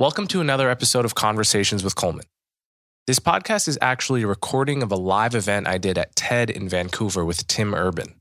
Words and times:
Welcome 0.00 0.28
to 0.28 0.40
another 0.40 0.70
episode 0.70 1.04
of 1.04 1.14
Conversations 1.14 1.84
with 1.84 1.94
Coleman. 1.94 2.24
This 3.06 3.18
podcast 3.18 3.68
is 3.68 3.78
actually 3.82 4.22
a 4.22 4.26
recording 4.26 4.82
of 4.82 4.90
a 4.90 4.96
live 4.96 5.34
event 5.34 5.68
I 5.68 5.76
did 5.76 5.98
at 5.98 6.16
TED 6.16 6.48
in 6.48 6.70
Vancouver 6.70 7.22
with 7.22 7.46
Tim 7.48 7.74
Urban. 7.74 8.14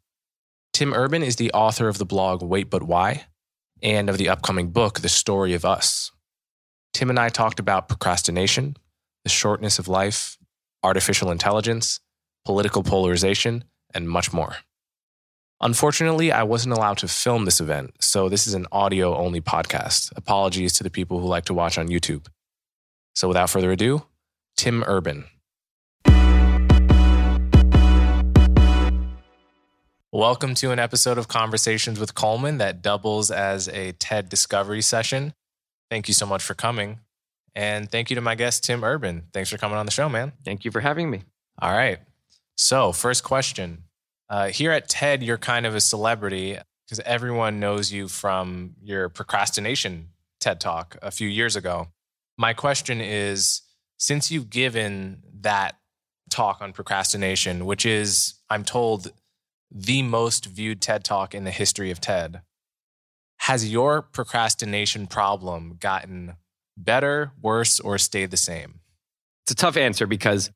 Tim 0.73 0.93
Urban 0.93 1.23
is 1.23 1.37
the 1.37 1.53
author 1.53 1.87
of 1.87 1.97
the 1.97 2.05
blog 2.05 2.43
Wait 2.43 2.69
But 2.69 2.83
Why 2.83 3.27
and 3.81 4.09
of 4.09 4.17
the 4.17 4.27
upcoming 4.27 4.71
book, 4.71 4.99
The 4.99 5.07
Story 5.07 5.53
of 5.53 5.63
Us. 5.63 6.11
Tim 6.91 7.09
and 7.09 7.17
I 7.17 7.29
talked 7.29 7.61
about 7.61 7.87
procrastination, 7.87 8.75
the 9.23 9.29
shortness 9.29 9.79
of 9.79 9.87
life, 9.87 10.37
artificial 10.83 11.31
intelligence, 11.31 12.01
political 12.43 12.83
polarization, 12.83 13.63
and 13.93 14.09
much 14.09 14.33
more. 14.33 14.57
Unfortunately, 15.61 16.31
I 16.31 16.43
wasn't 16.43 16.73
allowed 16.73 16.99
to 16.99 17.09
film 17.09 17.43
this 17.43 17.59
event, 17.59 17.91
so 17.99 18.29
this 18.29 18.47
is 18.47 18.53
an 18.53 18.65
audio 18.71 19.17
only 19.17 19.41
podcast. 19.41 20.09
Apologies 20.15 20.71
to 20.73 20.83
the 20.83 20.89
people 20.89 21.19
who 21.19 21.27
like 21.27 21.43
to 21.45 21.53
watch 21.53 21.77
on 21.77 21.89
YouTube. 21.89 22.27
So 23.13 23.27
without 23.27 23.49
further 23.49 23.69
ado, 23.69 24.03
Tim 24.55 24.85
Urban. 24.87 25.25
Welcome 30.13 30.55
to 30.55 30.71
an 30.71 30.79
episode 30.79 31.17
of 31.17 31.27
Conversations 31.27 31.99
with 31.99 32.15
Coleman 32.15 32.59
that 32.59 32.81
doubles 32.81 33.29
as 33.29 33.67
a 33.67 33.91
TED 33.91 34.29
Discovery 34.29 34.81
session. 34.81 35.33
Thank 35.89 36.07
you 36.07 36.13
so 36.13 36.25
much 36.25 36.41
for 36.41 36.53
coming. 36.53 36.99
And 37.53 37.91
thank 37.91 38.09
you 38.09 38.15
to 38.15 38.21
my 38.21 38.35
guest, 38.35 38.63
Tim 38.63 38.81
Urban. 38.81 39.23
Thanks 39.33 39.49
for 39.49 39.57
coming 39.57 39.77
on 39.77 39.85
the 39.85 39.91
show, 39.91 40.07
man. 40.07 40.31
Thank 40.45 40.63
you 40.63 40.71
for 40.71 40.79
having 40.79 41.11
me. 41.11 41.23
All 41.61 41.73
right. 41.73 41.99
So, 42.55 42.93
first 42.93 43.25
question 43.25 43.83
uh, 44.29 44.47
here 44.47 44.71
at 44.71 44.87
TED, 44.87 45.23
you're 45.23 45.37
kind 45.37 45.65
of 45.65 45.75
a 45.75 45.81
celebrity 45.81 46.57
because 46.85 46.99
everyone 47.05 47.59
knows 47.59 47.91
you 47.91 48.07
from 48.07 48.75
your 48.81 49.09
procrastination 49.09 50.09
TED 50.39 50.59
talk 50.59 50.97
a 51.01 51.11
few 51.11 51.27
years 51.27 51.55
ago. 51.55 51.87
My 52.37 52.53
question 52.53 53.01
is 53.01 53.61
since 53.97 54.31
you've 54.31 54.49
given 54.49 55.23
that 55.41 55.75
talk 56.29 56.61
on 56.61 56.73
procrastination, 56.73 57.65
which 57.65 57.85
is, 57.85 58.35
I'm 58.49 58.63
told, 58.63 59.11
the 59.71 60.01
most 60.01 60.45
viewed 60.45 60.81
TED 60.81 61.03
talk 61.03 61.35
in 61.35 61.43
the 61.43 61.51
history 61.51 61.91
of 61.91 61.99
TED, 61.99 62.41
has 63.41 63.71
your 63.71 64.01
procrastination 64.01 65.07
problem 65.07 65.77
gotten 65.79 66.35
better, 66.77 67.31
worse, 67.41 67.79
or 67.79 67.97
stayed 67.97 68.31
the 68.31 68.37
same? 68.37 68.79
It's 69.43 69.51
a 69.51 69.55
tough 69.55 69.77
answer 69.77 70.07
because, 70.07 70.51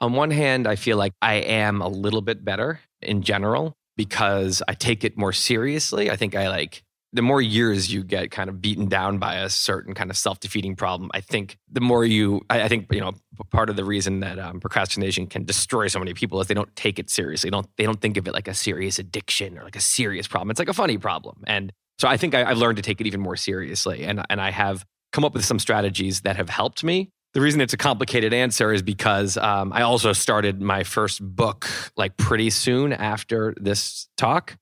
on 0.00 0.12
one 0.12 0.30
hand, 0.30 0.66
I 0.66 0.76
feel 0.76 0.96
like 0.96 1.12
I 1.20 1.34
am 1.34 1.80
a 1.80 1.88
little 1.88 2.20
bit 2.22 2.44
better 2.44 2.80
in 3.02 3.22
general 3.22 3.74
because 3.96 4.62
I 4.68 4.74
take 4.74 5.04
it 5.04 5.16
more 5.16 5.32
seriously. 5.32 6.10
I 6.10 6.16
think 6.16 6.34
I 6.34 6.48
like 6.48 6.82
the 7.12 7.22
more 7.22 7.40
years 7.40 7.92
you 7.92 8.02
get 8.04 8.30
kind 8.30 8.50
of 8.50 8.60
beaten 8.60 8.88
down 8.88 9.18
by 9.18 9.36
a 9.36 9.48
certain 9.48 9.94
kind 9.94 10.10
of 10.10 10.16
self-defeating 10.16 10.76
problem 10.76 11.08
i 11.14 11.20
think 11.20 11.56
the 11.70 11.80
more 11.80 12.04
you 12.04 12.42
i, 12.50 12.62
I 12.62 12.68
think 12.68 12.92
you 12.92 13.00
know 13.00 13.12
part 13.50 13.70
of 13.70 13.76
the 13.76 13.84
reason 13.84 14.20
that 14.20 14.38
um, 14.38 14.60
procrastination 14.60 15.26
can 15.26 15.44
destroy 15.44 15.88
so 15.88 15.98
many 15.98 16.14
people 16.14 16.40
is 16.40 16.46
they 16.46 16.54
don't 16.54 16.74
take 16.76 16.98
it 16.98 17.10
seriously. 17.10 17.48
They 17.48 17.52
don't 17.52 17.68
they 17.76 17.84
don't 17.84 18.00
think 18.00 18.16
of 18.16 18.26
it 18.26 18.32
like 18.32 18.48
a 18.48 18.54
serious 18.54 18.98
addiction 18.98 19.58
or 19.58 19.64
like 19.64 19.76
a 19.76 19.80
serious 19.80 20.26
problem. 20.26 20.50
It's 20.50 20.58
like 20.58 20.68
a 20.68 20.74
funny 20.74 20.98
problem. 20.98 21.42
And 21.46 21.72
so 21.98 22.08
i 22.08 22.16
think 22.16 22.34
I, 22.34 22.44
i've 22.44 22.58
learned 22.58 22.76
to 22.76 22.82
take 22.82 23.00
it 23.00 23.06
even 23.06 23.20
more 23.20 23.36
seriously. 23.36 24.04
And 24.04 24.24
and 24.30 24.40
i 24.40 24.50
have 24.50 24.84
come 25.12 25.24
up 25.24 25.34
with 25.34 25.44
some 25.44 25.58
strategies 25.58 26.22
that 26.22 26.36
have 26.36 26.48
helped 26.48 26.84
me 26.84 27.10
the 27.36 27.42
reason 27.42 27.60
it's 27.60 27.74
a 27.74 27.76
complicated 27.76 28.32
answer 28.32 28.72
is 28.72 28.80
because 28.80 29.36
um, 29.36 29.70
I 29.70 29.82
also 29.82 30.14
started 30.14 30.62
my 30.62 30.84
first 30.84 31.20
book 31.22 31.68
like 31.94 32.16
pretty 32.16 32.48
soon 32.48 32.94
after 32.94 33.54
this 33.60 34.08
talk. 34.16 34.56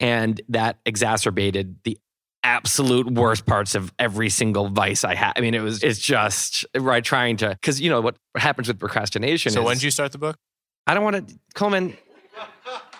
And 0.00 0.40
that 0.48 0.78
exacerbated 0.86 1.76
the 1.84 1.98
absolute 2.42 3.12
worst 3.12 3.44
parts 3.44 3.74
of 3.74 3.92
every 3.98 4.30
single 4.30 4.70
vice 4.70 5.04
I 5.04 5.14
had. 5.14 5.34
I 5.36 5.42
mean, 5.42 5.52
it 5.52 5.60
was, 5.60 5.82
it's 5.82 5.98
just 5.98 6.64
right 6.74 7.04
trying 7.04 7.36
to, 7.38 7.50
because 7.50 7.78
you 7.78 7.90
know 7.90 8.00
what 8.00 8.16
happens 8.34 8.68
with 8.68 8.78
procrastination. 8.78 9.52
So, 9.52 9.60
is, 9.60 9.66
when 9.66 9.76
did 9.76 9.82
you 9.82 9.90
start 9.90 10.12
the 10.12 10.18
book? 10.18 10.38
I 10.86 10.94
don't 10.94 11.04
want 11.04 11.28
to, 11.28 11.38
Coleman. 11.54 11.94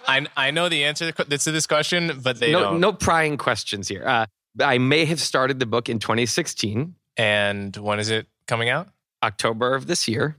I, 0.07 0.27
I 0.37 0.51
know 0.51 0.69
the 0.69 0.85
answer 0.85 1.11
to 1.11 1.25
this 1.51 1.67
question, 1.67 2.21
but 2.23 2.39
they 2.39 2.53
no, 2.53 2.61
don't. 2.61 2.81
No 2.81 2.93
prying 2.93 3.39
questions 3.39 3.89
here. 3.89 4.07
Uh, 4.07 4.27
I 4.61 4.77
may 4.77 5.07
have 5.07 5.19
started 5.19 5.61
the 5.61 5.67
book 5.67 5.89
in 5.89 5.99
2016. 5.99 6.95
And 7.17 7.75
when 7.79 8.01
is 8.01 8.11
it 8.11 8.27
coming 8.47 8.69
out? 8.69 8.89
October 9.25 9.75
of 9.75 9.87
this 9.87 10.07
year. 10.07 10.37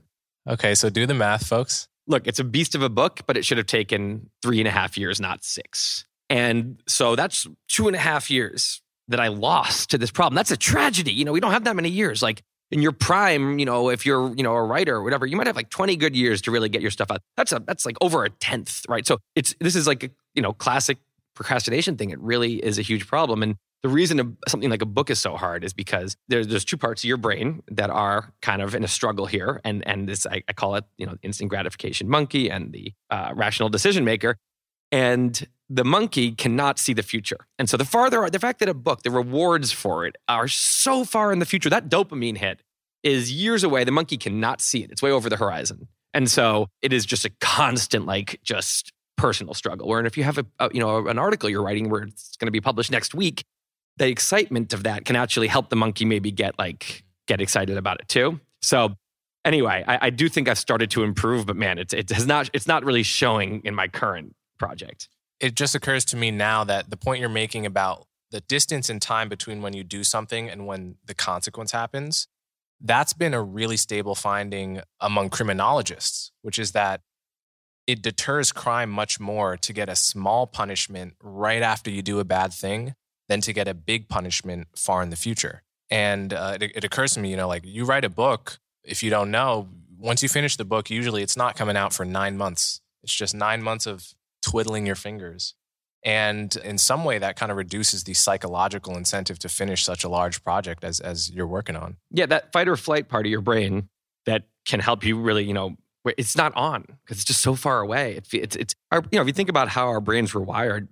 Okay, 0.48 0.74
so 0.74 0.88
do 0.88 1.06
the 1.06 1.14
math, 1.14 1.46
folks. 1.46 1.88
Look, 2.06 2.26
it's 2.26 2.38
a 2.38 2.44
beast 2.44 2.74
of 2.74 2.82
a 2.82 2.88
book, 2.88 3.20
but 3.26 3.36
it 3.36 3.44
should 3.44 3.58
have 3.58 3.66
taken 3.66 4.30
three 4.42 4.60
and 4.60 4.68
a 4.68 4.70
half 4.70 4.96
years, 4.96 5.20
not 5.20 5.44
six. 5.44 6.04
And 6.30 6.80
so 6.86 7.16
that's 7.16 7.46
two 7.68 7.88
and 7.88 7.96
a 7.96 7.98
half 7.98 8.30
years 8.30 8.80
that 9.08 9.20
I 9.20 9.28
lost 9.28 9.90
to 9.90 9.98
this 9.98 10.10
problem. 10.10 10.34
That's 10.34 10.50
a 10.50 10.56
tragedy. 10.56 11.12
You 11.12 11.24
know, 11.24 11.32
we 11.32 11.40
don't 11.40 11.52
have 11.52 11.64
that 11.64 11.76
many 11.76 11.88
years. 11.88 12.22
Like 12.22 12.42
in 12.70 12.82
your 12.82 12.92
prime, 12.92 13.58
you 13.58 13.64
know, 13.64 13.90
if 13.90 14.06
you're, 14.06 14.34
you 14.36 14.42
know, 14.42 14.54
a 14.54 14.62
writer 14.62 14.96
or 14.96 15.02
whatever, 15.02 15.26
you 15.26 15.36
might 15.36 15.46
have 15.46 15.56
like 15.56 15.70
20 15.70 15.96
good 15.96 16.16
years 16.16 16.42
to 16.42 16.50
really 16.50 16.68
get 16.68 16.82
your 16.82 16.90
stuff 16.90 17.10
out. 17.10 17.20
That's 17.36 17.52
a 17.52 17.60
that's 17.60 17.86
like 17.86 17.96
over 18.00 18.24
a 18.24 18.30
tenth, 18.30 18.82
right? 18.88 19.06
So 19.06 19.18
it's 19.34 19.54
this 19.60 19.76
is 19.76 19.86
like 19.86 20.04
a, 20.04 20.10
you 20.34 20.42
know, 20.42 20.52
classic 20.52 20.98
procrastination 21.36 21.96
thing. 21.96 22.10
It 22.10 22.18
really 22.20 22.54
is 22.54 22.78
a 22.78 22.82
huge 22.82 23.06
problem. 23.06 23.42
And 23.42 23.56
the 23.82 23.88
reason 23.88 24.36
something 24.48 24.70
like 24.70 24.82
a 24.82 24.86
book 24.86 25.10
is 25.10 25.20
so 25.20 25.36
hard 25.36 25.62
is 25.62 25.72
because 25.72 26.16
there's, 26.28 26.48
there's 26.48 26.64
two 26.64 26.76
parts 26.76 27.04
of 27.04 27.08
your 27.08 27.18
brain 27.18 27.62
that 27.68 27.90
are 27.90 28.32
kind 28.42 28.60
of 28.60 28.74
in 28.74 28.82
a 28.82 28.88
struggle 28.88 29.26
here, 29.26 29.60
and 29.64 29.86
and 29.86 30.08
this 30.08 30.26
I, 30.26 30.42
I 30.48 30.52
call 30.54 30.74
it 30.74 30.84
you 30.98 31.06
know 31.06 31.14
instant 31.22 31.50
gratification 31.50 32.08
monkey 32.08 32.50
and 32.50 32.72
the 32.72 32.92
uh, 33.10 33.32
rational 33.34 33.68
decision 33.68 34.04
maker, 34.04 34.36
and 34.90 35.46
the 35.68 35.84
monkey 35.84 36.32
cannot 36.32 36.78
see 36.80 36.94
the 36.94 37.02
future, 37.02 37.46
and 37.58 37.70
so 37.70 37.76
the 37.76 37.84
farther 37.84 38.28
the 38.28 38.40
fact 38.40 38.58
that 38.58 38.68
a 38.68 38.74
book 38.74 39.02
the 39.02 39.10
rewards 39.10 39.70
for 39.70 40.04
it 40.04 40.16
are 40.26 40.48
so 40.48 41.04
far 41.04 41.32
in 41.32 41.38
the 41.38 41.46
future 41.46 41.70
that 41.70 41.88
dopamine 41.88 42.38
hit 42.38 42.62
is 43.04 43.30
years 43.30 43.62
away. 43.62 43.84
The 43.84 43.92
monkey 43.92 44.16
cannot 44.16 44.60
see 44.60 44.82
it; 44.82 44.90
it's 44.90 45.02
way 45.02 45.12
over 45.12 45.28
the 45.28 45.36
horizon, 45.36 45.86
and 46.12 46.28
so 46.28 46.66
it 46.82 46.92
is 46.92 47.06
just 47.06 47.24
a 47.24 47.30
constant 47.40 48.06
like 48.06 48.40
just 48.42 48.92
personal 49.16 49.54
struggle. 49.54 49.88
Where 49.88 49.98
and 49.98 50.06
if 50.06 50.16
you 50.16 50.24
have 50.24 50.38
a, 50.38 50.46
a, 50.58 50.70
you 50.72 50.80
know 50.80 51.06
an 51.06 51.18
article 51.18 51.48
you're 51.48 51.62
writing 51.62 51.90
where 51.90 52.02
it's 52.02 52.36
going 52.36 52.46
to 52.46 52.52
be 52.52 52.60
published 52.60 52.90
next 52.90 53.14
week, 53.14 53.44
the 53.96 54.08
excitement 54.08 54.72
of 54.72 54.82
that 54.84 55.04
can 55.04 55.16
actually 55.16 55.48
help 55.48 55.70
the 55.70 55.76
monkey 55.76 56.04
maybe 56.04 56.30
get 56.30 56.58
like 56.58 57.04
get 57.26 57.40
excited 57.40 57.76
about 57.76 58.00
it 58.00 58.08
too. 58.08 58.40
So 58.62 58.96
anyway, 59.44 59.84
I, 59.86 60.06
I 60.06 60.10
do 60.10 60.28
think 60.28 60.48
I've 60.48 60.58
started 60.58 60.90
to 60.92 61.02
improve, 61.02 61.46
but 61.46 61.56
man, 61.56 61.78
it's 61.78 61.92
it 61.92 62.10
has 62.10 62.26
not 62.26 62.50
it's 62.52 62.66
not 62.66 62.84
really 62.84 63.02
showing 63.02 63.62
in 63.64 63.74
my 63.74 63.88
current 63.88 64.34
project. 64.58 65.08
It 65.40 65.54
just 65.54 65.74
occurs 65.74 66.04
to 66.06 66.16
me 66.16 66.30
now 66.30 66.64
that 66.64 66.90
the 66.90 66.96
point 66.96 67.20
you're 67.20 67.28
making 67.28 67.66
about 67.66 68.06
the 68.30 68.40
distance 68.40 68.90
in 68.90 69.00
time 69.00 69.28
between 69.28 69.62
when 69.62 69.72
you 69.72 69.84
do 69.84 70.02
something 70.02 70.48
and 70.48 70.66
when 70.66 70.96
the 71.04 71.14
consequence 71.14 71.72
happens, 71.72 72.26
that's 72.80 73.12
been 73.12 73.34
a 73.34 73.42
really 73.42 73.76
stable 73.76 74.14
finding 74.14 74.80
among 75.00 75.30
criminologists, 75.30 76.32
which 76.42 76.58
is 76.58 76.72
that 76.72 77.02
it 77.86 78.02
deters 78.02 78.52
crime 78.52 78.90
much 78.90 79.20
more 79.20 79.56
to 79.56 79.72
get 79.72 79.88
a 79.88 79.96
small 79.96 80.46
punishment 80.46 81.14
right 81.22 81.62
after 81.62 81.90
you 81.90 82.02
do 82.02 82.18
a 82.18 82.24
bad 82.24 82.52
thing 82.52 82.94
than 83.28 83.40
to 83.40 83.52
get 83.52 83.68
a 83.68 83.74
big 83.74 84.08
punishment 84.08 84.68
far 84.76 85.02
in 85.02 85.10
the 85.10 85.16
future. 85.16 85.62
And 85.90 86.32
uh, 86.32 86.58
it, 86.60 86.72
it 86.76 86.84
occurs 86.84 87.14
to 87.14 87.20
me, 87.20 87.30
you 87.30 87.36
know, 87.36 87.48
like 87.48 87.64
you 87.64 87.84
write 87.84 88.04
a 88.04 88.08
book, 88.08 88.58
if 88.84 89.02
you 89.02 89.10
don't 89.10 89.30
know, 89.30 89.68
once 89.98 90.22
you 90.22 90.28
finish 90.28 90.56
the 90.56 90.64
book, 90.64 90.90
usually 90.90 91.22
it's 91.22 91.36
not 91.36 91.56
coming 91.56 91.76
out 91.76 91.92
for 91.92 92.04
nine 92.04 92.36
months. 92.36 92.80
It's 93.02 93.14
just 93.14 93.34
nine 93.34 93.62
months 93.62 93.86
of 93.86 94.14
twiddling 94.42 94.86
your 94.86 94.96
fingers. 94.96 95.54
And 96.02 96.54
in 96.56 96.78
some 96.78 97.04
way, 97.04 97.18
that 97.18 97.36
kind 97.36 97.50
of 97.50 97.58
reduces 97.58 98.04
the 98.04 98.14
psychological 98.14 98.96
incentive 98.96 99.38
to 99.40 99.48
finish 99.48 99.84
such 99.84 100.04
a 100.04 100.08
large 100.08 100.44
project 100.44 100.84
as, 100.84 101.00
as 101.00 101.30
you're 101.30 101.46
working 101.46 101.74
on. 101.74 101.96
Yeah, 102.10 102.26
that 102.26 102.52
fight 102.52 102.68
or 102.68 102.76
flight 102.76 103.08
part 103.08 103.26
of 103.26 103.30
your 103.30 103.40
brain 103.40 103.88
that 104.24 104.44
can 104.64 104.80
help 104.80 105.04
you 105.04 105.18
really, 105.18 105.44
you 105.44 105.54
know, 105.54 105.76
it's 106.16 106.36
not 106.36 106.54
on 106.56 106.82
because 106.82 107.18
it's 107.18 107.24
just 107.24 107.40
so 107.40 107.54
far 107.54 107.80
away. 107.80 108.14
It's, 108.16 108.32
it's, 108.32 108.56
it's 108.56 108.74
our, 108.92 109.02
you 109.10 109.16
know, 109.18 109.22
if 109.22 109.26
you 109.26 109.32
think 109.32 109.48
about 109.48 109.68
how 109.68 109.88
our 109.88 110.00
brains 110.00 110.32
were 110.34 110.42
wired, 110.42 110.88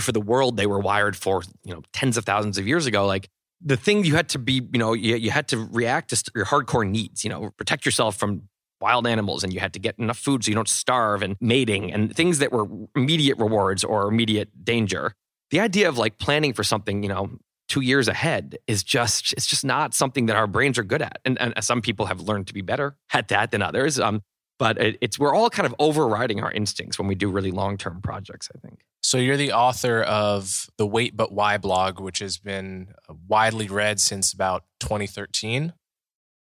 for 0.00 0.12
the 0.12 0.20
world 0.20 0.56
they 0.56 0.66
were 0.66 0.78
wired 0.78 1.16
for, 1.16 1.42
you 1.64 1.72
know, 1.72 1.82
tens 1.92 2.16
of 2.16 2.24
thousands 2.24 2.58
of 2.58 2.66
years 2.66 2.86
ago. 2.86 3.06
Like 3.06 3.28
the 3.64 3.76
thing 3.76 4.04
you 4.04 4.14
had 4.14 4.28
to 4.30 4.38
be, 4.38 4.54
you 4.72 4.78
know, 4.78 4.92
you, 4.92 5.16
you 5.16 5.30
had 5.30 5.48
to 5.48 5.58
react 5.58 6.10
to 6.10 6.30
your 6.34 6.44
hardcore 6.44 6.88
needs, 6.88 7.24
you 7.24 7.30
know, 7.30 7.50
protect 7.56 7.86
yourself 7.86 8.16
from 8.16 8.42
wild 8.80 9.06
animals 9.06 9.42
and 9.42 9.54
you 9.54 9.60
had 9.60 9.72
to 9.72 9.78
get 9.78 9.98
enough 9.98 10.18
food 10.18 10.44
so 10.44 10.50
you 10.50 10.54
don't 10.54 10.68
starve 10.68 11.22
and 11.22 11.36
mating 11.40 11.92
and 11.92 12.14
things 12.14 12.40
that 12.40 12.52
were 12.52 12.66
immediate 12.94 13.38
rewards 13.38 13.84
or 13.84 14.06
immediate 14.08 14.50
danger. 14.64 15.12
the 15.50 15.60
idea 15.60 15.88
of 15.88 15.96
like 15.96 16.18
planning 16.18 16.52
for 16.52 16.64
something, 16.64 17.02
you 17.02 17.08
know, 17.08 17.30
two 17.68 17.80
years 17.80 18.08
ahead 18.08 18.58
is 18.66 18.82
just 18.82 19.32
it's 19.32 19.46
just 19.46 19.64
not 19.64 19.94
something 19.94 20.26
that 20.26 20.36
our 20.36 20.46
brains 20.46 20.78
are 20.78 20.84
good 20.84 21.02
at. 21.02 21.20
And, 21.24 21.40
and 21.40 21.54
some 21.62 21.82
people 21.82 22.06
have 22.06 22.20
learned 22.20 22.46
to 22.48 22.54
be 22.54 22.62
better 22.62 22.96
at 23.12 23.28
that 23.28 23.50
than 23.50 23.62
others 23.62 23.98
um, 23.98 24.22
but 24.58 24.78
it, 24.78 24.98
it's 25.00 25.18
we're 25.18 25.34
all 25.34 25.50
kind 25.50 25.66
of 25.66 25.74
overriding 25.78 26.42
our 26.42 26.50
instincts 26.52 26.98
when 26.98 27.08
we 27.08 27.14
do 27.14 27.30
really 27.30 27.50
long-term 27.50 28.00
projects 28.02 28.48
i 28.54 28.58
think. 28.58 28.80
So 29.02 29.18
you're 29.18 29.36
the 29.36 29.52
author 29.52 30.02
of 30.02 30.68
the 30.78 30.86
wait 30.86 31.16
but 31.16 31.32
why 31.32 31.58
blog 31.58 32.00
which 32.00 32.18
has 32.20 32.38
been 32.38 32.88
widely 33.28 33.68
read 33.68 34.00
since 34.00 34.32
about 34.32 34.64
2013 34.80 35.72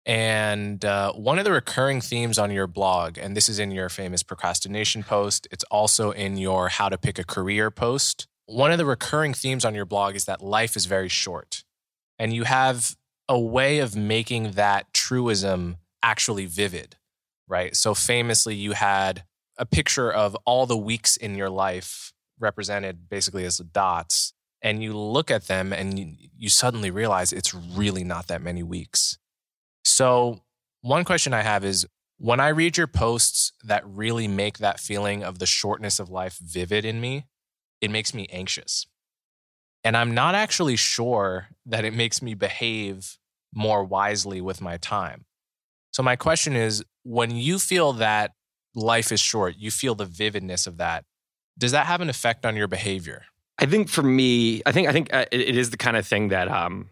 and 0.07 0.85
uh, 0.85 1.13
one 1.13 1.39
of 1.39 1.47
the 1.47 1.53
recurring 1.53 2.03
themes 2.03 2.39
on 2.39 2.51
your 2.51 2.67
blog 2.67 3.19
and 3.19 3.37
this 3.37 3.49
is 3.49 3.59
in 3.59 3.71
your 3.71 3.89
famous 3.89 4.23
procrastination 4.23 5.03
post 5.03 5.49
it's 5.51 5.65
also 5.65 6.11
in 6.11 6.37
your 6.37 6.69
how 6.69 6.89
to 6.89 6.99
pick 6.99 7.19
a 7.19 7.25
career 7.25 7.71
post 7.71 8.27
one 8.47 8.73
of 8.73 8.79
the 8.79 8.87
recurring 8.87 9.35
themes 9.35 9.65
on 9.65 9.75
your 9.75 9.85
blog 9.85 10.15
is 10.15 10.25
that 10.27 10.43
life 10.43 10.77
is 10.77 10.87
very 10.87 11.09
short. 11.09 11.65
And 12.19 12.33
you 12.33 12.45
have 12.45 12.97
a 13.29 13.39
way 13.39 13.79
of 13.79 13.97
making 13.97 14.53
that 14.53 14.93
truism 14.93 15.77
actually 16.03 16.47
vivid, 16.47 16.97
right? 17.49 17.75
So 17.75 17.95
famously, 17.95 18.55
you 18.55 18.73
had 18.73 19.25
a 19.57 19.65
picture 19.65 20.13
of 20.13 20.37
all 20.45 20.67
the 20.67 20.77
weeks 20.77 21.17
in 21.17 21.35
your 21.35 21.51
life 21.51 22.13
represented 22.39 23.09
basically 23.09 23.45
as 23.45 23.59
dots. 23.59 24.33
And 24.61 24.83
you 24.83 24.97
look 24.97 25.31
at 25.31 25.47
them 25.47 25.73
and 25.73 25.99
you, 25.99 26.15
you 26.37 26.49
suddenly 26.49 26.91
realize 26.91 27.33
it's 27.33 27.55
really 27.55 28.05
not 28.05 28.29
that 28.29 28.43
many 28.43 28.63
weeks. 28.63 29.19
So, 29.85 30.41
one 30.81 31.05
question 31.05 31.33
I 31.33 31.43
have 31.43 31.65
is 31.65 31.87
when 32.19 32.41
I 32.41 32.49
read 32.49 32.77
your 32.77 32.87
posts 32.87 33.53
that 33.65 33.87
really 33.87 34.29
make 34.29 34.59
that 34.59 34.81
feeling 34.81 35.23
of 35.23 35.39
the 35.39 35.47
shortness 35.47 35.99
of 35.99 36.11
life 36.11 36.39
vivid 36.39 36.85
in 36.85 37.01
me, 37.01 37.27
it 37.81 37.91
makes 37.91 38.15
me 38.15 38.27
anxious. 38.31 38.87
And 39.83 39.97
I'm 39.97 40.15
not 40.15 40.35
actually 40.35 40.77
sure 40.77 41.49
that 41.67 41.85
it 41.85 41.93
makes 41.93 42.23
me 42.23 42.35
behave 42.35 43.19
more 43.53 43.85
wisely 43.85 44.41
with 44.41 44.61
my 44.61 44.79
time. 44.79 45.27
So, 45.93 46.03
my 46.03 46.17
question 46.17 46.57
is 46.57 46.85
when 47.05 47.37
you 47.37 47.59
feel 47.59 47.93
that 47.95 48.33
life 48.75 49.13
is 49.13 49.21
short, 49.21 49.57
you 49.57 49.71
feel 49.71 49.95
the 49.95 50.07
vividness 50.07 50.67
of 50.67 50.79
that, 50.79 51.05
does 51.57 51.73
that 51.73 51.87
have 51.87 52.01
an 52.01 52.09
effect 52.09 52.45
on 52.45 52.57
your 52.57 52.67
behavior? 52.67 53.23
I 53.59 53.67
think 53.67 53.89
for 53.89 54.03
me, 54.03 54.63
I 54.67 54.73
think 54.73 54.89
I 54.89 54.93
think 54.93 55.15
uh, 55.15 55.27
it 55.31 55.57
is 55.57 55.71
the 55.71 55.77
kind 55.77 55.97
of 55.97 56.07
thing 56.07 56.29
that 56.29 56.49
um, 56.49 56.89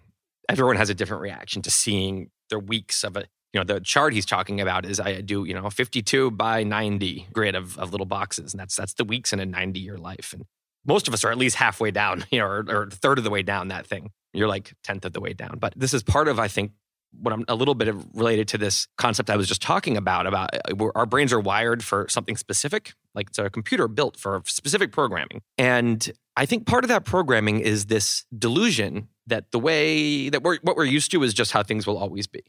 everyone 0.49 0.76
has 0.76 0.90
a 0.90 0.94
different 0.94 1.23
reaction 1.23 1.62
to 1.62 1.70
seeing 1.70 2.31
their 2.50 2.61
weeks 2.61 3.02
of 3.02 3.17
it. 3.17 3.28
You 3.52 3.61
know, 3.61 3.64
the 3.64 3.81
chart 3.81 4.14
he's 4.14 4.25
talking 4.25 4.61
about 4.61 4.87
is 4.87 5.00
I 5.00 5.20
do 5.20 5.44
you 5.44 5.55
know 5.55 5.69
52 5.69 6.31
by 6.31 6.62
90 6.62 7.28
grid 7.32 7.56
of, 7.56 7.76
of 7.78 7.90
little 7.90 8.06
boxes, 8.06 8.52
and 8.52 8.61
that's 8.61 8.76
that's 8.76 8.94
the 8.94 9.05
weeks 9.05 9.32
in 9.32 9.40
a 9.40 9.46
90 9.46 9.81
year 9.81 9.99
life. 9.99 10.32
And 10.32 10.46
most 10.84 11.08
of 11.08 11.14
us 11.14 11.25
are 11.25 11.31
at 11.31 11.38
least 11.38 11.56
halfway 11.56 11.90
down, 11.90 12.25
you 12.31 12.38
know, 12.38 12.46
or, 12.46 12.64
or 12.69 12.90
third 12.90 13.19
of 13.19 13.25
the 13.25 13.31
way 13.31 13.43
down 13.43 13.69
that 13.69 13.87
thing. 13.87 14.11
You're 14.32 14.49
like 14.49 14.73
tenth 14.82 15.05
of 15.05 15.12
the 15.12 15.20
way 15.20 15.32
down. 15.32 15.58
But 15.58 15.75
this 15.76 15.93
is 15.93 16.02
part 16.02 16.29
of, 16.29 16.38
I 16.38 16.49
think, 16.49 16.73
what 17.20 17.34
I'm 17.34 17.44
a 17.49 17.55
little 17.55 17.75
bit 17.75 17.88
of 17.88 18.06
related 18.14 18.49
to 18.49 18.58
this 18.58 18.88
concept 18.96 19.29
I 19.29 19.37
was 19.37 19.46
just 19.46 19.61
talking 19.61 19.96
about. 19.96 20.26
About 20.26 20.50
uh, 20.55 20.90
our 20.94 21.06
brains 21.06 21.32
are 21.32 21.40
wired 21.40 21.84
for 21.84 22.06
something 22.08 22.37
specific, 22.37 22.94
like 23.14 23.29
it's 23.29 23.38
a 23.38 23.50
computer 23.50 23.88
built 23.88 24.17
for 24.17 24.43
specific 24.46 24.93
programming. 24.93 25.43
And 25.58 26.11
I 26.37 26.46
think 26.46 26.67
part 26.67 26.85
of 26.85 26.88
that 26.88 27.05
programming 27.05 27.61
is 27.61 27.87
this 27.87 28.25
delusion 28.37 29.08
that 29.26 29.50
the 29.52 29.58
way 29.58 30.31
that 30.31 30.43
we're 30.43 30.58
what 30.62 30.76
we're 30.76 30.85
used 30.85 31.11
to 31.12 31.23
is 31.23 31.35
just 31.35 31.52
how 31.52 31.62
things 31.62 31.87
will 31.87 31.99
always 31.99 32.26
be. 32.26 32.43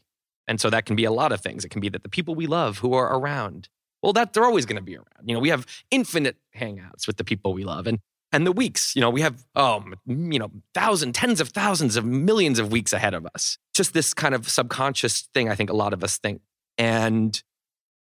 And 0.46 0.60
so 0.60 0.70
that 0.70 0.86
can 0.86 0.96
be 0.96 1.04
a 1.04 1.12
lot 1.12 1.32
of 1.32 1.40
things. 1.40 1.64
It 1.64 1.70
can 1.70 1.80
be 1.80 1.88
that 1.90 2.02
the 2.02 2.08
people 2.08 2.34
we 2.34 2.46
love 2.46 2.78
who 2.78 2.94
are 2.94 3.16
around, 3.16 3.68
well, 4.02 4.12
that 4.12 4.32
they're 4.32 4.44
always 4.44 4.66
going 4.66 4.76
to 4.76 4.82
be 4.82 4.96
around. 4.96 5.26
You 5.26 5.34
know, 5.34 5.40
we 5.40 5.48
have 5.48 5.66
infinite 5.90 6.36
hangouts 6.56 7.06
with 7.06 7.16
the 7.16 7.24
people 7.24 7.54
we 7.54 7.64
love. 7.64 7.86
And 7.86 8.00
and 8.32 8.46
the 8.46 8.52
weeks. 8.52 8.94
You 8.94 9.00
know, 9.00 9.10
we 9.10 9.20
have, 9.20 9.44
um, 9.54 9.94
you 10.06 10.38
know, 10.38 10.50
thousands, 10.74 11.16
tens 11.16 11.40
of 11.40 11.50
thousands 11.50 11.96
of 11.96 12.04
millions 12.04 12.58
of 12.58 12.72
weeks 12.72 12.92
ahead 12.92 13.14
of 13.14 13.26
us. 13.34 13.58
Just 13.74 13.94
this 13.94 14.14
kind 14.14 14.34
of 14.34 14.48
subconscious 14.48 15.28
thing, 15.34 15.48
I 15.48 15.54
think 15.54 15.70
a 15.70 15.76
lot 15.76 15.92
of 15.92 16.02
us 16.02 16.18
think. 16.18 16.40
And 16.78 17.40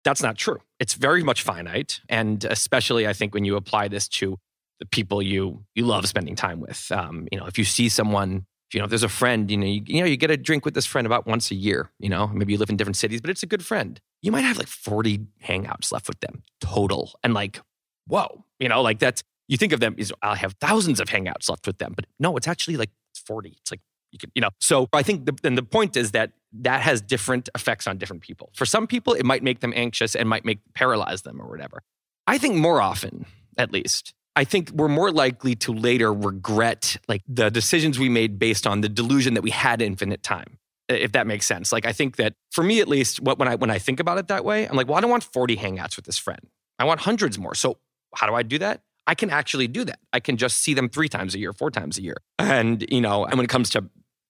that's 0.04 0.24
not 0.24 0.38
true. 0.38 0.60
It's 0.80 0.96
very 0.96 1.24
much 1.24 1.44
finite. 1.44 2.02
And 2.10 2.44
especially, 2.46 3.08
I 3.08 3.14
think, 3.14 3.34
when 3.34 3.46
you 3.46 3.56
apply 3.56 3.88
this 3.88 4.08
to 4.10 4.38
the 4.80 4.86
people 4.88 5.22
you 5.22 5.64
you 5.75 5.86
love 5.86 6.06
spending 6.08 6.36
time 6.36 6.60
with. 6.60 6.92
Um, 6.92 7.28
you 7.31 7.40
know, 7.40 7.46
if 7.46 7.58
you 7.58 7.64
see 7.64 7.88
someone, 7.90 8.46
you 8.74 8.80
know, 8.80 8.86
if 8.86 8.90
there's 8.90 9.04
a 9.04 9.10
friend, 9.10 9.50
you 9.50 9.58
know, 9.58 9.66
you, 9.66 9.81
you 9.86 10.02
know, 10.02 10.08
you 10.08 10.18
get 10.18 10.31
a 10.31 10.38
drink 10.38 10.66
with 10.66 10.74
this 10.74 10.86
friend 10.86 11.06
about 11.06 11.25
once 11.25 11.52
a 11.52 11.56
year. 11.56 11.92
You 12.00 12.10
know, 12.10 12.28
maybe 12.28 12.54
you 12.54 12.60
live 12.60 12.70
in 12.70 12.75
different 12.75 12.98
cities, 12.98 13.22
but 13.22 13.30
it's 13.30 13.44
a 13.44 13.48
good 13.48 13.64
friend. 13.64 14.02
You 14.22 14.31
might 14.31 14.42
have 14.42 14.58
like 14.58 14.68
40 14.68 15.20
hangouts 15.44 15.92
left 15.92 16.08
with 16.08 16.20
them 16.20 16.44
total, 16.60 17.14
and 17.24 17.34
like, 17.34 17.62
whoa, 18.08 18.44
you 18.60 18.68
know, 18.68 18.81
like 18.81 19.00
that's 19.00 19.24
you 19.48 19.57
think 19.57 19.74
of 19.74 19.80
them 19.80 19.95
as 19.98 20.12
I'll 20.22 20.36
have 20.36 20.56
thousands 20.60 21.00
of 21.00 21.10
hangouts 21.10 21.50
left 21.50 21.68
with 21.68 21.78
them, 21.78 21.94
but 21.95 22.06
no, 22.19 22.38
it's 22.38 22.48
actually 22.48 22.78
like 22.78 22.90
40. 23.25 23.56
It's 23.62 23.72
like 23.72 23.81
you 24.12 24.19
can, 24.19 24.31
you 24.36 24.42
know. 24.42 24.50
So 24.60 24.88
I 24.94 25.04
think 25.04 25.25
the, 25.25 25.38
and 25.44 25.57
the 25.57 25.63
point 25.63 25.98
is 25.98 26.12
that 26.12 26.31
that 26.62 26.81
has 26.81 27.01
different 27.01 27.50
effects 27.56 27.88
on 27.88 27.98
different 27.98 28.22
people. 28.22 28.51
For 28.54 28.66
some 28.66 28.88
people, 28.88 29.13
it 29.13 29.25
might 29.25 29.44
make 29.44 29.60
them 29.60 29.74
anxious 29.75 30.16
and 30.16 30.30
might 30.30 30.45
make 30.45 30.60
paralyze 30.74 31.24
them 31.24 31.42
or 31.42 31.50
whatever. 31.50 31.81
I 32.28 32.38
think 32.38 32.56
more 32.56 32.81
often, 32.81 33.25
at 33.57 33.72
least, 33.72 34.13
I 34.36 34.44
think 34.44 34.72
we're 34.72 34.88
more 34.88 35.12
likely 35.12 35.56
to 35.57 35.74
later 35.74 36.13
regret 36.13 36.98
like 37.07 37.22
the 37.28 37.51
decisions 37.51 38.00
we 38.00 38.10
made 38.10 38.39
based 38.39 38.66
on 38.66 38.81
the 38.81 38.89
delusion 38.89 39.34
that 39.34 39.42
we 39.42 39.51
had 39.51 39.81
infinite 39.81 40.24
time. 40.24 40.57
If 40.89 41.13
that 41.13 41.28
makes 41.28 41.46
sense. 41.46 41.72
Like 41.72 41.86
I 41.86 41.94
think 41.94 42.18
that 42.18 42.34
for 42.51 42.63
me 42.63 42.81
at 42.81 42.88
least, 42.88 43.22
what 43.22 43.39
when 43.39 43.48
I 43.48 43.56
when 43.56 43.69
I 43.69 43.80
think 43.80 44.00
about 44.00 44.18
it 44.18 44.28
that 44.28 44.44
way, 44.44 44.68
I'm 44.68 44.75
like, 44.75 44.88
well, 44.88 44.98
I 44.98 45.01
don't 45.01 45.10
want 45.10 45.24
40 45.24 45.56
hangouts 45.56 45.96
with 45.96 46.06
this 46.06 46.18
friend. 46.18 46.42
I 46.78 46.84
want 46.84 47.00
hundreds 47.00 47.39
more. 47.39 47.56
So 47.56 47.78
how 48.16 48.28
do 48.28 48.34
I 48.34 48.44
do 48.44 48.57
that? 48.60 48.81
I 49.05 49.15
can 49.15 49.29
actually 49.29 49.67
do 49.67 49.83
that. 49.85 50.00
I 50.11 50.19
can 50.19 50.38
just 50.38 50.61
see 50.61 50.73
them 50.73 50.89
three 50.89 51.09
times 51.09 51.35
a 51.35 51.39
year, 51.39 51.53
four 51.53 51.71
times 51.71 51.97
a 51.97 52.01
year. 52.01 52.17
And, 52.39 52.85
you 52.89 53.01
know, 53.01 53.25
and 53.25 53.35
when 53.35 53.45
it 53.45 53.50
comes 53.50 53.69
to 53.71 53.85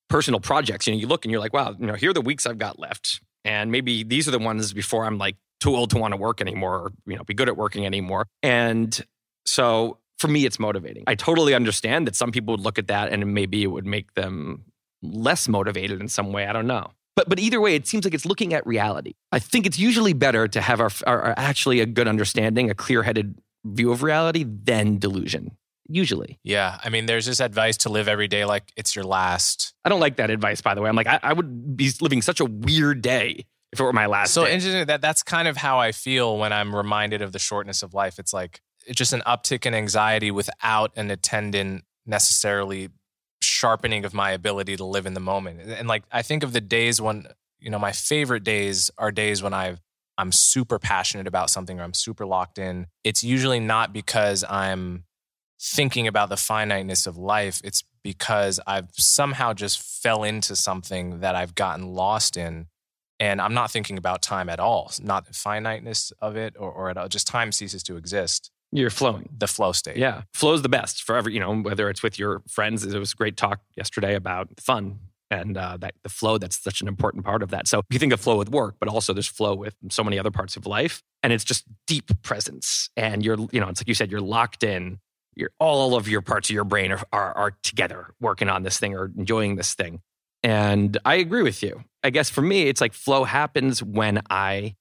personal 0.09 0.39
projects, 0.39 0.87
you 0.87 0.94
know, 0.94 0.99
you 0.99 1.07
look 1.07 1.25
and 1.25 1.31
you're 1.31 1.42
like, 1.42 1.53
wow, 1.53 1.75
you 1.77 1.85
know, 1.85 1.94
here 1.94 2.09
are 2.09 2.13
the 2.13 2.21
weeks 2.21 2.45
I've 2.45 2.57
got 2.57 2.80
left. 2.80 3.21
And 3.45 3.71
maybe 3.71 4.03
these 4.03 4.27
are 4.27 4.31
the 4.31 4.39
ones 4.39 4.73
before 4.73 5.06
I'm 5.06 5.18
like 5.18 5.35
too 5.59 5.75
old 5.75 5.92
to 5.92 5.97
want 5.97 6.13
to 6.13 6.18
work 6.18 6.42
anymore 6.42 6.75
or, 6.75 6.92
you 7.06 7.15
know, 7.15 7.23
be 7.23 7.33
good 7.33 7.49
at 7.49 7.57
working 7.57 7.85
anymore. 7.85 8.25
And 8.42 8.99
so 9.45 9.97
for 10.18 10.27
me, 10.27 10.45
it's 10.45 10.59
motivating. 10.59 11.03
I 11.07 11.15
totally 11.15 11.53
understand 11.53 12.07
that 12.07 12.15
some 12.15 12.31
people 12.31 12.53
would 12.53 12.61
look 12.61 12.80
at 12.80 12.87
that 12.87 13.11
and 13.11 13.33
maybe 13.33 13.63
it 13.63 13.68
would 13.68 13.85
make 13.85 14.13
them 14.13 14.65
less 15.01 15.47
motivated 15.47 15.99
in 15.99 16.07
some 16.07 16.31
way. 16.31 16.47
I 16.47 16.53
don't 16.53 16.68
know. 16.68 16.92
But, 17.15 17.30
but 17.30 17.39
either 17.39 17.61
way, 17.61 17.75
it 17.75 17.87
seems 17.87 18.06
like 18.06 18.13
it's 18.13 18.25
looking 18.25 18.53
at 18.53 18.65
reality. 18.65 19.13
I 19.31 19.39
think 19.39 19.65
it's 19.65 19.77
usually 19.77 20.13
better 20.13 20.47
to 20.47 20.61
have 20.61 20.80
our, 20.80 20.89
our, 21.06 21.21
our 21.21 21.33
actually 21.37 21.80
a 21.80 21.85
good 21.85 22.07
understanding, 22.07 22.71
a 22.71 22.73
clear 22.73 23.03
headed 23.03 23.35
view 23.63 23.91
of 23.91 24.03
reality 24.03 24.43
than 24.43 24.97
delusion 24.97 25.57
usually. 25.87 26.39
Yeah. 26.43 26.79
I 26.83 26.89
mean, 26.89 27.05
there's 27.05 27.25
this 27.25 27.39
advice 27.39 27.77
to 27.77 27.89
live 27.89 28.07
every 28.07 28.27
day 28.27 28.45
like 28.45 28.71
it's 28.75 28.95
your 28.95 29.05
last. 29.05 29.73
I 29.83 29.89
don't 29.89 29.99
like 29.99 30.17
that 30.17 30.29
advice, 30.29 30.61
by 30.61 30.75
the 30.75 30.81
way. 30.81 30.89
I'm 30.89 30.95
like, 30.95 31.07
I, 31.07 31.19
I 31.21 31.33
would 31.33 31.75
be 31.75 31.91
living 32.01 32.21
such 32.21 32.39
a 32.39 32.45
weird 32.45 33.01
day 33.01 33.45
if 33.71 33.79
it 33.79 33.83
were 33.83 33.93
my 33.93 34.05
last 34.05 34.33
so 34.33 34.45
day. 34.45 34.53
interesting 34.53 34.85
that 34.87 35.01
that's 35.01 35.23
kind 35.23 35.47
of 35.47 35.57
how 35.57 35.79
I 35.79 35.91
feel 35.91 36.37
when 36.37 36.53
I'm 36.53 36.75
reminded 36.75 37.21
of 37.21 37.31
the 37.31 37.39
shortness 37.39 37.83
of 37.83 37.93
life. 37.93 38.19
It's 38.19 38.33
like 38.33 38.61
it's 38.85 38.97
just 38.97 39.13
an 39.13 39.21
uptick 39.21 39.65
in 39.65 39.73
anxiety 39.73 40.31
without 40.31 40.91
an 40.95 41.11
attendant 41.11 41.83
necessarily 42.05 42.89
sharpening 43.41 44.05
of 44.05 44.13
my 44.13 44.31
ability 44.31 44.77
to 44.77 44.85
live 44.85 45.05
in 45.05 45.13
the 45.13 45.19
moment. 45.19 45.61
And 45.61 45.87
like 45.87 46.03
I 46.11 46.21
think 46.21 46.43
of 46.43 46.53
the 46.53 46.61
days 46.61 47.01
when, 47.01 47.27
you 47.59 47.69
know, 47.69 47.79
my 47.79 47.91
favorite 47.91 48.43
days 48.43 48.91
are 48.97 49.11
days 49.11 49.43
when 49.43 49.53
I've 49.53 49.81
I'm 50.17 50.31
super 50.31 50.79
passionate 50.79 51.27
about 51.27 51.49
something 51.49 51.79
or 51.79 51.83
I'm 51.83 51.93
super 51.93 52.25
locked 52.25 52.57
in, 52.57 52.87
it's 53.03 53.23
usually 53.23 53.59
not 53.59 53.93
because 53.93 54.43
I'm 54.49 55.05
thinking 55.59 56.07
about 56.07 56.29
the 56.29 56.37
finiteness 56.37 57.07
of 57.07 57.17
life. 57.17 57.61
It's 57.63 57.83
because 58.03 58.59
I've 58.67 58.89
somehow 58.93 59.53
just 59.53 59.81
fell 59.81 60.23
into 60.23 60.55
something 60.55 61.21
that 61.21 61.35
I've 61.35 61.55
gotten 61.55 61.87
lost 61.87 62.37
in. 62.37 62.67
And 63.19 63.39
I'm 63.39 63.53
not 63.53 63.71
thinking 63.71 63.97
about 63.97 64.21
time 64.21 64.49
at 64.49 64.59
all, 64.59 64.91
not 65.01 65.25
the 65.25 65.33
finiteness 65.33 66.11
of 66.19 66.35
it 66.35 66.55
or, 66.59 66.71
or 66.71 66.89
at 66.89 66.97
all. 66.97 67.07
Just 67.07 67.27
time 67.27 67.51
ceases 67.51 67.81
to 67.83 67.95
exist. 67.95 68.51
You're 68.71 68.89
flowing. 68.89 69.29
The 69.37 69.47
flow 69.47 69.71
state. 69.71 69.97
Yeah. 69.97 70.23
Flow 70.33 70.53
is 70.53 70.63
the 70.63 70.69
best 70.69 71.03
for 71.03 71.15
every, 71.15 71.33
you 71.33 71.39
know, 71.39 71.55
whether 71.55 71.89
it's 71.89 72.03
with 72.03 72.19
your 72.19 72.41
friends. 72.49 72.83
It 72.83 72.97
was 72.97 73.13
a 73.13 73.15
great 73.15 73.37
talk 73.37 73.61
yesterday 73.77 74.15
about 74.15 74.49
fun 74.59 74.99
and 75.33 75.57
uh, 75.57 75.78
that 75.78 75.95
the 76.04 76.09
flow 76.09 76.37
that's 76.37 76.61
such 76.61 76.81
an 76.81 76.87
important 76.87 77.25
part 77.25 77.44
of 77.44 77.49
that. 77.49 77.68
So 77.68 77.81
you 77.90 77.99
think 77.99 78.13
of 78.13 78.19
flow 78.19 78.37
with 78.37 78.49
work 78.49 78.75
but 78.80 78.90
also 78.90 79.13
there's 79.13 79.28
flow 79.28 79.56
with 79.56 79.75
so 79.90 80.04
many 80.04 80.19
other 80.19 80.31
parts 80.31 80.56
of 80.56 80.66
life 80.66 81.02
and 81.21 81.33
it's 81.33 81.44
just 81.44 81.66
deep 81.87 82.11
presence. 82.21 82.90
And 82.95 83.23
you're 83.25 83.37
you 83.52 83.59
know 83.59 83.69
it's 83.69 83.81
like 83.81 83.87
you 83.87 83.94
said 83.94 84.11
you're 84.11 84.21
locked 84.21 84.63
in. 84.63 84.99
You're 85.35 85.52
all 85.59 85.95
of 85.95 86.07
your 86.07 86.21
parts 86.21 86.49
of 86.49 86.54
your 86.54 86.63
brain 86.63 86.92
are, 86.92 87.02
are, 87.11 87.33
are 87.33 87.57
together 87.63 88.13
working 88.21 88.49
on 88.49 88.61
this 88.61 88.78
thing 88.78 88.95
or 88.95 89.11
enjoying 89.18 89.56
this 89.56 89.73
thing. 89.73 90.02
And 90.44 90.97
i 91.06 91.16
agree 91.16 91.44
with 91.44 91.63
you. 91.63 91.83
I 92.04 92.09
guess 92.09 92.30
for 92.30 92.42
me 92.42 92.63
it's 92.63 92.81
like 92.81 92.94
flow 92.94 93.23
happens 93.23 93.81
when 93.81 94.21
i 94.30 94.75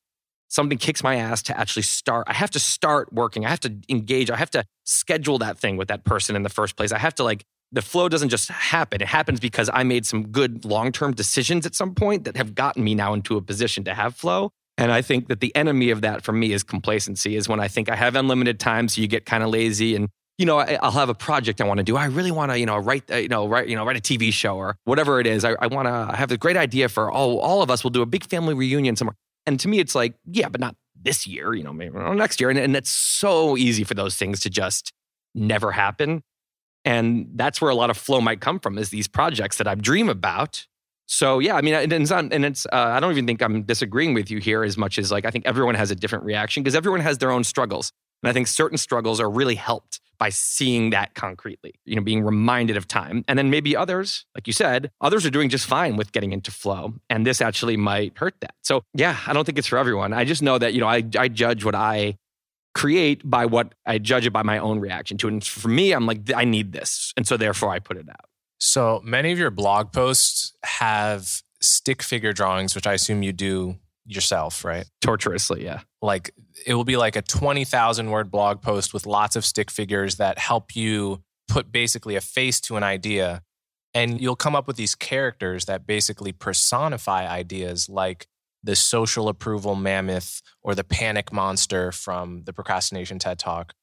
something 0.48 0.76
kicks 0.76 1.02
my 1.02 1.16
ass 1.16 1.42
to 1.44 1.58
actually 1.58 1.82
start 1.82 2.24
i 2.28 2.34
have 2.34 2.50
to 2.50 2.58
start 2.58 3.12
working. 3.12 3.46
I 3.46 3.50
have 3.50 3.60
to 3.60 3.74
engage 3.88 4.30
i 4.30 4.36
have 4.36 4.50
to 4.50 4.64
schedule 4.84 5.38
that 5.38 5.58
thing 5.58 5.76
with 5.76 5.88
that 5.88 6.04
person 6.04 6.36
in 6.36 6.42
the 6.42 6.48
first 6.48 6.76
place. 6.76 6.92
I 6.92 6.98
have 6.98 7.14
to 7.16 7.24
like 7.24 7.44
the 7.72 7.82
flow 7.82 8.08
doesn't 8.08 8.28
just 8.28 8.48
happen. 8.50 9.00
It 9.00 9.08
happens 9.08 9.40
because 9.40 9.70
I 9.72 9.82
made 9.82 10.06
some 10.06 10.28
good 10.28 10.64
long 10.64 10.92
term 10.92 11.12
decisions 11.12 11.66
at 11.66 11.74
some 11.74 11.94
point 11.94 12.24
that 12.24 12.36
have 12.36 12.54
gotten 12.54 12.84
me 12.84 12.94
now 12.94 13.14
into 13.14 13.36
a 13.36 13.42
position 13.42 13.84
to 13.84 13.94
have 13.94 14.14
flow. 14.14 14.50
And 14.78 14.92
I 14.92 15.02
think 15.02 15.28
that 15.28 15.40
the 15.40 15.54
enemy 15.54 15.90
of 15.90 16.00
that 16.02 16.22
for 16.22 16.32
me 16.32 16.52
is 16.52 16.62
complacency, 16.62 17.36
is 17.36 17.48
when 17.48 17.60
I 17.60 17.68
think 17.68 17.90
I 17.90 17.96
have 17.96 18.16
unlimited 18.16 18.58
time. 18.58 18.88
So 18.88 19.00
you 19.00 19.08
get 19.08 19.26
kind 19.26 19.42
of 19.42 19.50
lazy 19.50 19.94
and 19.94 20.08
you 20.38 20.46
know, 20.46 20.58
I, 20.58 20.78
will 20.82 20.90
have 20.90 21.08
a 21.08 21.14
project 21.14 21.60
I 21.60 21.64
want 21.64 21.78
to 21.78 21.84
do. 21.84 21.96
I 21.96 22.06
really 22.06 22.30
want 22.30 22.50
to, 22.50 22.58
you 22.58 22.66
know, 22.66 22.78
write, 22.78 23.08
uh, 23.10 23.16
you 23.16 23.28
know, 23.28 23.46
write, 23.46 23.68
you 23.68 23.76
know, 23.76 23.84
write 23.84 23.98
a 23.98 24.00
TV 24.00 24.32
show 24.32 24.56
or 24.56 24.76
whatever 24.84 25.20
it 25.20 25.26
is. 25.26 25.44
I, 25.44 25.52
I 25.60 25.66
want 25.66 25.88
to 25.88 26.16
have 26.16 26.32
a 26.32 26.38
great 26.38 26.56
idea 26.56 26.88
for 26.88 27.12
oh, 27.12 27.38
all 27.38 27.62
of 27.62 27.70
us. 27.70 27.84
We'll 27.84 27.90
do 27.90 28.02
a 28.02 28.06
big 28.06 28.24
family 28.24 28.54
reunion 28.54 28.96
somewhere. 28.96 29.14
And 29.46 29.60
to 29.60 29.68
me, 29.68 29.78
it's 29.78 29.94
like, 29.94 30.14
yeah, 30.24 30.48
but 30.48 30.60
not 30.60 30.74
this 31.00 31.26
year. 31.26 31.54
You 31.54 31.62
know, 31.62 31.72
maybe 31.72 31.98
next 31.98 32.40
year. 32.40 32.48
And, 32.48 32.58
and 32.58 32.74
it's 32.74 32.90
so 32.90 33.56
easy 33.56 33.84
for 33.84 33.94
those 33.94 34.16
things 34.16 34.40
to 34.40 34.50
just 34.50 34.92
never 35.34 35.70
happen. 35.70 36.22
And 36.84 37.28
that's 37.34 37.60
where 37.60 37.70
a 37.70 37.74
lot 37.74 37.90
of 37.90 37.96
flow 37.96 38.20
might 38.20 38.40
come 38.40 38.58
from 38.58 38.78
is 38.78 38.90
these 38.90 39.08
projects 39.08 39.58
that 39.58 39.68
I 39.68 39.74
dream 39.74 40.08
about. 40.08 40.66
So 41.06 41.38
yeah, 41.38 41.56
I 41.56 41.62
mean, 41.62 41.74
and 41.74 41.92
it's 41.92 42.10
not, 42.10 42.32
and 42.32 42.44
it's, 42.44 42.66
uh, 42.66 42.76
I 42.76 43.00
don't 43.00 43.12
even 43.12 43.26
think 43.26 43.42
I'm 43.42 43.62
disagreeing 43.62 44.14
with 44.14 44.30
you 44.30 44.38
here 44.38 44.64
as 44.64 44.78
much 44.78 44.98
as 44.98 45.12
like, 45.12 45.24
I 45.24 45.30
think 45.30 45.46
everyone 45.46 45.74
has 45.74 45.90
a 45.90 45.94
different 45.94 46.24
reaction 46.24 46.62
because 46.62 46.74
everyone 46.74 47.00
has 47.00 47.18
their 47.18 47.30
own 47.30 47.44
struggles. 47.44 47.92
And 48.22 48.30
I 48.30 48.32
think 48.32 48.46
certain 48.46 48.78
struggles 48.78 49.20
are 49.20 49.28
really 49.28 49.56
helped 49.56 50.00
by 50.18 50.28
seeing 50.28 50.90
that 50.90 51.14
concretely, 51.14 51.74
you 51.84 51.96
know, 51.96 52.02
being 52.02 52.22
reminded 52.22 52.76
of 52.76 52.86
time. 52.86 53.24
And 53.26 53.36
then 53.36 53.50
maybe 53.50 53.74
others, 53.76 54.24
like 54.36 54.46
you 54.46 54.52
said, 54.52 54.92
others 55.00 55.26
are 55.26 55.30
doing 55.30 55.48
just 55.48 55.66
fine 55.66 55.96
with 55.96 56.12
getting 56.12 56.32
into 56.32 56.52
flow. 56.52 56.94
And 57.10 57.26
this 57.26 57.40
actually 57.40 57.76
might 57.76 58.16
hurt 58.16 58.36
that. 58.40 58.54
So 58.62 58.84
yeah, 58.94 59.18
I 59.26 59.32
don't 59.32 59.44
think 59.44 59.58
it's 59.58 59.66
for 59.66 59.78
everyone. 59.78 60.12
I 60.12 60.24
just 60.24 60.40
know 60.40 60.58
that, 60.58 60.74
you 60.74 60.80
know, 60.80 60.86
I, 60.86 61.02
I 61.18 61.26
judge 61.26 61.64
what 61.64 61.74
I 61.74 62.18
create 62.74 63.28
by 63.28 63.46
what 63.46 63.74
I 63.86 63.98
judge 63.98 64.26
it 64.26 64.32
by 64.32 64.42
my 64.42 64.58
own 64.58 64.80
reaction 64.80 65.18
to 65.18 65.28
it. 65.28 65.32
And 65.32 65.44
for 65.44 65.68
me, 65.68 65.92
I'm 65.92 66.06
like, 66.06 66.32
I 66.34 66.44
need 66.44 66.72
this. 66.72 67.12
And 67.16 67.26
so 67.26 67.36
therefore 67.36 67.70
I 67.70 67.78
put 67.78 67.96
it 67.96 68.08
out. 68.08 68.28
So 68.58 69.00
many 69.04 69.32
of 69.32 69.38
your 69.38 69.50
blog 69.50 69.92
posts 69.92 70.52
have 70.64 71.42
stick 71.60 72.02
figure 72.02 72.32
drawings, 72.32 72.74
which 72.74 72.86
I 72.86 72.94
assume 72.94 73.22
you 73.22 73.32
do 73.32 73.76
yourself, 74.06 74.64
right? 74.64 74.86
Torturously, 75.00 75.64
yeah. 75.64 75.80
Like 76.00 76.32
it 76.66 76.74
will 76.74 76.84
be 76.84 76.96
like 76.96 77.16
a 77.16 77.22
20,000 77.22 78.10
word 78.10 78.30
blog 78.30 78.62
post 78.62 78.94
with 78.94 79.06
lots 79.06 79.36
of 79.36 79.44
stick 79.44 79.70
figures 79.70 80.16
that 80.16 80.38
help 80.38 80.74
you 80.74 81.22
put 81.48 81.70
basically 81.70 82.16
a 82.16 82.20
face 82.20 82.60
to 82.62 82.76
an 82.76 82.82
idea. 82.82 83.42
And 83.94 84.20
you'll 84.20 84.36
come 84.36 84.56
up 84.56 84.66
with 84.66 84.76
these 84.76 84.94
characters 84.94 85.66
that 85.66 85.86
basically 85.86 86.32
personify 86.32 87.28
ideas 87.28 87.88
like 87.88 88.26
the 88.62 88.76
social 88.76 89.28
approval 89.28 89.74
mammoth 89.74 90.40
or 90.62 90.74
the 90.74 90.84
panic 90.84 91.32
monster 91.32 91.92
from 91.92 92.44
the 92.44 92.52
procrastination 92.52 93.18
TED 93.18 93.38
Talk 93.38 93.74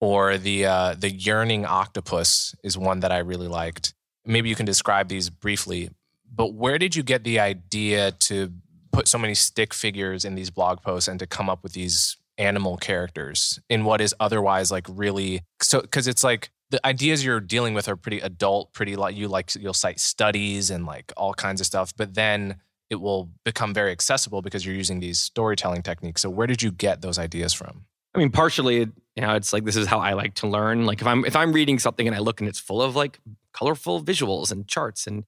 or 0.00 0.38
the 0.38 0.66
uh, 0.66 0.94
the 0.98 1.10
yearning 1.10 1.64
octopus 1.64 2.54
is 2.62 2.78
one 2.78 3.00
that 3.00 3.12
I 3.12 3.18
really 3.18 3.48
liked. 3.48 3.94
Maybe 4.24 4.48
you 4.48 4.54
can 4.54 4.66
describe 4.66 5.08
these 5.08 5.30
briefly. 5.30 5.90
But 6.30 6.54
where 6.54 6.78
did 6.78 6.94
you 6.94 7.02
get 7.02 7.24
the 7.24 7.40
idea 7.40 8.12
to 8.12 8.52
put 8.92 9.08
so 9.08 9.18
many 9.18 9.34
stick 9.34 9.72
figures 9.72 10.24
in 10.24 10.34
these 10.34 10.50
blog 10.50 10.82
posts 10.82 11.08
and 11.08 11.18
to 11.20 11.26
come 11.26 11.48
up 11.48 11.62
with 11.62 11.72
these 11.72 12.16
animal 12.36 12.76
characters 12.76 13.58
in 13.68 13.84
what 13.84 14.00
is 14.00 14.14
otherwise 14.20 14.70
like 14.70 14.86
really 14.88 15.42
so 15.60 15.80
because 15.80 16.06
it's 16.06 16.22
like 16.22 16.50
the 16.70 16.84
ideas 16.86 17.24
you're 17.24 17.40
dealing 17.40 17.74
with 17.74 17.88
are 17.88 17.96
pretty 17.96 18.20
adult 18.20 18.72
pretty 18.72 18.94
like 18.94 19.16
you 19.16 19.26
like 19.26 19.52
you'll 19.56 19.74
cite 19.74 19.98
studies 19.98 20.70
and 20.70 20.86
like 20.86 21.12
all 21.16 21.34
kinds 21.34 21.60
of 21.60 21.66
stuff 21.66 21.92
but 21.96 22.14
then 22.14 22.54
it 22.90 22.96
will 22.96 23.30
become 23.44 23.74
very 23.74 23.92
accessible 23.92 24.42
because 24.42 24.64
you're 24.64 24.74
using 24.74 25.00
these 25.00 25.18
storytelling 25.18 25.82
techniques. 25.82 26.22
So 26.22 26.30
where 26.30 26.46
did 26.46 26.62
you 26.62 26.70
get 26.70 27.02
those 27.02 27.18
ideas 27.18 27.52
from? 27.52 27.84
I 28.14 28.18
mean, 28.18 28.30
partially, 28.30 28.78
you 28.78 29.22
know, 29.22 29.34
it's 29.34 29.52
like 29.52 29.64
this 29.64 29.76
is 29.76 29.86
how 29.86 29.98
I 30.00 30.14
like 30.14 30.34
to 30.34 30.48
learn. 30.48 30.86
Like 30.86 31.00
if 31.00 31.06
I'm 31.06 31.24
if 31.24 31.36
I'm 31.36 31.52
reading 31.52 31.78
something 31.78 32.06
and 32.06 32.16
I 32.16 32.20
look 32.20 32.40
and 32.40 32.48
it's 32.48 32.58
full 32.58 32.82
of 32.82 32.96
like 32.96 33.20
colorful 33.52 34.02
visuals 34.02 34.50
and 34.50 34.66
charts 34.66 35.06
and 35.06 35.24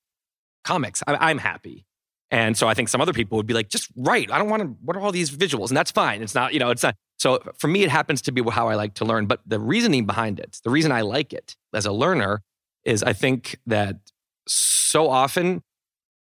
comics, 0.64 1.02
I, 1.06 1.30
am 1.30 1.38
happy. 1.38 1.86
And 2.30 2.56
so 2.56 2.68
I 2.68 2.74
think 2.74 2.88
some 2.88 3.00
other 3.00 3.12
people 3.12 3.36
would 3.36 3.46
be 3.46 3.54
like, 3.54 3.68
just 3.68 3.88
write. 3.96 4.30
I 4.30 4.38
don't 4.38 4.48
want 4.48 4.62
to. 4.62 4.68
What 4.84 4.96
are 4.96 5.00
all 5.00 5.12
these 5.12 5.30
visuals? 5.30 5.68
And 5.68 5.76
that's 5.76 5.90
fine. 5.90 6.22
It's 6.22 6.34
not, 6.34 6.54
you 6.54 6.60
know, 6.60 6.70
it's 6.70 6.82
not. 6.82 6.94
So 7.18 7.40
for 7.58 7.68
me, 7.68 7.82
it 7.82 7.90
happens 7.90 8.22
to 8.22 8.32
be 8.32 8.42
how 8.50 8.68
I 8.68 8.76
like 8.76 8.94
to 8.94 9.04
learn. 9.04 9.26
But 9.26 9.40
the 9.46 9.60
reasoning 9.60 10.06
behind 10.06 10.40
it, 10.40 10.58
the 10.64 10.70
reason 10.70 10.90
I 10.90 11.02
like 11.02 11.32
it 11.32 11.56
as 11.74 11.86
a 11.86 11.92
learner, 11.92 12.42
is 12.84 13.02
I 13.02 13.12
think 13.12 13.58
that 13.66 13.96
so 14.46 15.10
often 15.10 15.62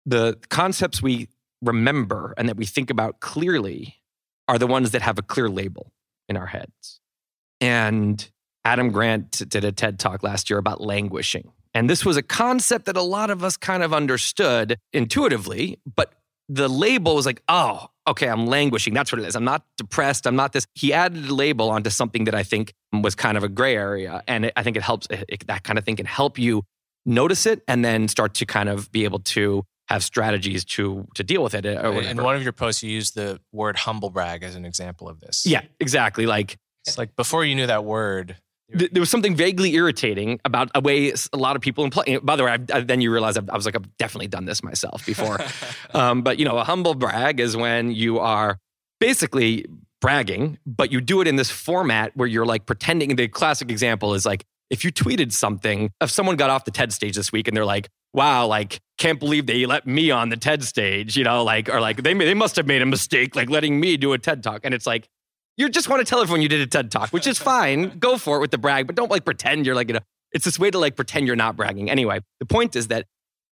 the 0.07 0.39
concepts 0.49 1.01
we 1.01 1.27
remember 1.61 2.33
and 2.37 2.47
that 2.47 2.55
we 2.55 2.65
think 2.65 2.89
about 2.89 3.19
clearly 3.19 3.97
are 4.47 4.57
the 4.57 4.67
ones 4.67 4.91
that 4.91 5.01
have 5.01 5.19
a 5.19 5.21
clear 5.21 5.49
label 5.49 5.91
in 6.29 6.37
our 6.37 6.45
heads. 6.47 7.01
And 7.59 8.27
Adam 8.63 8.91
Grant 8.91 9.47
did 9.49 9.65
a 9.65 9.71
TED 9.71 9.99
talk 9.99 10.23
last 10.23 10.49
year 10.49 10.57
about 10.57 10.81
languishing. 10.81 11.51
And 11.73 11.89
this 11.89 12.05
was 12.05 12.15
a 12.15 12.23
concept 12.23 12.85
that 12.85 12.95
a 12.95 13.01
lot 13.01 13.29
of 13.29 13.43
us 13.43 13.57
kind 13.57 13.83
of 13.83 13.93
understood 13.93 14.77
intuitively, 14.93 15.79
but 15.95 16.13
the 16.49 16.69
label 16.69 17.15
was 17.15 17.25
like, 17.25 17.43
oh, 17.49 17.87
okay, 18.07 18.29
I'm 18.29 18.45
languishing. 18.45 18.93
That's 18.93 19.11
what 19.11 19.21
it 19.21 19.27
is. 19.27 19.35
I'm 19.35 19.43
not 19.43 19.65
depressed. 19.77 20.25
I'm 20.25 20.37
not 20.37 20.53
this. 20.53 20.65
He 20.73 20.93
added 20.93 21.25
a 21.25 21.33
label 21.33 21.69
onto 21.69 21.89
something 21.89 22.23
that 22.23 22.33
I 22.33 22.43
think 22.43 22.73
was 22.93 23.15
kind 23.15 23.37
of 23.37 23.43
a 23.43 23.49
gray 23.49 23.75
area. 23.75 24.23
And 24.27 24.45
it, 24.45 24.53
I 24.55 24.63
think 24.63 24.77
it 24.77 24.83
helps, 24.83 25.07
it, 25.09 25.45
that 25.47 25.63
kind 25.63 25.77
of 25.77 25.83
thing 25.83 25.97
can 25.97 26.05
help 26.05 26.39
you 26.39 26.63
notice 27.05 27.45
it 27.45 27.61
and 27.67 27.83
then 27.83 28.07
start 28.07 28.33
to 28.35 28.45
kind 28.45 28.69
of 28.69 28.89
be 28.91 29.03
able 29.03 29.19
to 29.19 29.63
have 29.87 30.03
strategies 30.03 30.65
to 30.65 31.07
to 31.15 31.23
deal 31.23 31.43
with 31.43 31.53
it. 31.53 31.65
Uh, 31.65 31.91
in 31.91 32.21
one 32.21 32.35
of 32.35 32.43
your 32.43 32.53
posts, 32.53 32.83
you 32.83 32.91
used 32.91 33.15
the 33.15 33.39
word 33.51 33.75
humble 33.75 34.09
brag 34.09 34.43
as 34.43 34.55
an 34.55 34.65
example 34.65 35.09
of 35.09 35.19
this. 35.19 35.45
Yeah, 35.45 35.61
exactly. 35.79 36.25
Like 36.25 36.57
it's 36.85 36.97
like 36.97 37.15
before 37.15 37.43
you 37.45 37.55
knew 37.55 37.67
that 37.67 37.83
word. 37.83 38.37
Th- 38.77 38.91
there 38.91 38.99
was 38.99 39.09
something 39.09 39.33
vaguely 39.33 39.75
irritating 39.75 40.41
about 40.43 40.69
a 40.75 40.81
way 40.81 41.13
a 41.31 41.37
lot 41.37 41.55
of 41.55 41.61
people 41.61 41.85
employ. 41.85 42.19
By 42.21 42.35
the 42.35 42.43
way, 42.43 42.51
I, 42.51 42.77
I, 42.77 42.81
then 42.81 42.99
you 42.99 43.13
realize 43.13 43.37
I, 43.37 43.41
I, 43.47 43.55
was 43.55 43.65
like, 43.65 43.77
I've 43.77 43.97
definitely 43.97 44.27
done 44.27 44.43
this 44.43 44.61
myself 44.61 45.05
before. 45.05 45.39
um, 45.93 46.21
but 46.21 46.37
you 46.37 46.43
know, 46.43 46.57
a 46.57 46.65
humble 46.65 46.93
brag 46.93 47.39
is 47.39 47.55
when 47.55 47.91
you 47.91 48.19
are 48.19 48.59
basically 48.99 49.65
bragging, 50.01 50.57
but 50.65 50.91
you 50.91 50.99
do 50.99 51.21
it 51.21 51.27
in 51.27 51.37
this 51.37 51.49
format 51.49 52.11
where 52.17 52.27
you're 52.27 52.45
like 52.45 52.65
pretending. 52.65 53.15
The 53.15 53.29
classic 53.29 53.71
example 53.71 54.13
is 54.13 54.25
like 54.25 54.45
if 54.69 54.83
you 54.83 54.91
tweeted 54.91 55.31
something, 55.31 55.91
if 56.01 56.09
someone 56.09 56.35
got 56.35 56.49
off 56.49 56.65
the 56.65 56.71
TED 56.71 56.91
stage 56.93 57.15
this 57.15 57.31
week 57.31 57.47
and 57.47 57.55
they're 57.55 57.65
like, 57.65 57.89
wow, 58.13 58.47
like, 58.47 58.79
can't 58.97 59.19
believe 59.19 59.45
they 59.45 59.65
let 59.65 59.85
me 59.85 60.11
on 60.11 60.29
the 60.29 60.37
TED 60.37 60.63
stage, 60.63 61.15
you 61.15 61.23
know, 61.23 61.43
like, 61.43 61.69
or 61.69 61.79
like, 61.79 62.03
they, 62.03 62.13
they 62.13 62.33
must 62.33 62.55
have 62.55 62.65
made 62.65 62.81
a 62.81 62.85
mistake, 62.85 63.35
like 63.35 63.49
letting 63.49 63.79
me 63.79 63.97
do 63.97 64.13
a 64.13 64.17
TED 64.17 64.43
talk. 64.43 64.61
And 64.63 64.73
it's 64.73 64.87
like, 64.87 65.07
you 65.57 65.69
just 65.69 65.89
want 65.89 66.05
to 66.05 66.09
tell 66.09 66.21
everyone 66.21 66.41
you 66.41 66.49
did 66.49 66.61
a 66.61 66.67
TED 66.67 66.91
talk, 66.91 67.09
which 67.09 67.27
is 67.27 67.37
fine. 67.37 67.89
Go 67.99 68.17
for 68.17 68.37
it 68.37 68.41
with 68.41 68.51
the 68.51 68.57
brag, 68.57 68.87
but 68.87 68.95
don't 68.95 69.11
like 69.11 69.25
pretend 69.25 69.65
you're 69.65 69.75
like, 69.75 69.87
you 69.87 69.95
know, 69.95 69.99
it's 70.31 70.45
this 70.45 70.59
way 70.59 70.69
to 70.69 70.77
like 70.77 70.95
pretend 70.95 71.27
you're 71.27 71.35
not 71.35 71.55
bragging. 71.55 71.89
Anyway, 71.89 72.19
the 72.39 72.45
point 72.45 72.75
is 72.75 72.89
that 72.89 73.05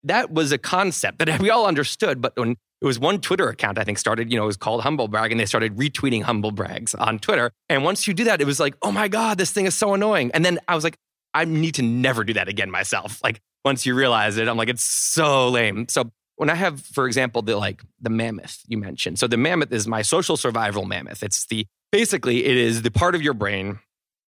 that 0.04 0.32
was 0.32 0.52
a 0.52 0.58
concept 0.58 1.18
that 1.18 1.38
we 1.40 1.50
all 1.50 1.66
understood, 1.66 2.20
but 2.20 2.36
when 2.36 2.56
it 2.80 2.86
was 2.86 2.98
one 2.98 3.20
Twitter 3.20 3.48
account, 3.48 3.78
I 3.78 3.84
think, 3.84 3.98
started, 3.98 4.30
you 4.30 4.36
know, 4.36 4.44
it 4.44 4.48
was 4.48 4.56
called 4.56 4.82
Humble 4.82 5.08
Brag, 5.08 5.30
and 5.30 5.40
they 5.40 5.46
started 5.46 5.76
retweeting 5.76 6.22
Humble 6.22 6.50
Brags 6.50 6.94
on 6.94 7.18
Twitter. 7.18 7.50
And 7.68 7.82
once 7.82 8.06
you 8.06 8.14
do 8.14 8.24
that, 8.24 8.40
it 8.40 8.46
was 8.46 8.60
like, 8.60 8.74
oh 8.82 8.92
my 8.92 9.08
God, 9.08 9.38
this 9.38 9.50
thing 9.50 9.66
is 9.66 9.74
so 9.74 9.94
annoying. 9.94 10.30
And 10.34 10.44
then 10.44 10.58
I 10.68 10.74
was 10.74 10.84
like, 10.84 10.98
I 11.32 11.44
need 11.44 11.74
to 11.76 11.82
never 11.82 12.24
do 12.24 12.34
that 12.34 12.48
again 12.48 12.70
myself. 12.70 13.20
Like 13.24 13.40
once 13.64 13.86
you 13.86 13.94
realize 13.94 14.36
it, 14.36 14.46
I'm 14.46 14.58
like, 14.58 14.68
it's 14.68 14.84
so 14.84 15.48
lame. 15.48 15.86
So 15.88 16.10
when 16.36 16.50
I 16.50 16.54
have, 16.54 16.80
for 16.82 17.06
example, 17.06 17.40
the 17.40 17.56
like 17.56 17.82
the 18.00 18.10
mammoth 18.10 18.60
you 18.68 18.76
mentioned. 18.76 19.18
So 19.18 19.26
the 19.26 19.38
mammoth 19.38 19.72
is 19.72 19.86
my 19.86 20.02
social 20.02 20.36
survival 20.36 20.84
mammoth. 20.84 21.22
It's 21.22 21.46
the 21.46 21.66
basically 21.90 22.44
it 22.44 22.58
is 22.58 22.82
the 22.82 22.90
part 22.90 23.14
of 23.14 23.22
your 23.22 23.32
brain 23.32 23.78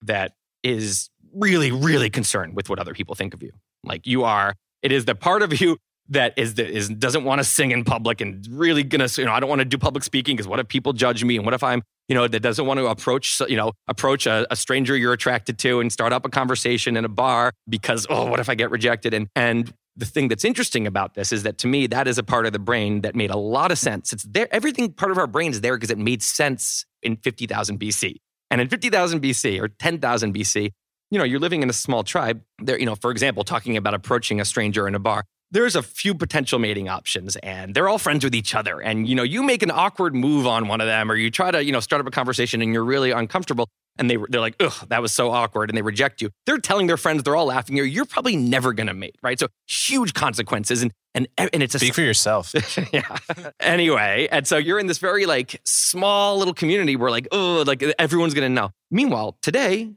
that 0.02 0.34
is 0.62 1.10
really, 1.34 1.72
really 1.72 2.10
concerned 2.10 2.54
with 2.54 2.68
what 2.68 2.78
other 2.78 2.94
people 2.94 3.16
think 3.16 3.34
of 3.34 3.42
you. 3.42 3.50
Like 3.82 4.06
you 4.06 4.22
are, 4.22 4.54
it 4.86 4.92
is 4.92 5.04
the 5.04 5.16
part 5.16 5.42
of 5.42 5.60
you 5.60 5.76
that 6.10 6.32
is 6.36 6.54
the, 6.54 6.64
is 6.64 6.88
doesn't 6.88 7.24
want 7.24 7.40
to 7.40 7.44
sing 7.44 7.72
in 7.72 7.82
public 7.82 8.20
and 8.20 8.46
really 8.48 8.84
gonna 8.84 9.08
you 9.18 9.24
know 9.24 9.32
I 9.32 9.40
don't 9.40 9.48
want 9.48 9.58
to 9.58 9.64
do 9.64 9.76
public 9.76 10.04
speaking 10.04 10.36
because 10.36 10.46
what 10.46 10.60
if 10.60 10.68
people 10.68 10.92
judge 10.92 11.24
me 11.24 11.34
and 11.36 11.44
what 11.44 11.54
if 11.54 11.64
I'm 11.64 11.82
you 12.06 12.14
know 12.14 12.28
that 12.28 12.38
doesn't 12.38 12.64
want 12.64 12.78
to 12.78 12.86
approach 12.86 13.40
you 13.48 13.56
know 13.56 13.72
approach 13.88 14.26
a, 14.26 14.46
a, 14.48 14.54
stranger 14.54 14.96
you're 14.96 15.12
attracted 15.12 15.58
to 15.58 15.80
and 15.80 15.92
start 15.92 16.12
up 16.12 16.24
a 16.24 16.28
conversation 16.28 16.96
in 16.96 17.04
a 17.04 17.08
bar 17.08 17.52
because 17.68 18.06
oh 18.08 18.30
what 18.30 18.38
if 18.38 18.48
I 18.48 18.54
get 18.54 18.70
rejected? 18.70 19.12
And 19.12 19.26
and 19.34 19.74
the 19.96 20.06
thing 20.06 20.28
that's 20.28 20.44
interesting 20.44 20.86
about 20.86 21.14
this 21.14 21.32
is 21.32 21.42
that 21.42 21.58
to 21.58 21.66
me 21.66 21.88
that 21.88 22.06
is 22.06 22.18
a 22.18 22.22
part 22.22 22.46
of 22.46 22.52
the 22.52 22.60
brain 22.60 23.00
that 23.00 23.16
made 23.16 23.30
a 23.32 23.36
lot 23.36 23.72
of 23.72 23.78
sense. 23.78 24.12
It's 24.12 24.22
there 24.22 24.46
everything 24.52 24.92
part 24.92 25.10
of 25.10 25.18
our 25.18 25.26
brain 25.26 25.50
is 25.50 25.60
there 25.62 25.76
because 25.76 25.90
it 25.90 25.98
made 25.98 26.22
sense 26.22 26.86
in 27.02 27.16
50,000 27.16 27.80
BC 27.80 28.18
and 28.52 28.60
in 28.60 28.68
50,000 28.68 29.20
BC 29.20 29.60
or 29.60 29.66
10,000 29.66 30.32
BC 30.32 30.70
you 31.10 31.18
know 31.18 31.24
you're 31.24 31.40
living 31.40 31.62
in 31.62 31.70
a 31.70 31.74
small 31.74 32.02
tribe 32.02 32.42
there 32.58 32.78
you 32.78 32.86
know 32.86 32.94
for 32.94 33.10
example 33.10 33.44
talking 33.44 33.76
about 33.76 33.94
approaching 33.94 34.40
a 34.40 34.44
stranger 34.44 34.86
in 34.88 34.94
a 34.94 34.98
bar 34.98 35.24
there's 35.50 35.76
a 35.76 35.82
few 35.82 36.14
potential 36.14 36.58
mating 36.58 36.88
options 36.88 37.36
and 37.36 37.74
they're 37.74 37.88
all 37.88 37.98
friends 37.98 38.24
with 38.24 38.34
each 38.34 38.54
other 38.54 38.80
and 38.80 39.08
you 39.08 39.14
know 39.14 39.22
you 39.22 39.42
make 39.42 39.62
an 39.62 39.70
awkward 39.70 40.14
move 40.14 40.46
on 40.46 40.68
one 40.68 40.80
of 40.80 40.86
them 40.86 41.10
or 41.10 41.14
you 41.14 41.30
try 41.30 41.50
to 41.50 41.64
you 41.64 41.72
know 41.72 41.80
start 41.80 42.00
up 42.00 42.06
a 42.06 42.10
conversation 42.10 42.62
and 42.62 42.72
you're 42.72 42.84
really 42.84 43.10
uncomfortable 43.10 43.68
and 43.98 44.10
they, 44.10 44.18
they're 44.28 44.40
like 44.40 44.56
ugh 44.60 44.88
that 44.88 45.00
was 45.00 45.12
so 45.12 45.30
awkward 45.30 45.70
and 45.70 45.76
they 45.76 45.82
reject 45.82 46.20
you. 46.20 46.30
They're 46.44 46.58
telling 46.58 46.86
their 46.86 46.96
friends 46.96 47.22
they're 47.22 47.36
all 47.36 47.46
laughing 47.46 47.76
you're, 47.76 47.86
you're 47.86 48.04
probably 48.04 48.36
never 48.36 48.72
going 48.72 48.88
to 48.88 48.94
mate 48.94 49.16
right? 49.22 49.38
So 49.38 49.48
huge 49.66 50.14
consequences 50.14 50.82
and 50.82 50.92
and, 51.14 51.28
and 51.38 51.62
it's 51.62 51.74
a 51.74 51.78
speak 51.78 51.94
for 51.94 52.02
yourself. 52.02 52.52
Yeah. 52.92 53.16
Anyway 53.60 54.28
and 54.30 54.46
so 54.46 54.56
you're 54.56 54.78
in 54.78 54.86
this 54.86 54.98
very 54.98 55.26
like 55.26 55.60
small 55.64 56.38
little 56.38 56.54
community 56.54 56.96
where 56.96 57.10
like 57.10 57.28
oh 57.30 57.62
like 57.66 57.82
everyone's 57.98 58.34
going 58.34 58.48
to 58.48 58.54
know. 58.54 58.70
Meanwhile 58.90 59.38
today 59.42 59.92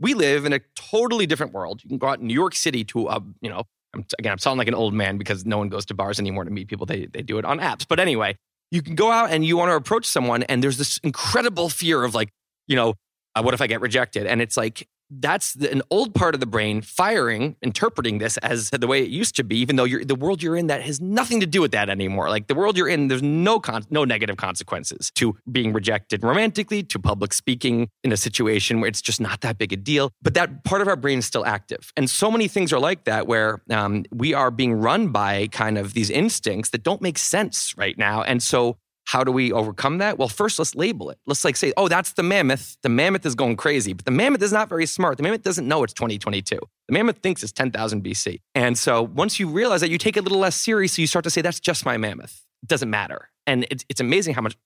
we 0.00 0.14
live 0.14 0.44
in 0.44 0.52
a 0.52 0.60
totally 0.74 1.26
different 1.26 1.52
world. 1.52 1.82
You 1.82 1.88
can 1.88 1.98
go 1.98 2.08
out 2.08 2.20
in 2.20 2.26
New 2.26 2.34
York 2.34 2.54
City 2.54 2.84
to 2.84 3.08
a, 3.08 3.22
you 3.40 3.50
know, 3.50 3.64
I'm, 3.94 4.04
again, 4.18 4.32
I'm 4.32 4.38
sounding 4.38 4.58
like 4.58 4.68
an 4.68 4.74
old 4.74 4.94
man 4.94 5.18
because 5.18 5.46
no 5.46 5.58
one 5.58 5.68
goes 5.68 5.86
to 5.86 5.94
bars 5.94 6.18
anymore 6.20 6.44
to 6.44 6.50
meet 6.50 6.68
people. 6.68 6.86
They, 6.86 7.06
they 7.06 7.22
do 7.22 7.38
it 7.38 7.44
on 7.44 7.58
apps. 7.58 7.86
But 7.88 8.00
anyway, 8.00 8.36
you 8.70 8.82
can 8.82 8.94
go 8.94 9.10
out 9.10 9.30
and 9.30 9.44
you 9.44 9.56
want 9.56 9.70
to 9.70 9.76
approach 9.76 10.06
someone, 10.06 10.42
and 10.44 10.62
there's 10.62 10.76
this 10.78 10.98
incredible 10.98 11.68
fear 11.68 12.04
of 12.04 12.14
like, 12.14 12.30
you 12.66 12.76
know, 12.76 12.94
uh, 13.34 13.42
what 13.42 13.54
if 13.54 13.62
I 13.62 13.66
get 13.66 13.80
rejected? 13.80 14.26
And 14.26 14.42
it's 14.42 14.56
like, 14.56 14.86
that's 15.10 15.54
the, 15.54 15.70
an 15.70 15.82
old 15.90 16.14
part 16.14 16.34
of 16.34 16.40
the 16.40 16.46
brain 16.46 16.82
firing, 16.82 17.56
interpreting 17.62 18.18
this 18.18 18.36
as 18.38 18.70
the 18.70 18.86
way 18.86 19.02
it 19.02 19.08
used 19.08 19.36
to 19.36 19.44
be, 19.44 19.56
even 19.58 19.76
though 19.76 19.86
the 19.86 20.14
world 20.14 20.42
you're 20.42 20.56
in 20.56 20.66
that 20.66 20.82
has 20.82 21.00
nothing 21.00 21.40
to 21.40 21.46
do 21.46 21.60
with 21.60 21.72
that 21.72 21.88
anymore. 21.88 22.28
Like 22.28 22.46
the 22.46 22.54
world 22.54 22.76
you're 22.76 22.88
in, 22.88 23.08
there's 23.08 23.22
no 23.22 23.60
con- 23.60 23.84
no 23.90 24.04
negative 24.04 24.36
consequences 24.36 25.10
to 25.14 25.36
being 25.50 25.72
rejected 25.72 26.22
romantically, 26.22 26.82
to 26.84 26.98
public 26.98 27.32
speaking 27.32 27.88
in 28.04 28.12
a 28.12 28.16
situation 28.16 28.80
where 28.80 28.88
it's 28.88 29.02
just 29.02 29.20
not 29.20 29.40
that 29.40 29.58
big 29.58 29.72
a 29.72 29.76
deal. 29.76 30.10
But 30.22 30.34
that 30.34 30.64
part 30.64 30.82
of 30.82 30.88
our 30.88 30.96
brain 30.96 31.18
is 31.18 31.26
still 31.26 31.46
active, 31.46 31.92
and 31.96 32.08
so 32.10 32.30
many 32.30 32.48
things 32.48 32.72
are 32.72 32.80
like 32.80 33.04
that 33.04 33.26
where 33.26 33.62
um, 33.70 34.04
we 34.12 34.34
are 34.34 34.50
being 34.50 34.74
run 34.74 35.08
by 35.08 35.48
kind 35.48 35.78
of 35.78 35.94
these 35.94 36.10
instincts 36.10 36.70
that 36.70 36.82
don't 36.82 37.00
make 37.00 37.18
sense 37.18 37.74
right 37.76 37.96
now, 37.96 38.22
and 38.22 38.42
so 38.42 38.78
how 39.08 39.24
do 39.24 39.32
we 39.32 39.50
overcome 39.52 39.98
that? 39.98 40.18
Well, 40.18 40.28
first 40.28 40.58
let's 40.58 40.74
label 40.74 41.08
it. 41.08 41.18
Let's 41.24 41.42
like 41.42 41.56
say, 41.56 41.72
oh, 41.78 41.88
that's 41.88 42.12
the 42.12 42.22
mammoth. 42.22 42.76
The 42.82 42.90
mammoth 42.90 43.24
is 43.24 43.34
going 43.34 43.56
crazy, 43.56 43.94
but 43.94 44.04
the 44.04 44.10
mammoth 44.10 44.42
is 44.42 44.52
not 44.52 44.68
very 44.68 44.84
smart. 44.84 45.16
The 45.16 45.22
mammoth 45.22 45.42
doesn't 45.42 45.66
know 45.66 45.82
it's 45.82 45.94
2022. 45.94 46.58
The 46.88 46.92
mammoth 46.92 47.16
thinks 47.20 47.42
it's 47.42 47.52
10,000 47.52 48.04
BC. 48.04 48.40
And 48.54 48.78
so 48.78 49.02
once 49.02 49.40
you 49.40 49.48
realize 49.48 49.80
that, 49.80 49.88
you 49.88 49.96
take 49.96 50.18
it 50.18 50.20
a 50.20 50.22
little 50.24 50.38
less 50.38 50.56
seriously. 50.56 51.00
You 51.00 51.06
start 51.06 51.22
to 51.22 51.30
say, 51.30 51.40
that's 51.40 51.58
just 51.58 51.86
my 51.86 51.96
mammoth. 51.96 52.44
It 52.62 52.68
doesn't 52.68 52.90
matter. 52.90 53.30
And 53.46 53.66
it's, 53.70 53.82
it's 53.88 54.00
amazing 54.02 54.34
how 54.34 54.42
much, 54.42 54.58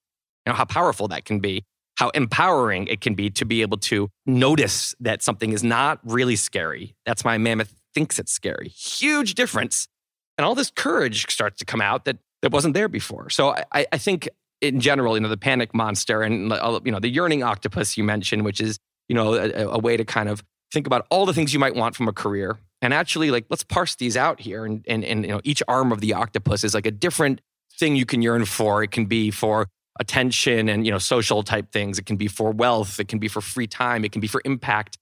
you 0.45 0.51
know, 0.51 0.57
how 0.57 0.65
powerful 0.65 1.07
that 1.07 1.25
can 1.25 1.39
be, 1.39 1.65
how 1.99 2.09
empowering 2.09 2.89
it 2.89 3.01
can 3.01 3.15
be 3.15 3.31
to 3.31 3.45
be 3.45 3.63
able 3.63 3.79
to 3.79 4.11
notice 4.27 4.93
that 4.99 5.23
something 5.23 5.53
is 5.53 5.63
not 5.63 6.01
really 6.03 6.35
scary. 6.35 6.97
That's 7.07 7.25
my 7.25 7.39
mammoth 7.39 7.73
thinks 7.95 8.19
it's 8.19 8.33
scary. 8.33 8.71
Huge 8.71 9.35
difference. 9.35 9.87
And 10.37 10.45
all 10.45 10.57
this 10.57 10.73
courage 10.73 11.31
starts 11.31 11.59
to 11.61 11.65
come 11.65 11.81
out 11.81 12.07
that 12.07 12.19
that 12.43 12.53
wasn't 12.53 12.75
there 12.75 12.89
before. 12.89 13.31
So 13.31 13.55
I, 13.73 13.87
I 13.93 13.99
think 13.99 14.29
in 14.61 14.81
general, 14.81 15.17
you 15.17 15.21
know, 15.21 15.29
the 15.29 15.37
panic 15.37 15.75
monster 15.75 16.23
and 16.23 16.53
uh, 16.53 16.81
you 16.85 16.93
know 16.93 17.01
the 17.01 17.09
yearning 17.09 17.43
octopus 17.43 17.97
you 17.97 18.05
mentioned, 18.05 18.45
which 18.45 18.61
is 18.61 18.79
you 19.09 19.15
know 19.15 19.35
a, 19.35 19.69
a, 19.69 19.79
way 19.79 19.97
to 19.97 20.05
kind 20.05 20.29
of 20.29 20.45
think 20.73 20.87
about 20.87 21.07
all 21.11 21.27
the 21.27 21.35
things 21.35 21.53
you 21.53 21.59
might 21.59 21.75
want 21.75 21.97
from 21.97 22.09
a 22.09 22.13
career, 22.13 22.59
and 22.81 22.93
actually 22.93 23.31
like 23.31 23.47
let's 23.49 23.65
parse 23.65 23.97
these 23.97 24.17
out 24.17 24.41
here. 24.41 24.65
And 24.65 24.85
and, 24.87 25.05
and 25.05 25.25
you 25.25 25.31
know 25.33 25.41
each 25.45 25.63
arm 25.67 25.93
of 25.93 26.01
the 26.01 26.15
octopus 26.15 26.65
is 26.65 26.75
like 26.75 26.87
a 26.87 26.91
different 26.91 27.41
thing 27.79 27.97
you 27.97 28.07
can 28.07 28.23
yearn 28.23 28.45
for. 28.45 28.83
It 28.83 28.91
can 28.91 29.07
be 29.07 29.31
for 29.31 29.67
attention 30.01 30.69
and 30.69 30.87
you 30.87 30.93
know 30.93 30.99
social 30.99 31.43
type 31.43 31.73
things. 31.73 31.99
It 31.99 32.07
can 32.07 32.17
be 32.17 32.29
for 32.29 32.53
wealth. 32.53 33.01
It 33.01 33.09
can 33.09 33.19
be 33.19 33.29
for 33.29 33.41
free 33.41 33.67
time. 33.67 34.05
It 34.05 34.13
can 34.13 34.21
be 34.21 34.29
for 34.29 34.43
impact 34.45 34.99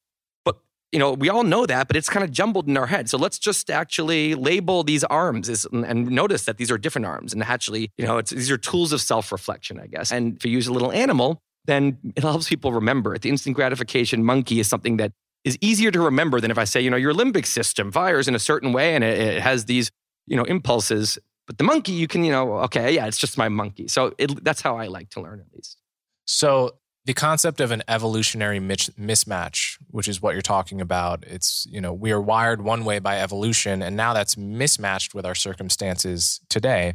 you 0.93 0.99
know, 0.99 1.13
we 1.13 1.29
all 1.29 1.45
know 1.45 1.67
that, 1.67 1.87
but 1.87 1.97
it's 1.97 2.09
kind 2.09 2.25
of 2.25 2.31
jumbled 2.33 2.67
in 2.67 2.77
our 2.77 2.87
head. 2.87 3.09
So 3.09 3.17
let's 3.17 3.39
just 3.39 3.71
actually 3.71 4.35
label 4.35 4.83
these 4.83 5.05
arms 5.05 5.49
as, 5.49 5.67
and 5.73 6.11
notice 6.11 6.45
that 6.47 6.57
these 6.57 6.71
are 6.71 6.79
different 6.79 7.07
arms. 7.07 7.33
And 7.33 7.43
actually, 7.43 7.93
you 7.97 8.07
know, 8.07 8.21
these 8.21 8.51
are 8.51 8.59
tools 8.59 8.93
of 8.93 9.01
self 9.01 9.31
reflection, 9.31 9.79
I 9.79 9.87
guess. 9.87 10.11
And 10.11 10.37
if 10.37 10.45
you 10.45 10.51
use 10.51 10.67
a 10.67 10.73
little 10.73 10.91
animal, 10.91 11.41
then 11.67 11.99
it 12.17 12.23
helps 12.23 12.49
people 12.49 12.73
remember 12.73 13.15
it. 13.15 13.23
The 13.23 13.29
instant 13.29 13.55
gratification 13.55 14.25
monkey 14.25 14.59
is 14.59 14.69
something 14.69 14.97
that 14.97 15.13
is 15.45 15.57
easier 15.61 15.91
to 15.91 16.01
remember 16.01 16.41
than 16.41 16.51
if 16.51 16.59
I 16.59 16.65
say, 16.65 16.81
you 16.81 16.91
know, 16.91 16.97
your 16.97 17.15
limbic 17.15 17.47
system 17.47 17.93
fires 17.93 18.27
in 18.27 18.35
a 18.35 18.39
certain 18.39 18.73
way 18.73 18.95
and 18.95 19.05
it, 19.05 19.19
it 19.19 19.43
has 19.43 19.67
these, 19.67 19.91
you 20.27 20.37
know, 20.37 20.45
impulses. 20.45 21.19
But 21.47 21.59
the 21.59 21.65
monkey, 21.65 21.93
you 21.93 22.09
can, 22.09 22.25
you 22.25 22.33
know, 22.33 22.59
okay, 22.65 22.95
yeah, 22.95 23.07
it's 23.07 23.19
just 23.19 23.39
my 23.39 23.49
monkey. 23.49 23.89
So 23.89 24.15
it, 24.19 24.45
that's 24.45 24.61
how 24.61 24.77
I 24.77 24.89
like 24.89 25.11
to 25.11 25.21
learn, 25.21 25.41
at 25.41 25.47
least. 25.55 25.79
So 26.25 26.77
the 27.11 27.15
concept 27.15 27.61
of 27.61 27.73
an 27.73 27.83
evolutionary 27.89 28.61
mismatch, 28.61 29.79
which 29.89 30.07
is 30.07 30.23
what 30.23 30.33
you're 30.33 30.41
talking 30.41 30.81
about, 30.81 31.25
it's, 31.27 31.67
you 31.69 31.81
know, 31.81 31.93
we 31.93 32.13
are 32.13 32.21
wired 32.21 32.63
one 32.63 32.85
way 32.85 33.01
by 33.01 33.21
evolution, 33.21 33.83
and 33.83 33.97
now 33.97 34.15
that's 34.15 34.37
mismatched 34.37 35.13
with 35.13 35.27
our 35.27 35.35
circumstances 35.35 36.41
today. 36.49 36.95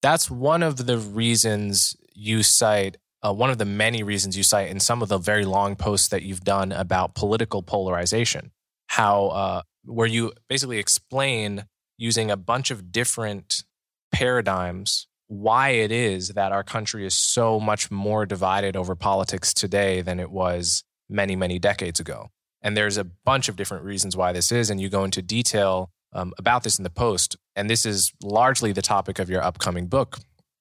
That's 0.00 0.30
one 0.30 0.62
of 0.62 0.86
the 0.86 0.96
reasons 0.96 1.96
you 2.14 2.44
cite, 2.44 2.98
uh, 3.20 3.32
one 3.32 3.50
of 3.50 3.58
the 3.58 3.64
many 3.64 4.04
reasons 4.04 4.36
you 4.36 4.44
cite 4.44 4.70
in 4.70 4.78
some 4.78 5.02
of 5.02 5.08
the 5.08 5.18
very 5.18 5.44
long 5.44 5.74
posts 5.74 6.06
that 6.10 6.22
you've 6.22 6.44
done 6.44 6.70
about 6.70 7.16
political 7.16 7.64
polarization, 7.64 8.52
how, 8.86 9.26
uh, 9.26 9.62
where 9.84 10.06
you 10.06 10.34
basically 10.48 10.78
explain 10.78 11.64
using 11.98 12.30
a 12.30 12.36
bunch 12.36 12.70
of 12.70 12.92
different 12.92 13.64
paradigms 14.12 15.08
why 15.32 15.70
it 15.70 15.90
is 15.90 16.28
that 16.28 16.52
our 16.52 16.62
country 16.62 17.06
is 17.06 17.14
so 17.14 17.58
much 17.58 17.90
more 17.90 18.26
divided 18.26 18.76
over 18.76 18.94
politics 18.94 19.54
today 19.54 20.02
than 20.02 20.20
it 20.20 20.30
was 20.30 20.84
many, 21.08 21.34
many 21.34 21.58
decades 21.58 21.98
ago. 21.98 22.28
And 22.60 22.76
there's 22.76 22.98
a 22.98 23.04
bunch 23.04 23.48
of 23.48 23.56
different 23.56 23.82
reasons 23.82 24.14
why 24.14 24.32
this 24.32 24.52
is. 24.52 24.68
And 24.68 24.78
you 24.78 24.90
go 24.90 25.04
into 25.04 25.22
detail 25.22 25.90
um, 26.12 26.34
about 26.38 26.64
this 26.64 26.78
in 26.78 26.84
the 26.84 26.90
post. 26.90 27.38
And 27.56 27.70
this 27.70 27.86
is 27.86 28.12
largely 28.22 28.72
the 28.72 28.82
topic 28.82 29.18
of 29.18 29.30
your 29.30 29.42
upcoming 29.42 29.86
book, 29.86 30.18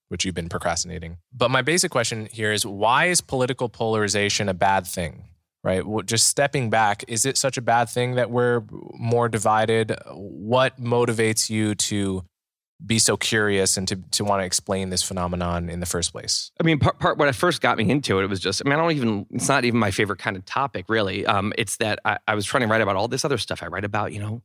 which 0.08 0.24
you've 0.24 0.36
been 0.36 0.48
procrastinating. 0.48 1.18
But 1.34 1.52
my 1.52 1.62
basic 1.62 1.92
question 1.92 2.30
here 2.32 2.54
is 2.54 2.66
why 2.66 3.08
is 3.08 3.20
political 3.20 3.68
polarization 3.68 4.48
a 4.48 4.54
bad 4.54 4.88
thing? 4.88 5.26
Right? 5.66 5.84
Just 6.06 6.28
stepping 6.28 6.70
back, 6.70 7.04
is 7.10 7.26
it 7.26 7.38
such 7.38 7.58
a 7.58 7.62
bad 7.62 7.90
thing 7.90 8.16
that 8.16 8.32
we're 8.32 8.64
more 8.98 9.28
divided? 9.28 9.96
What 10.12 10.82
motivates 10.82 11.50
you 11.50 11.76
to 11.76 12.24
be 12.86 13.00
so 13.00 13.18
curious 13.18 13.78
and 13.78 13.88
to, 13.88 13.96
to 14.12 14.24
want 14.24 14.42
to 14.42 14.46
explain 14.46 14.90
this 14.90 15.04
phenomenon 15.04 15.70
in 15.70 15.80
the 15.80 15.86
first 15.86 16.12
place? 16.12 16.52
I 16.60 16.64
mean, 16.64 16.80
part, 16.80 17.00
part 17.00 17.20
I 17.22 17.32
first 17.32 17.62
got 17.62 17.78
me 17.78 17.90
into 17.90 18.20
it, 18.20 18.24
it 18.24 18.30
was 18.30 18.40
just, 18.40 18.62
I 18.66 18.70
mean, 18.70 18.80
I 18.80 18.82
don't 18.82 18.92
even, 18.92 19.26
it's 19.32 19.48
not 19.48 19.66
even 19.66 19.80
my 19.80 19.92
favorite 19.92 20.20
kind 20.20 20.36
of 20.36 20.46
topic, 20.46 20.86
really. 20.90 21.26
Um, 21.26 21.54
it's 21.58 21.78
that 21.78 22.00
I, 22.06 22.18
I 22.28 22.36
was 22.36 22.46
trying 22.46 22.62
to 22.62 22.68
write 22.68 22.82
about 22.82 22.96
all 22.96 23.08
this 23.08 23.26
other 23.26 23.38
stuff. 23.38 23.64
I 23.64 23.68
write 23.68 23.86
about, 23.86 24.14
you 24.14 24.20
know, 24.20 24.42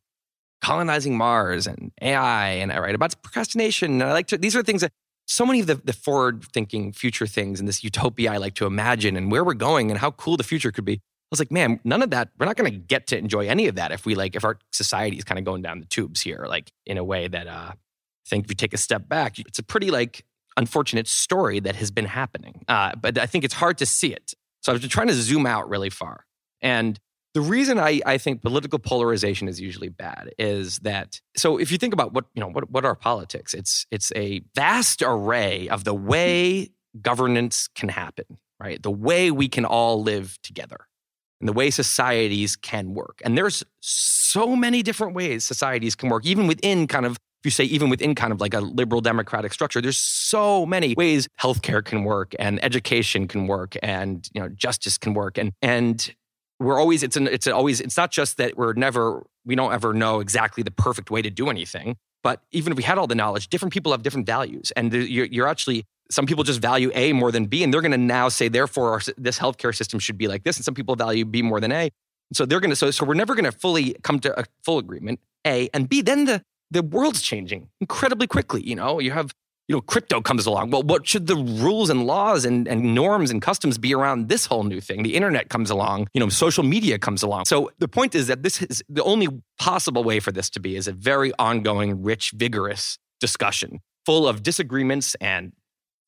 colonizing 0.62 1.16
Mars 1.16 1.66
and 1.66 1.92
AI, 2.00 2.48
and 2.48 2.72
I 2.72 2.78
write 2.78 2.94
about 2.94 3.14
procrastination. 3.22 3.92
And 3.92 4.02
I 4.02 4.12
like 4.12 4.26
to, 4.28 4.38
these 4.38 4.56
are 4.56 4.62
things 4.62 4.80
that 4.80 4.92
so 5.26 5.44
many 5.44 5.60
of 5.60 5.66
the, 5.66 5.74
the 5.76 5.92
forward 5.92 6.44
thinking 6.52 6.92
future 6.92 7.26
things 7.26 7.58
and 7.58 7.68
this 7.68 7.82
utopia 7.82 8.32
I 8.32 8.36
like 8.36 8.54
to 8.54 8.66
imagine 8.66 9.16
and 9.16 9.30
where 9.30 9.44
we're 9.44 9.54
going 9.54 9.90
and 9.90 9.98
how 9.98 10.12
cool 10.12 10.36
the 10.36 10.44
future 10.44 10.70
could 10.70 10.84
be. 10.84 10.94
I 10.94 11.28
was 11.32 11.40
like, 11.40 11.50
man, 11.50 11.80
none 11.82 12.02
of 12.02 12.10
that, 12.10 12.28
we're 12.38 12.46
not 12.46 12.56
going 12.56 12.70
to 12.70 12.78
get 12.78 13.08
to 13.08 13.18
enjoy 13.18 13.48
any 13.48 13.66
of 13.66 13.74
that 13.74 13.90
if 13.90 14.06
we 14.06 14.14
like, 14.14 14.36
if 14.36 14.44
our 14.44 14.58
society 14.70 15.16
is 15.16 15.24
kind 15.24 15.40
of 15.40 15.44
going 15.44 15.62
down 15.62 15.80
the 15.80 15.86
tubes 15.86 16.20
here, 16.20 16.46
like 16.48 16.70
in 16.86 16.98
a 16.98 17.04
way 17.04 17.26
that, 17.26 17.48
uh, 17.48 17.72
think 18.28 18.44
if 18.44 18.50
you 18.50 18.56
take 18.56 18.74
a 18.74 18.78
step 18.78 19.08
back, 19.08 19.38
it's 19.38 19.58
a 19.58 19.62
pretty 19.62 19.90
like 19.90 20.24
unfortunate 20.56 21.06
story 21.06 21.60
that 21.60 21.76
has 21.76 21.90
been 21.90 22.06
happening. 22.06 22.64
Uh, 22.68 22.94
but 22.96 23.18
I 23.18 23.26
think 23.26 23.44
it's 23.44 23.54
hard 23.54 23.78
to 23.78 23.86
see 23.86 24.12
it. 24.12 24.34
So 24.62 24.72
I've 24.72 24.80
been 24.80 24.90
trying 24.90 25.08
to 25.08 25.14
zoom 25.14 25.46
out 25.46 25.68
really 25.68 25.90
far. 25.90 26.24
And 26.60 26.98
the 27.34 27.40
reason 27.42 27.78
I, 27.78 28.00
I 28.06 28.16
think 28.16 28.42
political 28.42 28.78
polarization 28.78 29.46
is 29.46 29.60
usually 29.60 29.90
bad 29.90 30.30
is 30.38 30.78
that 30.78 31.20
so 31.36 31.58
if 31.58 31.70
you 31.70 31.76
think 31.76 31.92
about 31.92 32.14
what 32.14 32.24
you 32.34 32.40
know 32.40 32.48
what, 32.48 32.70
what 32.70 32.84
are 32.86 32.94
politics, 32.94 33.52
it's 33.52 33.86
it's 33.90 34.10
a 34.16 34.40
vast 34.54 35.02
array 35.02 35.68
of 35.68 35.84
the 35.84 35.92
way 35.92 36.70
governance 37.02 37.68
can 37.74 37.90
happen, 37.90 38.38
right? 38.58 38.82
The 38.82 38.90
way 38.90 39.30
we 39.30 39.48
can 39.48 39.66
all 39.66 40.02
live 40.02 40.38
together 40.42 40.86
and 41.40 41.48
the 41.48 41.52
way 41.52 41.70
societies 41.70 42.56
can 42.56 42.94
work. 42.94 43.20
And 43.22 43.36
there's 43.36 43.62
so 43.80 44.56
many 44.56 44.82
different 44.82 45.14
ways 45.14 45.44
societies 45.44 45.94
can 45.94 46.08
work, 46.08 46.24
even 46.24 46.46
within 46.46 46.86
kind 46.86 47.04
of 47.04 47.18
you 47.46 47.50
say 47.50 47.64
even 47.64 47.88
within 47.88 48.14
kind 48.14 48.32
of 48.32 48.40
like 48.40 48.52
a 48.52 48.60
liberal 48.60 49.00
democratic 49.00 49.54
structure, 49.54 49.80
there's 49.80 49.96
so 49.96 50.66
many 50.66 50.94
ways 50.94 51.28
healthcare 51.40 51.82
can 51.82 52.04
work 52.04 52.34
and 52.38 52.62
education 52.62 53.26
can 53.26 53.46
work 53.46 53.76
and 53.82 54.28
you 54.34 54.40
know 54.40 54.48
justice 54.50 54.98
can 54.98 55.14
work. 55.14 55.38
And 55.38 55.52
and 55.62 56.14
we're 56.58 56.78
always 56.78 57.02
it's 57.02 57.16
an 57.16 57.28
it's 57.28 57.46
always 57.46 57.80
it's 57.80 57.96
not 57.96 58.10
just 58.10 58.36
that 58.36 58.56
we're 58.56 58.74
never 58.74 59.24
we 59.44 59.54
don't 59.54 59.72
ever 59.72 59.94
know 59.94 60.20
exactly 60.20 60.62
the 60.62 60.70
perfect 60.70 61.10
way 61.10 61.22
to 61.22 61.30
do 61.30 61.48
anything 61.48 61.96
but 62.22 62.42
even 62.50 62.72
if 62.72 62.76
we 62.76 62.82
had 62.82 62.98
all 62.98 63.06
the 63.06 63.14
knowledge 63.14 63.48
different 63.48 63.72
people 63.72 63.92
have 63.92 64.02
different 64.02 64.26
values. 64.26 64.72
And 64.74 64.92
you're, 64.92 65.26
you're 65.26 65.46
actually 65.46 65.84
some 66.10 66.26
people 66.26 66.44
just 66.44 66.60
value 66.60 66.90
a 66.94 67.12
more 67.12 67.30
than 67.30 67.46
b 67.46 67.62
and 67.62 67.72
they're 67.72 67.80
going 67.80 67.92
to 67.92 67.98
now 67.98 68.28
say 68.28 68.48
therefore 68.48 68.90
our, 68.90 69.00
this 69.16 69.38
healthcare 69.38 69.74
system 69.74 70.00
should 70.00 70.18
be 70.18 70.28
like 70.28 70.42
this 70.42 70.56
and 70.56 70.64
some 70.64 70.74
people 70.74 70.96
value 70.96 71.24
b 71.24 71.42
more 71.42 71.60
than 71.60 71.72
a. 71.72 71.90
So 72.32 72.44
they're 72.44 72.60
going 72.60 72.70
to 72.70 72.76
so, 72.76 72.90
so 72.90 73.04
we're 73.04 73.14
never 73.14 73.34
going 73.34 73.44
to 73.44 73.52
fully 73.52 73.94
come 74.02 74.18
to 74.20 74.40
a 74.40 74.44
full 74.64 74.78
agreement 74.78 75.20
a 75.46 75.68
and 75.72 75.88
b. 75.88 76.02
Then 76.02 76.24
the 76.24 76.42
the 76.70 76.82
world's 76.82 77.22
changing 77.22 77.68
incredibly 77.80 78.26
quickly. 78.26 78.62
You 78.66 78.76
know, 78.76 78.98
you 78.98 79.12
have, 79.12 79.32
you 79.68 79.74
know, 79.74 79.80
crypto 79.80 80.20
comes 80.20 80.46
along. 80.46 80.70
Well, 80.70 80.82
what 80.82 81.06
should 81.06 81.26
the 81.26 81.36
rules 81.36 81.90
and 81.90 82.06
laws 82.06 82.44
and, 82.44 82.68
and 82.68 82.94
norms 82.94 83.30
and 83.30 83.42
customs 83.42 83.78
be 83.78 83.94
around 83.94 84.28
this 84.28 84.46
whole 84.46 84.64
new 84.64 84.80
thing? 84.80 85.02
The 85.02 85.14
internet 85.14 85.48
comes 85.48 85.70
along, 85.70 86.08
you 86.14 86.20
know, 86.20 86.28
social 86.28 86.64
media 86.64 86.98
comes 86.98 87.22
along. 87.22 87.46
So 87.46 87.70
the 87.78 87.88
point 87.88 88.14
is 88.14 88.26
that 88.28 88.42
this 88.42 88.62
is 88.62 88.82
the 88.88 89.02
only 89.02 89.28
possible 89.58 90.04
way 90.04 90.20
for 90.20 90.32
this 90.32 90.50
to 90.50 90.60
be 90.60 90.76
is 90.76 90.88
a 90.88 90.92
very 90.92 91.32
ongoing, 91.38 92.02
rich, 92.02 92.32
vigorous 92.34 92.98
discussion 93.20 93.80
full 94.06 94.28
of 94.28 94.42
disagreements 94.42 95.16
and 95.20 95.52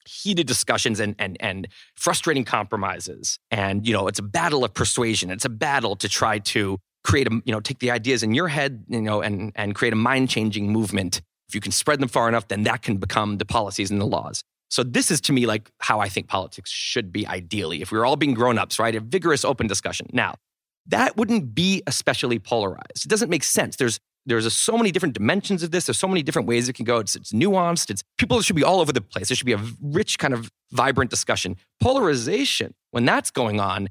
heated 0.06 0.46
discussions 0.46 1.00
and 1.00 1.14
and 1.18 1.36
and 1.40 1.68
frustrating 1.96 2.44
compromises 2.44 3.38
and 3.50 3.86
you 3.86 3.92
know 3.92 4.06
it's 4.08 4.18
a 4.18 4.22
battle 4.22 4.64
of 4.64 4.72
persuasion 4.72 5.30
it's 5.30 5.44
a 5.44 5.50
battle 5.50 5.96
to 5.96 6.08
try 6.08 6.38
to 6.38 6.78
create 7.08 7.26
a 7.26 7.34
you 7.44 7.52
know 7.52 7.60
take 7.60 7.78
the 7.78 7.90
ideas 7.90 8.22
in 8.22 8.34
your 8.34 8.48
head 8.48 8.84
you 8.88 9.00
know 9.00 9.22
and 9.22 9.50
and 9.56 9.74
create 9.74 9.94
a 9.94 9.96
mind 9.96 10.28
changing 10.28 10.70
movement. 10.70 11.22
If 11.48 11.54
you 11.54 11.60
can 11.62 11.72
spread 11.72 11.98
them 12.00 12.08
far 12.08 12.28
enough 12.28 12.48
then 12.48 12.62
that 12.64 12.82
can 12.82 12.98
become 12.98 13.38
the 13.38 13.46
policies 13.46 13.90
and 13.90 14.00
the 14.00 14.06
laws. 14.06 14.44
So 14.70 14.82
this 14.82 15.10
is 15.10 15.20
to 15.22 15.32
me 15.32 15.46
like 15.46 15.70
how 15.78 15.98
i 16.00 16.08
think 16.08 16.28
politics 16.28 16.70
should 16.70 17.10
be 17.10 17.26
ideally 17.26 17.80
if 17.80 17.90
we 17.90 17.98
were 17.98 18.04
all 18.04 18.16
being 18.16 18.34
grown-ups 18.34 18.78
right? 18.78 18.94
A 18.94 19.00
vigorous 19.00 19.44
open 19.44 19.66
discussion. 19.66 20.06
Now 20.12 20.34
that 20.86 21.16
wouldn't 21.16 21.54
be 21.54 21.82
especially 21.86 22.38
polarized. 22.38 23.04
It 23.06 23.08
doesn't 23.08 23.30
make 23.30 23.44
sense. 23.44 23.76
There's 23.76 23.98
there's 24.26 24.52
so 24.52 24.76
many 24.76 24.90
different 24.90 25.14
dimensions 25.14 25.62
of 25.62 25.70
this. 25.70 25.86
There's 25.86 25.98
so 25.98 26.08
many 26.08 26.22
different 26.22 26.46
ways 26.46 26.68
it 26.68 26.74
can 26.74 26.84
go. 26.84 26.98
It's, 26.98 27.16
it's 27.16 27.32
nuanced. 27.32 27.88
It's 27.88 28.02
people 28.18 28.42
should 28.42 28.56
be 28.56 28.64
all 28.64 28.80
over 28.80 28.92
the 28.92 29.00
place. 29.00 29.28
There 29.28 29.36
should 29.36 29.46
be 29.46 29.54
a 29.54 29.64
rich 29.80 30.18
kind 30.18 30.34
of 30.34 30.50
vibrant 30.70 31.10
discussion. 31.10 31.56
Polarization 31.80 32.74
when 32.90 33.06
that's 33.06 33.30
going 33.30 33.58
on 33.58 33.88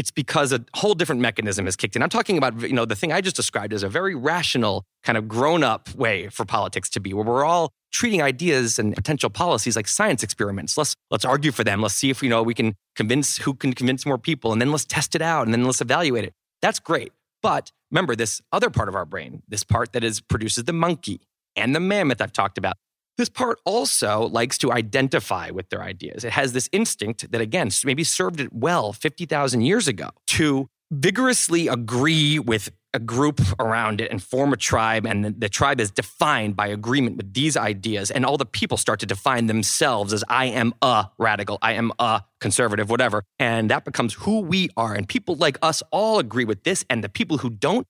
it's 0.00 0.10
because 0.10 0.50
a 0.50 0.64
whole 0.72 0.94
different 0.94 1.20
mechanism 1.20 1.66
has 1.66 1.76
kicked 1.76 1.94
in. 1.94 2.02
I'm 2.02 2.08
talking 2.08 2.38
about, 2.38 2.58
you 2.62 2.72
know, 2.72 2.86
the 2.86 2.96
thing 2.96 3.12
I 3.12 3.20
just 3.20 3.36
described 3.36 3.74
as 3.74 3.82
a 3.82 3.88
very 3.88 4.14
rational, 4.14 4.86
kind 5.02 5.18
of 5.18 5.28
grown 5.28 5.62
up 5.62 5.94
way 5.94 6.30
for 6.30 6.46
politics 6.46 6.88
to 6.90 7.00
be, 7.00 7.12
where 7.12 7.22
we're 7.22 7.44
all 7.44 7.70
treating 7.92 8.22
ideas 8.22 8.78
and 8.78 8.94
potential 8.94 9.28
policies 9.28 9.76
like 9.76 9.86
science 9.86 10.22
experiments. 10.22 10.78
Let's 10.78 10.96
let's 11.10 11.26
argue 11.26 11.52
for 11.52 11.64
them. 11.64 11.82
Let's 11.82 11.96
see 11.96 12.08
if 12.08 12.22
you 12.22 12.30
know 12.30 12.42
we 12.42 12.54
can 12.54 12.76
convince 12.96 13.36
who 13.36 13.52
can 13.52 13.74
convince 13.74 14.06
more 14.06 14.16
people, 14.16 14.52
and 14.52 14.60
then 14.60 14.70
let's 14.72 14.86
test 14.86 15.14
it 15.14 15.20
out, 15.20 15.46
and 15.46 15.52
then 15.52 15.64
let's 15.64 15.82
evaluate 15.82 16.24
it. 16.24 16.32
That's 16.62 16.78
great. 16.78 17.12
But 17.42 17.70
remember 17.90 18.16
this 18.16 18.40
other 18.52 18.70
part 18.70 18.88
of 18.88 18.94
our 18.94 19.04
brain, 19.04 19.42
this 19.48 19.64
part 19.64 19.92
that 19.92 20.02
is 20.02 20.22
produces 20.22 20.64
the 20.64 20.72
monkey 20.72 21.20
and 21.56 21.74
the 21.76 21.80
mammoth 21.80 22.22
I've 22.22 22.32
talked 22.32 22.56
about. 22.56 22.76
This 23.16 23.28
part 23.28 23.58
also 23.64 24.28
likes 24.28 24.56
to 24.58 24.72
identify 24.72 25.50
with 25.50 25.68
their 25.68 25.82
ideas. 25.82 26.24
It 26.24 26.32
has 26.32 26.52
this 26.52 26.68
instinct 26.72 27.30
that, 27.30 27.40
again, 27.40 27.70
maybe 27.84 28.04
served 28.04 28.40
it 28.40 28.52
well 28.52 28.92
50,000 28.92 29.60
years 29.60 29.88
ago 29.88 30.10
to 30.28 30.68
vigorously 30.90 31.68
agree 31.68 32.38
with 32.38 32.70
a 32.92 32.98
group 32.98 33.40
around 33.60 34.00
it 34.00 34.10
and 34.10 34.22
form 34.22 34.52
a 34.52 34.56
tribe. 34.56 35.06
And 35.06 35.24
the, 35.24 35.30
the, 35.30 35.48
tribe 35.48 35.80
is 35.80 35.90
defined 35.90 36.56
by 36.56 36.66
agreement 36.66 37.16
with 37.16 37.32
these 37.32 37.56
ideas. 37.56 38.10
And 38.10 38.26
all 38.26 38.36
the 38.36 38.46
people 38.46 38.76
start 38.76 38.98
to 39.00 39.06
define 39.06 39.46
themselves 39.46 40.12
as 40.12 40.24
I 40.28 40.46
am 40.46 40.74
a 40.82 41.06
radical, 41.18 41.58
I 41.62 41.74
am 41.74 41.92
a 41.98 42.24
conservative, 42.40 42.90
whatever. 42.90 43.22
And 43.38 43.70
that 43.70 43.84
becomes 43.84 44.14
who 44.14 44.40
we 44.40 44.70
are. 44.76 44.94
And 44.94 45.08
people 45.08 45.36
like 45.36 45.58
us 45.62 45.82
all 45.92 46.18
agree 46.18 46.44
with 46.44 46.64
this. 46.64 46.84
And 46.90 47.04
the 47.04 47.08
people 47.08 47.38
who 47.38 47.50
don't, 47.50 47.86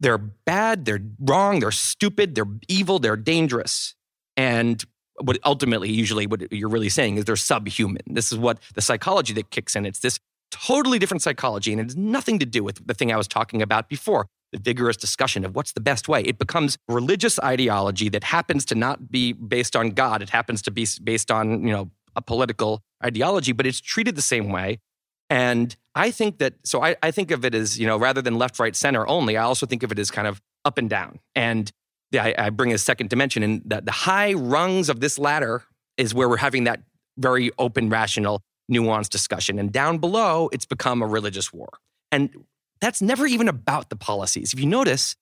they're 0.00 0.18
bad, 0.18 0.84
they're 0.84 1.02
wrong, 1.18 1.60
they're 1.60 1.70
stupid, 1.70 2.34
they're 2.34 2.48
evil, 2.68 2.98
they're 2.98 3.16
dangerous. 3.16 3.94
And 4.36 4.82
what 5.20 5.38
ultimately, 5.44 5.90
usually, 5.90 6.26
what 6.26 6.52
you're 6.52 6.68
really 6.68 6.88
saying 6.88 7.16
is 7.16 7.24
they're 7.24 7.36
subhuman. 7.36 8.02
This 8.06 8.32
is 8.32 8.38
what 8.38 8.58
the 8.74 8.80
psychology 8.80 9.32
that 9.34 9.50
kicks 9.50 9.76
in. 9.76 9.86
It's 9.86 10.00
this 10.00 10.18
totally 10.50 10.98
different 10.98 11.22
psychology, 11.22 11.72
and 11.72 11.80
it 11.80 11.84
has 11.84 11.96
nothing 11.96 12.38
to 12.38 12.46
do 12.46 12.62
with 12.62 12.86
the 12.86 12.94
thing 12.94 13.12
I 13.12 13.16
was 13.16 13.28
talking 13.28 13.62
about 13.62 13.88
before 13.88 14.26
the 14.52 14.58
vigorous 14.58 14.96
discussion 14.96 15.44
of 15.44 15.54
what's 15.54 15.72
the 15.72 15.80
best 15.80 16.08
way. 16.08 16.22
It 16.22 16.38
becomes 16.38 16.76
religious 16.88 17.40
ideology 17.40 18.08
that 18.10 18.24
happens 18.24 18.64
to 18.66 18.74
not 18.74 19.10
be 19.10 19.32
based 19.32 19.74
on 19.74 19.90
God. 19.90 20.22
It 20.22 20.28
happens 20.30 20.60
to 20.62 20.70
be 20.70 20.86
based 21.02 21.30
on, 21.30 21.66
you 21.66 21.72
know, 21.72 21.90
a 22.14 22.20
political 22.20 22.82
ideology, 23.02 23.52
but 23.52 23.66
it's 23.66 23.80
treated 23.80 24.14
the 24.14 24.22
same 24.22 24.50
way. 24.50 24.78
And 25.30 25.74
I 25.94 26.10
think 26.10 26.38
that, 26.38 26.54
so 26.64 26.84
I, 26.84 26.96
I 27.02 27.10
think 27.10 27.30
of 27.30 27.44
it 27.46 27.54
as, 27.54 27.78
you 27.78 27.86
know, 27.86 27.96
rather 27.96 28.20
than 28.20 28.36
left, 28.36 28.58
right, 28.58 28.76
center 28.76 29.08
only, 29.08 29.38
I 29.38 29.44
also 29.44 29.64
think 29.64 29.82
of 29.82 29.90
it 29.90 29.98
as 29.98 30.10
kind 30.10 30.28
of 30.28 30.42
up 30.66 30.76
and 30.76 30.90
down. 30.90 31.20
And 31.34 31.72
I, 32.14 32.34
I 32.38 32.50
bring 32.50 32.72
a 32.72 32.78
second 32.78 33.10
dimension 33.10 33.42
in 33.42 33.62
that 33.66 33.84
the 33.86 33.92
high 33.92 34.32
rungs 34.34 34.88
of 34.88 35.00
this 35.00 35.18
ladder 35.18 35.64
is 35.96 36.14
where 36.14 36.28
we're 36.28 36.36
having 36.36 36.64
that 36.64 36.80
very 37.18 37.50
open, 37.58 37.88
rational, 37.88 38.42
nuanced 38.70 39.10
discussion. 39.10 39.58
And 39.58 39.72
down 39.72 39.98
below, 39.98 40.48
it's 40.52 40.66
become 40.66 41.02
a 41.02 41.06
religious 41.06 41.52
war. 41.52 41.68
And 42.10 42.44
that's 42.80 43.02
never 43.02 43.26
even 43.26 43.48
about 43.48 43.90
the 43.90 43.96
policies. 43.96 44.52
If 44.52 44.60
you 44.60 44.66
notice, 44.66 45.14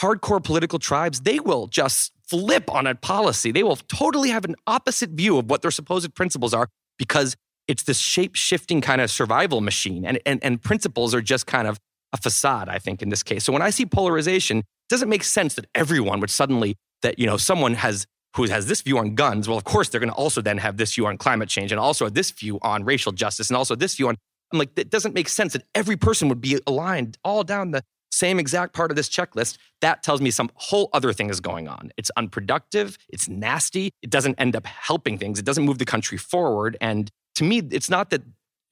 hardcore 0.00 0.42
political 0.42 0.78
tribes, 0.78 1.20
they 1.20 1.38
will 1.40 1.66
just 1.66 2.12
flip 2.26 2.70
on 2.72 2.86
a 2.86 2.94
policy. 2.94 3.52
They 3.52 3.62
will 3.62 3.76
totally 3.76 4.30
have 4.30 4.44
an 4.44 4.56
opposite 4.66 5.10
view 5.10 5.38
of 5.38 5.50
what 5.50 5.62
their 5.62 5.70
supposed 5.70 6.14
principles 6.14 6.54
are 6.54 6.68
because 6.98 7.36
it's 7.68 7.84
this 7.84 7.98
shape 7.98 8.34
shifting 8.34 8.80
kind 8.80 9.00
of 9.00 9.10
survival 9.10 9.60
machine. 9.60 10.04
And, 10.04 10.18
and, 10.26 10.42
and 10.42 10.62
principles 10.62 11.14
are 11.14 11.20
just 11.20 11.46
kind 11.46 11.68
of 11.68 11.78
a 12.12 12.16
facade, 12.16 12.68
I 12.68 12.78
think, 12.78 13.02
in 13.02 13.08
this 13.08 13.22
case. 13.22 13.44
So 13.44 13.52
when 13.52 13.62
I 13.62 13.70
see 13.70 13.86
polarization, 13.86 14.58
it 14.58 14.64
doesn't 14.88 15.08
make 15.08 15.24
sense 15.24 15.54
that 15.54 15.66
everyone 15.74 16.20
would 16.20 16.30
suddenly 16.30 16.76
that 17.02 17.18
you 17.18 17.26
know 17.26 17.36
someone 17.36 17.74
has 17.74 18.06
who 18.36 18.44
has 18.44 18.66
this 18.66 18.80
view 18.80 18.98
on 18.98 19.14
guns 19.14 19.48
well 19.48 19.58
of 19.58 19.64
course 19.64 19.88
they're 19.88 20.00
going 20.00 20.10
to 20.10 20.16
also 20.16 20.40
then 20.40 20.58
have 20.58 20.76
this 20.76 20.94
view 20.94 21.06
on 21.06 21.18
climate 21.18 21.48
change 21.48 21.70
and 21.70 21.78
also 21.78 22.08
this 22.08 22.30
view 22.30 22.58
on 22.62 22.84
racial 22.84 23.12
justice 23.12 23.50
and 23.50 23.56
also 23.56 23.74
this 23.74 23.96
view 23.96 24.08
on 24.08 24.16
i'm 24.52 24.58
like 24.58 24.70
it 24.76 24.90
doesn't 24.90 25.14
make 25.14 25.28
sense 25.28 25.52
that 25.52 25.62
every 25.74 25.96
person 25.96 26.28
would 26.28 26.40
be 26.40 26.58
aligned 26.66 27.18
all 27.24 27.44
down 27.44 27.70
the 27.70 27.82
same 28.10 28.38
exact 28.38 28.74
part 28.74 28.90
of 28.90 28.96
this 28.96 29.08
checklist 29.08 29.58
that 29.80 30.02
tells 30.02 30.20
me 30.20 30.30
some 30.30 30.50
whole 30.54 30.88
other 30.92 31.12
thing 31.12 31.30
is 31.30 31.40
going 31.40 31.68
on 31.68 31.90
it's 31.96 32.10
unproductive 32.16 32.96
it's 33.08 33.28
nasty 33.28 33.90
it 34.02 34.10
doesn't 34.10 34.34
end 34.38 34.56
up 34.56 34.66
helping 34.66 35.18
things 35.18 35.38
it 35.38 35.44
doesn't 35.44 35.64
move 35.64 35.78
the 35.78 35.84
country 35.84 36.18
forward 36.18 36.76
and 36.80 37.10
to 37.34 37.44
me 37.44 37.62
it's 37.70 37.90
not 37.90 38.10
that 38.10 38.22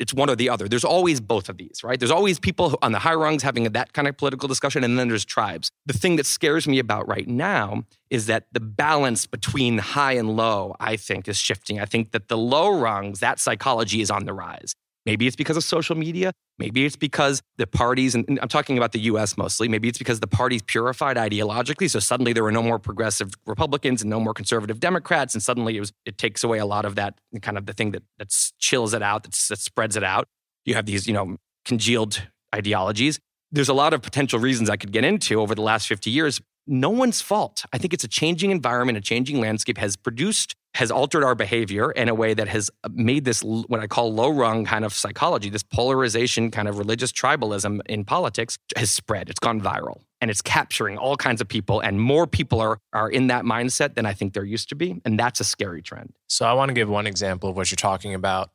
it's 0.00 0.14
one 0.14 0.30
or 0.30 0.34
the 0.34 0.48
other. 0.48 0.66
There's 0.66 0.84
always 0.84 1.20
both 1.20 1.48
of 1.48 1.58
these, 1.58 1.84
right? 1.84 2.00
There's 2.00 2.10
always 2.10 2.40
people 2.40 2.76
on 2.82 2.92
the 2.92 2.98
high 2.98 3.14
rungs 3.14 3.42
having 3.42 3.64
that 3.64 3.92
kind 3.92 4.08
of 4.08 4.16
political 4.16 4.48
discussion, 4.48 4.82
and 4.82 4.98
then 4.98 5.08
there's 5.08 5.26
tribes. 5.26 5.70
The 5.86 5.92
thing 5.92 6.16
that 6.16 6.26
scares 6.26 6.66
me 6.66 6.78
about 6.78 7.06
right 7.06 7.28
now 7.28 7.84
is 8.08 8.26
that 8.26 8.46
the 8.50 8.60
balance 8.60 9.26
between 9.26 9.78
high 9.78 10.14
and 10.14 10.36
low, 10.36 10.74
I 10.80 10.96
think, 10.96 11.28
is 11.28 11.36
shifting. 11.36 11.78
I 11.78 11.84
think 11.84 12.12
that 12.12 12.28
the 12.28 12.38
low 12.38 12.80
rungs, 12.80 13.20
that 13.20 13.38
psychology 13.38 14.00
is 14.00 14.10
on 14.10 14.24
the 14.24 14.32
rise. 14.32 14.74
Maybe 15.06 15.26
it's 15.26 15.36
because 15.36 15.56
of 15.56 15.64
social 15.64 15.96
media. 15.96 16.32
Maybe 16.58 16.84
it's 16.84 16.96
because 16.96 17.40
the 17.56 17.66
parties, 17.66 18.14
and 18.14 18.38
I'm 18.42 18.48
talking 18.48 18.76
about 18.76 18.92
the 18.92 19.00
US 19.00 19.38
mostly, 19.38 19.66
maybe 19.66 19.88
it's 19.88 19.98
because 19.98 20.20
the 20.20 20.26
parties 20.26 20.60
purified 20.62 21.16
ideologically. 21.16 21.88
So 21.88 22.00
suddenly 22.00 22.32
there 22.32 22.42
were 22.42 22.52
no 22.52 22.62
more 22.62 22.78
progressive 22.78 23.32
Republicans 23.46 24.02
and 24.02 24.10
no 24.10 24.20
more 24.20 24.34
conservative 24.34 24.78
Democrats. 24.78 25.34
And 25.34 25.42
suddenly 25.42 25.76
it, 25.76 25.80
was, 25.80 25.92
it 26.04 26.18
takes 26.18 26.44
away 26.44 26.58
a 26.58 26.66
lot 26.66 26.84
of 26.84 26.96
that 26.96 27.18
kind 27.40 27.56
of 27.56 27.66
the 27.66 27.72
thing 27.72 27.92
that, 27.92 28.02
that 28.18 28.34
chills 28.58 28.92
it 28.92 29.02
out, 29.02 29.22
that, 29.22 29.32
that 29.48 29.58
spreads 29.58 29.96
it 29.96 30.04
out. 30.04 30.28
You 30.66 30.74
have 30.74 30.84
these, 30.84 31.06
you 31.06 31.14
know, 31.14 31.36
congealed 31.64 32.22
ideologies. 32.54 33.18
There's 33.50 33.68
a 33.68 33.74
lot 33.74 33.94
of 33.94 34.02
potential 34.02 34.38
reasons 34.38 34.68
I 34.68 34.76
could 34.76 34.92
get 34.92 35.04
into 35.04 35.40
over 35.40 35.54
the 35.54 35.62
last 35.62 35.88
50 35.88 36.10
years. 36.10 36.40
No 36.66 36.90
one's 36.90 37.20
fault. 37.20 37.64
I 37.72 37.78
think 37.78 37.94
it's 37.94 38.04
a 38.04 38.08
changing 38.08 38.50
environment, 38.50 38.98
a 38.98 39.00
changing 39.00 39.40
landscape 39.40 39.78
has 39.78 39.96
produced 39.96 40.54
has 40.74 40.90
altered 40.90 41.24
our 41.24 41.34
behavior 41.34 41.90
in 41.90 42.08
a 42.08 42.14
way 42.14 42.32
that 42.32 42.48
has 42.48 42.70
made 42.90 43.24
this 43.24 43.42
what 43.42 43.80
I 43.80 43.86
call 43.86 44.12
low 44.12 44.30
rung 44.30 44.64
kind 44.64 44.84
of 44.84 44.94
psychology, 44.94 45.50
this 45.50 45.64
polarization 45.64 46.50
kind 46.50 46.68
of 46.68 46.78
religious 46.78 47.12
tribalism 47.12 47.80
in 47.86 48.04
politics 48.04 48.56
has 48.76 48.92
spread. 48.92 49.28
It's 49.28 49.40
gone 49.40 49.60
viral 49.60 50.02
and 50.20 50.30
it's 50.30 50.42
capturing 50.42 50.96
all 50.96 51.16
kinds 51.16 51.40
of 51.40 51.48
people 51.48 51.80
and 51.80 52.00
more 52.00 52.26
people 52.26 52.60
are 52.60 52.78
are 52.92 53.10
in 53.10 53.26
that 53.28 53.44
mindset 53.44 53.94
than 53.94 54.06
I 54.06 54.12
think 54.12 54.32
there 54.32 54.44
used 54.44 54.68
to 54.68 54.76
be 54.76 55.00
and 55.04 55.18
that's 55.18 55.40
a 55.40 55.44
scary 55.44 55.82
trend. 55.82 56.12
So 56.28 56.46
I 56.46 56.52
want 56.52 56.68
to 56.68 56.74
give 56.74 56.88
one 56.88 57.06
example 57.06 57.50
of 57.50 57.56
what 57.56 57.70
you're 57.70 57.76
talking 57.76 58.14
about. 58.14 58.50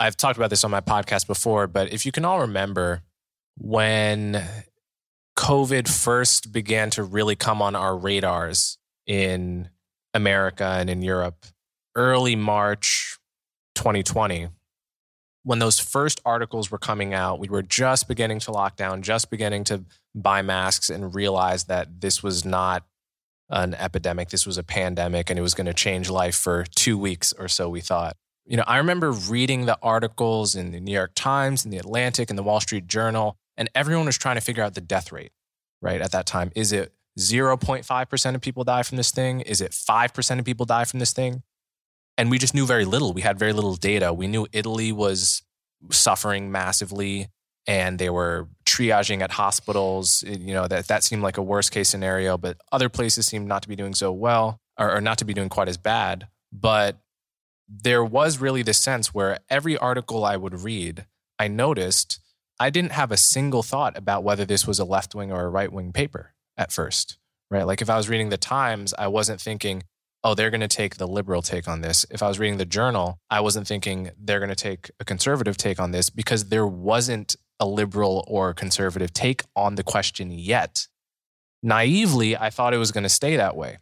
I've 0.00 0.16
talked 0.16 0.36
about 0.36 0.50
this 0.50 0.64
on 0.64 0.72
my 0.72 0.80
podcast 0.80 1.28
before, 1.28 1.68
but 1.68 1.92
if 1.92 2.04
you 2.04 2.10
can 2.10 2.24
all 2.24 2.40
remember 2.40 3.02
when 3.56 4.44
COVID 5.38 5.88
first 5.88 6.52
began 6.52 6.90
to 6.90 7.04
really 7.04 7.36
come 7.36 7.62
on 7.62 7.76
our 7.76 7.96
radars 7.96 8.78
in 9.06 9.68
America 10.14 10.64
and 10.64 10.90
in 10.90 11.02
Europe 11.02 11.46
early 11.94 12.36
March 12.36 13.18
2020 13.74 14.48
when 15.44 15.58
those 15.58 15.78
first 15.78 16.20
articles 16.24 16.70
were 16.70 16.78
coming 16.78 17.12
out, 17.12 17.38
we 17.38 17.48
were 17.48 17.62
just 17.62 18.06
beginning 18.08 18.38
to 18.40 18.52
lock 18.52 18.76
down, 18.76 19.02
just 19.02 19.30
beginning 19.30 19.64
to 19.64 19.84
buy 20.14 20.42
masks 20.42 20.88
and 20.88 21.14
realize 21.14 21.64
that 21.64 22.00
this 22.00 22.22
was 22.22 22.44
not 22.44 22.84
an 23.50 23.74
epidemic. 23.74 24.30
This 24.30 24.46
was 24.46 24.56
a 24.56 24.62
pandemic 24.62 25.30
and 25.30 25.38
it 25.38 25.42
was 25.42 25.54
going 25.54 25.66
to 25.66 25.74
change 25.74 26.08
life 26.08 26.36
for 26.36 26.64
two 26.64 26.96
weeks 26.96 27.32
or 27.32 27.48
so, 27.48 27.68
we 27.68 27.80
thought. 27.80 28.16
You 28.46 28.56
know, 28.56 28.64
I 28.66 28.78
remember 28.78 29.12
reading 29.12 29.66
the 29.66 29.78
articles 29.82 30.54
in 30.54 30.72
the 30.72 30.80
New 30.80 30.92
York 30.92 31.12
Times 31.14 31.64
and 31.64 31.72
the 31.72 31.78
Atlantic 31.78 32.30
and 32.30 32.38
the 32.38 32.42
Wall 32.42 32.60
Street 32.60 32.86
Journal, 32.86 33.36
and 33.56 33.68
everyone 33.74 34.06
was 34.06 34.18
trying 34.18 34.36
to 34.36 34.40
figure 34.40 34.62
out 34.64 34.74
the 34.74 34.80
death 34.80 35.12
rate, 35.12 35.32
right? 35.80 36.00
At 36.00 36.12
that 36.12 36.26
time. 36.26 36.50
Is 36.54 36.72
it 36.72 36.92
0.5% 37.18 38.34
of 38.34 38.40
people 38.40 38.64
die 38.64 38.82
from 38.82 38.96
this 38.96 39.10
thing? 39.10 39.40
Is 39.40 39.60
it 39.60 39.72
5% 39.72 40.38
of 40.38 40.44
people 40.44 40.66
die 40.66 40.84
from 40.84 40.98
this 40.98 41.12
thing? 41.12 41.42
And 42.18 42.30
we 42.30 42.38
just 42.38 42.54
knew 42.54 42.66
very 42.66 42.84
little. 42.84 43.12
We 43.12 43.22
had 43.22 43.38
very 43.38 43.52
little 43.52 43.74
data. 43.74 44.12
We 44.12 44.26
knew 44.26 44.46
Italy 44.52 44.92
was 44.92 45.42
suffering 45.90 46.52
massively 46.52 47.28
and 47.66 47.98
they 47.98 48.10
were 48.10 48.48
triaging 48.66 49.22
at 49.22 49.32
hospitals. 49.32 50.22
You 50.26 50.54
know, 50.54 50.68
that, 50.68 50.88
that 50.88 51.04
seemed 51.04 51.22
like 51.22 51.38
a 51.38 51.42
worst 51.42 51.72
case 51.72 51.88
scenario, 51.88 52.36
but 52.36 52.58
other 52.70 52.88
places 52.88 53.26
seemed 53.26 53.46
not 53.46 53.62
to 53.62 53.68
be 53.68 53.76
doing 53.76 53.94
so 53.94 54.12
well 54.12 54.60
or, 54.78 54.96
or 54.96 55.00
not 55.00 55.18
to 55.18 55.24
be 55.24 55.34
doing 55.34 55.48
quite 55.48 55.68
as 55.68 55.76
bad. 55.76 56.28
But 56.52 56.98
there 57.68 58.04
was 58.04 58.38
really 58.38 58.62
this 58.62 58.78
sense 58.78 59.14
where 59.14 59.38
every 59.48 59.78
article 59.78 60.24
I 60.24 60.36
would 60.36 60.60
read, 60.60 61.06
I 61.38 61.48
noticed 61.48 62.20
I 62.60 62.68
didn't 62.70 62.92
have 62.92 63.10
a 63.10 63.16
single 63.16 63.62
thought 63.62 63.96
about 63.96 64.22
whether 64.22 64.44
this 64.44 64.66
was 64.66 64.78
a 64.78 64.84
left 64.84 65.14
wing 65.14 65.32
or 65.32 65.44
a 65.44 65.48
right 65.48 65.72
wing 65.72 65.92
paper 65.92 66.34
at 66.56 66.72
first, 66.72 67.18
right? 67.50 67.66
Like 67.66 67.82
if 67.82 67.90
I 67.90 67.96
was 67.96 68.08
reading 68.08 68.28
the 68.28 68.36
Times, 68.36 68.94
I 68.98 69.08
wasn't 69.08 69.40
thinking, 69.40 69.84
oh, 70.24 70.34
they're 70.34 70.50
going 70.50 70.60
to 70.60 70.68
take 70.68 70.96
the 70.96 71.08
liberal 71.08 71.42
take 71.42 71.66
on 71.66 71.80
this. 71.80 72.06
If 72.10 72.22
I 72.22 72.28
was 72.28 72.38
reading 72.38 72.58
the 72.58 72.64
Journal, 72.64 73.18
I 73.30 73.40
wasn't 73.40 73.66
thinking 73.66 74.10
they're 74.18 74.38
going 74.38 74.48
to 74.50 74.54
take 74.54 74.90
a 75.00 75.04
conservative 75.04 75.56
take 75.56 75.80
on 75.80 75.90
this 75.90 76.10
because 76.10 76.48
there 76.48 76.66
wasn't 76.66 77.34
a 77.58 77.66
liberal 77.66 78.24
or 78.28 78.54
conservative 78.54 79.12
take 79.12 79.44
on 79.56 79.74
the 79.74 79.82
question 79.82 80.30
yet. 80.30 80.86
Naively, 81.62 82.36
I 82.36 82.50
thought 82.50 82.74
it 82.74 82.78
was 82.78 82.92
going 82.92 83.04
to 83.04 83.08
stay 83.08 83.36
that 83.36 83.56
way. 83.56 83.78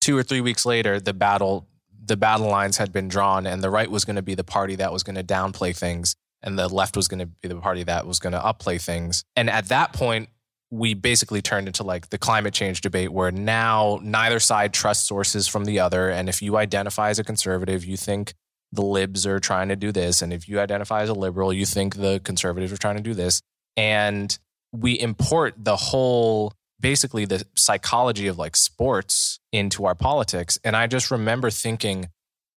Two 0.00 0.16
or 0.16 0.22
three 0.22 0.40
weeks 0.40 0.64
later, 0.64 1.00
the 1.00 1.14
battle 1.14 1.68
the 2.04 2.16
battle 2.16 2.48
lines 2.48 2.78
had 2.78 2.90
been 2.90 3.06
drawn 3.06 3.46
and 3.46 3.62
the 3.62 3.68
right 3.68 3.90
was 3.90 4.06
going 4.06 4.16
to 4.16 4.22
be 4.22 4.34
the 4.34 4.44
party 4.44 4.74
that 4.76 4.90
was 4.92 5.02
going 5.02 5.16
to 5.16 5.22
downplay 5.22 5.76
things 5.76 6.16
and 6.42 6.58
the 6.58 6.66
left 6.68 6.96
was 6.96 7.08
going 7.08 7.18
to 7.18 7.26
be 7.26 7.48
the 7.48 7.56
party 7.56 7.82
that 7.82 8.06
was 8.06 8.18
going 8.18 8.32
to 8.32 8.38
upplay 8.38 8.80
things. 8.80 9.24
And 9.36 9.50
at 9.50 9.68
that 9.68 9.92
point, 9.92 10.28
we 10.70 10.94
basically 10.94 11.40
turned 11.40 11.66
into 11.66 11.82
like 11.82 12.10
the 12.10 12.18
climate 12.18 12.52
change 12.52 12.80
debate 12.80 13.10
where 13.10 13.30
now 13.30 13.98
neither 14.02 14.38
side 14.38 14.74
trusts 14.74 15.06
sources 15.06 15.48
from 15.48 15.64
the 15.64 15.80
other. 15.80 16.10
And 16.10 16.28
if 16.28 16.42
you 16.42 16.56
identify 16.56 17.10
as 17.10 17.18
a 17.18 17.24
conservative, 17.24 17.84
you 17.84 17.96
think 17.96 18.34
the 18.72 18.82
libs 18.82 19.26
are 19.26 19.40
trying 19.40 19.68
to 19.68 19.76
do 19.76 19.92
this. 19.92 20.20
And 20.20 20.32
if 20.32 20.48
you 20.48 20.60
identify 20.60 21.02
as 21.02 21.08
a 21.08 21.14
liberal, 21.14 21.52
you 21.52 21.64
think 21.64 21.96
the 21.96 22.20
conservatives 22.22 22.72
are 22.72 22.76
trying 22.76 22.96
to 22.96 23.02
do 23.02 23.14
this. 23.14 23.40
And 23.76 24.36
we 24.72 24.92
import 25.00 25.54
the 25.56 25.76
whole, 25.76 26.52
basically, 26.78 27.24
the 27.24 27.46
psychology 27.54 28.26
of 28.26 28.38
like 28.38 28.56
sports 28.56 29.40
into 29.52 29.86
our 29.86 29.94
politics. 29.94 30.58
And 30.64 30.76
I 30.76 30.86
just 30.86 31.10
remember 31.10 31.50
thinking, 31.50 32.10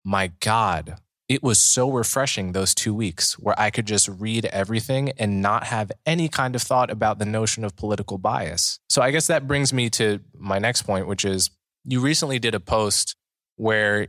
my 0.03 0.31
God, 0.41 0.97
it 1.31 1.41
was 1.41 1.59
so 1.59 1.89
refreshing 1.89 2.51
those 2.51 2.75
two 2.75 2.93
weeks 2.93 3.39
where 3.39 3.57
I 3.57 3.69
could 3.69 3.85
just 3.85 4.09
read 4.09 4.43
everything 4.47 5.13
and 5.17 5.41
not 5.41 5.63
have 5.63 5.89
any 6.05 6.27
kind 6.27 6.57
of 6.57 6.61
thought 6.61 6.91
about 6.91 7.19
the 7.19 7.25
notion 7.25 7.63
of 7.63 7.77
political 7.77 8.17
bias. 8.17 8.81
So 8.89 9.01
I 9.01 9.11
guess 9.11 9.27
that 9.27 9.47
brings 9.47 9.71
me 9.71 9.89
to 9.91 10.19
my 10.37 10.59
next 10.59 10.81
point, 10.81 11.07
which 11.07 11.23
is 11.23 11.49
you 11.85 12.01
recently 12.01 12.37
did 12.37 12.53
a 12.53 12.59
post 12.59 13.15
where 13.55 14.07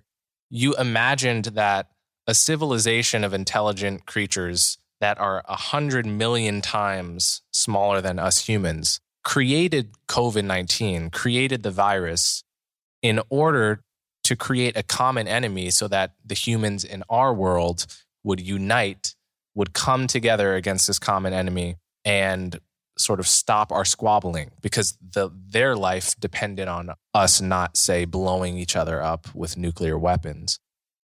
you 0.51 0.75
imagined 0.75 1.45
that 1.45 1.91
a 2.27 2.35
civilization 2.35 3.23
of 3.23 3.33
intelligent 3.33 4.05
creatures 4.05 4.79
that 5.01 5.21
are 5.21 5.45
a 5.49 5.55
hundred 5.55 6.07
million 6.07 6.61
times 6.61 7.43
smaller 7.53 8.01
than 8.01 8.19
us 8.19 8.47
humans 8.47 8.99
created 9.23 9.95
COVID 10.09 10.45
19, 10.45 11.11
created 11.11 11.63
the 11.63 11.71
virus 11.71 12.43
in 13.01 13.21
order 13.31 13.85
to 14.33 14.37
create 14.37 14.77
a 14.77 14.83
common 14.83 15.29
enemy 15.29 15.69
so 15.71 15.87
that 15.89 16.15
the 16.25 16.35
humans 16.35 16.85
in 16.85 17.05
our 17.11 17.35
world 17.35 17.87
would 18.25 18.41
unite, 18.41 19.15
would 19.55 19.75
come 19.75 20.07
together 20.07 20.55
against 20.55 20.87
this 20.87 20.99
common 20.99 21.35
enemy 21.35 21.77
and 22.05 22.59
sort 22.97 23.21
of 23.21 23.27
stop 23.27 23.71
our 23.71 23.85
squabbling 23.85 24.51
because 24.63 24.97
the, 25.15 25.31
their 25.49 25.77
life 25.77 26.15
depended 26.19 26.67
on 26.67 26.91
us 27.13 27.41
not, 27.43 27.77
say, 27.77 28.07
blowing 28.07 28.57
each 28.57 28.75
other 28.75 29.03
up 29.03 29.35
with 29.35 29.59
nuclear 29.59 29.99
weapons. 29.99 30.59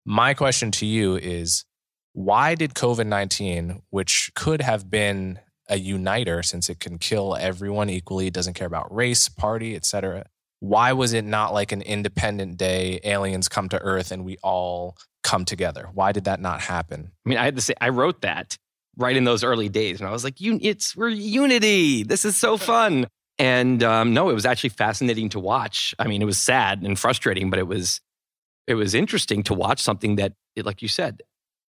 My 0.05 0.33
question 0.33 0.71
to 0.71 0.86
you 0.86 1.15
is 1.15 1.63
why 2.12 2.55
did 2.55 2.73
COVID 2.73 3.07
19, 3.07 3.83
which 3.89 4.31
could 4.36 4.62
have 4.62 4.89
been 4.89 5.39
a 5.69 5.77
uniter 5.77 6.43
since 6.43 6.69
it 6.69 6.81
can 6.81 6.97
kill 6.97 7.38
everyone 7.38 7.89
equally, 7.89 8.29
doesn't 8.29 8.53
care 8.53 8.67
about 8.67 8.93
race, 8.93 9.29
party, 9.29 9.75
etc. 9.75 10.25
Why 10.63 10.93
was 10.93 11.12
it 11.12 11.26
not 11.26 11.54
like 11.54 11.73
an 11.73 11.82
Independence 11.82 12.56
Day, 12.56 13.02
aliens 13.04 13.49
come 13.49 13.67
to 13.67 13.80
Earth 13.82 14.13
and 14.13 14.23
we 14.23 14.38
all 14.41 14.95
come 15.21 15.43
together? 15.43 15.89
Why 15.93 16.13
did 16.13 16.23
that 16.23 16.39
not 16.39 16.62
happen? 16.62 17.12
I 17.26 17.30
mean, 17.30 17.38
I 17.38 17.43
had 17.43 17.58
to 17.58 17.62
say, 17.62 17.73
I 17.82 17.89
wrote 17.89 18.21
that 18.21 18.58
right 18.95 19.13
in 19.13 19.26
those 19.26 19.43
early 19.43 19.67
days, 19.67 19.99
and 19.99 20.08
I 20.08 20.13
was 20.13 20.23
like, 20.23 20.36
"It's 20.39 20.95
we're 20.95 21.10
unity. 21.10 22.04
This 22.04 22.23
is 22.23 22.38
so 22.38 22.56
fun." 22.56 23.08
And 23.38 23.84
um, 23.84 24.13
no, 24.13 24.30
it 24.30 24.34
was 24.34 24.45
actually 24.45 24.69
fascinating 24.69 25.28
to 25.30 25.39
watch. 25.41 25.93
I 25.99 26.08
mean, 26.08 26.21
it 26.21 26.26
was 26.26 26.38
sad 26.38 26.82
and 26.82 26.97
frustrating, 26.97 27.49
but 27.49 27.60
it 27.60 27.67
was 27.67 27.99
it 28.65 28.76
was 28.76 28.93
interesting 28.93 29.43
to 29.43 29.54
watch 29.54 29.82
something 29.82 30.15
that, 30.15 30.32
like 30.56 30.82
you 30.82 30.88
said, 30.88 31.23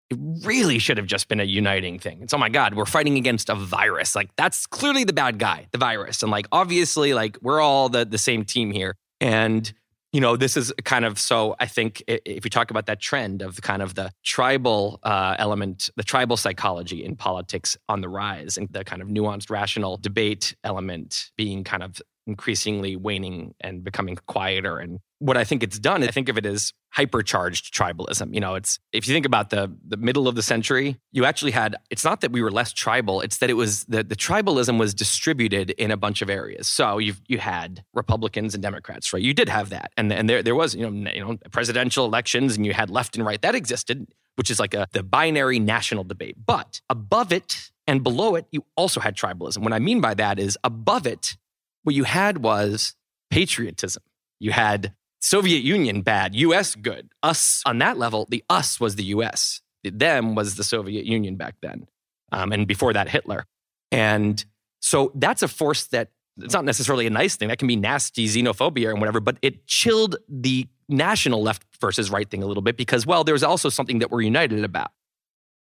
it 0.09 0.17
really 0.45 0.79
should 0.79 0.97
have 0.97 1.07
just 1.07 1.27
been 1.27 1.39
a 1.39 1.45
uniting 1.45 1.99
thing. 1.99 2.21
It's 2.21 2.33
oh 2.33 2.37
my 2.37 2.49
God, 2.49 2.75
we're 2.75 2.85
fighting 2.85 3.17
against 3.17 3.49
a 3.49 3.55
virus. 3.55 4.15
Like 4.15 4.29
that's 4.35 4.65
clearly 4.65 5.03
the 5.03 5.13
bad 5.13 5.39
guy, 5.39 5.67
the 5.71 5.77
virus. 5.77 6.21
And 6.21 6.31
like 6.31 6.47
obviously, 6.51 7.13
like 7.13 7.37
we're 7.41 7.61
all 7.61 7.89
the 7.89 8.05
the 8.05 8.17
same 8.17 8.45
team 8.45 8.71
here. 8.71 8.95
And 9.19 9.71
you 10.13 10.21
know, 10.21 10.37
this 10.37 10.55
is 10.55 10.71
kind 10.83 11.05
of 11.05 11.19
so. 11.19 11.55
I 11.59 11.65
think 11.65 12.03
if 12.07 12.45
you 12.45 12.49
talk 12.51 12.69
about 12.69 12.85
that 12.85 12.99
trend 12.99 13.41
of 13.41 13.59
kind 13.63 13.81
of 13.81 13.95
the 13.95 14.11
tribal 14.23 14.99
uh, 15.01 15.35
element, 15.39 15.89
the 15.95 16.03
tribal 16.03 16.37
psychology 16.37 17.03
in 17.03 17.15
politics 17.15 17.75
on 17.89 18.01
the 18.01 18.09
rise, 18.09 18.55
and 18.55 18.69
the 18.69 18.83
kind 18.83 19.01
of 19.01 19.07
nuanced, 19.07 19.49
rational 19.49 19.97
debate 19.97 20.55
element 20.63 21.31
being 21.35 21.63
kind 21.63 21.81
of 21.81 21.99
increasingly 22.27 22.95
waning 22.95 23.53
and 23.61 23.83
becoming 23.83 24.17
quieter. 24.27 24.77
And 24.77 24.99
what 25.19 25.37
I 25.37 25.43
think 25.43 25.63
it's 25.63 25.79
done, 25.79 26.03
I 26.03 26.07
think 26.07 26.29
of 26.29 26.37
it 26.37 26.45
as 26.45 26.73
hypercharged 26.95 27.71
tribalism. 27.71 28.33
You 28.33 28.39
know, 28.39 28.55
it's 28.55 28.79
if 28.91 29.07
you 29.07 29.13
think 29.13 29.25
about 29.25 29.49
the 29.49 29.75
the 29.87 29.97
middle 29.97 30.27
of 30.27 30.35
the 30.35 30.41
century, 30.41 30.99
you 31.11 31.25
actually 31.25 31.51
had 31.51 31.75
it's 31.89 32.03
not 32.03 32.21
that 32.21 32.31
we 32.31 32.41
were 32.41 32.51
less 32.51 32.73
tribal, 32.73 33.21
it's 33.21 33.37
that 33.37 33.49
it 33.49 33.55
was 33.55 33.85
the, 33.85 34.03
the 34.03 34.15
tribalism 34.15 34.79
was 34.79 34.93
distributed 34.93 35.71
in 35.71 35.91
a 35.91 35.97
bunch 35.97 36.21
of 36.21 36.29
areas. 36.29 36.67
So 36.67 36.97
you 36.97 37.13
you 37.27 37.39
had 37.39 37.83
Republicans 37.93 38.53
and 38.53 38.61
Democrats, 38.61 39.13
right? 39.13 39.21
You 39.21 39.33
did 39.33 39.49
have 39.49 39.69
that. 39.69 39.91
And 39.97 40.11
and 40.11 40.29
there 40.29 40.43
there 40.43 40.55
was, 40.55 40.75
you 40.75 40.89
know, 40.89 41.11
you 41.11 41.25
know, 41.25 41.37
presidential 41.51 42.05
elections 42.05 42.55
and 42.55 42.65
you 42.65 42.73
had 42.73 42.89
left 42.89 43.15
and 43.15 43.25
right. 43.25 43.41
That 43.41 43.55
existed, 43.55 44.07
which 44.35 44.49
is 44.49 44.59
like 44.59 44.73
a 44.73 44.87
the 44.91 45.03
binary 45.03 45.59
national 45.59 46.03
debate. 46.03 46.37
But 46.45 46.81
above 46.89 47.31
it 47.31 47.71
and 47.87 48.03
below 48.03 48.35
it, 48.35 48.45
you 48.51 48.65
also 48.75 48.99
had 48.99 49.15
tribalism. 49.15 49.59
What 49.59 49.73
I 49.73 49.79
mean 49.79 49.99
by 49.99 50.13
that 50.13 50.39
is 50.39 50.57
above 50.63 51.05
it, 51.05 51.37
what 51.83 51.95
you 51.95 52.03
had 52.03 52.39
was 52.39 52.95
patriotism. 53.29 54.03
You 54.39 54.51
had 54.51 54.93
Soviet 55.21 55.63
Union 55.63 56.01
bad, 56.01 56.35
US 56.35 56.75
good. 56.75 57.09
Us 57.21 57.61
on 57.65 57.77
that 57.79 57.97
level, 57.97 58.27
the 58.29 58.43
us 58.49 58.79
was 58.79 58.95
the 58.95 59.05
US. 59.05 59.61
The 59.83 59.91
them 59.91 60.35
was 60.35 60.55
the 60.55 60.63
Soviet 60.63 61.05
Union 61.05 61.35
back 61.35 61.55
then. 61.61 61.87
Um, 62.31 62.51
and 62.51 62.67
before 62.67 62.93
that, 62.93 63.09
Hitler. 63.09 63.45
And 63.91 64.43
so 64.79 65.11
that's 65.15 65.43
a 65.43 65.47
force 65.47 65.87
that 65.87 66.09
it's 66.37 66.53
not 66.53 66.65
necessarily 66.65 67.05
a 67.05 67.11
nice 67.11 67.35
thing. 67.35 67.49
That 67.49 67.59
can 67.59 67.67
be 67.67 67.75
nasty 67.75 68.27
xenophobia 68.27 68.89
and 68.89 68.99
whatever, 68.99 69.19
but 69.19 69.37
it 69.41 69.67
chilled 69.67 70.15
the 70.27 70.67
national 70.89 71.43
left 71.43 71.63
versus 71.79 72.09
right 72.09 72.29
thing 72.29 72.41
a 72.41 72.45
little 72.45 72.63
bit 72.63 72.75
because, 72.75 73.05
well, 73.05 73.23
there's 73.23 73.43
also 73.43 73.69
something 73.69 73.99
that 73.99 74.09
we're 74.09 74.21
united 74.21 74.63
about. 74.63 74.91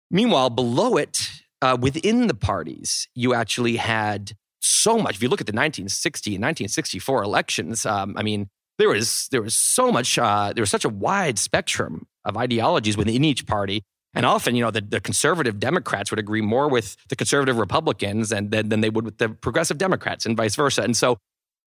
Meanwhile, 0.10 0.50
below 0.50 0.98
it, 0.98 1.30
uh, 1.62 1.78
within 1.80 2.28
the 2.28 2.34
parties, 2.34 3.08
you 3.14 3.34
actually 3.34 3.76
had 3.76 4.36
so 4.68 4.98
much. 4.98 5.16
If 5.16 5.24
you 5.24 5.30
look 5.30 5.42
at 5.42 5.48
the 5.48 5.52
1960 5.52 6.32
and 6.32 6.44
1964 6.44 7.24
elections, 7.24 7.86
um, 7.86 8.16
I 8.18 8.24
mean, 8.24 8.50
there 8.78 8.90
was 8.90 9.28
there 9.32 9.42
was 9.42 9.56
so 9.56 9.92
much. 9.92 10.18
Uh, 10.18 10.54
there 10.54 10.62
was 10.62 10.70
such 10.70 10.86
a 10.86 10.90
wide 10.90 11.40
spectrum 11.40 12.08
of 12.26 12.38
ideologies 12.38 12.98
within 12.98 13.24
each 13.24 13.48
party. 13.48 13.84
And 14.14 14.26
often, 14.26 14.56
you 14.56 14.64
know, 14.64 14.72
the, 14.72 14.82
the 14.82 15.00
conservative 15.00 15.60
Democrats 15.60 16.12
would 16.12 16.20
agree 16.20 16.42
more 16.42 16.68
with 16.70 16.98
the 17.10 17.16
conservative 17.16 17.58
Republicans 17.58 18.32
and, 18.32 18.50
than, 18.50 18.70
than 18.70 18.82
they 18.82 18.90
would 18.90 19.06
with 19.06 19.20
the 19.20 19.30
progressive 19.30 19.78
Democrats 19.78 20.26
and 20.26 20.36
vice 20.36 20.56
versa. 20.56 20.82
And 20.82 20.98
so 20.98 21.18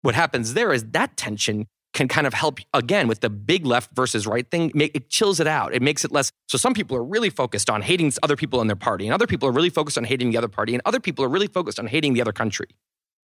what 0.03 0.15
happens 0.15 0.53
there 0.53 0.71
is 0.71 0.85
that 0.91 1.17
tension 1.17 1.67
can 1.93 2.07
kind 2.07 2.27
of 2.27 2.33
help 2.33 2.59
again 2.73 3.07
with 3.07 3.21
the 3.21 3.29
big 3.29 3.65
left 3.65 3.91
versus 3.95 4.27
right 4.27 4.49
thing. 4.49 4.71
It 4.75 5.09
chills 5.09 5.39
it 5.39 5.47
out. 5.47 5.73
It 5.73 5.81
makes 5.81 6.05
it 6.05 6.11
less. 6.11 6.31
So 6.47 6.57
some 6.57 6.73
people 6.73 6.95
are 6.95 7.03
really 7.03 7.29
focused 7.29 7.69
on 7.69 7.81
hating 7.81 8.13
other 8.21 8.35
people 8.35 8.61
in 8.61 8.67
their 8.67 8.75
party, 8.75 9.05
and 9.05 9.13
other 9.13 9.27
people 9.27 9.49
are 9.49 9.51
really 9.51 9.69
focused 9.69 9.97
on 9.97 10.03
hating 10.03 10.31
the 10.31 10.37
other 10.37 10.47
party, 10.47 10.73
and 10.73 10.81
other 10.85 10.99
people 10.99 11.25
are 11.25 11.29
really 11.29 11.47
focused 11.47 11.79
on 11.79 11.87
hating 11.87 12.13
the 12.13 12.21
other 12.21 12.31
country. 12.31 12.67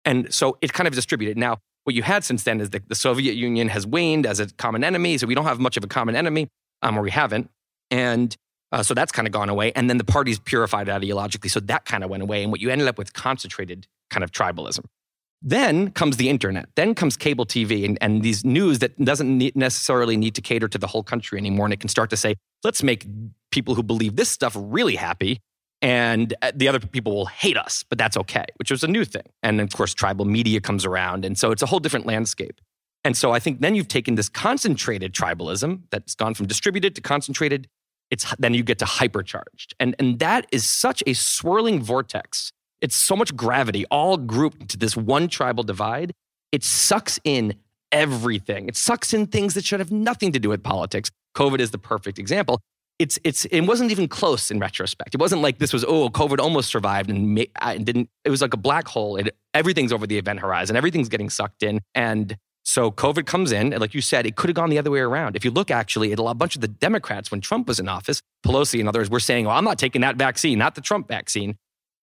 And 0.06 0.34
so 0.34 0.58
it 0.62 0.74
kind 0.74 0.88
of 0.88 0.94
distributed. 0.94 1.38
Now, 1.38 1.58
what 1.84 1.96
you 1.96 2.04
had 2.04 2.24
since 2.24 2.44
then 2.44 2.62
is 2.62 2.70
that 2.72 2.88
the 2.90 2.96
Soviet 2.96 3.34
Union 3.34 3.70
has 3.70 3.86
waned 3.86 4.26
as 4.26 4.40
a 4.40 4.48
common 4.48 4.84
enemy. 4.84 5.18
So 5.18 5.28
we 5.28 5.36
don't 5.36 5.46
have 5.46 5.60
much 5.60 5.78
of 5.78 5.84
a 5.84 5.88
common 5.88 6.16
enemy, 6.16 6.48
um, 6.82 6.98
or 6.98 7.02
we 7.02 7.12
haven't. 7.12 7.50
And 7.92 8.36
uh, 8.72 8.84
so 8.84 8.94
that's 8.94 9.12
kind 9.12 9.28
of 9.28 9.32
gone 9.32 9.50
away. 9.50 9.72
And 9.74 9.90
then 9.90 9.98
the 9.98 10.04
parties 10.04 10.40
purified 10.40 10.88
ideologically. 10.88 11.50
So 11.50 11.60
that 11.62 11.86
kind 11.86 12.04
of 12.04 12.10
went 12.10 12.24
away. 12.24 12.44
And 12.44 12.52
what 12.52 12.62
you 12.62 12.70
ended 12.70 12.88
up 12.88 12.98
with 12.98 13.14
concentrated 13.14 13.88
kind 14.10 14.24
of 14.24 14.32
tribalism. 14.32 14.86
Then 15.42 15.92
comes 15.92 16.18
the 16.18 16.30
internet. 16.30 16.70
Then 16.76 16.94
comes 16.94 17.16
cable 17.16 17.46
TV 17.46 17.86
and, 17.86 17.98
and 18.02 18.24
these 18.24 18.44
news 18.44 18.80
that 18.80 18.98
doesn't 19.04 19.56
necessarily 19.56 20.18
need 20.18 20.36
to 20.36 20.42
cater 20.42 20.68
to 20.68 20.78
the 20.78 20.88
whole 20.88 21.04
country 21.04 21.40
anymore. 21.40 21.66
And 21.66 21.74
it 21.74 21.80
can 21.80 21.90
start 21.90 22.10
to 22.10 22.18
say, 22.18 22.36
let's 22.64 22.84
make 22.84 23.06
people 23.52 23.76
who 23.76 23.84
believe 23.84 24.16
this 24.16 24.30
stuff 24.30 24.56
really 24.58 24.96
happy 24.96 25.40
and 25.82 26.34
uh, 26.42 26.52
the 26.54 26.68
other 26.68 26.80
people 26.80 27.16
will 27.16 27.28
hate 27.28 27.58
us, 27.58 27.86
but 27.88 27.98
that's 27.98 28.18
okay, 28.18 28.46
which 28.58 28.70
was 28.70 28.84
a 28.84 28.88
new 28.88 29.06
thing. 29.06 29.24
And 29.44 29.62
of 29.62 29.72
course, 29.72 29.94
tribal 29.94 30.26
media 30.26 30.60
comes 30.60 30.86
around. 30.86 31.24
And 31.24 31.38
so 31.38 31.52
it's 31.52 31.62
a 31.62 31.66
whole 31.66 31.80
different 31.80 32.06
landscape. 32.06 32.60
And 33.06 33.16
so 33.16 33.32
I 33.32 33.40
think 33.40 33.62
then 33.62 33.76
you've 33.76 33.88
taken 33.88 34.16
this 34.16 34.28
concentrated 34.28 35.14
tribalism 35.14 35.84
that's 35.90 36.16
gone 36.16 36.34
from 36.34 36.48
distributed 36.48 36.96
to 36.96 37.02
concentrated. 37.02 37.68
It's 38.12 38.34
then 38.38 38.54
you 38.54 38.64
get 38.64 38.80
to 38.80 38.86
hypercharged. 38.86 39.74
And, 39.80 39.96
and 40.00 40.20
that 40.20 40.48
is 40.52 40.68
such 40.68 41.02
a 41.08 41.14
swirling 41.14 41.82
vortex. 41.82 42.52
It's 42.82 42.96
so 42.96 43.16
much 43.16 43.36
gravity, 43.36 43.86
all 43.92 44.18
grouped 44.18 44.62
into 44.62 44.78
this 44.78 44.96
one 44.96 45.28
tribal 45.28 45.64
divide. 45.64 46.14
It 46.52 46.64
sucks 46.64 47.20
in 47.24 47.56
everything. 47.92 48.68
It 48.68 48.76
sucks 48.76 49.14
in 49.14 49.28
things 49.28 49.54
that 49.54 49.66
should 49.66 49.80
have 49.80 49.92
nothing 49.92 50.32
to 50.32 50.40
do 50.40 50.50
with 50.50 50.64
politics. 50.64 51.12
COVID 51.36 51.60
is 51.60 51.72
the 51.72 51.78
perfect 51.78 52.20
example 52.20 52.60
it's 53.00 53.18
it's 53.24 53.46
it 53.46 53.62
wasn't 53.62 53.92
even 53.92 54.08
close 54.08 54.52
in 54.52 54.60
retrospect. 54.60 55.16
It 55.16 55.20
wasn't 55.20 55.42
like 55.42 55.58
this 55.58 55.74
was 55.74 55.86
oh 55.86 56.10
COVID 56.10 56.40
almost 56.40 56.70
survived 56.70 57.10
and, 57.10 57.34
ma- 57.34 57.74
didn't. 57.78 58.10
It 58.26 58.30
was 58.30 58.42
like 58.42 58.54
a 58.54 58.58
black 58.58 58.88
hole. 58.88 59.16
It, 59.16 59.36
everything's 59.54 59.94
over 59.94 60.06
the 60.06 60.18
event 60.18 60.42
horizon. 60.42 60.76
Everything's 60.76 61.10
getting 61.10 61.30
sucked 61.30 61.64
in, 61.64 61.80
and 61.96 62.38
so 62.66 62.92
COVID 62.92 63.26
comes 63.26 63.52
in, 63.54 63.72
and 63.72 63.80
like 63.80 63.96
you 63.96 64.02
said, 64.02 64.26
it 64.26 64.36
could 64.36 64.50
have 64.50 64.56
gone 64.56 64.70
the 64.70 64.78
other 64.78 64.92
way 64.92 65.00
around. 65.00 65.36
If 65.38 65.46
you 65.46 65.50
look 65.50 65.72
actually 65.72 66.12
at 66.12 66.20
a 66.20 66.34
bunch 66.36 66.56
of 66.56 66.62
the 66.62 66.68
Democrats 66.68 67.32
when 67.32 67.40
Trump 67.40 67.68
was 67.68 67.80
in 67.80 67.88
office, 67.88 68.22
Pelosi 68.46 68.82
and 68.82 68.90
others 68.90 69.10
were 69.10 69.22
saying, 69.22 69.46
"Well, 69.46 69.56
I'm 69.56 69.64
not 69.64 69.80
taking 69.80 70.02
that 70.02 70.18
vaccine, 70.18 70.60
not 70.60 70.76
the 70.76 70.82
Trump 70.82 71.08
vaccine." 71.08 71.56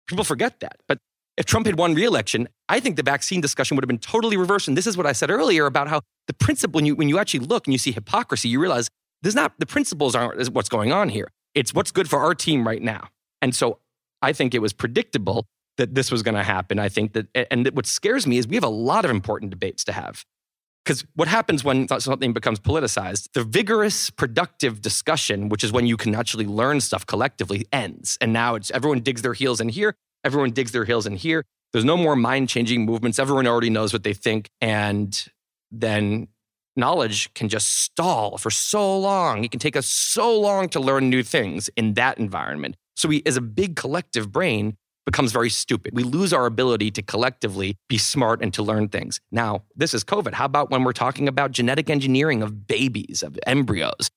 People 0.07 0.25
forget 0.25 0.61
that, 0.61 0.79
but. 0.89 0.99
If 1.39 1.45
Trump 1.45 1.67
had 1.67 1.79
won 1.79 1.95
re-election, 1.95 2.49
I 2.71 2.81
think 2.81 2.97
the 2.97 3.03
vaccine 3.03 3.43
discussion 3.43 3.77
would 3.77 3.85
have 3.85 3.89
been 3.89 3.99
totally 3.99 4.39
reversed. 4.39 4.69
And 4.69 4.75
this 4.75 4.87
is 4.87 4.97
what 4.97 5.05
I 5.05 5.13
said 5.13 5.31
earlier 5.31 5.67
about 5.67 5.87
how 5.87 6.01
the 6.29 6.33
principle, 6.33 6.79
when 6.79 6.87
you, 6.87 6.95
when 6.97 7.11
you 7.11 7.19
actually 7.19 7.41
look 7.41 7.67
and 7.67 7.75
you 7.75 7.79
see 7.79 7.93
hypocrisy, 7.93 8.49
you 8.49 8.59
realize 8.59 8.89
there's 9.21 9.35
not 9.35 9.53
the 9.59 9.67
principles 9.67 10.15
aren't 10.15 10.49
what's 10.55 10.71
going 10.71 10.93
on 10.93 11.11
here. 11.11 11.29
It's 11.55 11.75
what's 11.75 11.91
good 11.91 12.09
for 12.09 12.21
our 12.21 12.35
team 12.35 12.67
right 12.67 12.81
now. 12.81 13.09
And 13.43 13.55
so 13.55 13.81
I 14.23 14.33
think 14.33 14.55
it 14.55 14.61
was 14.61 14.73
predictable 14.73 15.45
that 15.77 15.95
this 15.95 16.11
was 16.11 16.23
going 16.23 16.37
to 16.37 16.43
happen. 16.43 16.79
I 16.79 16.89
think 16.89 17.13
that, 17.13 17.27
and 17.51 17.69
what 17.75 17.85
scares 17.85 18.27
me 18.27 18.39
is 18.39 18.49
we 18.49 18.57
have 18.57 18.65
a 18.65 18.69
lot 18.69 19.05
of 19.05 19.11
important 19.11 19.51
debates 19.51 19.85
to 19.85 19.93
have. 19.93 20.25
Because 20.87 21.05
what 21.17 21.27
happens 21.27 21.65
when 21.65 21.89
something 21.89 22.33
becomes 22.33 22.61
politicized, 22.61 23.33
the 23.33 23.43
vigorous, 23.43 24.09
productive 24.09 24.81
discussion, 24.81 25.49
which 25.49 25.65
is 25.65 25.73
when 25.73 25.85
you 25.85 25.97
can 25.97 26.15
actually 26.15 26.47
learn 26.47 26.81
stuff 26.81 27.05
collectively, 27.05 27.67
ends. 27.73 28.17
And 28.21 28.33
now 28.33 28.55
it's 28.55 28.71
everyone 28.71 29.01
digs 29.01 29.21
their 29.23 29.33
heels 29.33 29.61
in 29.61 29.69
here, 29.69 29.97
everyone 30.23 30.53
digs 30.53 30.71
their 30.71 30.85
heels 30.85 31.05
in 31.05 31.17
here. 31.17 31.45
There's 31.73 31.85
no 31.85 31.97
more 31.97 32.15
mind 32.15 32.49
changing 32.49 32.87
movements. 32.87 33.19
Everyone 33.19 33.49
already 33.49 33.69
knows 33.69 33.93
what 33.93 34.05
they 34.05 34.15
think. 34.15 34.49
And 34.61 35.29
then 35.73 36.29
knowledge 36.77 37.35
can 37.35 37.49
just 37.49 37.81
stall 37.81 38.39
for 38.39 38.53
so 38.53 38.97
long. 38.97 39.43
It 39.43 39.51
can 39.51 39.59
take 39.59 39.75
us 39.77 39.87
so 39.87 40.39
long 40.39 40.69
to 40.69 40.79
learn 40.79 41.11
new 41.11 41.25
things 41.25 41.69
in 41.77 41.95
that 41.95 42.19
environment. 42.19 42.77
So 42.95 43.09
we, 43.09 43.25
as 43.27 43.37
a 43.37 43.41
big 43.41 43.75
collective 43.75 44.31
brain, 44.31 44.77
becomes 45.07 45.33
very 45.33 45.49
stupid. 45.49 45.95
We 45.95 46.03
lose 46.03 46.33
our 46.33 46.45
ability 46.45 46.91
to 46.91 47.03
collectively 47.03 47.79
be 47.89 47.97
smart 47.97 48.43
and 48.43 48.53
to 48.55 48.63
learn 48.63 48.89
things. 48.89 49.21
Now, 49.31 49.63
this 49.77 49.95
is 49.95 50.05
COVID. 50.05 50.35
How 50.35 50.45
about 50.45 50.71
when 50.71 50.85
we're 50.85 50.93
talking 50.93 51.29
about 51.29 51.53
genetic 51.53 51.89
engineering 51.89 52.43
of 52.43 52.67
babies, 52.67 53.23
of 53.23 53.39
embryos? 53.47 54.11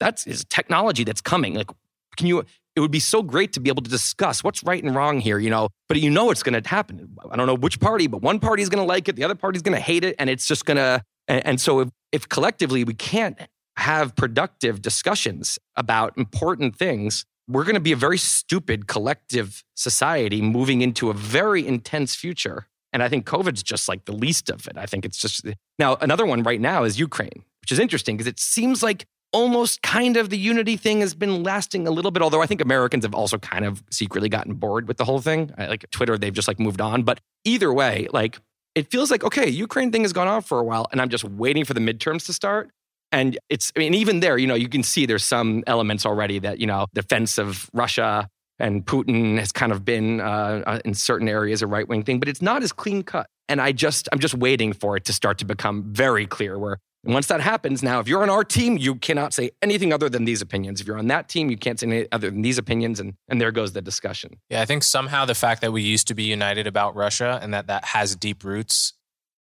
That's 0.00 0.24
technology 0.46 1.04
that's 1.04 1.20
coming. 1.20 1.54
Like, 1.54 1.70
can 2.16 2.26
you? 2.26 2.44
It 2.74 2.80
would 2.80 2.90
be 2.90 3.00
so 3.00 3.22
great 3.22 3.52
to 3.52 3.60
be 3.60 3.68
able 3.68 3.82
to 3.82 3.90
discuss 3.90 4.42
what's 4.42 4.64
right 4.64 4.82
and 4.82 4.94
wrong 4.94 5.20
here, 5.20 5.38
you 5.38 5.50
know. 5.50 5.68
But 5.88 6.00
you 6.00 6.08
know 6.08 6.30
it's 6.30 6.42
going 6.42 6.60
to 6.60 6.66
happen. 6.66 7.16
I 7.30 7.36
don't 7.36 7.46
know 7.46 7.54
which 7.54 7.78
party, 7.78 8.06
but 8.06 8.22
one 8.22 8.40
party 8.40 8.62
is 8.62 8.70
going 8.70 8.82
to 8.82 8.88
like 8.88 9.08
it, 9.08 9.16
the 9.16 9.24
other 9.24 9.34
party 9.34 9.56
is 9.56 9.62
going 9.62 9.76
to 9.76 9.80
hate 9.80 10.04
it, 10.04 10.16
and 10.18 10.30
it's 10.30 10.48
just 10.48 10.64
going 10.64 10.78
to. 10.78 11.02
And, 11.28 11.46
and 11.46 11.60
so, 11.60 11.80
if, 11.80 11.88
if 12.10 12.28
collectively 12.28 12.82
we 12.82 12.94
can't 12.94 13.38
have 13.76 14.16
productive 14.16 14.82
discussions 14.82 15.58
about 15.76 16.16
important 16.16 16.76
things, 16.76 17.24
we're 17.48 17.64
going 17.64 17.74
to 17.74 17.80
be 17.80 17.92
a 17.92 17.96
very 17.96 18.18
stupid 18.18 18.86
collective 18.86 19.64
society 19.74 20.40
moving 20.40 20.80
into 20.80 21.10
a 21.10 21.14
very 21.14 21.66
intense 21.66 22.14
future. 22.14 22.66
And 22.92 23.02
I 23.02 23.08
think 23.08 23.26
COVID's 23.26 23.62
just 23.62 23.88
like 23.88 24.04
the 24.04 24.12
least 24.12 24.50
of 24.50 24.66
it. 24.66 24.76
I 24.76 24.86
think 24.86 25.04
it's 25.04 25.18
just 25.18 25.46
now 25.78 25.96
another 26.00 26.26
one 26.26 26.42
right 26.42 26.60
now 26.60 26.84
is 26.84 26.98
Ukraine, 26.98 27.44
which 27.60 27.72
is 27.72 27.78
interesting 27.78 28.16
because 28.16 28.26
it 28.28 28.38
seems 28.38 28.82
like 28.82 29.06
almost 29.32 29.80
kind 29.82 30.18
of 30.18 30.28
the 30.28 30.36
unity 30.36 30.76
thing 30.76 31.00
has 31.00 31.14
been 31.14 31.42
lasting 31.42 31.88
a 31.88 31.90
little 31.90 32.10
bit. 32.10 32.22
Although 32.22 32.42
I 32.42 32.46
think 32.46 32.60
Americans 32.60 33.04
have 33.04 33.14
also 33.14 33.38
kind 33.38 33.64
of 33.64 33.82
secretly 33.90 34.28
gotten 34.28 34.54
bored 34.54 34.86
with 34.86 34.98
the 34.98 35.04
whole 35.04 35.20
thing. 35.20 35.52
Like 35.58 35.90
Twitter, 35.90 36.18
they've 36.18 36.34
just 36.34 36.48
like 36.48 36.60
moved 36.60 36.80
on. 36.80 37.02
But 37.02 37.20
either 37.44 37.72
way, 37.72 38.08
like 38.12 38.38
it 38.74 38.90
feels 38.90 39.10
like 39.10 39.24
okay, 39.24 39.48
Ukraine 39.48 39.90
thing 39.90 40.02
has 40.02 40.12
gone 40.12 40.28
on 40.28 40.42
for 40.42 40.58
a 40.58 40.64
while, 40.64 40.86
and 40.92 41.00
I'm 41.00 41.08
just 41.08 41.24
waiting 41.24 41.64
for 41.64 41.74
the 41.74 41.80
midterms 41.80 42.26
to 42.26 42.32
start. 42.32 42.70
And 43.12 43.38
it's, 43.48 43.70
I 43.76 43.80
mean, 43.80 43.94
even 43.94 44.20
there, 44.20 44.38
you 44.38 44.46
know, 44.46 44.54
you 44.54 44.68
can 44.68 44.82
see 44.82 45.06
there's 45.06 45.24
some 45.24 45.62
elements 45.66 46.06
already 46.06 46.38
that, 46.40 46.58
you 46.58 46.66
know, 46.66 46.86
defense 46.94 47.38
of 47.38 47.70
Russia 47.74 48.28
and 48.58 48.84
Putin 48.84 49.38
has 49.38 49.52
kind 49.52 49.72
of 49.72 49.84
been 49.84 50.20
uh, 50.20 50.62
uh 50.66 50.78
in 50.84 50.94
certain 50.94 51.28
areas 51.28 51.62
a 51.62 51.66
right 51.66 51.88
wing 51.88 52.02
thing, 52.02 52.18
but 52.18 52.28
it's 52.28 52.42
not 52.42 52.62
as 52.62 52.72
clean 52.72 53.02
cut. 53.02 53.26
And 53.48 53.60
I 53.60 53.72
just, 53.72 54.08
I'm 54.12 54.18
just 54.18 54.34
waiting 54.34 54.72
for 54.72 54.96
it 54.96 55.04
to 55.04 55.12
start 55.12 55.38
to 55.38 55.44
become 55.44 55.84
very 55.92 56.26
clear 56.26 56.58
where 56.58 56.78
once 57.04 57.26
that 57.26 57.40
happens, 57.40 57.82
now, 57.82 57.98
if 57.98 58.06
you're 58.06 58.22
on 58.22 58.30
our 58.30 58.44
team, 58.44 58.78
you 58.78 58.94
cannot 58.94 59.34
say 59.34 59.50
anything 59.60 59.92
other 59.92 60.08
than 60.08 60.24
these 60.24 60.40
opinions. 60.40 60.80
If 60.80 60.86
you're 60.86 60.98
on 60.98 61.08
that 61.08 61.28
team, 61.28 61.50
you 61.50 61.56
can't 61.56 61.78
say 61.78 61.86
anything 61.88 62.08
other 62.12 62.30
than 62.30 62.42
these 62.42 62.58
opinions. 62.58 63.00
And, 63.00 63.14
and 63.28 63.40
there 63.40 63.50
goes 63.50 63.72
the 63.72 63.82
discussion. 63.82 64.38
Yeah, 64.48 64.62
I 64.62 64.66
think 64.66 64.84
somehow 64.84 65.24
the 65.24 65.34
fact 65.34 65.62
that 65.62 65.72
we 65.72 65.82
used 65.82 66.06
to 66.08 66.14
be 66.14 66.22
united 66.22 66.68
about 66.68 66.94
Russia 66.94 67.40
and 67.42 67.52
that 67.54 67.66
that 67.66 67.86
has 67.86 68.14
deep 68.14 68.44
roots 68.44 68.92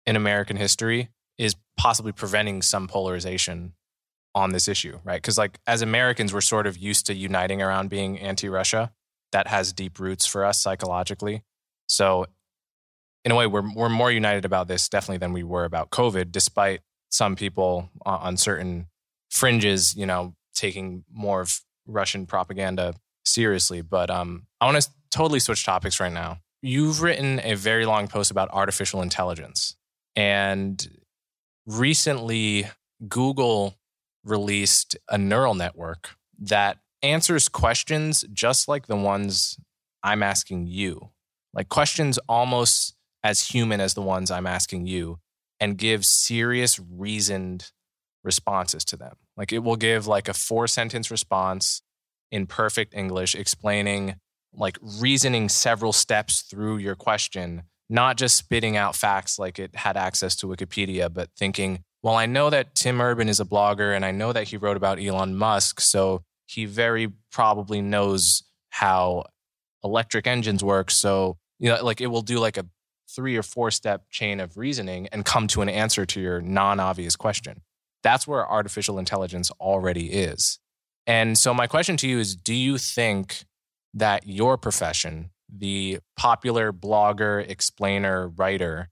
in 0.05 0.17
American 0.17 0.57
history 0.57 1.01
is 1.01 1.07
possibly 1.77 2.11
preventing 2.11 2.61
some 2.61 2.87
polarization 2.87 3.73
on 4.35 4.51
this 4.51 4.67
issue, 4.67 4.99
right? 5.03 5.21
Because 5.21 5.37
like 5.37 5.59
as 5.65 5.81
Americans, 5.81 6.33
we're 6.33 6.41
sort 6.41 6.67
of 6.67 6.77
used 6.77 7.05
to 7.07 7.13
uniting 7.13 7.61
around 7.61 7.89
being 7.89 8.19
anti-Russia. 8.19 8.91
That 9.31 9.47
has 9.47 9.73
deep 9.73 9.99
roots 9.99 10.25
for 10.25 10.45
us 10.45 10.61
psychologically. 10.61 11.43
So 11.87 12.27
in 13.25 13.31
a 13.31 13.35
way, 13.35 13.45
we're 13.45 13.73
we're 13.73 13.89
more 13.89 14.11
united 14.11 14.45
about 14.45 14.69
this 14.69 14.87
definitely 14.87 15.17
than 15.17 15.33
we 15.33 15.43
were 15.43 15.65
about 15.65 15.89
COVID, 15.89 16.31
despite 16.31 16.79
some 17.09 17.35
people 17.35 17.89
on 18.05 18.37
certain 18.37 18.87
fringes, 19.29 19.95
you 19.95 20.05
know, 20.05 20.33
taking 20.55 21.03
more 21.11 21.41
of 21.41 21.59
Russian 21.85 22.25
propaganda 22.25 22.93
seriously. 23.25 23.81
But 23.81 24.09
um, 24.09 24.47
I 24.61 24.65
want 24.65 24.81
to 24.81 24.89
totally 25.11 25.39
switch 25.39 25.65
topics 25.65 25.99
right 25.99 26.11
now. 26.11 26.37
You've 26.61 27.01
written 27.01 27.41
a 27.43 27.55
very 27.55 27.85
long 27.85 28.07
post 28.07 28.31
about 28.31 28.49
artificial 28.51 29.01
intelligence, 29.01 29.75
and 30.15 30.87
recently 31.67 32.65
Google 33.07 33.75
released 34.23 34.97
a 35.09 35.17
neural 35.17 35.53
network 35.53 36.15
that 36.39 36.77
answers 37.03 37.49
questions 37.49 38.25
just 38.33 38.67
like 38.67 38.87
the 38.87 38.95
ones 38.95 39.59
I'm 40.01 40.23
asking 40.23 40.67
you, 40.67 41.09
like 41.53 41.69
questions 41.69 42.17
almost 42.29 42.95
as 43.23 43.49
human 43.49 43.81
as 43.81 43.93
the 43.93 44.01
ones 44.01 44.31
I'm 44.31 44.47
asking 44.47 44.87
you, 44.87 45.19
and 45.59 45.77
gives 45.77 46.07
serious, 46.07 46.79
reasoned 46.79 47.71
responses 48.23 48.85
to 48.85 48.97
them. 48.97 49.15
Like 49.35 49.51
it 49.51 49.59
will 49.59 49.75
give 49.75 50.07
like 50.07 50.27
a 50.29 50.33
four 50.33 50.67
sentence 50.67 51.11
response 51.11 51.81
in 52.31 52.45
perfect 52.45 52.93
English 52.93 53.35
explaining, 53.35 54.15
like 54.53 54.77
reasoning 54.81 55.49
several 55.49 55.93
steps 55.93 56.41
through 56.41 56.77
your 56.77 56.95
question 56.95 57.63
not 57.89 58.17
just 58.17 58.37
spitting 58.37 58.75
out 58.75 58.95
facts 58.95 59.39
like 59.39 59.59
it 59.59 59.75
had 59.75 59.97
access 59.97 60.35
to 60.37 60.47
Wikipedia, 60.47 61.11
but 61.13 61.29
thinking, 61.37 61.83
well, 62.03 62.15
I 62.15 62.25
know 62.25 62.49
that 62.49 62.75
Tim 62.75 63.01
Urban 63.01 63.29
is 63.29 63.39
a 63.39 63.45
blogger 63.45 63.95
and 63.95 64.05
I 64.05 64.11
know 64.11 64.33
that 64.33 64.47
he 64.47 64.57
wrote 64.57 64.77
about 64.77 64.99
Elon 64.99 65.35
Musk. 65.35 65.79
So 65.79 66.23
he 66.45 66.65
very 66.65 67.11
probably 67.31 67.81
knows 67.81 68.43
how 68.69 69.25
electric 69.83 70.27
engines 70.27 70.63
work. 70.63 70.91
So, 70.91 71.37
you 71.59 71.69
know, 71.69 71.83
like 71.83 72.01
it 72.01 72.07
will 72.07 72.21
do 72.21 72.39
like 72.39 72.57
a 72.57 72.65
three 73.09 73.37
or 73.37 73.43
four 73.43 73.71
step 73.71 74.09
chain 74.09 74.39
of 74.39 74.57
reasoning 74.57 75.07
and 75.11 75.25
come 75.25 75.47
to 75.47 75.61
an 75.61 75.69
answer 75.69 76.05
to 76.05 76.21
your 76.21 76.41
non 76.41 76.79
obvious 76.79 77.15
question. 77.15 77.61
That's 78.03 78.27
where 78.27 78.47
artificial 78.47 78.99
intelligence 78.99 79.49
already 79.59 80.11
is. 80.11 80.59
And 81.05 81.37
so, 81.37 81.53
my 81.53 81.67
question 81.67 81.97
to 81.97 82.07
you 82.07 82.19
is 82.19 82.35
Do 82.35 82.53
you 82.53 82.77
think 82.77 83.45
that 83.93 84.27
your 84.27 84.57
profession 84.57 85.31
the 85.49 85.99
popular 86.15 86.71
blogger, 86.73 87.47
explainer, 87.47 88.29
writer 88.29 88.89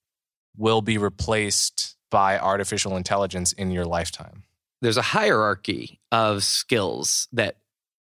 will 0.57 0.81
be 0.81 0.97
replaced 0.97 1.95
by 2.11 2.39
artificial 2.39 2.95
intelligence 2.95 3.51
in 3.53 3.71
your 3.71 3.85
lifetime? 3.85 4.43
There's 4.81 4.97
a 4.97 5.01
hierarchy 5.01 5.99
of 6.11 6.43
skills 6.43 7.27
that 7.33 7.57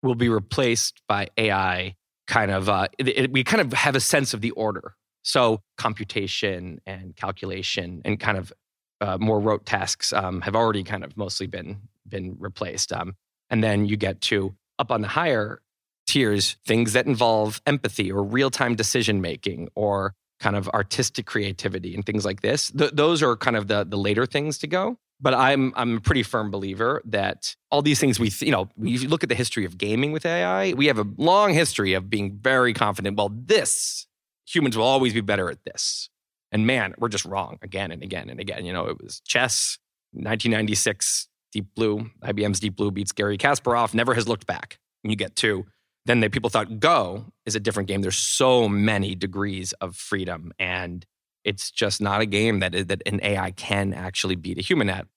will 0.02 0.16
be 0.16 0.30
replaced 0.30 1.02
by 1.08 1.28
AI. 1.38 1.96
Kind 2.28 2.52
of, 2.52 2.70
uh, 2.70 2.88
it, 2.98 3.08
it, 3.08 3.32
we 3.32 3.44
kind 3.44 3.62
of 3.62 3.74
have 3.74 3.96
a 3.96 4.00
sense 4.00 4.34
of 4.34 4.42
the 4.42 4.52
order. 4.52 4.96
So, 5.24 5.62
computation 5.78 6.80
and 6.86 7.16
calculation 7.16 8.02
and 8.06 8.20
kind 8.20 8.38
of 8.38 8.54
uh, 9.02 9.18
more 9.18 9.40
rote 9.40 9.66
tasks 9.66 10.14
um, 10.14 10.42
have 10.42 10.56
already 10.56 10.84
kind 10.84 11.04
of 11.04 11.18
mostly 11.18 11.48
been 11.48 11.82
been 12.08 12.36
replaced. 12.40 12.92
Um, 12.92 13.16
and 13.50 13.64
then 13.64 13.86
you 13.86 13.98
get 13.98 14.22
to 14.22 14.56
up 14.78 14.92
on 14.92 15.02
the 15.02 15.08
higher 15.08 15.62
tiers 16.10 16.58
things 16.66 16.94
that 16.94 17.06
involve 17.06 17.62
empathy 17.68 18.12
or 18.12 18.24
real 18.24 18.50
time 18.50 18.76
decision 18.76 19.22
making 19.22 19.70
or 19.76 20.16
kind 20.40 20.56
of 20.56 20.68
artistic 20.70 21.26
creativity 21.26 21.94
and 21.94 22.06
things 22.06 22.26
like 22.26 22.42
this. 22.42 22.72
Th- 22.72 22.92
those 22.92 23.22
are 23.22 23.36
kind 23.36 23.56
of 23.56 23.68
the, 23.68 23.86
the 23.86 23.98
later 23.98 24.26
things 24.26 24.58
to 24.60 24.68
go. 24.68 24.98
But 25.22 25.34
I'm 25.34 25.74
I'm 25.76 25.98
a 25.98 26.00
pretty 26.00 26.24
firm 26.24 26.50
believer 26.50 27.02
that 27.06 27.54
all 27.70 27.82
these 27.82 28.00
things 28.00 28.20
we 28.20 28.30
th- 28.30 28.44
you 28.44 28.52
know 28.52 28.70
we 28.78 28.98
look 29.00 29.22
at 29.22 29.28
the 29.28 29.36
history 29.36 29.66
of 29.66 29.78
gaming 29.78 30.14
with 30.14 30.26
AI. 30.26 30.74
We 30.74 30.88
have 30.88 30.98
a 30.98 31.06
long 31.18 31.54
history 31.54 31.94
of 31.94 32.10
being 32.10 32.40
very 32.42 32.74
confident. 32.74 33.18
Well, 33.18 33.30
this 33.30 34.08
humans 34.48 34.78
will 34.78 34.86
always 34.86 35.14
be 35.14 35.20
better 35.20 35.50
at 35.50 35.66
this, 35.66 36.10
and 36.54 36.66
man, 36.66 36.96
we're 36.98 37.10
just 37.10 37.26
wrong 37.26 37.60
again 37.62 37.92
and 37.92 38.02
again 38.02 38.30
and 38.30 38.40
again. 38.40 38.66
You 38.66 38.72
know, 38.72 38.86
it 38.86 39.04
was 39.04 39.20
chess, 39.28 39.78
1996, 40.14 41.28
Deep 41.52 41.68
Blue, 41.76 42.10
IBM's 42.24 42.62
Deep 42.62 42.78
Blue 42.78 42.90
beats 42.90 43.12
Garry 43.12 43.38
Kasparov. 43.38 43.94
Never 43.94 44.14
has 44.14 44.26
looked 44.26 44.48
back. 44.48 44.80
And 45.04 45.12
you 45.12 45.18
get 45.18 45.36
to 45.38 45.66
then 46.06 46.20
they, 46.20 46.30
people 46.30 46.50
thought 46.50 46.80
Go 46.80 47.26
is 47.46 47.56
a 47.56 47.60
different 47.60 47.88
game. 47.88 48.02
There's 48.02 48.18
so 48.18 48.68
many 48.68 49.16
degrees 49.16 49.74
of 49.74 49.96
freedom, 49.96 50.52
and 50.58 51.06
it's 51.44 51.72
just 51.72 52.02
not 52.02 52.22
a 52.22 52.26
game 52.26 52.60
that, 52.60 52.76
uh, 52.76 52.84
that 52.88 53.02
an 53.06 53.20
AI 53.24 53.52
can 53.52 53.94
actually 53.94 54.36
beat 54.36 54.58
a 54.58 54.62
human 54.62 54.90
at. 54.90 55.08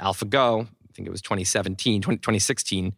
AlphaGo, 0.00 0.64
I 0.64 0.92
think 0.94 1.08
it 1.08 1.10
was 1.10 1.22
2017, 1.22 2.02
20, 2.02 2.18
2016, 2.18 2.94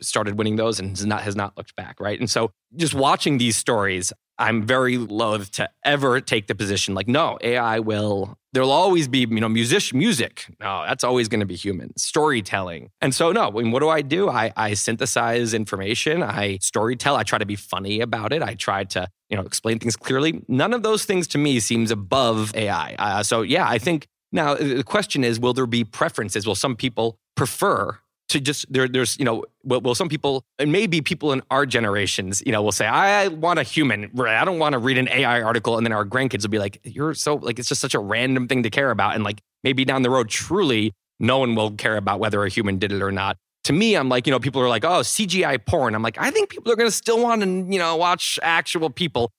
started 0.00 0.38
winning 0.38 0.56
those 0.56 0.78
and 0.80 0.90
has 0.90 1.06
not, 1.06 1.22
has 1.22 1.36
not 1.36 1.56
looked 1.56 1.76
back, 1.76 2.00
right? 2.00 2.18
And 2.18 2.30
so 2.30 2.50
just 2.76 2.94
watching 2.94 3.38
these 3.38 3.56
stories, 3.56 4.12
I'm 4.38 4.66
very 4.66 4.98
loath 4.98 5.52
to 5.52 5.68
ever 5.84 6.20
take 6.20 6.48
the 6.48 6.54
position 6.54 6.94
like, 6.94 7.06
no, 7.06 7.38
AI 7.40 7.78
will, 7.78 8.36
there'll 8.52 8.72
always 8.72 9.06
be, 9.06 9.20
you 9.20 9.40
know, 9.40 9.48
music, 9.48 9.94
music. 9.94 10.46
No, 10.60 10.84
that's 10.86 11.04
always 11.04 11.28
going 11.28 11.40
to 11.40 11.46
be 11.46 11.54
human. 11.54 11.96
Storytelling. 11.96 12.90
And 13.00 13.14
so, 13.14 13.30
no, 13.30 13.48
I 13.48 13.50
mean, 13.50 13.70
what 13.70 13.80
do 13.80 13.88
I 13.88 14.02
do? 14.02 14.28
I, 14.28 14.52
I 14.56 14.74
synthesize 14.74 15.54
information. 15.54 16.22
I 16.22 16.58
storytell. 16.58 17.16
I 17.16 17.22
try 17.22 17.38
to 17.38 17.46
be 17.46 17.56
funny 17.56 18.00
about 18.00 18.32
it. 18.32 18.42
I 18.42 18.54
try 18.54 18.84
to, 18.84 19.08
you 19.28 19.36
know, 19.36 19.42
explain 19.44 19.78
things 19.78 19.96
clearly. 19.96 20.42
None 20.48 20.72
of 20.74 20.82
those 20.82 21.04
things 21.04 21.28
to 21.28 21.38
me 21.38 21.60
seems 21.60 21.92
above 21.92 22.54
AI. 22.56 22.96
Uh, 22.98 23.22
so, 23.22 23.42
yeah, 23.42 23.68
I 23.68 23.78
think 23.78 24.08
now 24.32 24.54
the 24.54 24.82
question 24.82 25.22
is, 25.22 25.38
will 25.38 25.54
there 25.54 25.66
be 25.66 25.84
preferences? 25.84 26.44
Will 26.44 26.56
some 26.56 26.74
people 26.74 27.20
prefer 27.36 27.98
to 28.34 28.40
just 28.40 28.70
there 28.70 28.86
there's 28.86 29.18
you 29.18 29.24
know 29.24 29.44
well, 29.62 29.80
will 29.80 29.94
some 29.94 30.08
people 30.08 30.44
and 30.58 30.70
maybe 30.70 31.00
people 31.00 31.32
in 31.32 31.42
our 31.50 31.64
generations 31.64 32.42
you 32.44 32.52
know 32.52 32.62
will 32.62 32.72
say 32.72 32.86
i 32.86 33.28
want 33.28 33.58
a 33.58 33.62
human 33.62 34.10
i 34.26 34.44
don't 34.44 34.58
want 34.58 34.74
to 34.74 34.78
read 34.78 34.98
an 34.98 35.08
ai 35.08 35.40
article 35.40 35.78
and 35.78 35.86
then 35.86 35.92
our 35.92 36.04
grandkids 36.04 36.42
will 36.42 36.50
be 36.50 36.58
like 36.58 36.78
you're 36.84 37.14
so 37.14 37.36
like 37.36 37.58
it's 37.58 37.68
just 37.68 37.80
such 37.80 37.94
a 37.94 37.98
random 37.98 38.46
thing 38.46 38.62
to 38.62 38.70
care 38.70 38.90
about 38.90 39.14
and 39.14 39.24
like 39.24 39.40
maybe 39.64 39.84
down 39.84 40.02
the 40.02 40.10
road, 40.10 40.28
truly, 40.28 40.92
no 41.18 41.38
one 41.38 41.56
will 41.56 41.72
care 41.72 41.96
about 41.96 42.20
whether 42.20 42.44
a 42.44 42.48
human 42.48 42.78
did 42.78 42.92
it 42.92 43.02
or 43.02 43.10
not. 43.10 43.36
To 43.64 43.72
me, 43.72 43.96
I'm 43.96 44.10
like, 44.10 44.26
you 44.26 44.30
know, 44.30 44.38
people 44.38 44.60
are 44.60 44.68
like, 44.68 44.84
oh, 44.84 45.00
CGI 45.00 45.64
porn. 45.64 45.94
I'm 45.94 46.02
like, 46.02 46.18
I 46.20 46.30
think 46.30 46.50
people 46.50 46.70
are 46.70 46.76
going 46.76 46.88
to 46.88 46.94
still 46.94 47.20
want 47.20 47.42
to, 47.42 47.48
you 47.48 47.78
know, 47.78 47.96
watch 47.96 48.38
actual 48.42 48.90
people. 48.90 49.32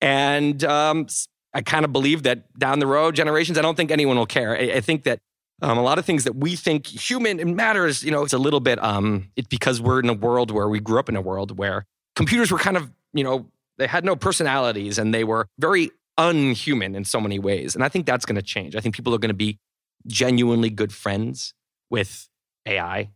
And 0.00 0.64
um, 0.64 1.06
I 1.52 1.60
kind 1.60 1.84
of 1.84 1.92
believe 1.92 2.22
that 2.22 2.58
down 2.58 2.78
the 2.78 2.86
road, 2.86 3.14
generations, 3.14 3.58
I 3.58 3.62
don't 3.62 3.76
think 3.76 3.90
anyone 3.90 4.16
will 4.16 4.26
care. 4.26 4.56
I, 4.56 4.76
I 4.76 4.80
think 4.80 5.04
that 5.04 5.20
um, 5.62 5.78
a 5.78 5.82
lot 5.82 5.98
of 5.98 6.04
things 6.04 6.24
that 6.24 6.36
we 6.36 6.56
think 6.56 6.86
human 6.86 7.40
and 7.40 7.56
matters, 7.56 8.04
you 8.04 8.10
know, 8.10 8.22
it's 8.22 8.32
a 8.32 8.38
little 8.38 8.60
bit, 8.60 8.82
um, 8.82 9.30
it's 9.36 9.48
because 9.48 9.80
we're 9.80 10.00
in 10.00 10.08
a 10.08 10.14
world 10.14 10.50
where 10.50 10.68
we 10.68 10.80
grew 10.80 10.98
up 10.98 11.08
in 11.08 11.16
a 11.16 11.20
world 11.20 11.56
where 11.58 11.86
computers 12.14 12.50
were 12.50 12.58
kind 12.58 12.76
of, 12.76 12.90
you 13.12 13.24
know, 13.24 13.46
they 13.78 13.86
had 13.86 14.04
no 14.04 14.16
personalities 14.16 14.98
and 14.98 15.14
they 15.14 15.24
were 15.24 15.48
very 15.58 15.90
unhuman 16.18 16.94
in 16.94 17.04
so 17.04 17.20
many 17.20 17.38
ways. 17.38 17.74
And 17.74 17.84
I 17.84 17.88
think 17.88 18.06
that's 18.06 18.26
going 18.26 18.36
to 18.36 18.42
change. 18.42 18.76
I 18.76 18.80
think 18.80 18.94
people 18.94 19.14
are 19.14 19.18
going 19.18 19.28
to 19.28 19.34
be 19.34 19.58
genuinely 20.06 20.70
good 20.70 20.92
friends 20.92 21.54
with 21.90 22.28
AI. 22.66 23.10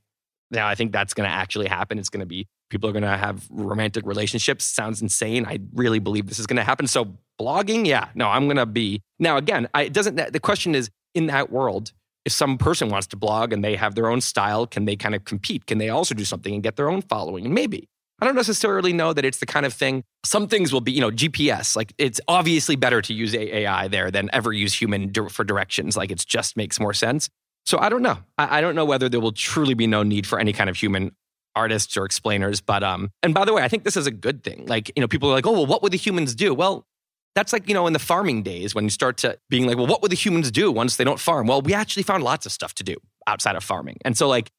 Now, 0.50 0.66
I 0.66 0.74
think 0.74 0.92
that's 0.92 1.14
going 1.14 1.28
to 1.28 1.34
actually 1.34 1.68
happen. 1.68 1.98
It's 1.98 2.10
going 2.10 2.20
to 2.20 2.26
be 2.26 2.48
people 2.70 2.88
are 2.88 2.92
going 2.92 3.02
to 3.02 3.16
have 3.16 3.46
romantic 3.50 4.06
relationships. 4.06 4.64
Sounds 4.64 5.02
insane. 5.02 5.44
I 5.44 5.58
really 5.74 5.98
believe 5.98 6.26
this 6.26 6.38
is 6.38 6.46
going 6.46 6.56
to 6.56 6.64
happen. 6.64 6.86
So, 6.86 7.16
blogging, 7.38 7.86
yeah, 7.86 8.08
no, 8.14 8.28
I'm 8.28 8.46
going 8.46 8.56
to 8.56 8.66
be. 8.66 9.02
Now, 9.18 9.36
again, 9.36 9.68
I, 9.74 9.82
it 9.82 9.92
doesn't, 9.92 10.32
the 10.32 10.40
question 10.40 10.74
is 10.74 10.90
in 11.14 11.26
that 11.26 11.50
world, 11.50 11.92
if 12.24 12.32
some 12.32 12.58
person 12.58 12.88
wants 12.88 13.06
to 13.08 13.16
blog 13.16 13.52
and 13.52 13.64
they 13.64 13.76
have 13.76 13.94
their 13.94 14.08
own 14.08 14.20
style, 14.20 14.66
can 14.66 14.84
they 14.84 14.96
kind 14.96 15.14
of 15.14 15.24
compete? 15.24 15.66
Can 15.66 15.78
they 15.78 15.88
also 15.88 16.14
do 16.14 16.24
something 16.24 16.52
and 16.52 16.62
get 16.62 16.76
their 16.76 16.90
own 16.90 17.02
following? 17.02 17.52
Maybe. 17.52 17.88
I 18.22 18.26
don't 18.26 18.34
necessarily 18.34 18.92
know 18.92 19.14
that 19.14 19.24
it's 19.24 19.38
the 19.38 19.46
kind 19.46 19.64
of 19.64 19.72
thing. 19.72 20.04
Some 20.24 20.46
things 20.46 20.72
will 20.72 20.82
be, 20.82 20.92
you 20.92 21.00
know, 21.00 21.10
GPS. 21.10 21.74
Like 21.74 21.94
it's 21.96 22.20
obviously 22.28 22.76
better 22.76 23.00
to 23.00 23.14
use 23.14 23.34
AI 23.34 23.88
there 23.88 24.10
than 24.10 24.28
ever 24.32 24.52
use 24.52 24.74
human 24.74 25.12
for 25.30 25.42
directions. 25.42 25.96
Like 25.96 26.10
it 26.10 26.22
just 26.26 26.56
makes 26.56 26.78
more 26.78 26.92
sense. 26.92 27.30
So 27.64 27.78
I 27.78 27.88
don't 27.88 28.02
know. 28.02 28.18
I 28.36 28.60
don't 28.60 28.74
know 28.74 28.84
whether 28.84 29.08
there 29.08 29.20
will 29.20 29.32
truly 29.32 29.74
be 29.74 29.86
no 29.86 30.02
need 30.02 30.26
for 30.26 30.38
any 30.38 30.52
kind 30.52 30.68
of 30.68 30.76
human 30.76 31.12
artists 31.54 31.96
or 31.96 32.04
explainers. 32.04 32.60
But 32.60 32.82
um, 32.82 33.10
and 33.22 33.34
by 33.34 33.44
the 33.44 33.52
way, 33.52 33.62
I 33.62 33.68
think 33.68 33.84
this 33.84 33.96
is 33.96 34.06
a 34.06 34.10
good 34.10 34.42
thing. 34.42 34.66
Like 34.66 34.90
you 34.94 35.00
know, 35.00 35.08
people 35.08 35.30
are 35.30 35.34
like, 35.34 35.46
oh 35.46 35.52
well, 35.52 35.66
what 35.66 35.82
would 35.82 35.92
the 35.92 35.98
humans 35.98 36.34
do? 36.34 36.54
Well, 36.54 36.86
that's 37.34 37.52
like 37.52 37.68
you 37.68 37.74
know 37.74 37.86
in 37.86 37.92
the 37.92 37.98
farming 37.98 38.42
days 38.42 38.74
when 38.74 38.84
you 38.84 38.90
start 38.90 39.16
to 39.18 39.38
being 39.48 39.66
like 39.66 39.76
well 39.76 39.86
what 39.86 40.02
would 40.02 40.10
the 40.10 40.16
humans 40.16 40.50
do 40.50 40.70
once 40.70 40.96
they 40.96 41.04
don't 41.04 41.20
farm? 41.20 41.46
Well 41.46 41.62
we 41.62 41.74
actually 41.74 42.02
found 42.02 42.22
lots 42.22 42.46
of 42.46 42.52
stuff 42.52 42.74
to 42.74 42.84
do 42.84 42.96
outside 43.26 43.56
of 43.56 43.64
farming. 43.64 43.98
And 44.04 44.16
so 44.16 44.28
like 44.28 44.50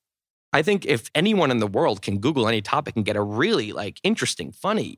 i 0.54 0.62
think 0.62 0.86
if 0.86 1.10
anyone 1.16 1.50
in 1.50 1.60
the 1.60 1.68
world 1.68 2.02
can 2.02 2.20
google 2.20 2.48
any 2.48 2.62
topic 2.62 2.96
and 2.98 3.06
get 3.06 3.16
a 3.16 3.22
really 3.22 3.72
like 3.72 4.02
interesting 4.04 4.52
funny 4.52 4.98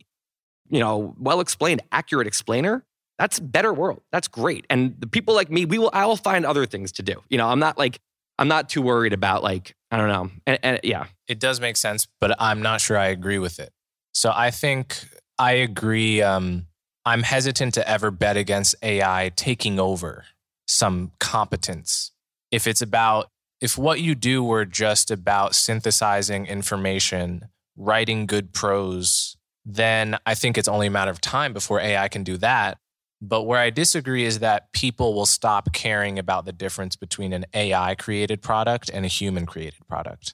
you 0.70 0.80
know 0.80 1.14
well 1.20 1.40
explained 1.40 1.82
accurate 1.92 2.26
explainer 2.26 2.84
that's 3.20 3.40
better 3.40 3.74
world. 3.74 4.02
That's 4.12 4.28
great. 4.28 4.66
And 4.70 4.96
the 5.00 5.08
people 5.08 5.34
like 5.34 5.50
me 5.52 5.66
we 5.66 5.78
will 5.78 5.92
i 5.94 6.06
will 6.06 6.18
find 6.18 6.46
other 6.46 6.66
things 6.66 6.92
to 6.94 7.04
do. 7.04 7.22
You 7.30 7.38
know 7.38 7.48
i'm 7.48 7.60
not 7.60 7.78
like 7.78 8.00
i'm 8.40 8.48
not 8.48 8.70
too 8.70 8.82
worried 8.82 9.14
about 9.14 9.44
like 9.44 9.76
i 9.92 9.98
don't 9.98 10.10
know. 10.10 10.30
And, 10.48 10.60
and 10.64 10.80
yeah. 10.84 11.06
It 11.28 11.40
does 11.40 11.60
make 11.62 11.78
sense 11.78 12.08
but 12.20 12.36
i'm 12.42 12.62
not 12.62 12.82
sure 12.82 12.98
i 12.98 13.08
agree 13.08 13.40
with 13.40 13.60
it. 13.60 13.72
So 14.14 14.32
i 14.36 14.52
think 14.52 15.08
i 15.40 15.54
agree 15.54 16.22
um 16.22 16.68
I'm 17.06 17.24
hesitant 17.24 17.74
to 17.74 17.88
ever 17.88 18.12
bet 18.12 18.38
against 18.38 18.76
AI 18.82 19.32
taking 19.36 19.80
over 19.80 20.26
some 20.68 21.12
competence. 21.20 22.12
If 22.50 22.66
it's 22.66 22.82
about, 22.82 23.30
if 23.60 23.78
what 23.78 24.00
you 24.00 24.16
do 24.16 24.44
were 24.44 24.66
just 24.66 25.12
about 25.12 25.54
synthesizing 25.54 26.46
information, 26.46 27.50
writing 27.76 28.26
good 28.26 28.54
prose, 28.54 29.36
then 29.66 30.18
I 30.26 30.34
think 30.36 30.58
it's 30.58 30.68
only 30.68 30.88
a 30.88 30.92
matter 30.92 31.12
of 31.12 31.20
time 31.20 31.52
before 31.52 31.80
AI 31.80 32.08
can 32.08 32.24
do 32.24 32.38
that. 32.38 32.78
But 33.22 33.44
where 33.44 33.60
I 33.60 33.70
disagree 33.70 34.26
is 34.26 34.40
that 34.40 34.72
people 34.74 35.14
will 35.14 35.26
stop 35.26 35.74
caring 35.74 36.20
about 36.20 36.46
the 36.46 36.52
difference 36.52 36.96
between 36.96 37.34
an 37.34 37.46
AI 37.54 37.96
created 37.96 38.42
product 38.42 38.90
and 38.90 39.06
a 39.06 39.10
human 39.10 39.46
created 39.46 39.88
product. 39.88 40.34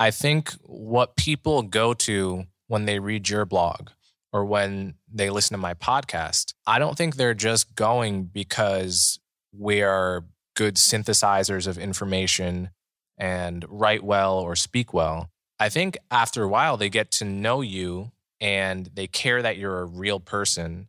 I 0.00 0.10
think 0.10 0.52
what 0.62 1.16
people 1.16 1.62
go 1.62 1.94
to 1.94 2.44
when 2.68 2.86
they 2.86 2.98
read 2.98 3.28
your 3.28 3.44
blog 3.44 3.90
or 4.32 4.44
when 4.44 4.94
they 5.12 5.30
listen 5.30 5.54
to 5.54 5.58
my 5.58 5.74
podcast, 5.74 6.52
I 6.66 6.78
don't 6.78 6.96
think 6.96 7.16
they're 7.16 7.34
just 7.34 7.74
going 7.74 8.24
because 8.24 9.18
we 9.52 9.82
are 9.82 10.24
good 10.54 10.76
synthesizers 10.76 11.66
of 11.66 11.78
information 11.78 12.70
and 13.16 13.64
write 13.68 14.04
well 14.04 14.38
or 14.38 14.54
speak 14.56 14.92
well. 14.92 15.30
I 15.58 15.68
think 15.68 15.98
after 16.10 16.42
a 16.42 16.48
while, 16.48 16.76
they 16.76 16.88
get 16.88 17.10
to 17.12 17.24
know 17.24 17.60
you 17.60 18.12
and 18.40 18.88
they 18.94 19.06
care 19.06 19.42
that 19.42 19.56
you're 19.56 19.80
a 19.80 19.86
real 19.86 20.20
person 20.20 20.88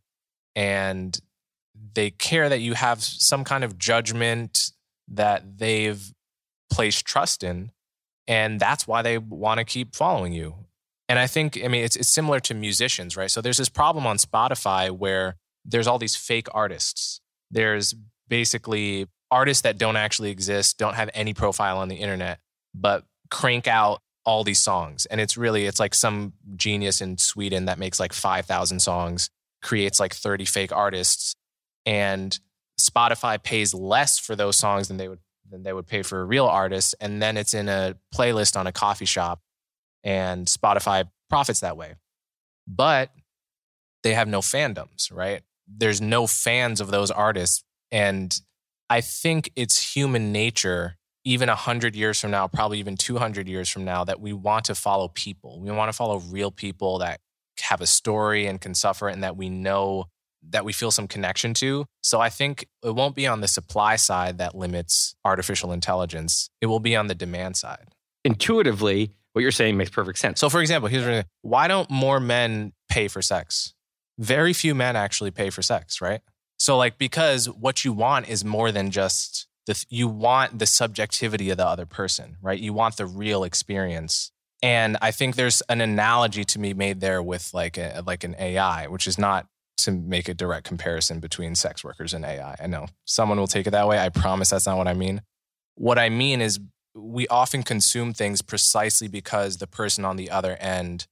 and 0.56 1.20
they 1.94 2.12
care 2.12 2.50
that 2.50 2.60
you 2.60 2.74
have 2.74 3.02
some 3.02 3.44
kind 3.44 3.64
of 3.64 3.78
judgment 3.78 4.72
that 5.08 5.58
they've 5.58 6.14
placed 6.72 7.06
trust 7.06 7.44
in. 7.44 7.72
And 8.28 8.60
that's 8.60 8.88
why 8.88 9.02
they 9.02 9.18
want 9.18 9.58
to 9.58 9.64
keep 9.64 9.96
following 9.96 10.34
you. 10.34 10.56
And 11.10 11.18
I 11.18 11.26
think, 11.26 11.60
I 11.62 11.68
mean, 11.68 11.84
it's, 11.84 11.96
it's 11.96 12.08
similar 12.08 12.40
to 12.42 12.54
musicians, 12.54 13.18
right? 13.18 13.32
So 13.32 13.42
there's 13.42 13.58
this 13.58 13.68
problem 13.68 14.06
on 14.06 14.18
Spotify 14.18 14.92
where 14.92 15.36
there's 15.66 15.88
all 15.88 15.98
these 15.98 16.16
fake 16.16 16.48
artists. 16.52 17.20
There's 17.50 17.96
basically 18.28 19.08
artists 19.32 19.64
that 19.64 19.80
don't 19.80 19.98
actually 19.98 20.30
exist, 20.30 20.78
don't 20.78 20.94
have 20.94 21.10
any 21.16 21.34
profile 21.34 21.80
on 21.80 21.88
the 21.88 21.96
internet, 21.96 22.40
but 22.76 23.06
crank 23.32 23.68
out 23.68 24.02
all 24.24 24.44
these 24.44 24.60
songs. 24.60 25.08
And 25.08 25.20
it's 25.20 25.36
really, 25.36 25.66
it's 25.66 25.80
like 25.80 25.96
some 25.96 26.34
genius 26.56 27.02
in 27.02 27.18
Sweden 27.18 27.66
that 27.66 27.80
makes 27.80 28.00
like 28.00 28.14
5,000 28.14 28.80
songs, 28.80 29.32
creates 29.64 30.00
like 30.00 30.14
30 30.14 30.46
fake 30.46 30.72
artists. 30.72 31.36
And 31.88 32.40
Spotify 32.80 33.42
pays 33.42 33.74
less 33.74 34.20
for 34.20 34.36
those 34.36 34.58
songs 34.58 34.88
than 34.88 34.98
they 34.98 35.08
would 35.08 35.20
than 35.50 35.64
they 35.64 35.74
would 35.74 35.88
pay 35.88 36.04
for 36.04 36.22
a 36.22 36.26
real 36.26 36.46
artist. 36.46 36.94
And 37.02 37.20
then 37.24 37.36
it's 37.36 37.56
in 37.56 37.70
a 37.70 37.96
playlist 38.14 38.56
on 38.56 38.68
a 38.68 38.72
coffee 38.72 39.06
shop 39.06 39.42
and 40.04 40.48
Spotify 40.48 41.10
profits 41.30 41.60
that 41.62 41.78
way. 41.78 41.96
But 42.68 43.12
they 44.04 44.14
have 44.14 44.28
no 44.28 44.40
fandoms, 44.40 45.12
right? 45.12 45.42
There's 45.68 46.02
no 46.02 46.28
fans 46.28 46.82
of 46.82 46.92
those 46.92 47.12
artists. 47.12 47.64
And 47.92 48.40
I 48.90 49.02
think 49.02 49.52
it's 49.56 49.96
human 49.96 50.32
nature, 50.32 50.96
even 51.26 51.48
100 51.48 51.96
years 51.96 52.20
from 52.20 52.32
now, 52.32 52.48
probably 52.48 52.80
even 52.80 52.98
200 52.98 53.48
years 53.48 53.70
from 53.70 53.86
now, 53.86 54.04
that 54.04 54.20
we 54.20 54.34
want 54.34 54.66
to 54.66 54.76
follow 54.76 55.10
people. 55.10 55.60
We 55.60 55.72
want 55.72 55.90
to 55.90 55.96
follow 55.96 56.20
real 56.20 56.52
people 56.52 57.00
that 57.00 57.20
have 57.62 57.82
a 57.82 57.88
story 57.88 58.46
and 58.46 58.62
can 58.62 58.74
suffer 58.74 59.08
and 59.10 59.24
that 59.24 59.36
we 59.36 59.50
know 59.50 60.06
that 60.50 60.64
we 60.64 60.72
feel 60.72 60.92
some 60.92 61.08
connection 61.08 61.54
to. 61.54 61.86
So 62.02 62.20
I 62.22 62.30
think 62.30 62.68
it 62.84 62.96
won't 62.96 63.16
be 63.16 63.28
on 63.28 63.42
the 63.42 63.48
supply 63.48 63.98
side 63.98 64.38
that 64.38 64.56
limits 64.56 65.16
artificial 65.26 65.72
intelligence, 65.72 66.50
it 66.62 66.68
will 66.68 66.80
be 66.80 66.96
on 66.96 67.08
the 67.08 67.16
demand 67.16 67.58
side. 67.58 67.88
Intuitively, 68.24 69.12
what 69.40 69.44
you're 69.44 69.52
saying 69.52 69.78
makes 69.78 69.90
perfect 69.90 70.20
sense. 70.20 70.38
So, 70.42 70.50
for 70.50 70.60
example, 70.60 70.90
here's 70.90 71.24
why 71.44 71.70
don't 71.70 71.90
more 71.90 72.20
men 72.20 72.74
pay 72.90 73.08
for 73.08 73.22
sex? 73.22 73.74
Very 74.18 74.52
few 74.52 74.76
men 74.76 74.98
actually 74.98 75.32
pay 75.32 75.50
for 75.50 75.62
sex, 75.62 76.02
right? 76.02 76.20
So, 76.58 76.76
like, 76.76 76.98
because 76.98 77.50
what 77.50 77.86
you 77.86 77.94
want 77.94 78.28
is 78.28 78.44
more 78.44 78.70
than 78.74 78.92
just 78.92 79.48
the, 79.66 79.82
you 79.90 80.10
want 80.10 80.60
the 80.60 80.66
subjectivity 80.66 81.50
of 81.52 81.58
the 81.58 81.66
other 81.66 81.86
person, 81.86 82.36
right? 82.42 82.60
You 82.60 82.74
want 82.74 82.98
the 82.98 83.06
real 83.06 83.46
experience. 83.46 84.34
And 84.62 84.98
I 85.02 85.12
think 85.12 85.38
there's 85.38 85.62
an 85.70 85.80
analogy 85.80 86.44
to 86.44 86.60
be 86.60 86.74
made 86.74 87.00
there 87.00 87.24
with 87.24 87.54
like 87.54 87.78
a, 87.78 88.04
like 88.06 88.26
an 88.26 88.36
AI, 88.38 88.88
which 88.88 89.08
is 89.08 89.18
not 89.18 89.48
to 89.78 89.94
make 89.94 90.28
a 90.28 90.34
direct 90.34 90.68
comparison 90.68 91.22
between 91.22 91.56
sex 91.56 91.82
workers 91.82 92.14
and 92.14 92.26
AI. 92.26 92.58
I 92.60 92.68
know 92.68 92.88
someone 93.06 93.40
will 93.40 93.48
take 93.48 93.68
it 93.68 93.72
that 93.72 93.88
way. 93.88 93.98
I 93.98 94.10
promise 94.10 94.50
that's 94.50 94.66
not 94.66 94.78
what 94.78 94.90
I 94.90 94.94
mean. 94.94 95.22
What 95.76 95.98
I 95.98 96.10
mean 96.10 96.42
is 96.42 96.60
we 96.94 97.28
often 97.28 97.64
consume 97.64 98.14
things 98.14 98.42
precisely 98.42 99.08
because 99.08 99.58
the 99.58 99.68
person 99.68 100.06
on 100.06 100.16
the 100.16 100.30
other 100.30 100.56
end 100.58 101.08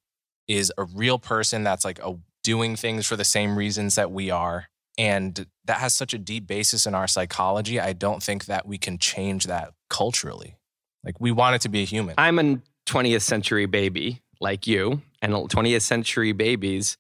is 0.48 0.72
a 0.78 0.84
real 0.84 1.20
person 1.20 1.64
that's 1.64 1.86
like 1.86 2.00
a, 2.00 2.18
doing 2.44 2.76
things 2.76 3.06
for 3.06 3.16
the 3.16 3.26
same 3.26 3.58
reasons 3.58 3.96
that 3.96 4.12
we 4.12 4.32
are. 4.32 4.68
And 4.98 5.46
that 5.66 5.78
has 5.78 5.94
such 5.94 6.14
a 6.14 6.18
deep 6.18 6.48
basis 6.48 6.88
in 6.88 6.96
our 6.96 7.08
psychology. 7.08 7.80
I 7.80 7.94
don't 7.94 8.24
think 8.24 8.46
that 8.46 8.66
we 8.66 8.78
can 8.78 8.98
change 8.98 9.46
that 9.46 9.74
culturally. 9.90 10.58
Like 11.04 11.20
we 11.20 11.32
want 11.32 11.56
it 11.56 11.62
to 11.62 11.70
be 11.70 11.82
a 11.82 11.86
human. 11.86 12.16
I'm 12.18 12.40
a 12.40 12.60
20th 12.88 13.22
century 13.22 13.66
baby 13.66 14.22
like 14.40 14.66
you, 14.66 15.02
and 15.22 15.34
20th 15.34 15.82
century 15.82 16.32
babies 16.32 16.98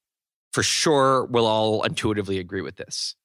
for 0.51 0.63
sure 0.63 1.25
will 1.25 1.45
all 1.45 1.83
intuitively 1.83 2.39
agree 2.39 2.61
with 2.61 2.75
this. 2.75 3.15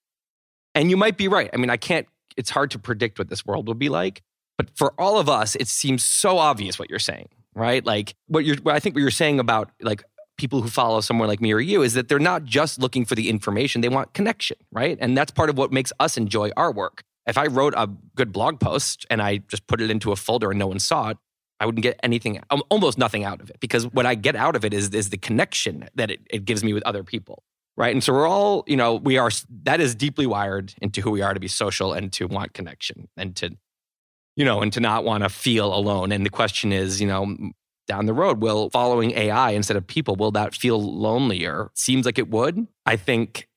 And 0.74 0.90
you 0.90 0.96
might 0.96 1.16
be 1.16 1.28
right. 1.28 1.50
I 1.52 1.56
mean, 1.56 1.70
I 1.70 1.76
can't, 1.76 2.06
it's 2.36 2.50
hard 2.50 2.70
to 2.72 2.78
predict 2.78 3.18
what 3.18 3.28
this 3.28 3.44
world 3.44 3.66
will 3.66 3.74
be 3.74 3.88
like. 3.88 4.22
But 4.62 4.76
for 4.76 4.94
all 4.98 5.18
of 5.18 5.28
us, 5.28 5.56
it 5.56 5.68
seems 5.68 6.04
so 6.04 6.38
obvious 6.38 6.78
what 6.78 6.90
you're 6.90 6.98
saying, 6.98 7.28
right? 7.54 7.84
Like 7.84 8.14
what 8.26 8.44
you're, 8.44 8.56
what 8.56 8.74
I 8.74 8.80
think 8.80 8.94
what 8.94 9.00
you're 9.00 9.10
saying 9.10 9.40
about 9.40 9.70
like 9.80 10.02
people 10.38 10.62
who 10.62 10.68
follow 10.68 11.00
someone 11.00 11.28
like 11.28 11.40
me 11.40 11.52
or 11.52 11.60
you 11.60 11.82
is 11.82 11.94
that 11.94 12.08
they're 12.08 12.18
not 12.18 12.44
just 12.44 12.78
looking 12.78 13.04
for 13.04 13.14
the 13.14 13.28
information, 13.28 13.80
they 13.80 13.88
want 13.88 14.12
connection, 14.14 14.56
right? 14.70 14.98
And 15.00 15.16
that's 15.16 15.30
part 15.30 15.50
of 15.50 15.58
what 15.58 15.72
makes 15.72 15.92
us 16.00 16.16
enjoy 16.16 16.50
our 16.56 16.72
work. 16.72 17.02
If 17.26 17.38
I 17.38 17.46
wrote 17.46 17.74
a 17.76 17.88
good 18.16 18.32
blog 18.32 18.60
post 18.60 19.06
and 19.10 19.22
I 19.22 19.38
just 19.38 19.66
put 19.66 19.80
it 19.80 19.90
into 19.90 20.12
a 20.12 20.16
folder 20.16 20.50
and 20.50 20.58
no 20.58 20.66
one 20.66 20.78
saw 20.80 21.10
it, 21.10 21.18
I 21.60 21.66
wouldn't 21.66 21.82
get 21.82 22.00
anything, 22.02 22.40
almost 22.70 22.98
nothing 22.98 23.24
out 23.24 23.40
of 23.40 23.50
it 23.50 23.60
because 23.60 23.86
what 23.92 24.06
I 24.06 24.16
get 24.16 24.34
out 24.34 24.56
of 24.56 24.64
it 24.64 24.74
is, 24.74 24.88
is 24.90 25.10
the 25.10 25.18
connection 25.18 25.88
that 25.94 26.10
it, 26.10 26.20
it 26.30 26.44
gives 26.44 26.64
me 26.64 26.72
with 26.72 26.82
other 26.84 27.04
people. 27.04 27.44
right? 27.76 27.92
And 27.94 28.02
so 28.02 28.12
we're 28.12 28.26
all, 28.28 28.64
you 28.66 28.76
know, 28.76 28.94
we 28.94 29.18
are, 29.18 29.30
that 29.64 29.80
is 29.80 29.94
deeply 29.94 30.26
wired 30.26 30.74
into 30.82 31.00
who 31.00 31.10
we 31.10 31.22
are 31.22 31.34
to 31.34 31.40
be 31.40 31.48
social 31.48 31.92
and 31.92 32.12
to 32.14 32.26
want 32.26 32.52
connection 32.52 33.08
and 33.16 33.36
to, 33.36 33.56
you 34.36 34.44
know, 34.44 34.60
and 34.62 34.72
to 34.72 34.80
not 34.80 35.04
want 35.04 35.22
to 35.22 35.28
feel 35.28 35.74
alone. 35.74 36.12
And 36.12 36.24
the 36.24 36.30
question 36.30 36.72
is, 36.72 37.00
you 37.00 37.06
know, 37.06 37.36
down 37.86 38.06
the 38.06 38.14
road, 38.14 38.40
will 38.40 38.70
following 38.70 39.12
AI 39.12 39.50
instead 39.50 39.76
of 39.76 39.86
people, 39.86 40.16
will 40.16 40.30
that 40.32 40.54
feel 40.54 40.80
lonelier? 40.80 41.70
Seems 41.74 42.06
like 42.06 42.18
it 42.18 42.28
would. 42.28 42.66
I 42.86 42.96
think 42.96 43.48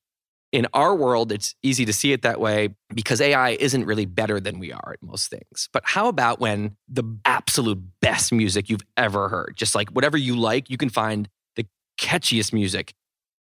in 0.52 0.68
our 0.74 0.96
world, 0.96 1.32
it's 1.32 1.54
easy 1.64 1.86
to 1.86 1.94
see 1.94 2.14
it 2.14 2.22
that 2.22 2.40
way 2.40 2.70
because 2.94 3.20
AI 3.20 3.52
isn't 3.52 3.86
really 3.86 4.06
better 4.06 4.40
than 4.40 4.58
we 4.58 4.72
are 4.72 4.92
at 4.94 5.04
most 5.04 5.30
things. 5.30 5.70
But 5.74 5.84
how 5.86 6.08
about 6.08 6.40
when 6.40 6.78
the 6.88 7.04
absolute 7.26 7.82
best 8.02 8.32
music 8.32 8.70
you've 8.70 8.86
ever 8.96 9.30
heard, 9.30 9.56
just 9.58 9.76
like 9.76 9.90
whatever 9.90 10.18
you 10.18 10.36
like, 10.36 10.70
you 10.70 10.78
can 10.78 10.90
find 10.90 11.30
the 11.56 11.66
catchiest 12.00 12.54
music 12.54 12.94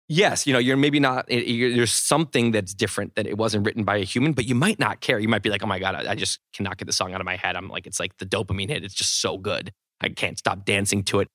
yes, 0.08 0.46
you 0.46 0.52
know, 0.52 0.58
you're 0.58 0.76
maybe 0.76 1.00
not, 1.00 1.30
you're, 1.30 1.74
there's 1.74 1.92
something 1.92 2.52
that's 2.52 2.74
different 2.74 3.14
that 3.14 3.26
it 3.26 3.36
wasn't 3.36 3.64
written 3.66 3.84
by 3.84 3.96
a 3.96 4.04
human, 4.04 4.32
but 4.32 4.44
you 4.44 4.54
might 4.54 4.78
not 4.78 5.00
care. 5.00 5.18
You 5.18 5.28
might 5.28 5.42
be 5.42 5.50
like, 5.50 5.62
oh 5.62 5.66
my 5.66 5.78
God, 5.78 5.94
I, 5.94 6.12
I, 6.12 6.14
just 6.14 6.40
cannot 6.52 6.76
get 6.76 6.86
the 6.86 6.92
song 6.92 7.14
out 7.14 7.20
of 7.20 7.24
my 7.24 7.36
head. 7.36 7.56
I'm 7.56 7.68
like, 7.68 7.86
it's 7.86 8.00
like 8.00 8.16
the 8.18 8.26
dopamine 8.26 8.68
hit. 8.68 8.84
It's 8.84 8.94
just 8.94 9.20
so 9.20 9.38
good. 9.38 9.72
I 10.00 10.08
can't 10.10 10.38
stop 10.38 10.64
dancing 10.64 11.02
to 11.04 11.20
it. 11.20 11.28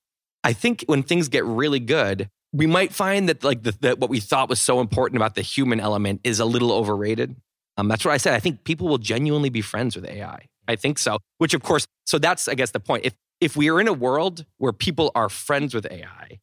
I 0.44 0.54
think 0.54 0.84
when 0.88 1.04
things 1.04 1.28
get 1.28 1.44
really 1.46 1.80
good, 1.80 2.30
we 2.54 2.66
might 2.66 2.94
find 2.94 3.30
that 3.30 3.44
like 3.44 3.64
the, 3.64 3.76
the, 3.80 3.96
what 3.96 4.10
we 4.10 4.20
thought 4.20 4.50
was 4.50 4.62
so 4.62 4.80
important 4.80 5.18
about 5.18 5.36
the 5.36 5.42
human 5.42 5.80
element 5.80 6.22
is 6.24 6.40
a 6.40 6.46
little 6.46 6.72
overrated. 6.72 7.36
Um, 7.78 7.88
that's 7.88 8.04
what 8.04 8.12
I 8.12 8.18
said. 8.18 8.34
I 8.34 8.40
think 8.40 8.64
people 8.64 8.88
will 8.88 8.98
genuinely 8.98 9.50
be 9.50 9.62
friends 9.62 9.96
with 9.96 10.06
AI. 10.06 10.46
I 10.68 10.76
think 10.76 11.00
so. 11.00 11.20
Which 11.38 11.54
of 11.54 11.64
course, 11.64 11.88
so 12.06 12.20
that's 12.20 12.48
I 12.48 12.56
guess 12.56 12.72
the 12.72 12.80
point. 12.80 13.06
If 13.06 13.14
if 13.42 13.56
we 13.56 13.70
are 13.70 13.80
in 13.80 13.88
a 13.88 13.94
world 13.94 14.46
where 14.58 14.74
people 14.74 15.12
are 15.16 15.30
friends 15.30 15.74
with 15.74 15.88
AI, 15.90 16.40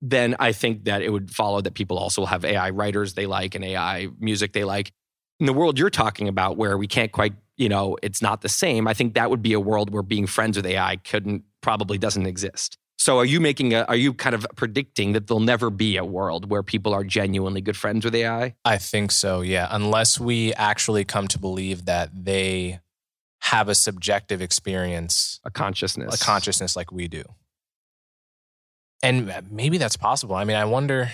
then 0.00 0.36
I 0.38 0.52
think 0.52 0.84
that 0.84 1.02
it 1.02 1.10
would 1.10 1.30
follow 1.30 1.60
that 1.60 1.74
people 1.74 1.98
also 1.98 2.24
have 2.24 2.44
AI 2.44 2.70
writers 2.70 3.14
they 3.14 3.26
like 3.26 3.54
and 3.54 3.64
AI 3.64 4.08
music 4.18 4.52
they 4.52 4.64
like. 4.64 4.92
In 5.40 5.46
the 5.46 5.52
world 5.52 5.78
you're 5.78 5.90
talking 5.90 6.28
about, 6.28 6.56
where 6.56 6.76
we 6.76 6.86
can't 6.86 7.12
quite, 7.12 7.34
you 7.56 7.68
know, 7.68 7.96
it's 8.02 8.22
not 8.22 8.40
the 8.40 8.48
same, 8.48 8.88
I 8.88 8.94
think 8.94 9.14
that 9.14 9.30
would 9.30 9.42
be 9.42 9.52
a 9.52 9.60
world 9.60 9.90
where 9.90 10.02
being 10.02 10.26
friends 10.26 10.56
with 10.56 10.66
AI 10.66 10.96
couldn't, 10.96 11.44
probably 11.60 11.98
doesn't 11.98 12.26
exist. 12.26 12.78
So 13.00 13.18
are 13.18 13.24
you 13.24 13.40
making 13.40 13.74
a, 13.74 13.82
are 13.82 13.96
you 13.96 14.12
kind 14.12 14.34
of 14.34 14.44
predicting 14.56 15.12
that 15.12 15.28
there'll 15.28 15.40
never 15.40 15.70
be 15.70 15.96
a 15.96 16.04
world 16.04 16.50
where 16.50 16.64
people 16.64 16.92
are 16.92 17.04
genuinely 17.04 17.60
good 17.60 17.76
friends 17.76 18.04
with 18.04 18.14
AI? 18.14 18.56
I 18.64 18.78
think 18.78 19.12
so, 19.12 19.40
yeah. 19.40 19.68
Unless 19.70 20.18
we 20.18 20.52
actually 20.54 21.04
come 21.04 21.28
to 21.28 21.38
believe 21.38 21.84
that 21.84 22.10
they 22.12 22.80
have 23.42 23.68
a 23.68 23.74
subjective 23.76 24.42
experience, 24.42 25.38
a 25.44 25.50
consciousness, 25.50 26.20
a 26.20 26.24
consciousness 26.24 26.74
like 26.74 26.90
we 26.90 27.06
do 27.06 27.22
and 29.02 29.30
uh, 29.30 29.42
maybe 29.50 29.78
that's 29.78 29.96
possible. 29.96 30.34
I 30.34 30.44
mean, 30.44 30.56
I 30.56 30.64
wonder. 30.64 31.10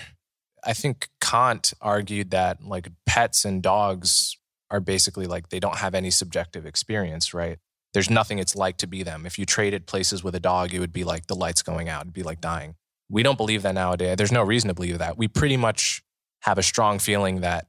I 0.63 0.73
think 0.73 1.09
Kant 1.21 1.73
argued 1.79 2.31
that 2.31 2.63
like 2.63 2.89
pets 3.05 3.45
and 3.45 3.61
dogs 3.61 4.37
are 4.71 4.79
basically 4.79 5.27
like 5.27 5.49
they 5.49 5.59
don't 5.59 5.77
have 5.77 5.93
any 5.93 6.09
subjective 6.09 6.65
experience, 6.65 7.33
right? 7.33 7.59
There's 7.93 8.09
nothing 8.09 8.39
it's 8.39 8.55
like 8.55 8.77
to 8.77 8.87
be 8.87 9.03
them. 9.03 9.25
If 9.25 9.37
you 9.37 9.45
traded 9.45 9.85
places 9.85 10.23
with 10.23 10.35
a 10.35 10.39
dog, 10.39 10.73
it 10.73 10.79
would 10.79 10.91
be 10.91 11.03
like 11.03 11.27
the 11.27 11.35
lights 11.35 11.61
going 11.61 11.87
out, 11.87 12.01
it'd 12.01 12.13
be 12.13 12.23
like 12.23 12.41
dying. 12.41 12.75
We 13.09 13.21
don't 13.21 13.37
believe 13.37 13.61
that 13.61 13.75
nowadays. 13.75 14.17
There's 14.17 14.31
no 14.31 14.41
reason 14.41 14.67
to 14.69 14.73
believe 14.73 14.97
that. 14.97 15.17
We 15.17 15.27
pretty 15.27 15.57
much 15.57 16.01
have 16.41 16.57
a 16.57 16.63
strong 16.63 16.97
feeling 16.99 17.41
that 17.41 17.67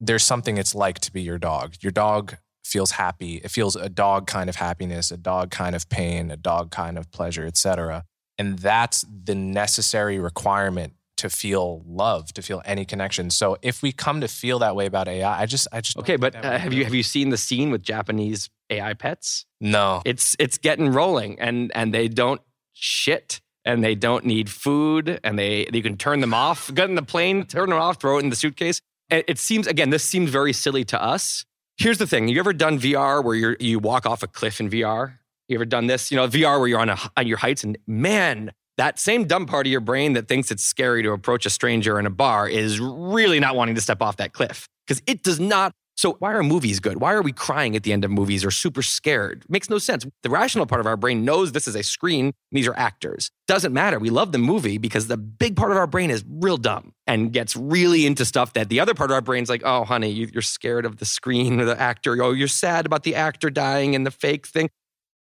there's 0.00 0.24
something 0.24 0.58
it's 0.58 0.74
like 0.74 0.98
to 1.00 1.12
be 1.12 1.22
your 1.22 1.38
dog. 1.38 1.74
Your 1.80 1.90
dog 1.90 2.36
feels 2.64 2.92
happy. 2.92 3.36
It 3.36 3.50
feels 3.50 3.74
a 3.74 3.88
dog 3.88 4.26
kind 4.26 4.48
of 4.48 4.56
happiness, 4.56 5.10
a 5.10 5.16
dog 5.16 5.50
kind 5.50 5.74
of 5.74 5.88
pain, 5.88 6.30
a 6.30 6.36
dog 6.36 6.70
kind 6.70 6.98
of 6.98 7.10
pleasure, 7.10 7.46
etc. 7.46 8.04
And 8.38 8.58
that's 8.58 9.04
the 9.24 9.34
necessary 9.34 10.18
requirement 10.18 10.94
to 11.18 11.28
feel 11.28 11.82
love, 11.86 12.32
to 12.32 12.42
feel 12.42 12.62
any 12.64 12.84
connection. 12.84 13.30
So 13.30 13.58
if 13.60 13.82
we 13.82 13.92
come 13.92 14.20
to 14.20 14.28
feel 14.28 14.60
that 14.60 14.74
way 14.74 14.86
about 14.86 15.08
AI, 15.08 15.42
I 15.42 15.46
just, 15.46 15.68
I 15.72 15.80
just 15.80 15.98
okay. 15.98 16.16
But 16.16 16.36
uh, 16.36 16.58
have 16.58 16.72
you 16.72 16.84
have 16.84 16.94
you 16.94 17.02
seen 17.02 17.30
the 17.30 17.36
scene 17.36 17.70
with 17.70 17.82
Japanese 17.82 18.48
AI 18.70 18.94
pets? 18.94 19.44
No, 19.60 20.00
it's 20.04 20.36
it's 20.38 20.58
getting 20.58 20.90
rolling, 20.90 21.38
and 21.40 21.70
and 21.74 21.92
they 21.92 22.08
don't 22.08 22.40
shit, 22.72 23.40
and 23.64 23.82
they 23.82 23.96
don't 23.96 24.24
need 24.24 24.48
food, 24.48 25.20
and 25.24 25.38
they 25.38 25.68
you 25.72 25.82
can 25.82 25.96
turn 25.96 26.20
them 26.20 26.32
off, 26.32 26.72
get 26.74 26.88
in 26.88 26.94
the 26.94 27.02
plane, 27.02 27.44
turn 27.44 27.68
them 27.70 27.78
off, 27.78 28.00
throw 28.00 28.18
it 28.18 28.22
in 28.22 28.30
the 28.30 28.36
suitcase. 28.36 28.80
It, 29.10 29.24
it 29.28 29.38
seems 29.38 29.66
again, 29.66 29.90
this 29.90 30.04
seems 30.04 30.30
very 30.30 30.52
silly 30.52 30.84
to 30.84 31.02
us. 31.02 31.44
Here's 31.76 31.98
the 31.98 32.06
thing: 32.06 32.28
you 32.28 32.38
ever 32.38 32.52
done 32.52 32.78
VR 32.78 33.22
where 33.24 33.34
you 33.34 33.56
you 33.58 33.80
walk 33.80 34.06
off 34.06 34.22
a 34.22 34.28
cliff 34.28 34.60
in 34.60 34.70
VR? 34.70 35.18
You 35.48 35.56
ever 35.56 35.64
done 35.64 35.86
this? 35.86 36.10
You 36.10 36.16
know, 36.16 36.28
VR 36.28 36.58
where 36.58 36.68
you're 36.68 36.78
on, 36.78 36.90
a, 36.90 36.98
on 37.16 37.26
your 37.26 37.38
heights 37.38 37.64
and 37.64 37.76
man, 37.86 38.52
that 38.76 38.98
same 38.98 39.24
dumb 39.24 39.46
part 39.46 39.66
of 39.66 39.72
your 39.72 39.80
brain 39.80 40.12
that 40.12 40.28
thinks 40.28 40.50
it's 40.50 40.62
scary 40.62 41.02
to 41.02 41.12
approach 41.12 41.46
a 41.46 41.50
stranger 41.50 41.98
in 41.98 42.06
a 42.06 42.10
bar 42.10 42.48
is 42.48 42.78
really 42.78 43.40
not 43.40 43.56
wanting 43.56 43.74
to 43.74 43.80
step 43.80 44.02
off 44.02 44.18
that 44.18 44.34
cliff 44.34 44.68
because 44.86 45.02
it 45.06 45.22
does 45.22 45.40
not. 45.40 45.72
So, 45.96 46.12
why 46.20 46.32
are 46.34 46.44
movies 46.44 46.78
good? 46.78 47.00
Why 47.00 47.12
are 47.12 47.22
we 47.22 47.32
crying 47.32 47.74
at 47.74 47.82
the 47.82 47.92
end 47.92 48.04
of 48.04 48.10
movies 48.12 48.44
or 48.44 48.52
super 48.52 48.82
scared? 48.82 49.44
Makes 49.48 49.68
no 49.68 49.78
sense. 49.78 50.06
The 50.22 50.30
rational 50.30 50.64
part 50.64 50.80
of 50.80 50.86
our 50.86 50.96
brain 50.96 51.24
knows 51.24 51.50
this 51.50 51.66
is 51.66 51.74
a 51.74 51.82
screen, 51.82 52.34
these 52.52 52.68
are 52.68 52.78
actors. 52.78 53.32
Doesn't 53.48 53.72
matter. 53.72 53.98
We 53.98 54.10
love 54.10 54.30
the 54.30 54.38
movie 54.38 54.78
because 54.78 55.08
the 55.08 55.16
big 55.16 55.56
part 55.56 55.72
of 55.72 55.76
our 55.76 55.88
brain 55.88 56.10
is 56.10 56.24
real 56.28 56.56
dumb 56.56 56.92
and 57.08 57.32
gets 57.32 57.56
really 57.56 58.06
into 58.06 58.24
stuff 58.24 58.52
that 58.52 58.68
the 58.68 58.78
other 58.78 58.94
part 58.94 59.10
of 59.10 59.14
our 59.14 59.22
brain's 59.22 59.48
like, 59.48 59.62
oh, 59.64 59.84
honey, 59.84 60.10
you're 60.10 60.40
scared 60.40 60.84
of 60.84 60.98
the 60.98 61.04
screen 61.04 61.60
or 61.60 61.64
the 61.64 61.80
actor. 61.80 62.22
Oh, 62.22 62.30
you're 62.30 62.46
sad 62.46 62.86
about 62.86 63.02
the 63.02 63.16
actor 63.16 63.50
dying 63.50 63.96
and 63.96 64.06
the 64.06 64.12
fake 64.12 64.46
thing. 64.46 64.68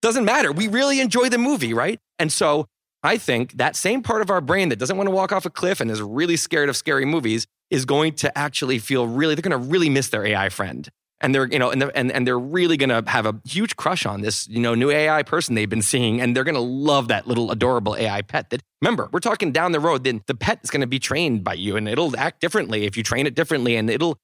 Doesn't 0.02 0.26
matter. 0.26 0.52
We 0.52 0.68
really 0.68 1.00
enjoy 1.00 1.30
the 1.30 1.38
movie, 1.38 1.74
right? 1.74 2.00
And 2.18 2.32
so 2.32 2.66
I 3.04 3.18
think 3.18 3.54
that 3.54 3.76
same 3.76 4.02
part 4.02 4.22
of 4.22 4.30
our 4.30 4.42
brain 4.42 4.70
that 4.70 4.80
doesn't 4.80 4.98
want 4.98 5.08
to 5.08 5.12
walk 5.12 5.32
off 5.32 5.46
a 5.46 5.50
cliff 5.50 5.80
and 5.80 5.90
is 5.92 6.02
really 6.02 6.38
scared 6.38 6.70
of 6.70 6.78
scary 6.78 7.06
movies 7.06 7.46
is 7.70 7.86
going 7.86 8.14
to 8.14 8.36
actually 8.38 8.80
feel 8.80 9.08
really, 9.08 9.36
they're 9.36 9.42
going 9.42 9.60
to 9.60 9.70
really 9.70 9.90
miss 9.90 10.10
their 10.10 10.26
AI 10.26 10.50
friend. 10.50 10.90
And 11.24 11.36
they're, 11.36 11.48
you 11.48 11.60
know, 11.60 11.70
and 11.70 11.80
they're, 11.80 11.96
and, 11.96 12.12
and 12.12 12.26
they're 12.26 12.40
really 12.40 12.78
going 12.78 12.90
to 12.90 13.04
have 13.10 13.28
a 13.28 13.40
huge 13.46 13.76
crush 13.76 14.08
on 14.08 14.22
this, 14.22 14.48
you 14.48 14.60
know, 14.60 14.74
new 14.74 14.90
AI 14.90 15.22
person 15.22 15.54
they've 15.54 15.70
been 15.70 15.84
seeing. 15.84 16.20
And 16.20 16.36
they're 16.36 16.44
going 16.44 16.56
to 16.56 16.62
love 16.62 17.10
that 17.10 17.28
little 17.28 17.52
adorable 17.52 17.96
AI 17.96 18.24
pet 18.24 18.50
that, 18.50 18.62
remember, 18.82 19.08
we're 19.12 19.20
talking 19.20 19.52
down 19.52 19.72
the 19.72 19.80
road, 19.80 20.04
then 20.04 20.24
the 20.26 20.34
pet 20.34 20.60
is 20.64 20.72
going 20.72 20.82
to 20.82 20.88
be 20.88 20.98
trained 20.98 21.44
by 21.44 21.54
you 21.54 21.78
and 21.78 21.88
it'll 21.88 22.18
act 22.18 22.42
differently 22.42 22.86
if 22.86 22.98
you 22.98 23.04
train 23.04 23.28
it 23.28 23.36
differently 23.36 23.76
and 23.76 23.88
it'll 23.88 24.18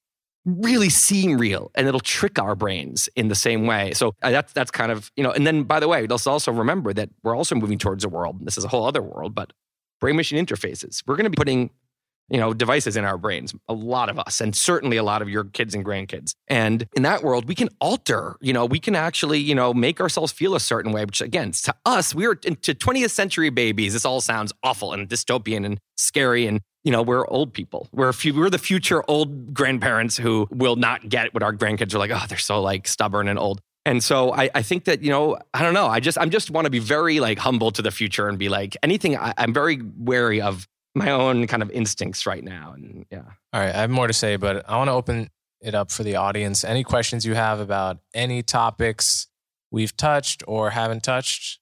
really 0.47 0.89
seem 0.89 1.37
real 1.37 1.71
and 1.75 1.87
it'll 1.87 1.99
trick 1.99 2.39
our 2.39 2.55
brains 2.55 3.09
in 3.15 3.27
the 3.27 3.35
same 3.35 3.67
way. 3.67 3.93
So 3.93 4.15
uh, 4.21 4.31
that's 4.31 4.53
that's 4.53 4.71
kind 4.71 4.91
of, 4.91 5.11
you 5.17 5.23
know, 5.23 5.31
and 5.31 5.45
then 5.45 5.63
by 5.63 5.79
the 5.79 5.87
way, 5.87 6.07
let's 6.07 6.25
also 6.25 6.51
remember 6.51 6.93
that 6.93 7.09
we're 7.21 7.35
also 7.35 7.53
moving 7.53 7.77
towards 7.77 8.05
a 8.05 8.09
world. 8.09 8.37
This 8.45 8.57
is 8.57 8.63
a 8.63 8.69
whole 8.69 8.85
other 8.85 9.01
world, 9.01 9.35
but 9.35 9.51
brain 9.99 10.15
machine 10.15 10.43
interfaces. 10.43 11.03
We're 11.05 11.17
going 11.17 11.25
to 11.25 11.29
be 11.29 11.35
putting 11.35 11.71
you 12.29 12.39
know, 12.39 12.53
devices 12.53 12.97
in 12.97 13.05
our 13.05 13.17
brains, 13.17 13.53
a 13.69 13.73
lot 13.73 14.09
of 14.09 14.19
us, 14.19 14.41
and 14.41 14.55
certainly 14.55 14.97
a 14.97 15.03
lot 15.03 15.21
of 15.21 15.29
your 15.29 15.45
kids 15.45 15.73
and 15.73 15.85
grandkids. 15.85 16.33
And 16.47 16.87
in 16.95 17.03
that 17.03 17.23
world, 17.23 17.47
we 17.47 17.55
can 17.55 17.69
alter, 17.79 18.35
you 18.41 18.53
know, 18.53 18.65
we 18.65 18.79
can 18.79 18.95
actually, 18.95 19.39
you 19.39 19.55
know, 19.55 19.73
make 19.73 20.01
ourselves 20.01 20.31
feel 20.31 20.55
a 20.55 20.59
certain 20.59 20.91
way, 20.91 21.05
which 21.05 21.21
again, 21.21 21.51
to 21.51 21.73
us, 21.85 22.13
we're 22.13 22.39
into 22.43 22.73
20th 22.73 23.11
century 23.11 23.49
babies. 23.49 23.93
This 23.93 24.05
all 24.05 24.21
sounds 24.21 24.51
awful 24.63 24.93
and 24.93 25.07
dystopian 25.07 25.65
and 25.65 25.79
scary. 25.95 26.47
And, 26.47 26.61
you 26.83 26.91
know, 26.91 27.01
we're 27.01 27.27
old 27.27 27.53
people. 27.53 27.87
We're, 27.93 28.11
few, 28.13 28.33
we're 28.33 28.49
the 28.49 28.57
future 28.57 29.03
old 29.09 29.53
grandparents 29.53 30.17
who 30.17 30.47
will 30.51 30.75
not 30.75 31.07
get 31.07 31.33
what 31.33 31.43
our 31.43 31.53
grandkids 31.53 31.93
are 31.93 31.99
like, 31.99 32.11
oh, 32.11 32.23
they're 32.27 32.37
so 32.37 32.61
like 32.61 32.87
stubborn 32.87 33.27
and 33.27 33.39
old. 33.39 33.61
And 33.85 34.03
so 34.03 34.33
I, 34.33 34.49
I, 34.53 34.63
think 34.63 34.83
that, 34.83 35.01
you 35.01 35.09
know, 35.09 35.37
I 35.53 35.61
don't 35.61 35.73
know. 35.73 35.87
I 35.87 36.01
just, 36.01 36.17
I'm 36.17 36.29
just 36.29 36.51
want 36.51 36.65
to 36.65 36.69
be 36.69 36.79
very 36.79 37.21
like 37.21 37.39
humble 37.39 37.71
to 37.71 37.81
the 37.81 37.89
future 37.89 38.27
and 38.27 38.37
be 38.37 38.49
like 38.49 38.75
anything. 38.83 39.15
I, 39.15 39.33
I'm 39.37 39.53
very 39.53 39.79
wary 39.97 40.41
of 40.41 40.67
my 40.97 41.11
own 41.11 41.47
kind 41.47 41.63
of 41.63 41.69
instincts 41.71 42.25
right 42.25 42.43
now. 42.43 42.73
And 42.73 43.05
yeah. 43.11 43.23
All 43.53 43.61
right. 43.61 43.73
I 43.73 43.81
have 43.81 43.89
more 43.89 44.07
to 44.07 44.13
say, 44.13 44.35
but 44.35 44.67
I 44.69 44.77
want 44.77 44.89
to 44.89 44.93
open 44.93 45.29
it 45.61 45.75
up 45.75 45.91
for 45.91 46.03
the 46.03 46.15
audience. 46.15 46.63
Any 46.63 46.83
questions 46.83 47.25
you 47.25 47.35
have 47.35 47.59
about 47.59 47.99
any 48.13 48.43
topics 48.43 49.27
we've 49.71 49.95
touched 49.95 50.43
or 50.47 50.71
haven't 50.71 51.03
touched 51.03 51.59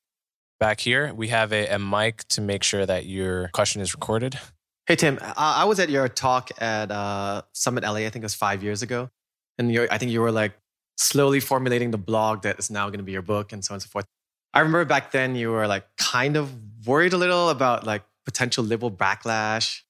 back 0.59 0.79
here? 0.79 1.13
We 1.13 1.27
have 1.29 1.51
a, 1.51 1.67
a 1.67 1.79
mic 1.79 2.27
to 2.29 2.41
make 2.41 2.63
sure 2.63 2.85
that 2.85 3.05
your 3.05 3.49
question 3.49 3.81
is 3.81 3.93
recorded. 3.93 4.39
Hey, 4.87 4.95
Tim, 4.95 5.17
I 5.21 5.65
was 5.65 5.79
at 5.79 5.89
your 5.89 6.07
talk 6.07 6.51
at 6.61 6.91
uh, 6.91 7.41
Summit 7.53 7.83
LA, 7.83 7.93
I 7.93 8.09
think 8.09 8.17
it 8.17 8.23
was 8.23 8.35
five 8.35 8.61
years 8.61 8.83
ago. 8.83 9.09
And 9.57 9.75
I 9.89 9.97
think 9.97 10.11
you 10.11 10.21
were 10.21 10.31
like 10.31 10.53
slowly 10.97 11.39
formulating 11.39 11.91
the 11.91 11.97
blog 11.97 12.43
that 12.43 12.59
is 12.59 12.69
now 12.69 12.87
going 12.89 12.99
to 12.99 13.03
be 13.03 13.11
your 13.11 13.21
book 13.21 13.51
and 13.51 13.65
so 13.65 13.73
on 13.73 13.77
and 13.77 13.81
so 13.81 13.87
forth. 13.87 14.05
I 14.53 14.59
remember 14.59 14.85
back 14.85 15.11
then 15.11 15.35
you 15.35 15.51
were 15.51 15.67
like 15.67 15.85
kind 15.97 16.37
of 16.37 16.51
worried 16.85 17.13
a 17.13 17.17
little 17.17 17.49
about 17.49 17.85
like 17.85 18.03
potential 18.25 18.63
liberal 18.63 18.91
backlash 18.91 19.81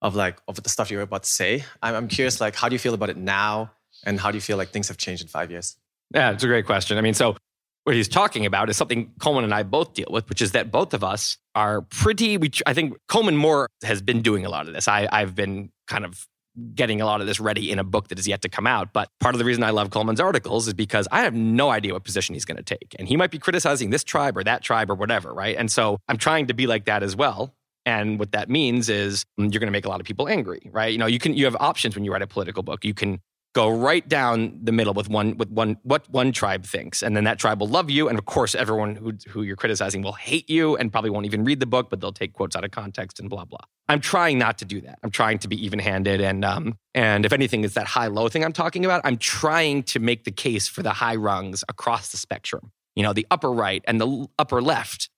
of 0.00 0.14
like 0.14 0.38
of 0.46 0.62
the 0.62 0.68
stuff 0.68 0.90
you 0.90 0.98
were 0.98 1.02
about 1.02 1.24
to 1.24 1.28
say. 1.28 1.64
I'm, 1.82 1.94
I'm 1.94 2.08
curious, 2.08 2.36
mm-hmm. 2.36 2.44
like, 2.44 2.56
how 2.56 2.68
do 2.68 2.74
you 2.74 2.78
feel 2.78 2.94
about 2.94 3.10
it 3.10 3.16
now, 3.16 3.72
and 4.04 4.20
how 4.20 4.30
do 4.30 4.36
you 4.36 4.42
feel 4.42 4.56
like 4.56 4.70
things 4.70 4.88
have 4.88 4.96
changed 4.96 5.22
in 5.22 5.28
five 5.28 5.50
years? 5.50 5.76
Yeah, 6.14 6.30
it's 6.30 6.44
a 6.44 6.46
great 6.46 6.66
question. 6.66 6.96
I 6.96 7.00
mean, 7.00 7.14
so 7.14 7.36
what 7.84 7.94
he's 7.94 8.08
talking 8.08 8.46
about 8.46 8.70
is 8.70 8.76
something 8.76 9.12
Coleman 9.18 9.44
and 9.44 9.54
I 9.54 9.62
both 9.62 9.94
deal 9.94 10.08
with, 10.10 10.28
which 10.28 10.42
is 10.42 10.52
that 10.52 10.70
both 10.70 10.94
of 10.94 11.02
us 11.02 11.38
are 11.54 11.82
pretty. 11.82 12.36
Which 12.36 12.62
I 12.66 12.74
think 12.74 12.94
Coleman 13.08 13.36
more 13.36 13.68
has 13.82 14.02
been 14.02 14.22
doing 14.22 14.44
a 14.44 14.50
lot 14.50 14.68
of 14.68 14.74
this. 14.74 14.88
I, 14.88 15.08
I've 15.10 15.34
been 15.34 15.70
kind 15.86 16.04
of 16.04 16.26
getting 16.74 17.00
a 17.00 17.06
lot 17.06 17.20
of 17.20 17.26
this 17.26 17.38
ready 17.38 17.70
in 17.70 17.78
a 17.78 17.84
book 17.84 18.08
that 18.08 18.18
is 18.18 18.26
yet 18.26 18.42
to 18.42 18.48
come 18.48 18.66
out. 18.66 18.92
But 18.92 19.08
part 19.20 19.34
of 19.34 19.38
the 19.38 19.44
reason 19.44 19.62
I 19.62 19.70
love 19.70 19.90
Coleman's 19.90 20.20
articles 20.20 20.66
is 20.66 20.74
because 20.74 21.06
I 21.10 21.20
have 21.22 21.34
no 21.34 21.70
idea 21.70 21.92
what 21.92 22.04
position 22.04 22.34
he's 22.34 22.44
going 22.44 22.56
to 22.56 22.62
take. 22.62 22.96
And 22.98 23.06
he 23.06 23.16
might 23.16 23.30
be 23.30 23.38
criticizing 23.38 23.90
this 23.90 24.02
tribe 24.02 24.36
or 24.36 24.44
that 24.44 24.62
tribe 24.62 24.90
or 24.90 24.94
whatever, 24.94 25.32
right? 25.32 25.56
And 25.56 25.70
so 25.70 25.98
I'm 26.08 26.16
trying 26.16 26.48
to 26.48 26.54
be 26.54 26.66
like 26.66 26.86
that 26.86 27.02
as 27.02 27.14
well 27.14 27.54
And 27.88 28.18
what 28.18 28.32
that 28.32 28.50
means 28.50 28.90
is 28.90 29.24
mm, 29.40 29.50
you're 29.50 29.60
going 29.60 29.72
to 29.72 29.72
make 29.78 29.86
a 29.86 29.88
lot 29.88 29.98
of 29.98 30.06
people 30.06 30.28
angry, 30.28 30.60
right? 30.70 30.92
You 30.92 30.98
know, 30.98 31.06
you 31.06 31.18
can 31.18 31.32
you 31.32 31.46
have 31.46 31.56
options 31.58 31.94
when 31.94 32.04
you 32.04 32.12
write 32.12 32.20
a 32.20 32.26
political 32.26 32.62
book. 32.62 32.84
You 32.84 32.92
can 32.92 33.18
go 33.54 33.70
right 33.70 34.06
down 34.06 34.60
the 34.62 34.72
middle 34.72 34.92
with 34.92 35.08
one 35.08 35.38
with 35.38 35.50
one 35.50 35.78
what 35.84 36.08
one 36.10 36.30
tribe 36.30 36.66
thinks 36.66 37.02
and 37.02 37.16
then 37.16 37.24
that 37.24 37.38
tribe 37.38 37.58
will 37.60 37.66
love 37.66 37.88
you 37.88 38.06
and 38.06 38.18
of 38.18 38.26
course 38.26 38.54
everyone 38.54 38.94
who, 38.94 39.14
who 39.30 39.42
you're 39.42 39.56
criticizing 39.56 40.02
will 40.02 40.12
hate 40.12 40.50
you 40.50 40.76
and 40.76 40.92
probably 40.92 41.08
won't 41.08 41.24
even 41.24 41.44
read 41.44 41.60
the 41.60 41.66
book 41.66 41.88
but 41.88 41.98
they'll 41.98 42.12
take 42.12 42.34
quotes 42.34 42.54
out 42.54 42.62
of 42.62 42.70
context 42.70 43.18
and 43.18 43.30
blah 43.30 43.46
blah 43.46 43.58
i'm 43.88 44.00
trying 44.00 44.38
not 44.38 44.58
to 44.58 44.66
do 44.66 44.82
that 44.82 44.98
i'm 45.02 45.10
trying 45.10 45.38
to 45.38 45.48
be 45.48 45.56
even-handed 45.64 46.20
and 46.20 46.44
um 46.44 46.76
and 46.94 47.24
if 47.24 47.32
anything 47.32 47.64
it's 47.64 47.72
that 47.72 47.86
high 47.86 48.06
low 48.06 48.28
thing 48.28 48.44
i'm 48.44 48.52
talking 48.52 48.84
about 48.84 49.00
i'm 49.04 49.16
trying 49.16 49.82
to 49.82 49.98
make 49.98 50.24
the 50.24 50.30
case 50.30 50.68
for 50.68 50.82
the 50.82 50.92
high 50.92 51.16
rungs 51.16 51.64
across 51.70 52.12
the 52.12 52.18
spectrum 52.18 52.70
you 52.94 53.02
know 53.02 53.14
the 53.14 53.26
upper 53.30 53.50
right 53.50 53.82
and 53.88 53.98
the 53.98 54.26
upper 54.38 54.60
left 54.60 55.08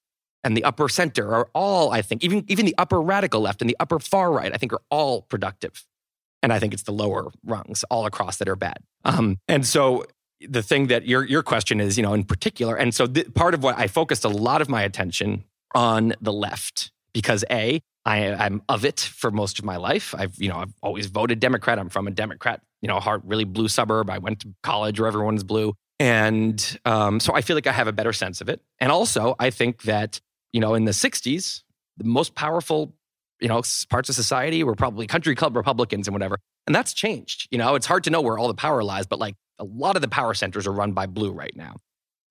and 0.43 0.57
the 0.57 0.65
upper 0.65 0.89
center 0.89 1.35
are 1.35 1.49
all 1.55 1.91
i 1.91 2.03
think 2.03 2.25
even 2.25 2.45
even 2.49 2.67
the 2.67 2.75
upper 2.79 3.01
radical 3.01 3.41
left 3.41 3.61
and 3.61 3.69
the 3.69 3.77
upper 3.81 3.99
far 3.99 4.33
right 4.33 4.53
i 4.55 4.57
think 4.57 4.73
are 4.73 4.83
all 4.91 5.23
productive 5.23 5.85
and 6.43 6.53
I 6.53 6.59
think 6.59 6.73
it's 6.73 6.85
the 6.85 6.93
lower 6.93 7.31
rungs 7.45 7.85
all 7.91 8.07
across 8.07 8.39
that 8.39 8.49
are 8.49 8.57
bad. 8.57 8.79
Um, 9.05 9.39
and 9.49 9.67
so 9.67 10.05
the 10.41 10.63
thing 10.63 10.87
that 10.89 11.07
your 11.07 11.25
your 11.25 11.43
question 11.43 11.81
is, 11.81 11.97
you 11.97 12.03
know, 12.03 12.15
in 12.15 12.25
particular, 12.25 12.77
and 12.77 12.95
so 12.95 13.07
th- 13.07 13.33
part 13.35 13.55
of 13.55 13.63
what 13.63 13.79
I 13.79 13.87
focused 13.87 14.25
a 14.25 14.29
lot 14.29 14.63
of 14.63 14.69
my 14.69 14.83
attention 14.83 15.45
on 15.75 16.15
the 16.21 16.33
left 16.33 16.93
because 17.13 17.45
a 17.51 17.81
I, 18.07 18.33
I'm 18.33 18.63
of 18.69 18.85
it 18.85 19.01
for 19.01 19.31
most 19.31 19.59
of 19.59 19.65
my 19.65 19.77
life. 19.77 20.15
I've 20.17 20.35
you 20.39 20.49
know 20.49 20.57
I've 20.57 20.73
always 20.83 21.07
voted 21.07 21.41
Democrat. 21.41 21.79
I'm 21.79 21.91
from 21.91 22.07
a 22.07 22.11
Democrat, 22.11 22.63
you 22.81 22.89
know, 22.89 22.99
heart 23.01 23.23
really 23.25 23.45
blue 23.45 23.69
suburb. 23.69 24.09
I 24.09 24.19
went 24.19 24.41
to 24.41 24.55
college 24.63 24.99
where 24.99 25.09
everyone's 25.09 25.45
blue, 25.45 25.75
and 25.99 26.79
um, 26.87 27.21
so 27.21 27.35
I 27.35 27.43
feel 27.43 27.57
like 27.57 27.67
I 27.67 27.73
have 27.73 27.89
a 27.89 27.93
better 27.93 28.13
sense 28.13 28.41
of 28.41 28.49
it. 28.49 28.63
And 28.79 28.91
also, 28.91 29.37
I 29.39 29.51
think 29.51 29.83
that 29.83 30.21
you 30.53 30.61
know 30.61 30.75
in 30.75 30.85
the 30.85 30.93
'60s, 30.93 31.63
the 31.97 32.05
most 32.05 32.35
powerful 32.35 32.95
you 33.41 33.49
know, 33.49 33.63
parts 33.89 34.09
of 34.09 34.15
society 34.15 34.63
were 34.63 34.75
probably 34.75 35.07
country 35.07 35.35
club 35.35 35.57
Republicans 35.57 36.07
and 36.07 36.15
whatever. 36.15 36.39
And 36.67 36.75
that's 36.75 36.93
changed. 36.93 37.49
You 37.51 37.59
know, 37.59 37.75
it's 37.75 37.87
hard 37.87 38.05
to 38.05 38.11
know 38.11 38.21
where 38.21 38.39
all 38.39 38.49
the 38.49 38.55
power 38.55 38.83
lies, 38.83 39.07
but 39.07 39.19
like 39.19 39.35
a 39.59 39.65
lot 39.65 39.97
of 39.97 40.03
the 40.03 40.09
power 40.09 40.35
centers 40.35 40.67
are 40.67 40.73
run 40.73 40.93
by 40.93 41.07
blue 41.07 41.33
right 41.33 41.55
now. 41.57 41.77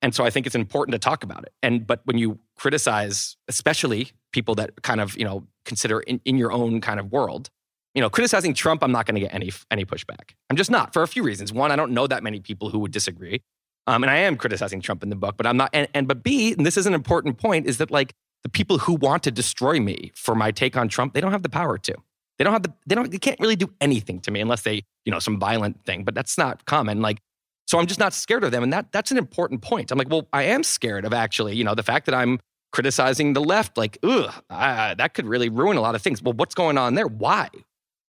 And 0.02 0.16
so 0.16 0.24
I 0.24 0.30
think 0.30 0.46
it's 0.46 0.56
important 0.56 0.94
to 0.94 1.00
talk 1.00 1.24
about 1.24 1.44
it. 1.44 1.54
And 1.62 1.86
but 1.86 2.02
when 2.06 2.18
you 2.18 2.40
criticize, 2.56 3.36
especially 3.48 4.12
people 4.32 4.56
that 4.56 4.82
kind 4.82 5.02
of, 5.02 5.18
you 5.18 5.26
know, 5.26 5.46
consider 5.66 6.00
in, 6.00 6.22
in 6.26 6.38
your 6.38 6.52
own 6.52 6.80
kind 6.80 7.00
of 7.00 7.12
world, 7.12 7.50
you 7.96 8.02
know, 8.02 8.10
criticizing 8.10 8.54
Trump, 8.54 8.84
I'm 8.84 8.92
not 8.92 9.06
going 9.06 9.16
to 9.16 9.22
get 9.22 9.34
any 9.34 9.52
any 9.72 9.84
pushback. 9.84 10.36
I'm 10.50 10.56
just 10.56 10.72
not 10.72 10.94
for 10.94 11.04
a 11.04 11.08
few 11.08 11.24
reasons. 11.24 11.52
One, 11.52 11.72
I 11.72 11.76
don't 11.76 11.92
know 11.92 12.08
that 12.08 12.24
many 12.24 12.40
people 12.40 12.70
who 12.70 12.80
would 12.80 12.92
disagree. 12.92 13.42
Um, 13.90 14.04
and 14.04 14.12
I 14.12 14.18
am 14.18 14.38
criticizing 14.38 14.82
Trump 14.82 15.02
in 15.02 15.10
the 15.10 15.16
book, 15.16 15.36
but 15.36 15.48
I'm 15.48 15.58
not. 15.58 15.72
And, 15.74 15.88
and 15.96 16.08
but 16.08 16.22
B, 16.22 16.54
and 16.54 16.64
this 16.64 16.78
is 16.78 16.86
an 16.86 16.94
important 16.94 17.40
point, 17.40 17.66
is 17.66 17.80
that 17.80 17.90
like 17.90 18.14
the 18.44 18.50
people 18.50 18.78
who 18.78 18.94
want 18.94 19.24
to 19.24 19.32
destroy 19.32 19.80
me 19.80 20.12
for 20.14 20.36
my 20.36 20.52
take 20.52 20.78
on 20.78 20.90
Trump, 20.90 21.16
they 21.16 21.22
don't 21.22 21.32
have 21.32 21.42
the 21.42 21.50
power 21.50 21.80
to. 21.80 21.96
They 22.38 22.44
don't 22.44 22.54
have 22.54 22.62
the 22.62 22.72
they 22.86 22.94
don't 22.94 23.10
they 23.12 23.18
can't 23.18 23.40
really 23.40 23.56
do 23.56 23.74
anything 23.82 24.20
to 24.22 24.32
me 24.32 24.42
unless 24.42 24.62
they, 24.62 24.84
you 25.06 25.12
know, 25.12 25.18
some 25.18 25.40
violent 25.40 25.84
thing, 25.86 26.04
but 26.04 26.14
that's 26.14 26.38
not 26.38 26.66
common. 26.66 27.02
Like 27.02 27.18
so 27.66 27.80
I'm 27.80 27.88
just 27.88 28.00
not 28.00 28.14
scared 28.14 28.44
of 28.44 28.52
them 28.52 28.62
and 28.62 28.72
that 28.72 28.92
that's 28.92 29.10
an 29.10 29.18
important 29.18 29.64
point. 29.64 29.92
I'm 29.92 29.98
like, 29.98 30.10
well, 30.10 30.28
I 30.32 30.44
am 30.44 30.64
scared 30.64 31.04
of 31.04 31.12
actually, 31.12 31.56
you 31.56 31.64
know, 31.64 31.74
the 31.74 31.84
fact 31.84 32.06
that 32.06 32.14
I'm 32.14 32.40
criticizing 32.72 33.34
the 33.34 33.42
left 33.42 33.76
like, 33.76 33.98
ugh, 34.04 34.32
that 34.50 35.16
could 35.16 35.26
really 35.26 35.50
ruin 35.50 35.78
a 35.78 35.82
lot 35.82 35.96
of 35.96 36.04
things. 36.04 36.22
Well, 36.22 36.34
what's 36.34 36.54
going 36.54 36.78
on 36.78 36.94
there? 36.94 37.08
Why? 37.08 37.50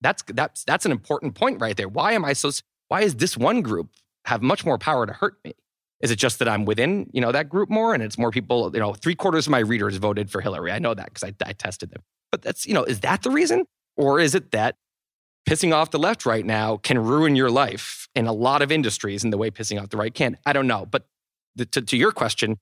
That's 0.01 0.23
that's 0.29 0.63
that's 0.63 0.87
an 0.87 0.93
important 0.93 1.35
point 1.35 1.61
right 1.61 1.77
there. 1.77 1.89
Why 1.89 2.13
am 2.13 2.25
I 2.25 2.33
so 2.33 2.51
why 2.87 3.03
is 3.03 3.17
this 3.17 3.37
one 3.37 3.61
group 3.61 3.91
have 4.25 4.41
much 4.41 4.65
more 4.65 4.79
power 4.79 5.05
to 5.05 5.13
hurt 5.13 5.37
me? 5.45 5.55
Is 6.05 6.11
it 6.11 6.17
just 6.17 6.39
that 6.39 6.49
I'm 6.49 6.65
within, 6.65 7.11
you 7.13 7.21
know, 7.21 7.33
that 7.33 7.49
group 7.49 7.69
more 7.69 7.95
and 7.95 8.03
it's 8.03 8.17
more 8.17 8.31
people, 8.31 8.71
you 8.73 8.79
know, 8.79 8.95
three 8.95 9.17
quarters 9.17 9.47
of 9.47 9.51
my 9.51 9.59
readers 9.59 9.97
voted 9.97 10.31
for 10.31 10.41
Hillary. 10.41 10.71
I 10.71 10.79
know 10.79 10.95
that 10.95 11.07
because 11.07 11.25
I, 11.25 11.33
I 11.45 11.53
tested 11.53 11.91
them. 11.91 12.03
But 12.31 12.43
that's, 12.43 12.67
you 12.67 12.75
know, 12.75 12.85
is 12.85 13.01
that 13.01 13.23
the 13.23 13.31
reason? 13.31 13.65
Or 13.97 14.21
is 14.21 14.35
it 14.35 14.53
that 14.53 14.77
pissing 15.49 15.75
off 15.75 15.91
the 15.91 15.99
left 15.99 16.25
right 16.25 16.45
now 16.45 16.77
can 16.77 16.99
ruin 16.99 17.35
your 17.35 17.51
life 17.51 18.09
in 18.15 18.27
a 18.27 18.33
lot 18.33 18.63
of 18.63 18.71
industries 18.71 19.25
in 19.25 19.31
the 19.31 19.39
way 19.39 19.51
pissing 19.51 19.81
off 19.81 19.89
the 19.89 19.97
right 19.97 20.15
can? 20.15 20.37
I 20.47 20.53
don't 20.53 20.67
know. 20.67 20.87
But 20.87 21.07
the, 21.57 21.67
to, 21.67 21.83
to 21.83 21.97
your 21.97 22.13
question, 22.13 22.59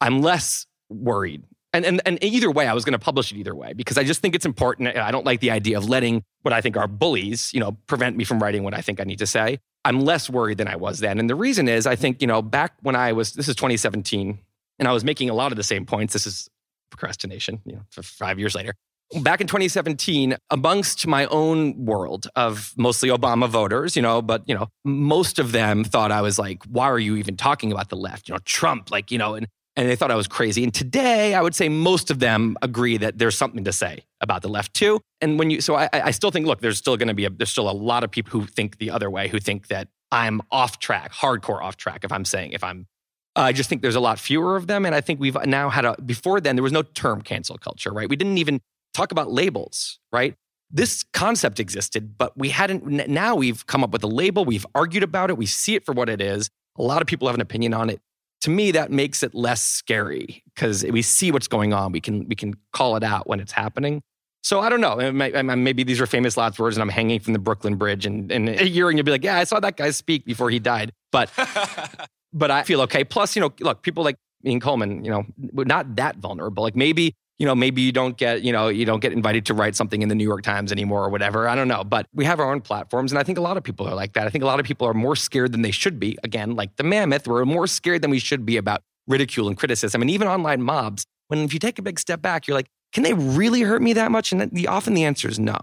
I'm 0.00 0.22
less 0.22 0.66
worried 0.88 1.44
and, 1.72 1.84
and, 1.86 2.02
and 2.04 2.22
either 2.22 2.50
way, 2.50 2.66
I 2.66 2.74
was 2.74 2.84
going 2.84 2.92
to 2.92 2.98
publish 2.98 3.32
it 3.32 3.36
either 3.36 3.54
way 3.54 3.72
because 3.72 3.96
I 3.96 4.04
just 4.04 4.20
think 4.20 4.34
it's 4.34 4.44
important. 4.44 4.94
I 4.96 5.10
don't 5.10 5.24
like 5.24 5.40
the 5.40 5.50
idea 5.50 5.78
of 5.78 5.88
letting 5.88 6.22
what 6.42 6.52
I 6.52 6.60
think 6.60 6.76
are 6.76 6.86
bullies, 6.86 7.52
you 7.54 7.60
know, 7.60 7.72
prevent 7.86 8.16
me 8.16 8.24
from 8.24 8.42
writing 8.42 8.62
what 8.62 8.74
I 8.74 8.82
think 8.82 9.00
I 9.00 9.04
need 9.04 9.18
to 9.20 9.26
say. 9.26 9.58
I'm 9.84 10.00
less 10.00 10.30
worried 10.30 10.58
than 10.58 10.68
I 10.68 10.76
was 10.76 11.00
then. 11.00 11.18
And 11.18 11.28
the 11.28 11.34
reason 11.34 11.68
is, 11.68 11.86
I 11.86 11.96
think, 11.96 12.20
you 12.20 12.26
know, 12.26 12.42
back 12.42 12.74
when 12.82 12.94
I 12.94 13.12
was, 13.12 13.32
this 13.32 13.48
is 13.48 13.56
2017, 13.56 14.38
and 14.78 14.88
I 14.88 14.92
was 14.92 15.04
making 15.04 15.30
a 15.30 15.34
lot 15.34 15.52
of 15.52 15.56
the 15.56 15.62
same 15.62 15.86
points. 15.86 16.12
This 16.12 16.26
is 16.26 16.48
procrastination, 16.90 17.60
you 17.64 17.74
know, 17.74 17.82
for 17.90 18.02
five 18.02 18.38
years 18.38 18.54
later. 18.54 18.74
Back 19.20 19.40
in 19.40 19.46
2017, 19.46 20.36
amongst 20.50 21.06
my 21.06 21.26
own 21.26 21.84
world 21.84 22.28
of 22.34 22.72
mostly 22.76 23.10
Obama 23.10 23.48
voters, 23.48 23.94
you 23.94 24.02
know, 24.02 24.22
but, 24.22 24.42
you 24.46 24.54
know, 24.54 24.68
most 24.84 25.38
of 25.38 25.52
them 25.52 25.84
thought 25.84 26.10
I 26.10 26.22
was 26.22 26.38
like, 26.38 26.64
why 26.64 26.88
are 26.88 26.98
you 26.98 27.16
even 27.16 27.36
talking 27.36 27.72
about 27.72 27.90
the 27.90 27.96
left? 27.96 28.28
You 28.28 28.34
know, 28.34 28.40
Trump, 28.44 28.90
like, 28.90 29.10
you 29.10 29.18
know, 29.18 29.34
and 29.34 29.48
and 29.76 29.88
they 29.88 29.96
thought 29.96 30.10
I 30.10 30.16
was 30.16 30.28
crazy. 30.28 30.64
And 30.64 30.72
today, 30.72 31.34
I 31.34 31.40
would 31.40 31.54
say 31.54 31.68
most 31.68 32.10
of 32.10 32.18
them 32.18 32.56
agree 32.62 32.98
that 32.98 33.18
there's 33.18 33.36
something 33.36 33.64
to 33.64 33.72
say 33.72 34.04
about 34.20 34.42
the 34.42 34.48
left 34.48 34.74
too. 34.74 35.00
And 35.20 35.38
when 35.38 35.50
you, 35.50 35.60
so 35.60 35.76
I, 35.76 35.88
I 35.92 36.10
still 36.10 36.30
think, 36.30 36.46
look, 36.46 36.60
there's 36.60 36.78
still 36.78 36.96
going 36.96 37.08
to 37.08 37.14
be 37.14 37.24
a, 37.24 37.30
there's 37.30 37.50
still 37.50 37.70
a 37.70 37.72
lot 37.72 38.04
of 38.04 38.10
people 38.10 38.38
who 38.38 38.46
think 38.46 38.78
the 38.78 38.90
other 38.90 39.10
way, 39.10 39.28
who 39.28 39.38
think 39.38 39.68
that 39.68 39.88
I'm 40.10 40.42
off 40.50 40.78
track, 40.78 41.12
hardcore 41.12 41.62
off 41.62 41.76
track. 41.76 42.04
If 42.04 42.12
I'm 42.12 42.24
saying, 42.24 42.52
if 42.52 42.62
I'm, 42.62 42.86
I 43.34 43.52
just 43.52 43.70
think 43.70 43.80
there's 43.80 43.94
a 43.94 44.00
lot 44.00 44.18
fewer 44.18 44.56
of 44.56 44.66
them, 44.66 44.84
and 44.84 44.94
I 44.94 45.00
think 45.00 45.18
we've 45.18 45.36
now 45.46 45.70
had 45.70 45.86
a. 45.86 45.96
Before 46.02 46.38
then, 46.38 46.54
there 46.54 46.62
was 46.62 46.72
no 46.72 46.82
term 46.82 47.22
cancel 47.22 47.56
culture, 47.56 47.90
right? 47.90 48.06
We 48.06 48.16
didn't 48.16 48.36
even 48.36 48.60
talk 48.92 49.10
about 49.10 49.32
labels, 49.32 49.98
right? 50.12 50.34
This 50.70 51.02
concept 51.14 51.58
existed, 51.58 52.18
but 52.18 52.36
we 52.36 52.50
hadn't. 52.50 53.08
Now 53.08 53.34
we've 53.34 53.66
come 53.66 53.82
up 53.82 53.90
with 53.90 54.04
a 54.04 54.06
label. 54.06 54.44
We've 54.44 54.66
argued 54.74 55.02
about 55.02 55.30
it. 55.30 55.38
We 55.38 55.46
see 55.46 55.74
it 55.74 55.86
for 55.86 55.92
what 55.92 56.10
it 56.10 56.20
is. 56.20 56.50
A 56.76 56.82
lot 56.82 57.00
of 57.00 57.08
people 57.08 57.26
have 57.26 57.34
an 57.34 57.40
opinion 57.40 57.72
on 57.72 57.88
it 57.88 58.02
to 58.42 58.50
me 58.50 58.72
that 58.72 58.90
makes 58.90 59.22
it 59.22 59.34
less 59.34 59.62
scary 59.62 60.42
because 60.54 60.84
we 60.84 61.00
see 61.02 61.32
what's 61.32 61.48
going 61.48 61.72
on. 61.72 61.92
We 61.92 62.00
can 62.00 62.28
we 62.28 62.34
can 62.34 62.54
call 62.72 62.96
it 62.96 63.02
out 63.02 63.26
when 63.26 63.40
it's 63.40 63.52
happening. 63.52 64.02
So 64.42 64.60
i 64.60 64.68
don't 64.68 64.80
know. 64.80 64.96
Maybe 65.12 65.84
these 65.84 66.00
are 66.00 66.06
famous 66.06 66.36
last 66.36 66.58
words 66.58 66.76
and 66.76 66.82
i'm 66.82 66.88
hanging 66.88 67.20
from 67.20 67.32
the 67.32 67.38
brooklyn 67.38 67.76
bridge 67.76 68.04
and, 68.04 68.30
and 68.30 68.48
a 68.48 68.68
year 68.68 68.88
and 68.88 68.98
you'll 68.98 69.04
be 69.04 69.12
like 69.12 69.24
yeah 69.24 69.38
i 69.38 69.44
saw 69.44 69.60
that 69.60 69.76
guy 69.76 69.90
speak 69.90 70.24
before 70.24 70.50
he 70.50 70.58
died. 70.58 70.92
But 71.10 71.30
but 72.32 72.50
i 72.50 72.62
feel 72.64 72.80
okay. 72.82 73.04
Plus 73.04 73.34
you 73.36 73.40
know 73.40 73.52
look 73.60 73.82
people 73.82 74.04
like 74.04 74.16
Ian 74.44 74.60
Coleman, 74.60 75.04
you 75.04 75.10
know, 75.12 75.24
not 75.38 75.94
that 75.96 76.16
vulnerable. 76.16 76.64
Like 76.64 76.74
maybe 76.74 77.14
you 77.38 77.46
know, 77.46 77.54
maybe 77.54 77.82
you 77.82 77.92
don't 77.92 78.16
get, 78.16 78.42
you 78.42 78.52
know, 78.52 78.68
you 78.68 78.84
don't 78.84 79.00
get 79.00 79.12
invited 79.12 79.46
to 79.46 79.54
write 79.54 79.74
something 79.74 80.02
in 80.02 80.08
the 80.08 80.14
New 80.14 80.24
York 80.24 80.42
Times 80.42 80.70
anymore 80.70 81.04
or 81.04 81.08
whatever. 81.08 81.48
I 81.48 81.54
don't 81.54 81.68
know. 81.68 81.82
But 81.82 82.06
we 82.14 82.24
have 82.24 82.38
our 82.38 82.52
own 82.52 82.60
platforms. 82.60 83.10
And 83.10 83.18
I 83.18 83.22
think 83.22 83.38
a 83.38 83.40
lot 83.40 83.56
of 83.56 83.64
people 83.64 83.88
are 83.88 83.94
like 83.94 84.12
that. 84.12 84.26
I 84.26 84.30
think 84.30 84.44
a 84.44 84.46
lot 84.46 84.60
of 84.60 84.66
people 84.66 84.86
are 84.86 84.94
more 84.94 85.16
scared 85.16 85.52
than 85.52 85.62
they 85.62 85.70
should 85.70 85.98
be. 85.98 86.16
Again, 86.22 86.54
like 86.54 86.76
the 86.76 86.84
mammoth, 86.84 87.26
we're 87.26 87.44
more 87.44 87.66
scared 87.66 88.02
than 88.02 88.10
we 88.10 88.18
should 88.18 88.46
be 88.46 88.56
about 88.56 88.82
ridicule 89.08 89.48
and 89.48 89.56
criticism. 89.56 90.02
And 90.02 90.10
even 90.10 90.28
online 90.28 90.62
mobs, 90.62 91.04
when 91.28 91.40
if 91.40 91.52
you 91.52 91.58
take 91.58 91.78
a 91.78 91.82
big 91.82 91.98
step 91.98 92.22
back, 92.22 92.46
you're 92.46 92.56
like, 92.56 92.68
can 92.92 93.02
they 93.02 93.14
really 93.14 93.62
hurt 93.62 93.82
me 93.82 93.94
that 93.94 94.10
much? 94.10 94.32
And 94.32 94.50
the, 94.52 94.68
often 94.68 94.94
the 94.94 95.04
answer 95.04 95.28
is 95.28 95.38
no. 95.38 95.58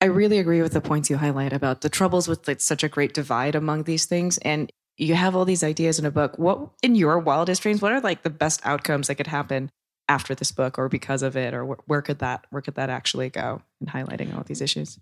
I 0.00 0.04
really 0.04 0.38
agree 0.38 0.62
with 0.62 0.72
the 0.72 0.80
points 0.80 1.10
you 1.10 1.16
highlight 1.16 1.52
about 1.52 1.80
the 1.80 1.88
troubles 1.88 2.28
with 2.28 2.46
like, 2.46 2.60
such 2.60 2.84
a 2.84 2.88
great 2.88 3.14
divide 3.14 3.56
among 3.56 3.84
these 3.84 4.04
things. 4.04 4.38
And 4.38 4.70
you 4.96 5.14
have 5.14 5.34
all 5.34 5.44
these 5.44 5.64
ideas 5.64 5.98
in 5.98 6.06
a 6.06 6.10
book. 6.10 6.38
What, 6.38 6.68
in 6.82 6.94
your 6.94 7.18
wildest 7.18 7.62
dreams, 7.62 7.82
what 7.82 7.92
are 7.92 8.00
like 8.00 8.22
the 8.22 8.30
best 8.30 8.60
outcomes 8.64 9.08
that 9.08 9.16
could 9.16 9.26
happen 9.26 9.70
after 10.08 10.34
this 10.34 10.52
book 10.52 10.78
or 10.78 10.88
because 10.88 11.22
of 11.22 11.36
it 11.36 11.54
or 11.54 11.64
where, 11.64 12.02
could 12.02 12.18
that 12.20 12.46
where 12.50 12.62
could 12.62 12.74
that 12.76 12.90
actually 12.90 13.28
go 13.28 13.62
in 13.80 13.88
highlighting 13.88 14.34
all 14.36 14.42
these 14.42 14.60
issues? 14.60 14.98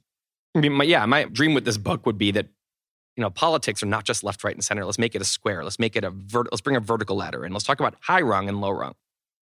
I 0.54 0.60
mean 0.60 0.72
my, 0.72 0.84
yeah 0.84 1.06
my 1.06 1.24
dream 1.24 1.54
with 1.54 1.64
this 1.64 1.78
book 1.78 2.06
would 2.06 2.18
be 2.18 2.30
that 2.32 2.48
you 3.16 3.22
know 3.22 3.30
politics 3.30 3.82
are 3.82 3.86
not 3.86 4.04
just 4.04 4.24
left 4.24 4.44
right 4.44 4.54
and 4.54 4.64
center. 4.64 4.84
Let's 4.84 4.98
make 4.98 5.14
it 5.14 5.22
a 5.22 5.26
square. 5.26 5.64
Let's 5.64 5.78
make 5.78 5.96
it 5.96 6.04
a 6.04 6.10
vert- 6.10 6.48
let's 6.50 6.60
bring 6.60 6.76
a 6.76 6.80
vertical 6.80 7.16
ladder 7.16 7.44
and 7.44 7.54
let's 7.54 7.64
talk 7.64 7.80
about 7.80 7.94
high 8.00 8.20
rung 8.20 8.48
and 8.48 8.60
low 8.60 8.70
rung 8.70 8.94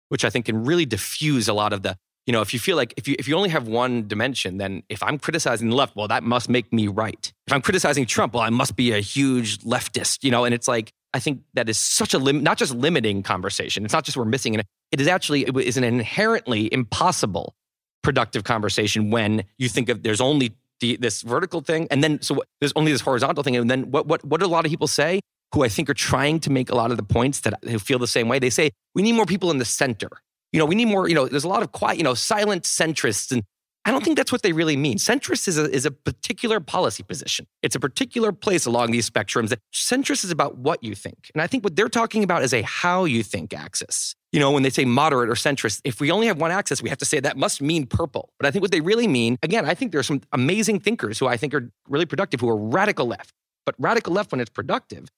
which 0.09 0.24
i 0.24 0.30
think 0.30 0.46
can 0.46 0.64
really 0.64 0.86
diffuse 0.86 1.48
a 1.48 1.52
lot 1.52 1.72
of 1.72 1.82
the 1.82 1.96
you 2.26 2.32
know 2.32 2.40
if 2.40 2.52
you 2.52 2.61
feel 2.61 2.76
like 2.76 2.94
if 2.96 3.09
you 3.09 3.16
if 3.18 3.28
you 3.28 3.34
only 3.34 3.48
have 3.48 3.66
one 3.66 4.07
dimension 4.07 4.59
then 4.59 4.82
if 4.88 5.02
i'm 5.02 5.18
criticizing 5.18 5.70
the 5.70 5.74
left 5.74 5.96
well 5.96 6.09
that 6.09 6.22
must 6.22 6.48
make 6.48 6.72
me 6.72 6.86
right. 6.86 7.32
If 7.46 7.52
i'm 7.52 7.62
criticizing 7.62 8.07
trump 8.07 8.34
well 8.34 8.42
i 8.42 8.50
must 8.50 8.76
be 8.76 8.92
a 8.92 9.00
huge 9.00 9.59
leftist 9.61 10.22
you 10.22 10.30
know 10.30 10.44
and 10.44 10.55
it's 10.55 10.68
like 10.68 10.92
I 11.14 11.20
think 11.20 11.42
that 11.54 11.68
is 11.68 11.78
such 11.78 12.12
a 12.12 12.18
lim- 12.18 12.42
not 12.42 12.58
just 12.58 12.74
limiting 12.74 13.22
conversation. 13.22 13.84
It's 13.84 13.94
not 13.94 14.04
just 14.04 14.16
we're 14.16 14.24
missing 14.24 14.54
it. 14.54 14.66
It 14.92 15.00
is 15.00 15.08
actually 15.08 15.44
it 15.44 15.56
is 15.56 15.76
an 15.76 15.84
inherently 15.84 16.68
impossible 16.72 17.54
productive 18.02 18.44
conversation 18.44 19.10
when 19.10 19.44
you 19.56 19.68
think 19.68 19.88
of 19.88 20.02
there's 20.02 20.20
only 20.20 20.54
the, 20.80 20.96
this 20.96 21.22
vertical 21.22 21.62
thing 21.62 21.86
and 21.90 22.04
then 22.04 22.20
so 22.20 22.42
there's 22.60 22.72
only 22.76 22.92
this 22.92 23.00
horizontal 23.00 23.42
thing 23.42 23.56
and 23.56 23.70
then 23.70 23.90
what 23.90 24.06
what 24.06 24.22
what 24.24 24.40
do 24.40 24.46
a 24.46 24.48
lot 24.48 24.66
of 24.66 24.70
people 24.70 24.86
say 24.86 25.20
who 25.54 25.62
I 25.62 25.68
think 25.68 25.88
are 25.88 25.94
trying 25.94 26.40
to 26.40 26.50
make 26.50 26.68
a 26.68 26.74
lot 26.74 26.90
of 26.90 26.96
the 26.96 27.02
points 27.04 27.40
that 27.40 27.54
who 27.64 27.78
feel 27.78 28.00
the 28.00 28.08
same 28.08 28.28
way. 28.28 28.40
They 28.40 28.50
say 28.50 28.70
we 28.94 29.02
need 29.02 29.12
more 29.12 29.24
people 29.24 29.52
in 29.52 29.58
the 29.58 29.64
center. 29.64 30.08
You 30.52 30.58
know, 30.58 30.66
we 30.66 30.74
need 30.74 30.86
more. 30.86 31.08
You 31.08 31.14
know, 31.14 31.26
there's 31.26 31.44
a 31.44 31.48
lot 31.48 31.62
of 31.62 31.72
quiet, 31.72 31.96
you 31.96 32.04
know, 32.04 32.14
silent 32.14 32.64
centrists 32.64 33.30
and 33.30 33.42
I 33.87 33.91
don't 33.91 34.03
think 34.03 34.16
that's 34.16 34.32
what 34.32 34.43
they 34.43 34.53
really 34.53 34.76
mean. 34.76 34.97
Centrist 34.97 35.47
is 35.47 35.59
a, 35.59 35.70
is 35.70 35.85
a 35.85 35.91
particular 35.91 36.59
policy 36.59 37.03
position. 37.03 37.47
It's 37.62 37.76
a 37.76 37.80
particular 37.80 38.32
place 38.32 38.64
along 38.64 38.93
these 38.93 39.09
spectrums. 39.09 39.55
Centrist 39.74 40.24
is 40.24 40.30
about 40.30 40.57
what 40.57 40.82
you 40.82 40.95
think. 40.95 41.30
And 41.35 41.43
I 41.43 41.47
think 41.47 41.64
what 41.64 41.76
they're 41.76 41.91
talking 41.91 42.24
about 42.24 42.43
is 42.43 42.55
a 42.55 42.62
how 42.62 43.05
you 43.05 43.22
think 43.22 43.53
axis. 43.53 44.14
you 44.35 44.41
know, 44.41 44.51
when 44.51 44.64
they 44.64 44.70
say 44.70 44.85
moderate 44.85 45.30
or 45.30 45.35
centrist, 45.35 45.80
if 45.85 46.01
we 46.01 46.11
only 46.11 46.26
have 46.26 46.41
one 46.41 46.51
axis, 46.51 46.82
we 46.82 46.89
have 46.89 46.99
to 46.99 47.05
say 47.05 47.20
that 47.20 47.37
must 47.37 47.62
mean 47.62 47.87
purple. 47.87 48.30
But 48.37 48.49
I 48.49 48.51
think 48.51 48.62
what 48.62 48.72
they 48.72 48.80
really 48.80 49.07
mean, 49.07 49.39
again, 49.45 49.64
I 49.64 49.74
think 49.74 49.93
there's 49.93 50.09
some 50.09 50.22
amazing 50.32 50.80
thinkers 50.80 51.20
who 51.20 51.28
I 51.28 51.37
think 51.37 51.55
are 51.55 51.70
really 51.89 52.05
productive 52.05 52.41
who 52.41 52.49
are 52.49 52.57
radical 52.57 53.07
left. 53.07 53.32
But 53.64 53.76
radical 53.78 54.12
left, 54.12 54.32
when 54.32 54.41
it's 54.41 54.51
productive, 54.51 55.09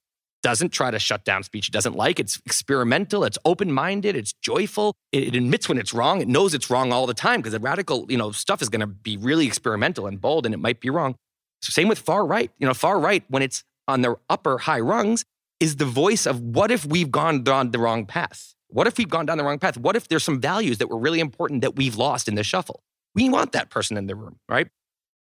doesn't 0.47 0.69
try 0.69 0.89
to 0.89 0.97
shut 0.97 1.25
down 1.25 1.43
speech 1.43 1.67
it 1.67 1.73
doesn't 1.73 1.97
like. 1.97 2.21
It's 2.21 2.39
experimental. 2.45 3.25
It's 3.25 3.37
open 3.43 3.69
minded. 3.69 4.15
It's 4.15 4.31
joyful. 4.31 4.95
It, 5.11 5.23
it, 5.23 5.35
admits 5.35 5.67
when 5.67 5.77
it's 5.77 5.93
wrong. 5.93 6.21
It 6.21 6.29
knows 6.29 6.53
it's 6.53 6.69
wrong 6.69 6.93
all 6.93 7.05
the 7.05 7.13
time 7.13 7.41
because 7.41 7.51
the 7.51 7.59
radical, 7.59 8.05
you 8.07 8.17
know, 8.17 8.31
stuff 8.31 8.61
is 8.61 8.69
going 8.69 8.79
to 8.79 8.87
be 8.87 9.17
really 9.17 9.45
experimental 9.45 10.07
and 10.07 10.21
bold, 10.21 10.45
and 10.45 10.55
it 10.55 10.59
might 10.59 10.79
be 10.79 10.89
wrong. 10.89 11.15
So 11.61 11.71
same 11.71 11.89
with 11.89 11.99
far 11.99 12.25
right. 12.25 12.49
You 12.59 12.65
know, 12.65 12.73
far 12.73 12.97
right 12.97 13.25
when 13.27 13.43
it's 13.43 13.65
on 13.89 14.03
the 14.03 14.15
upper 14.29 14.57
high 14.57 14.79
rungs 14.79 15.25
is 15.59 15.75
the 15.75 15.85
voice 15.85 16.25
of 16.25 16.39
what 16.39 16.71
if 16.71 16.85
we've 16.85 17.11
gone 17.11 17.43
down 17.43 17.71
the 17.71 17.79
wrong 17.79 18.05
path? 18.05 18.55
What 18.69 18.87
if 18.87 18.97
we've 18.97 19.09
gone 19.09 19.25
down 19.25 19.37
the 19.37 19.43
wrong 19.43 19.59
path? 19.59 19.75
What 19.75 19.97
if 19.97 20.07
there's 20.07 20.23
some 20.23 20.39
values 20.39 20.77
that 20.77 20.87
were 20.87 20.97
really 20.97 21.19
important 21.19 21.61
that 21.61 21.75
we've 21.75 21.97
lost 21.97 22.29
in 22.29 22.35
the 22.35 22.43
shuffle? 22.43 22.83
We 23.15 23.27
want 23.27 23.51
that 23.51 23.69
person 23.69 23.97
in 23.97 24.07
the 24.07 24.15
room, 24.15 24.39
right? 24.47 24.69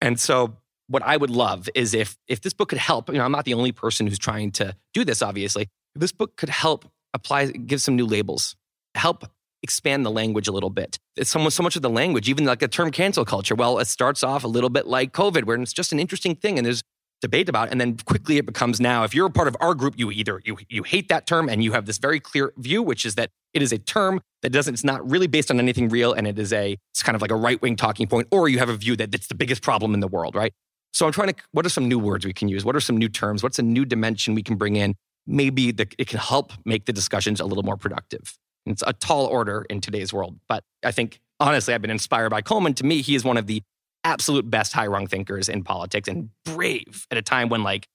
And 0.01 0.19
so 0.19 0.57
what 0.89 1.03
I 1.03 1.17
would 1.17 1.31
love 1.31 1.69
is 1.75 1.95
if 1.95 2.17
if 2.29 2.41
this 2.41 2.53
book 2.53 2.69
could 2.69 2.79
help, 2.79 3.09
you 3.09 3.17
know, 3.17 3.25
I'm 3.25 3.33
not 3.33 3.45
the 3.45 3.55
only 3.55 3.73
person 3.73 4.07
who's 4.07 4.19
trying 4.19 4.51
to 4.53 4.77
do 4.95 5.05
this, 5.05 5.23
obviously. 5.23 5.69
This 5.95 6.13
book 6.13 6.37
could 6.37 6.49
help 6.49 6.87
apply, 7.15 7.47
give 7.47 7.81
some 7.81 7.97
new 7.97 8.07
labels, 8.07 8.57
help 8.95 9.25
expand 9.63 10.05
the 10.05 10.11
language 10.11 10.49
a 10.49 10.53
little 10.53 10.71
bit. 10.71 10.99
It's 11.17 11.31
so 11.31 11.39
much, 11.39 11.53
so 11.53 11.63
much 11.63 11.77
of 11.77 11.83
the 11.83 11.91
language, 11.91 12.29
even 12.29 12.45
like 12.45 12.59
the 12.59 12.69
term 12.69 12.91
cancel 12.91 13.25
culture. 13.25 13.55
Well, 13.55 13.79
it 13.79 13.87
starts 13.87 14.25
off 14.25 14.45
a 14.45 14.49
little 14.49 14.71
bit 14.71 14.87
like 14.87 15.13
COVID, 15.13 15.45
where 15.45 15.57
it's 15.57 15.73
just 15.73 15.93
an 15.93 16.01
interesting 16.01 16.35
thing 16.35 16.59
and 16.59 16.67
there's 16.67 16.83
debate 17.21 17.49
about. 17.49 17.71
And 17.71 17.81
then 17.81 17.97
quickly 17.99 18.39
it 18.39 18.47
becomes 18.47 18.81
now, 18.81 19.05
if 19.05 19.15
you're 19.15 19.27
a 19.27 19.31
part 19.31 19.47
of 19.49 19.57
our 19.61 19.75
group, 19.75 19.95
you 19.97 20.11
either 20.11 20.43
you 20.45 20.59
you 20.69 20.83
hate 20.83 21.09
that 21.09 21.27
term 21.27 21.49
and 21.49 21.63
you 21.63 21.73
have 21.73 21.87
this 21.87 21.99
very 21.99 22.19
clear 22.19 22.53
view, 22.57 22.83
which 22.83 23.07
is 23.07 23.15
that 23.15 23.31
it 23.55 23.63
is 23.63 23.73
a 23.73 23.79
term 23.79 24.21
that 24.43 24.51
doesn't, 24.51 24.75
it's 24.75 24.83
not 24.83 25.09
really 25.09 25.29
based 25.29 25.51
on 25.51 25.61
anything 25.61 25.89
real, 25.89 26.13
and 26.13 26.27
it 26.27 26.39
is 26.39 26.53
a, 26.53 26.77
it's 26.93 27.03
kind 27.03 27.15
of 27.15 27.23
like 27.23 27.31
a 27.31 27.37
right-wing 27.37 27.77
talking 27.77 28.09
point, 28.09 28.27
or 28.33 28.49
you 28.49 28.59
have 28.59 28.69
a 28.69 28.77
view 28.77 28.97
that 28.97 29.15
it's 29.15 29.29
the 29.29 29.35
biggest 29.35 29.63
problem 29.63 29.95
in 29.95 30.01
the 30.01 30.09
world, 30.09 30.35
right? 30.35 30.53
So 30.93 31.07
I'm 31.07 31.13
trying 31.13 31.29
to, 31.29 31.35
what 31.53 31.65
are 31.65 31.71
some 31.71 31.89
new 31.89 31.99
words 31.99 32.25
we 32.25 32.33
can 32.33 32.49
use? 32.49 32.65
What 32.65 32.77
are 32.77 32.81
some 32.81 32.97
new 32.97 33.09
terms? 33.09 33.43
What's 33.43 33.59
a 33.59 33.63
new 33.63 33.85
dimension 33.85 34.35
we 34.35 34.43
can 34.43 34.57
bring 34.57 34.77
in? 34.77 34.95
Maybe 35.27 35.71
the, 35.71 35.87
it 35.99 36.09
can 36.09 36.19
help 36.19 36.53
make 36.65 36.85
the 36.85 36.93
discussions 36.93 37.41
a 37.41 37.45
little 37.45 37.63
more 37.63 37.77
productive. 37.77 38.39
It's 38.67 38.83
a 38.87 38.93
tall 38.93 39.27
order 39.27 39.67
in 39.71 39.81
today's 39.81 40.13
world, 40.13 40.39
but 40.49 40.65
I 40.85 40.93
think 40.93 41.21
honestly, 41.41 41.75
I've 41.75 41.83
been 41.83 41.91
inspired 41.91 42.31
by 42.31 42.43
Coleman. 42.43 42.75
To 42.75 42.85
me, 42.85 43.03
he 43.03 43.15
is 43.15 43.25
one 43.25 43.37
of 43.37 43.47
the 43.47 43.63
absolute 44.05 44.49
best 44.51 44.73
high 44.73 44.87
rung 44.87 45.07
thinkers 45.07 45.49
in 45.49 45.63
politics 45.63 46.09
and 46.09 46.31
brave 46.45 47.07
at 47.11 47.19
a 47.19 47.23
time 47.23 47.49
when 47.49 47.63
like 47.63 47.89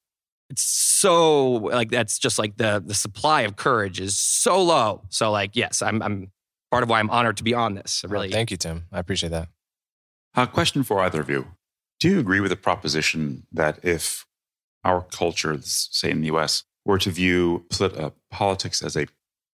it's 0.50 0.62
so 0.62 1.54
like 1.54 1.90
that's 1.90 2.20
just 2.20 2.40
like 2.40 2.58
the 2.58 2.82
the 2.86 2.94
supply 2.94 3.42
of 3.42 3.56
courage 3.56 4.00
is 4.00 4.18
so 4.18 4.62
low. 4.62 5.04
So 5.10 5.32
like 5.32 5.56
yes, 5.56 5.82
I'm 5.82 6.02
I'm 6.02 6.32
part 6.72 6.84
of 6.84 6.90
why 6.90 7.00
I'm 7.00 7.10
honored 7.10 7.38
to 7.38 7.44
be 7.44 7.54
on 7.54 7.76
this. 7.76 8.04
Oh, 8.06 8.10
really, 8.10 8.30
oh, 8.30 8.32
thank 8.32 8.52
you, 8.52 8.58
Tim. 8.58 8.86
I 8.92 9.00
appreciate 9.00 9.30
that. 9.30 9.50
A 10.36 10.48
question 10.48 10.84
for 10.84 11.02
either 11.02 11.20
of 11.20 11.30
you: 11.30 11.48
Do 12.00 12.10
you 12.10 12.20
agree 12.20 12.40
with 12.40 12.52
the 12.52 12.58
proposition 12.58 13.48
that 13.52 13.80
if 13.84 14.26
our 14.84 15.02
culture, 15.02 15.58
say 15.62 16.12
in 16.12 16.22
the 16.22 16.28
U.S., 16.28 16.64
were 16.86 17.00
to 17.00 17.10
view 17.10 17.66
uh, 17.80 18.12
politics 18.32 18.84
as 18.84 18.96
a 18.96 19.08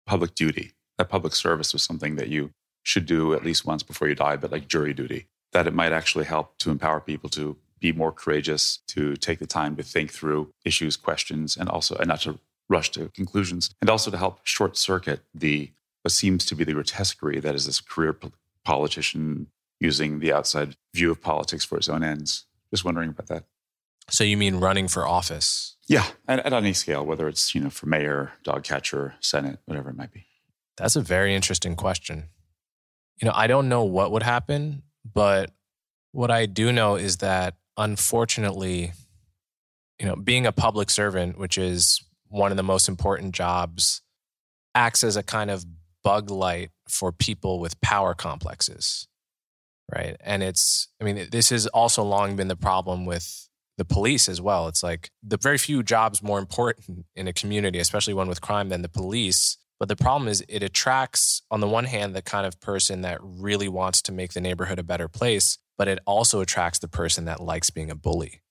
public 0.05 0.35
duty, 0.35 0.73
that 0.97 1.09
public 1.09 1.33
service 1.33 1.73
was 1.73 1.83
something 1.83 2.15
that 2.17 2.27
you 2.27 2.51
should 2.83 3.05
do 3.05 3.33
at 3.33 3.45
least 3.45 3.65
once 3.65 3.81
before 3.81 4.07
you 4.07 4.15
die, 4.15 4.35
but 4.35 4.51
like 4.51 4.67
jury 4.67 4.93
duty, 4.93 5.27
that 5.53 5.67
it 5.67 5.73
might 5.73 5.93
actually 5.93 6.25
help 6.25 6.57
to 6.59 6.69
empower 6.69 6.99
people 6.99 7.29
to 7.29 7.57
be 7.79 7.91
more 7.91 8.11
courageous, 8.11 8.79
to 8.87 9.15
take 9.15 9.39
the 9.39 9.47
time 9.47 9.75
to 9.77 9.83
think 9.83 10.11
through 10.11 10.51
issues, 10.65 10.97
questions, 10.97 11.57
and 11.57 11.69
also 11.69 11.95
and 11.95 12.07
not 12.07 12.21
to 12.21 12.39
rush 12.69 12.91
to 12.91 13.09
conclusions, 13.09 13.69
and 13.81 13.89
also 13.89 14.11
to 14.11 14.17
help 14.17 14.39
short 14.43 14.77
circuit 14.77 15.21
the 15.33 15.71
what 16.01 16.11
seems 16.11 16.45
to 16.45 16.55
be 16.55 16.65
the 16.65 16.73
grotesquerie 16.73 17.39
that 17.39 17.55
is 17.55 17.65
this 17.65 17.79
career 17.79 18.15
politician 18.65 19.47
using 19.79 20.19
the 20.19 20.33
outside 20.33 20.75
view 20.93 21.11
of 21.11 21.21
politics 21.21 21.65
for 21.65 21.77
its 21.77 21.89
own 21.89 22.03
ends. 22.03 22.45
Just 22.71 22.85
wondering 22.85 23.09
about 23.09 23.27
that. 23.27 23.43
So 24.09 24.23
you 24.23 24.37
mean 24.37 24.55
running 24.55 24.87
for 24.87 25.07
office? 25.07 25.77
Yeah, 25.87 26.05
at, 26.27 26.45
at 26.45 26.53
any 26.53 26.73
scale, 26.73 27.05
whether 27.05 27.27
it's 27.27 27.53
you 27.55 27.61
know 27.61 27.69
for 27.69 27.85
mayor, 27.85 28.33
dog 28.43 28.63
catcher, 28.63 29.15
senate, 29.19 29.59
whatever 29.65 29.89
it 29.89 29.97
might 29.97 30.11
be. 30.11 30.25
That's 30.77 30.95
a 30.95 31.01
very 31.01 31.35
interesting 31.35 31.75
question. 31.75 32.29
You 33.21 33.27
know, 33.27 33.33
I 33.35 33.47
don't 33.47 33.69
know 33.69 33.83
what 33.83 34.11
would 34.11 34.23
happen 34.23 34.83
but 35.11 35.51
what 36.11 36.31
I 36.31 36.45
do 36.45 36.71
know 36.71 36.95
is 36.95 37.17
that 37.17 37.55
unfortunately, 37.77 38.91
you 39.99 40.05
know, 40.05 40.15
being 40.15 40.45
a 40.45 40.51
public 40.51 40.89
servant, 40.89 41.37
which 41.37 41.57
is 41.57 42.03
one 42.27 42.51
of 42.51 42.57
the 42.57 42.63
most 42.63 42.87
important 42.87 43.35
jobs, 43.35 44.01
acts 44.75 45.03
as 45.03 45.17
a 45.17 45.23
kind 45.23 45.51
of 45.51 45.65
bug 46.03 46.29
light 46.29 46.71
for 46.87 47.11
people 47.11 47.59
with 47.59 47.79
power 47.81 48.13
complexes. 48.13 49.07
Right. 49.93 50.15
And 50.21 50.41
it's, 50.41 50.87
I 50.99 51.03
mean, 51.03 51.27
this 51.31 51.49
has 51.49 51.67
also 51.67 52.03
long 52.03 52.35
been 52.35 52.47
the 52.47 52.55
problem 52.55 53.05
with 53.05 53.49
the 53.77 53.85
police 53.85 54.27
as 54.27 54.41
well. 54.41 54.67
It's 54.67 54.81
like 54.81 55.11
the 55.21 55.37
very 55.37 55.57
few 55.57 55.83
jobs 55.83 56.23
more 56.23 56.39
important 56.39 57.05
in 57.15 57.27
a 57.27 57.33
community, 57.33 57.79
especially 57.79 58.13
one 58.13 58.27
with 58.27 58.41
crime, 58.41 58.69
than 58.69 58.81
the 58.81 58.89
police 58.89 59.57
but 59.83 59.89
the 59.89 59.95
problem 59.97 60.29
is, 60.29 60.41
it 60.47 60.63
attracts, 60.63 61.41
on 61.51 61.59
the 61.59 61.67
one 61.67 61.83
hand, 61.83 62.15
the 62.15 62.21
kind 62.21 62.45
of 62.45 62.61
person 62.61 63.01
that 63.01 63.19
really 63.21 63.67
wants 63.67 64.01
to 64.03 64.13
make 64.13 64.31
the 64.31 64.39
neighborhood 64.39 64.79
a 64.79 64.83
better 64.83 65.09
place, 65.09 65.57
but 65.77 65.89
it 65.89 65.99
also 66.05 66.39
attracts 66.39 66.79
the 66.79 66.87
person 66.87 67.25
that 67.25 67.41
likes 67.41 67.69
being 67.69 67.91
a 67.91 67.95
bully, 67.95 68.41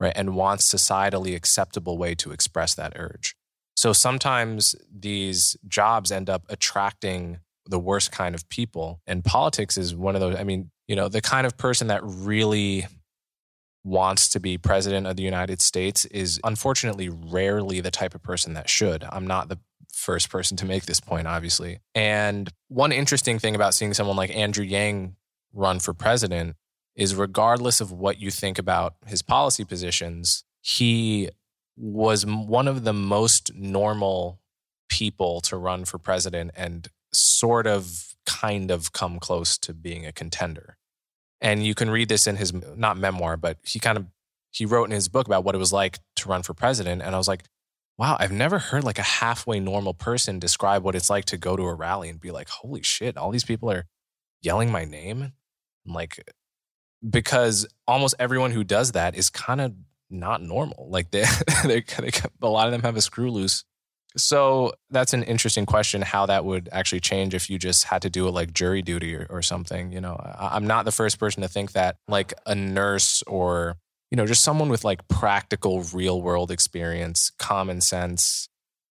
right? 0.00 0.14
And 0.16 0.34
wants 0.34 0.72
societally 0.72 1.36
acceptable 1.36 1.98
way 1.98 2.14
to 2.14 2.32
express 2.32 2.74
that 2.76 2.94
urge. 2.96 3.36
So 3.76 3.92
sometimes 3.92 4.74
these 4.90 5.54
jobs 5.68 6.10
end 6.10 6.30
up 6.30 6.44
attracting 6.48 7.40
the 7.66 7.78
worst 7.78 8.10
kind 8.10 8.34
of 8.34 8.48
people. 8.48 9.02
And 9.06 9.22
politics 9.22 9.76
is 9.76 9.94
one 9.94 10.14
of 10.14 10.22
those. 10.22 10.36
I 10.36 10.44
mean, 10.44 10.70
you 10.90 10.96
know, 10.96 11.08
the 11.08 11.20
kind 11.20 11.46
of 11.46 11.56
person 11.56 11.86
that 11.86 12.00
really 12.02 12.84
wants 13.84 14.28
to 14.30 14.40
be 14.40 14.58
president 14.58 15.06
of 15.06 15.14
the 15.14 15.22
United 15.22 15.62
States 15.62 16.04
is 16.06 16.40
unfortunately 16.42 17.08
rarely 17.08 17.80
the 17.80 17.92
type 17.92 18.12
of 18.12 18.24
person 18.24 18.54
that 18.54 18.68
should. 18.68 19.04
I'm 19.04 19.24
not 19.24 19.48
the 19.48 19.60
first 19.92 20.30
person 20.30 20.56
to 20.56 20.66
make 20.66 20.86
this 20.86 20.98
point, 20.98 21.28
obviously. 21.28 21.78
And 21.94 22.50
one 22.66 22.90
interesting 22.90 23.38
thing 23.38 23.54
about 23.54 23.72
seeing 23.72 23.94
someone 23.94 24.16
like 24.16 24.34
Andrew 24.34 24.64
Yang 24.64 25.14
run 25.52 25.78
for 25.78 25.94
president 25.94 26.56
is 26.96 27.14
regardless 27.14 27.80
of 27.80 27.92
what 27.92 28.20
you 28.20 28.32
think 28.32 28.58
about 28.58 28.94
his 29.06 29.22
policy 29.22 29.64
positions, 29.64 30.42
he 30.60 31.30
was 31.76 32.26
one 32.26 32.66
of 32.66 32.82
the 32.82 32.92
most 32.92 33.54
normal 33.54 34.40
people 34.88 35.40
to 35.42 35.56
run 35.56 35.84
for 35.84 35.98
president 35.98 36.50
and 36.56 36.88
sort 37.12 37.68
of 37.68 38.16
kind 38.26 38.72
of 38.72 38.92
come 38.92 39.20
close 39.20 39.56
to 39.56 39.72
being 39.72 40.04
a 40.04 40.10
contender. 40.10 40.76
And 41.40 41.64
you 41.64 41.74
can 41.74 41.90
read 41.90 42.08
this 42.08 42.26
in 42.26 42.36
his 42.36 42.52
not 42.52 42.98
memoir, 42.98 43.36
but 43.36 43.58
he 43.64 43.78
kind 43.78 43.96
of 43.96 44.06
he 44.50 44.66
wrote 44.66 44.84
in 44.84 44.90
his 44.90 45.08
book 45.08 45.26
about 45.26 45.44
what 45.44 45.54
it 45.54 45.58
was 45.58 45.72
like 45.72 45.98
to 46.16 46.28
run 46.28 46.42
for 46.42 46.54
president 46.54 47.02
and 47.02 47.14
I 47.14 47.18
was 47.18 47.28
like 47.28 47.44
wow, 48.00 48.16
I've 48.18 48.32
never 48.32 48.58
heard 48.58 48.82
like 48.82 48.98
a 48.98 49.02
halfway 49.02 49.60
normal 49.60 49.92
person 49.92 50.38
describe 50.38 50.82
what 50.82 50.94
it's 50.94 51.10
like 51.10 51.26
to 51.26 51.36
go 51.36 51.54
to 51.54 51.64
a 51.64 51.74
rally 51.74 52.08
and 52.08 52.18
be 52.18 52.30
like, 52.30 52.48
holy 52.48 52.80
shit, 52.82 53.18
all 53.18 53.30
these 53.30 53.44
people 53.44 53.70
are 53.70 53.84
yelling 54.40 54.72
my 54.72 54.86
name. 54.86 55.34
I'm 55.86 55.92
like, 55.92 56.18
because 57.06 57.68
almost 57.86 58.14
everyone 58.18 58.52
who 58.52 58.64
does 58.64 58.92
that 58.92 59.16
is 59.16 59.28
kind 59.28 59.60
of 59.60 59.74
not 60.08 60.40
normal. 60.40 60.88
Like 60.88 61.10
they, 61.10 61.26
they, 61.66 61.82
they, 61.82 62.10
a 62.40 62.48
lot 62.48 62.68
of 62.68 62.72
them 62.72 62.80
have 62.80 62.96
a 62.96 63.02
screw 63.02 63.30
loose. 63.30 63.64
So 64.16 64.72
that's 64.90 65.12
an 65.12 65.22
interesting 65.22 65.66
question 65.66 66.02
how 66.02 66.26
that 66.26 66.44
would 66.44 66.68
actually 66.72 67.00
change 67.00 67.34
if 67.34 67.48
you 67.48 67.58
just 67.58 67.84
had 67.84 68.02
to 68.02 68.10
do 68.10 68.26
it 68.26 68.32
like 68.32 68.52
jury 68.52 68.82
duty 68.82 69.14
or, 69.14 69.26
or 69.30 69.42
something. 69.42 69.92
You 69.92 70.00
know, 70.00 70.20
I'm 70.38 70.66
not 70.66 70.84
the 70.84 70.92
first 70.92 71.18
person 71.18 71.42
to 71.42 71.48
think 71.48 71.72
that 71.72 71.96
like 72.08 72.34
a 72.46 72.54
nurse 72.54 73.22
or 73.26 73.76
you 74.10 74.16
know, 74.16 74.26
just 74.26 74.42
someone 74.42 74.68
with 74.68 74.84
like 74.84 75.06
practical 75.06 75.82
real 75.82 76.20
world 76.20 76.50
experience, 76.50 77.30
common 77.38 77.80
sense 77.80 78.48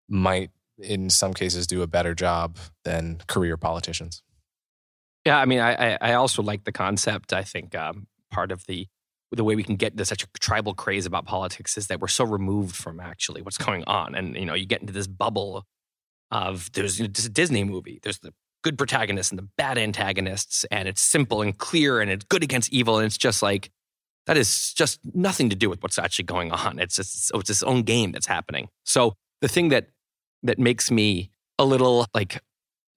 might 0.07 0.51
in 0.77 1.09
some 1.09 1.33
cases 1.33 1.67
do 1.67 1.81
a 1.81 1.87
better 1.87 2.15
job 2.15 2.57
than 2.85 3.19
career 3.27 3.57
politicians. 3.57 4.23
Yeah, 5.25 5.37
I 5.37 5.45
mean, 5.45 5.59
I 5.59 5.97
I 5.99 6.13
also 6.13 6.41
like 6.41 6.63
the 6.63 6.71
concept. 6.71 7.33
I 7.33 7.43
think 7.43 7.75
um, 7.75 8.07
part 8.31 8.51
of 8.51 8.65
the 8.65 8.87
the 9.31 9.43
way 9.43 9.55
we 9.55 9.63
can 9.63 9.75
get 9.75 9.91
into 9.91 10.05
such 10.05 10.23
a 10.23 10.27
tribal 10.39 10.73
craze 10.73 11.05
about 11.05 11.25
politics 11.25 11.77
is 11.77 11.87
that 11.87 11.99
we're 11.99 12.07
so 12.07 12.25
removed 12.25 12.75
from 12.75 12.99
actually 12.99 13.41
what's 13.41 13.57
going 13.57 13.83
on, 13.85 14.15
and 14.15 14.35
you 14.35 14.45
know, 14.45 14.55
you 14.55 14.65
get 14.65 14.81
into 14.81 14.93
this 14.93 15.07
bubble 15.07 15.65
of 16.31 16.71
there's 16.73 16.99
you 16.99 17.05
know, 17.05 17.11
a 17.25 17.29
Disney 17.29 17.63
movie, 17.63 17.99
there's 18.03 18.19
the 18.19 18.33
good 18.63 18.77
protagonists 18.77 19.31
and 19.31 19.39
the 19.39 19.47
bad 19.57 19.77
antagonists, 19.77 20.65
and 20.71 20.87
it's 20.87 21.01
simple 21.01 21.41
and 21.41 21.57
clear, 21.57 22.01
and 22.01 22.11
it's 22.11 22.25
good 22.25 22.43
against 22.43 22.71
evil, 22.73 22.97
and 22.97 23.05
it's 23.05 23.17
just 23.17 23.41
like 23.41 23.71
that 24.25 24.37
is 24.37 24.73
just 24.73 24.99
nothing 25.13 25.49
to 25.49 25.55
do 25.55 25.69
with 25.69 25.81
what's 25.81 25.97
actually 25.97 26.25
going 26.25 26.51
on. 26.51 26.77
It's 26.77 26.97
just, 26.97 27.31
it's 27.33 27.49
its 27.49 27.63
own 27.63 27.83
game 27.83 28.11
that's 28.11 28.27
happening. 28.27 28.69
So 28.83 29.13
the 29.41 29.47
thing 29.47 29.69
that 29.69 29.87
that 30.43 30.59
makes 30.59 30.91
me 30.91 31.31
a 31.57 31.65
little 31.65 32.05
like 32.13 32.41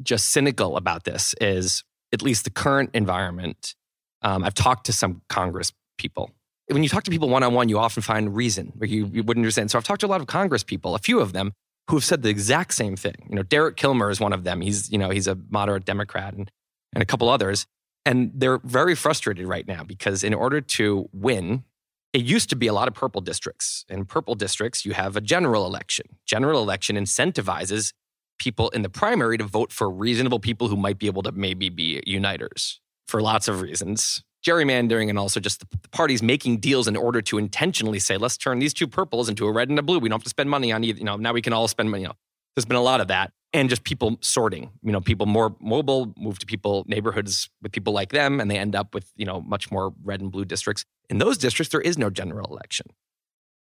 just 0.03 0.31
cynical 0.31 0.77
about 0.77 1.05
this 1.05 1.35
is 1.41 1.85
at 2.13 2.23
least 2.23 2.45
the 2.45 2.51
current 2.51 2.91
environment. 2.95 3.75
Um, 4.23 4.45
I've 4.45 4.55
talked 4.55 4.87
to 4.87 4.93
some 4.93 5.23
Congress 5.29 5.73
people. 5.99 6.31
When 6.69 6.83
you 6.83 6.89
talk 6.89 7.05
to 7.05 7.11
people 7.11 7.29
one 7.29 7.43
on 7.43 7.55
one, 7.55 7.69
you 7.69 7.79
often 7.79 8.03
find 8.03 8.35
reason 8.35 8.73
where 8.77 8.89
you, 8.89 9.07
you 9.07 9.23
wouldn't 9.23 9.43
understand. 9.43 9.71
So 9.71 9.79
I've 9.79 9.85
talked 9.85 10.01
to 10.01 10.07
a 10.07 10.09
lot 10.09 10.21
of 10.21 10.27
Congress 10.27 10.63
people, 10.63 10.95
a 10.95 10.99
few 10.99 11.21
of 11.21 11.33
them, 11.33 11.53
who 11.89 11.97
have 11.97 12.05
said 12.05 12.23
the 12.23 12.29
exact 12.29 12.75
same 12.75 12.97
thing. 12.97 13.27
You 13.29 13.37
know, 13.37 13.43
Derek 13.43 13.77
Kilmer 13.77 14.11
is 14.11 14.21
one 14.21 14.33
of 14.33 14.45
them. 14.45 14.61
He's, 14.61 14.91
you 14.91 14.99
know, 14.99 15.11
he's 15.11 15.27
a 15.27 15.37
moderate 15.51 15.85
Democrat 15.85 16.35
and, 16.35 16.51
and 16.95 17.03
a 17.03 17.07
couple 17.07 17.29
others. 17.29 17.67
And 18.05 18.33
they're 18.35 18.59
very 18.59 18.95
frustrated 18.95 19.47
right 19.47 19.67
now 19.67 19.85
because 19.85 20.25
in 20.25 20.35
order 20.35 20.61
to 20.61 21.09
win, 21.13 21.65
it 22.13 22.23
used 22.23 22.51
to 22.51 22.57
be 22.57 22.67
a 22.67 22.73
lot 22.73 22.89
of 22.89 22.95
purple 22.95 23.21
districts. 23.21 23.85
In 23.89 24.05
purple 24.05 24.35
districts, 24.35 24.85
you 24.85 24.93
have 24.93 25.17
a 25.17 25.21
general 25.21 25.67
election. 25.67 26.07
General 26.27 26.63
election 26.63 26.97
incentivizes 26.97 27.93
people 28.39 28.69
in 28.71 28.83
the 28.83 28.89
primary 28.89 29.39
to 29.39 29.45
vote 29.45 29.73
for 29.73 29.89
reasonable 29.89 30.41
people 30.41 30.69
who 30.69 30.77
might 30.77 30.99
be 30.99 31.07
able 31.07 31.23
to 31.23 31.33
maybe 31.33 31.69
be 31.69 32.03
uniters 32.07 32.81
for 33.07 33.23
lots 33.23 33.49
of 33.49 33.61
reasons. 33.61 34.23
Gerrymandering 34.45 35.09
and 35.09 35.19
also 35.19 35.41
just 35.41 35.61
the, 35.61 35.89
parties 35.91 36.23
making 36.23 36.59
deals 36.59 36.89
in 36.89 36.97
order 36.97 37.23
to 37.23 37.39
intentionally 37.39 37.99
say, 37.99 38.17
let's 38.17 38.37
turn 38.37 38.59
these 38.59 38.75
two 38.75 38.89
purples 38.89 39.29
into 39.29 39.47
a 39.47 39.53
red 39.53 39.69
and 39.69 39.79
a 39.79 39.83
blue. 39.83 39.99
We 39.99 40.09
don't 40.09 40.19
have 40.19 40.25
to 40.25 40.31
spend 40.31 40.51
money 40.51 40.73
on 40.73 40.85
either. 40.85 40.99
You 40.99 41.05
know, 41.05 41.17
now 41.17 41.33
we 41.33 41.43
can 41.43 41.53
all 41.53 41.69
spend 41.69 41.91
money. 41.91 42.03
You 42.03 42.09
know, 42.09 42.15
there's 42.55 42.65
been 42.65 42.77
a 42.77 42.83
lot 42.83 43.01
of 43.01 43.09
that 43.09 43.33
and 43.53 43.69
just 43.69 43.85
people 43.85 44.17
sorting 44.21 44.71
you 44.83 44.93
know 44.93 45.01
people 45.01 45.27
more 45.27 45.55
mobile 45.61 46.13
move 46.17 46.39
to 46.39 46.47
people 46.47 46.85
neighborhoods 46.87 47.51
with 47.63 47.73
people 47.73 47.93
like 47.93 48.11
them 48.11 48.41
and 48.41 48.51
they 48.51 48.59
end 48.59 48.75
up 48.75 48.95
with 48.95 49.11
you 49.17 49.25
know 49.25 49.41
much 49.41 49.71
more 49.71 49.93
red 50.03 50.21
and 50.21 50.33
blue 50.33 50.45
districts 50.45 50.85
in 51.09 51.19
those 51.19 51.39
districts 51.39 51.71
there 51.73 51.81
is 51.81 51.99
no 51.99 52.11
general 52.11 52.51
election 52.51 52.87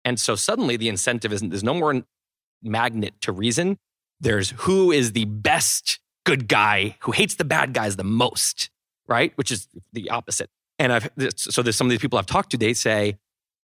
and 0.05 0.19
so 0.19 0.35
suddenly 0.35 0.77
the 0.77 0.89
incentive 0.89 1.33
isn't 1.33 1.49
there's 1.49 1.63
no 1.63 1.73
more 1.73 2.01
magnet 2.61 3.13
to 3.21 3.31
reason 3.31 3.77
there's 4.19 4.51
who 4.57 4.91
is 4.91 5.13
the 5.13 5.25
best 5.25 5.99
good 6.25 6.47
guy 6.47 6.95
who 7.01 7.11
hates 7.11 7.35
the 7.35 7.45
bad 7.45 7.73
guys 7.73 7.95
the 7.95 8.03
most 8.03 8.69
right 9.07 9.33
which 9.35 9.51
is 9.51 9.67
the 9.93 10.09
opposite 10.09 10.49
and 10.81 10.93
i've 10.93 11.09
so 11.35 11.61
there's 11.61 11.75
some 11.75 11.87
of 11.87 11.91
these 11.91 11.99
people 11.99 12.17
i've 12.19 12.25
talked 12.25 12.51
to 12.51 12.57
they 12.57 12.73
say 12.73 13.15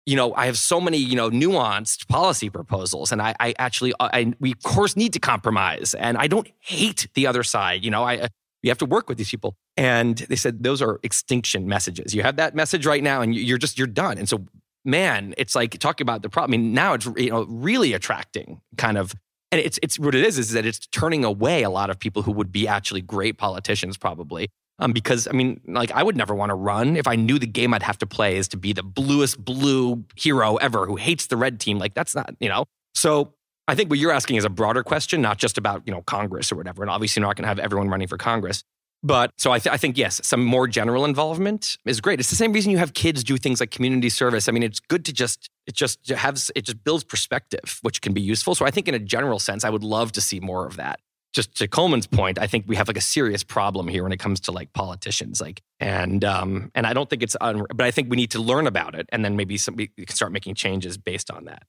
you 0.08 0.16
know, 0.16 0.34
I 0.36 0.46
have 0.46 0.58
so 0.58 0.80
many, 0.80 0.98
you 0.98 1.18
know, 1.18 1.30
nuanced 1.30 2.08
policy 2.08 2.50
proposals, 2.50 3.12
and 3.12 3.22
I, 3.22 3.36
I 3.42 3.54
actually, 3.60 3.92
uh, 4.00 4.08
I, 4.14 4.34
we 4.40 4.54
of 4.54 4.64
course 4.64 4.96
need 4.96 5.12
to 5.14 5.20
compromise, 5.20 5.94
and 5.94 6.18
I 6.18 6.28
don't 6.28 6.48
hate 6.62 7.10
the 7.14 7.28
other 7.28 7.44
side. 7.44 7.84
You 7.84 7.92
know, 7.92 8.06
I, 8.06 8.18
uh, 8.20 8.28
we 8.64 8.70
have 8.70 8.78
to 8.78 8.86
work 8.86 9.10
with 9.10 9.18
these 9.18 9.30
people, 9.30 9.58
and 9.76 10.18
they 10.18 10.38
said 10.38 10.64
those 10.64 10.82
are 10.82 11.02
extinction 11.04 11.68
messages. 11.68 12.16
You 12.16 12.24
have 12.24 12.38
that 12.38 12.56
message 12.56 12.86
right 12.86 13.04
now, 13.04 13.22
and 13.22 13.36
you're 13.36 13.58
just 13.58 13.78
you're 13.78 13.86
done. 13.86 14.18
And 14.18 14.30
so, 14.30 14.46
man, 14.86 15.34
it's 15.38 15.56
like 15.56 15.78
talking 15.78 16.06
about 16.06 16.22
the 16.22 16.30
problem. 16.30 16.54
I 16.54 16.58
mean, 16.58 16.74
now 16.74 16.94
it's 16.94 17.06
you 17.18 17.30
know 17.30 17.44
really 17.50 17.92
attracting 17.92 18.62
kind 18.78 18.98
of 18.98 19.14
and 19.52 19.60
it's 19.60 19.78
it's 19.84 20.00
what 20.00 20.16
it 20.16 20.26
is 20.26 20.38
is 20.38 20.52
that 20.52 20.66
it's 20.66 20.88
turning 20.88 21.26
away 21.26 21.64
a 21.64 21.70
lot 21.70 21.90
of 21.90 22.00
people 22.00 22.22
who 22.22 22.32
would 22.32 22.54
be 22.54 22.66
actually 22.66 23.02
great 23.02 23.38
politicians 23.38 23.98
probably 23.98 24.50
um, 24.80 24.94
because 24.94 25.28
I 25.28 25.32
mean, 25.32 25.62
like 25.68 25.92
I 25.92 26.04
would 26.04 26.16
never 26.16 26.36
want 26.36 26.50
to 26.52 26.56
run 26.56 26.98
if 26.98 27.08
I 27.08 27.16
knew 27.16 27.40
the 27.40 27.48
game 27.48 27.74
I'd 27.74 27.84
have 27.84 27.98
to 28.00 28.08
play 28.08 28.38
is 28.38 28.48
to 28.50 28.58
be 28.58 28.74
the 28.74 28.84
bluest 28.84 29.44
blue 29.44 30.04
hero 30.16 30.58
ever 30.58 30.86
who 30.86 30.96
hates 30.96 31.28
the 31.28 31.38
red 31.38 31.60
team. 31.60 31.80
Like 31.80 31.94
that's 31.94 32.16
not, 32.16 32.36
you 32.40 32.50
know. 32.50 32.66
So 32.94 33.34
I 33.68 33.76
think 33.76 33.90
what 33.90 34.00
you're 34.00 34.12
asking 34.12 34.38
is 34.38 34.46
a 34.46 34.50
broader 34.50 34.84
question, 34.84 35.22
not 35.22 35.38
just 35.38 35.58
about 35.58 35.84
you 35.86 35.94
know 35.94 36.02
Congress 36.04 36.52
or 36.52 36.56
whatever. 36.56 36.84
And 36.84 36.92
obviously, 36.92 37.22
you're 37.22 37.28
not 37.28 37.36
going 37.36 37.44
to 37.44 37.50
have 37.50 37.60
everyone 37.60 37.90
running 37.90 38.08
for 38.08 38.18
Congress. 38.18 38.64
But 39.04 39.32
so 39.38 39.52
I, 39.52 39.60
th- 39.60 39.72
I, 39.72 39.78
think 39.78 39.96
yes, 39.96 40.20
some 40.24 40.44
more 40.44 40.68
general 40.68 41.06
involvement 41.06 41.78
is 41.86 42.02
great. 42.02 42.20
It's 42.20 42.32
the 42.32 42.36
same 42.36 42.52
reason 42.52 42.72
you 42.72 42.80
have 42.80 42.96
kids 42.96 43.24
do 43.24 43.38
things 43.38 43.60
like 43.60 43.70
community 43.70 44.10
service. 44.10 44.50
I 44.50 44.52
mean, 44.52 44.64
it's 44.64 44.80
good 44.80 45.06
to 45.06 45.14
just 45.14 45.50
it 45.68 45.76
just 45.76 46.10
has 46.10 46.52
it 46.56 46.66
just 46.66 46.84
builds 46.84 47.04
perspective, 47.04 47.80
which 47.84 48.02
can 48.02 48.14
be 48.14 48.22
useful. 48.22 48.56
So 48.56 48.66
I 48.66 48.72
think 48.72 48.88
in 48.88 48.96
a 48.96 49.00
general 49.00 49.38
sense, 49.38 49.64
I 49.64 49.70
would 49.70 49.84
love 49.84 50.12
to 50.14 50.22
see 50.22 50.40
more 50.40 50.66
of 50.66 50.78
that 50.78 51.00
just 51.38 51.56
to 51.56 51.68
Coleman's 51.68 52.08
point, 52.08 52.40
I 52.40 52.48
think 52.48 52.66
we 52.68 52.76
have 52.78 52.88
like 52.88 52.98
a 52.98 53.02
serious 53.02 53.44
problem 53.44 53.88
here 53.88 54.02
when 54.02 54.12
it 54.12 54.18
comes 54.18 54.40
to 54.42 54.52
like 54.52 54.74
politicians, 54.74 55.40
like 55.40 55.62
and 55.80 56.26
um 56.26 56.72
and 56.74 56.88
I 56.88 56.94
don't 56.94 57.08
think 57.08 57.22
it's 57.22 57.38
un- 57.40 57.68
but 57.76 57.86
I 57.86 57.92
think 57.92 58.10
we 58.10 58.18
need 58.18 58.32
to 58.32 58.42
learn 58.42 58.66
about 58.66 58.96
it 58.96 59.08
and 59.12 59.24
then 59.24 59.36
maybe 59.36 59.56
some, 59.56 59.76
we 59.76 59.88
can 59.88 60.16
start 60.16 60.32
making 60.32 60.56
changes 60.56 60.98
based 60.98 61.30
on 61.30 61.46
that. 61.46 61.62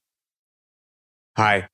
Hi, 1.37 1.69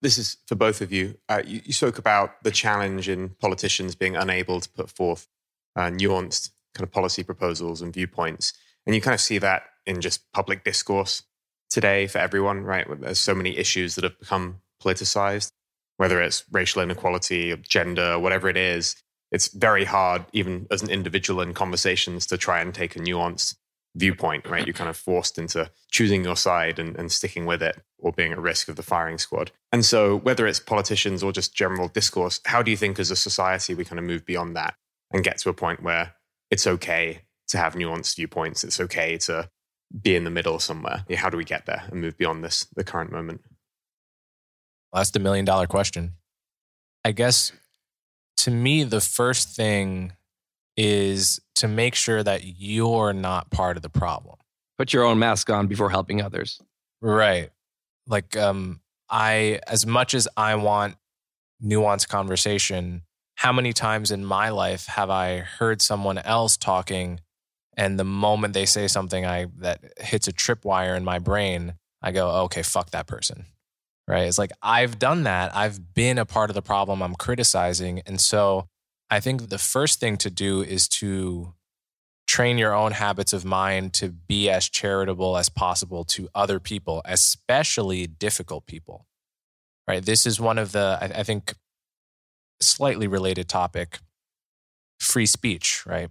this 0.00 0.16
is 0.16 0.38
for 0.46 0.54
both 0.54 0.80
of 0.80 0.90
you. 0.90 1.18
Uh, 1.28 1.42
you. 1.44 1.60
you. 1.66 1.74
spoke 1.74 1.98
about 1.98 2.42
the 2.42 2.50
challenge 2.50 3.10
in 3.10 3.28
politicians 3.40 3.94
being 3.94 4.16
unable 4.16 4.58
to 4.60 4.68
put 4.70 4.88
forth 4.88 5.28
uh, 5.76 5.90
nuanced 5.90 6.50
kind 6.74 6.84
of 6.88 6.92
policy 6.92 7.22
proposals 7.22 7.82
and 7.82 7.92
viewpoints, 7.92 8.54
and 8.86 8.94
you 8.94 9.02
kind 9.02 9.14
of 9.14 9.20
see 9.20 9.36
that 9.36 9.64
in 9.84 10.00
just 10.00 10.32
public 10.32 10.64
discourse 10.64 11.22
today 11.68 12.06
for 12.06 12.18
everyone, 12.18 12.62
right? 12.64 12.86
There's 13.02 13.20
so 13.20 13.34
many 13.34 13.58
issues 13.58 13.96
that 13.96 14.04
have 14.04 14.18
become 14.18 14.62
politicized 14.82 15.52
whether 15.96 16.20
it's 16.20 16.44
racial 16.50 16.82
inequality 16.82 17.52
or 17.52 17.56
gender, 17.56 18.18
whatever 18.18 18.48
it 18.48 18.56
is, 18.56 18.96
it's 19.30 19.48
very 19.48 19.84
hard, 19.84 20.24
even 20.32 20.66
as 20.70 20.82
an 20.82 20.90
individual 20.90 21.40
in 21.40 21.54
conversations, 21.54 22.26
to 22.26 22.38
try 22.38 22.60
and 22.60 22.74
take 22.74 22.94
a 22.94 23.00
nuanced 23.00 23.56
viewpoint, 23.96 24.46
right? 24.46 24.66
You're 24.66 24.74
kind 24.74 24.90
of 24.90 24.96
forced 24.96 25.38
into 25.38 25.70
choosing 25.90 26.24
your 26.24 26.36
side 26.36 26.78
and, 26.78 26.96
and 26.96 27.10
sticking 27.10 27.46
with 27.46 27.62
it 27.62 27.80
or 27.98 28.12
being 28.12 28.32
at 28.32 28.38
risk 28.38 28.68
of 28.68 28.76
the 28.76 28.82
firing 28.82 29.18
squad. 29.18 29.52
And 29.72 29.84
so, 29.84 30.16
whether 30.16 30.46
it's 30.46 30.60
politicians 30.60 31.22
or 31.22 31.32
just 31.32 31.54
general 31.54 31.88
discourse, 31.88 32.40
how 32.44 32.62
do 32.62 32.70
you 32.70 32.76
think 32.76 32.98
as 32.98 33.10
a 33.10 33.16
society 33.16 33.74
we 33.74 33.84
kind 33.84 33.98
of 33.98 34.04
move 34.04 34.24
beyond 34.24 34.56
that 34.56 34.74
and 35.12 35.24
get 35.24 35.38
to 35.38 35.48
a 35.48 35.54
point 35.54 35.82
where 35.82 36.14
it's 36.50 36.66
okay 36.66 37.22
to 37.48 37.58
have 37.58 37.74
nuanced 37.74 38.16
viewpoints? 38.16 38.64
It's 38.64 38.80
okay 38.80 39.16
to 39.18 39.48
be 40.00 40.16
in 40.16 40.24
the 40.24 40.30
middle 40.30 40.58
somewhere. 40.58 41.04
How 41.16 41.30
do 41.30 41.36
we 41.36 41.44
get 41.44 41.66
there 41.66 41.84
and 41.90 42.00
move 42.00 42.16
beyond 42.16 42.42
this, 42.42 42.66
the 42.74 42.84
current 42.84 43.12
moment? 43.12 43.42
That's 44.94 45.10
the 45.10 45.18
million 45.18 45.44
dollar 45.44 45.66
question. 45.66 46.12
I 47.04 47.12
guess 47.12 47.52
to 48.38 48.50
me, 48.50 48.84
the 48.84 49.00
first 49.00 49.56
thing 49.56 50.12
is 50.76 51.40
to 51.56 51.68
make 51.68 51.94
sure 51.94 52.22
that 52.22 52.42
you're 52.44 53.12
not 53.12 53.50
part 53.50 53.76
of 53.76 53.82
the 53.82 53.90
problem. 53.90 54.36
Put 54.76 54.92
your 54.92 55.04
own 55.04 55.18
mask 55.18 55.50
on 55.50 55.66
before 55.66 55.90
helping 55.90 56.20
others. 56.20 56.60
Right. 57.00 57.50
Like, 58.06 58.36
um, 58.36 58.80
I, 59.08 59.60
as 59.66 59.86
much 59.86 60.14
as 60.14 60.26
I 60.36 60.56
want 60.56 60.96
nuanced 61.62 62.08
conversation, 62.08 63.02
how 63.36 63.52
many 63.52 63.72
times 63.72 64.10
in 64.10 64.24
my 64.24 64.48
life 64.50 64.86
have 64.86 65.10
I 65.10 65.38
heard 65.38 65.80
someone 65.80 66.18
else 66.18 66.56
talking 66.56 67.20
and 67.76 67.98
the 67.98 68.04
moment 68.04 68.54
they 68.54 68.66
say 68.66 68.88
something 68.88 69.24
I 69.24 69.46
that 69.58 69.80
hits 69.98 70.28
a 70.28 70.32
tripwire 70.32 70.96
in 70.96 71.04
my 71.04 71.18
brain, 71.18 71.74
I 72.02 72.12
go, 72.12 72.30
okay, 72.44 72.62
fuck 72.62 72.90
that 72.90 73.06
person 73.06 73.46
right? 74.06 74.26
It's 74.26 74.38
like 74.38 74.52
I've 74.62 74.98
done 74.98 75.24
that. 75.24 75.54
I've 75.54 75.94
been 75.94 76.18
a 76.18 76.26
part 76.26 76.50
of 76.50 76.54
the 76.54 76.62
problem 76.62 77.02
I'm 77.02 77.14
criticizing. 77.14 78.02
And 78.06 78.20
so 78.20 78.68
I 79.10 79.20
think 79.20 79.48
the 79.48 79.58
first 79.58 80.00
thing 80.00 80.16
to 80.18 80.30
do 80.30 80.62
is 80.62 80.88
to 80.88 81.54
train 82.26 82.58
your 82.58 82.74
own 82.74 82.92
habits 82.92 83.32
of 83.32 83.44
mind 83.44 83.92
to 83.94 84.08
be 84.08 84.48
as 84.48 84.68
charitable 84.68 85.36
as 85.36 85.48
possible 85.48 86.04
to 86.04 86.28
other 86.34 86.58
people, 86.58 87.02
especially 87.04 88.06
difficult 88.06 88.66
people, 88.66 89.06
right? 89.86 90.04
This 90.04 90.26
is 90.26 90.40
one 90.40 90.58
of 90.58 90.72
the, 90.72 90.98
I, 91.00 91.22
think, 91.22 91.54
slightly 92.60 93.06
related 93.06 93.48
topic 93.48 93.98
free 94.98 95.26
speech, 95.26 95.84
right? 95.86 96.08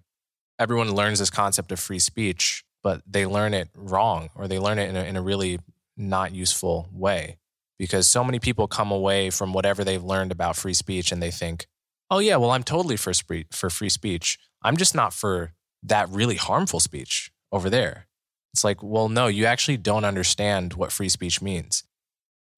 Everyone 0.59 0.93
learns 0.93 1.17
this 1.17 1.31
concept 1.31 1.71
of 1.71 1.79
free 1.79 1.99
speech, 1.99 2.63
but 2.83 3.01
they 3.07 3.25
learn 3.25 3.55
it 3.55 3.69
wrong 3.75 4.29
or 4.35 4.47
they 4.47 4.59
learn 4.59 4.77
it 4.77 4.89
in 4.89 4.95
a, 4.95 5.03
in 5.03 5.15
a 5.15 5.21
really 5.21 5.59
not 5.97 6.31
useful 6.31 6.87
way 6.91 7.37
because 7.79 8.07
so 8.07 8.23
many 8.23 8.39
people 8.39 8.67
come 8.67 8.91
away 8.91 9.29
from 9.29 9.53
whatever 9.53 9.83
they've 9.83 10.03
learned 10.03 10.31
about 10.31 10.55
free 10.55 10.73
speech 10.73 11.11
and 11.11 11.21
they 11.21 11.31
think, 11.31 11.67
oh, 12.09 12.19
yeah, 12.19 12.35
well, 12.35 12.51
I'm 12.51 12.63
totally 12.63 12.97
for, 12.97 13.13
free, 13.13 13.45
for 13.51 13.69
free 13.69 13.89
speech. 13.89 14.37
I'm 14.61 14.77
just 14.77 14.93
not 14.95 15.13
for 15.13 15.53
that 15.83 16.09
really 16.09 16.35
harmful 16.35 16.79
speech 16.79 17.31
over 17.51 17.69
there. 17.69 18.07
It's 18.53 18.63
like, 18.63 18.83
well, 18.83 19.09
no, 19.09 19.27
you 19.27 19.45
actually 19.45 19.77
don't 19.77 20.05
understand 20.05 20.73
what 20.73 20.91
free 20.91 21.09
speech 21.09 21.41
means. 21.41 21.83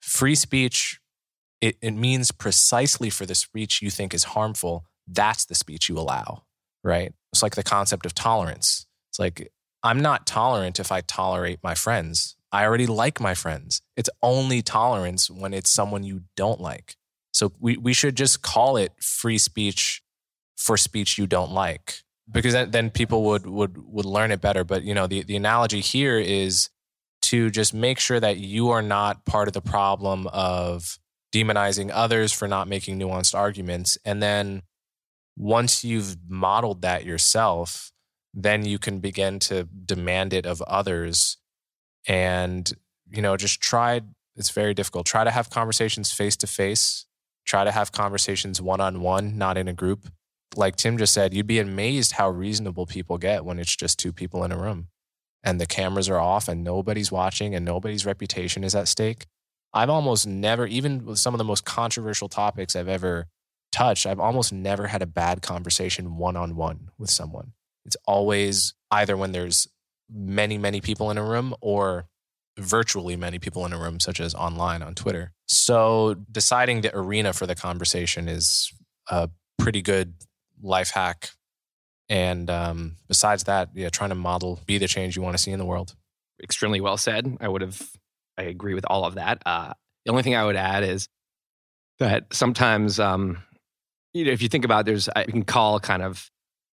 Free 0.01 0.35
speech, 0.35 0.99
it, 1.61 1.77
it 1.81 1.91
means 1.91 2.31
precisely 2.31 3.09
for 3.09 3.25
the 3.25 3.35
speech 3.35 3.81
you 3.81 3.89
think 3.89 4.13
is 4.13 4.25
harmful, 4.25 4.85
that's 5.07 5.45
the 5.45 5.55
speech 5.55 5.87
you 5.87 5.97
allow, 5.97 6.43
right? 6.83 7.13
It's 7.31 7.41
like 7.41 7.55
the 7.55 7.63
concept 7.63 8.05
of 8.05 8.13
tolerance. 8.13 8.85
It's 9.11 9.19
like, 9.19 9.51
I'm 9.83 10.01
not 10.01 10.25
tolerant 10.25 10.79
if 10.79 10.91
I 10.91 11.01
tolerate 11.01 11.59
my 11.63 11.75
friends. 11.75 12.35
I 12.55 12.65
already 12.65 12.87
like 12.87 13.19
my 13.19 13.33
friends. 13.33 13.81
It's 13.97 14.09
only 14.23 14.61
tolerance 14.61 15.29
when 15.29 15.53
it's 15.53 15.69
someone 15.69 16.03
you 16.03 16.21
don't 16.37 16.61
like. 16.61 16.95
So 17.33 17.51
we, 17.59 17.75
we 17.75 17.91
should 17.91 18.15
just 18.15 18.41
call 18.41 18.77
it 18.77 18.93
free 19.01 19.37
speech 19.37 20.01
for 20.55 20.77
speech 20.77 21.17
you 21.17 21.27
don't 21.27 21.51
like 21.51 21.99
because 22.31 22.53
then 22.71 22.91
people 22.91 23.23
would, 23.23 23.45
would, 23.45 23.77
would 23.77 24.05
learn 24.05 24.31
it 24.31 24.39
better. 24.39 24.63
But, 24.63 24.83
you 24.83 24.93
know, 24.93 25.05
the, 25.05 25.23
the 25.23 25.35
analogy 25.35 25.81
here 25.81 26.17
is 26.17 26.69
to 27.23 27.49
just 27.49 27.73
make 27.73 27.99
sure 27.99 28.21
that 28.21 28.37
you 28.37 28.69
are 28.69 28.81
not 28.81 29.25
part 29.25 29.49
of 29.49 29.53
the 29.53 29.59
problem 29.59 30.27
of 30.27 30.97
demonizing 31.33 31.91
others 31.93 32.31
for 32.31 32.47
not 32.47 32.69
making 32.69 32.97
nuanced 32.97 33.35
arguments. 33.35 33.97
And 34.05 34.23
then 34.23 34.61
once 35.35 35.83
you've 35.83 36.15
modeled 36.25 36.83
that 36.83 37.03
yourself, 37.03 37.91
then 38.33 38.63
you 38.63 38.79
can 38.79 38.99
begin 38.99 39.39
to 39.39 39.65
demand 39.65 40.31
it 40.31 40.45
of 40.45 40.61
others 40.61 41.35
and 42.07 42.71
you 43.11 43.21
know 43.21 43.37
just 43.37 43.61
try 43.61 44.01
it's 44.35 44.49
very 44.49 44.73
difficult. 44.73 45.05
Try 45.05 45.23
to 45.23 45.31
have 45.31 45.49
conversations 45.49 46.11
face 46.11 46.35
to 46.37 46.47
face. 46.47 47.05
Try 47.45 47.63
to 47.63 47.71
have 47.71 47.91
conversations 47.91 48.61
one 48.61 48.81
on 48.81 49.01
one 49.01 49.37
not 49.37 49.57
in 49.57 49.67
a 49.67 49.73
group. 49.73 50.07
Like 50.55 50.75
tim 50.75 50.97
just 50.97 51.13
said 51.13 51.33
you'd 51.33 51.47
be 51.47 51.59
amazed 51.59 52.13
how 52.13 52.29
reasonable 52.29 52.85
people 52.85 53.17
get 53.17 53.45
when 53.45 53.59
it's 53.59 53.75
just 53.75 53.99
two 53.99 54.13
people 54.13 54.43
in 54.43 54.51
a 54.51 54.57
room 54.57 54.87
and 55.45 55.61
the 55.61 55.67
cameras 55.67 56.09
are 56.09 56.19
off 56.19 56.49
and 56.49 56.63
nobody's 56.63 57.11
watching 57.11 57.53
and 57.53 57.63
nobody's 57.63 58.05
reputation 58.05 58.63
is 58.63 58.73
at 58.73 58.87
stake. 58.87 59.27
I've 59.73 59.91
almost 59.91 60.25
never, 60.25 60.65
even 60.65 61.05
with 61.05 61.19
some 61.19 61.33
of 61.33 61.37
the 61.37 61.43
most 61.43 61.63
controversial 61.63 62.27
topics 62.27 62.75
I've 62.75 62.89
ever 62.89 63.27
touched, 63.71 64.07
I've 64.07 64.19
almost 64.19 64.51
never 64.51 64.87
had 64.87 65.03
a 65.03 65.07
bad 65.07 65.43
conversation 65.43 66.17
one 66.17 66.35
on 66.35 66.55
one 66.55 66.89
with 66.97 67.11
someone. 67.11 67.53
It's 67.85 67.97
always 68.07 68.73
either 68.89 69.15
when 69.15 69.33
there's 69.33 69.67
many, 70.09 70.57
many 70.57 70.81
people 70.81 71.11
in 71.11 71.17
a 71.17 71.23
room 71.23 71.55
or 71.61 72.07
virtually 72.57 73.15
many 73.15 73.39
people 73.39 73.65
in 73.65 73.73
a 73.73 73.77
room, 73.77 73.99
such 73.99 74.19
as 74.19 74.33
online 74.33 74.81
on 74.81 74.95
Twitter. 74.95 75.33
So 75.47 76.15
deciding 76.31 76.81
the 76.81 76.95
arena 76.95 77.33
for 77.33 77.45
the 77.45 77.55
conversation 77.55 78.27
is 78.27 78.71
a 79.09 79.29
pretty 79.57 79.81
good 79.81 80.13
life 80.61 80.91
hack. 80.91 81.31
And 82.07 82.49
um, 82.49 82.97
besides 83.07 83.45
that, 83.45 83.69
yeah, 83.73 83.89
trying 83.89 84.09
to 84.09 84.15
model, 84.15 84.61
be 84.65 84.77
the 84.77 84.87
change 84.87 85.15
you 85.15 85.21
want 85.21 85.35
to 85.35 85.41
see 85.41 85.51
in 85.51 85.59
the 85.59 85.65
world. 85.65 85.95
Extremely 86.41 86.79
well 86.79 86.97
said. 86.97 87.37
I 87.41 87.47
would 87.47 87.61
have, 87.61 87.81
I 88.37 88.43
agree 88.43 88.73
with 88.73 88.85
all 88.87 89.05
of 89.05 89.15
that. 89.15 89.41
Uh, 89.45 89.73
the 90.05 90.11
only 90.11 90.23
thing 90.23 90.35
I 90.35 90.45
would 90.45 90.55
add 90.55 90.83
is 90.83 91.07
that 91.99 92.25
sometimes, 92.31 92.99
um, 92.99 93.43
you 94.13 94.25
know, 94.25 94.31
if 94.31 94.41
you 94.41 94.49
think 94.49 94.65
about, 94.65 94.81
it, 94.81 94.85
there's, 94.85 95.09
I 95.09 95.23
can 95.23 95.43
call 95.43 95.79
kind 95.79 96.03
of 96.03 96.29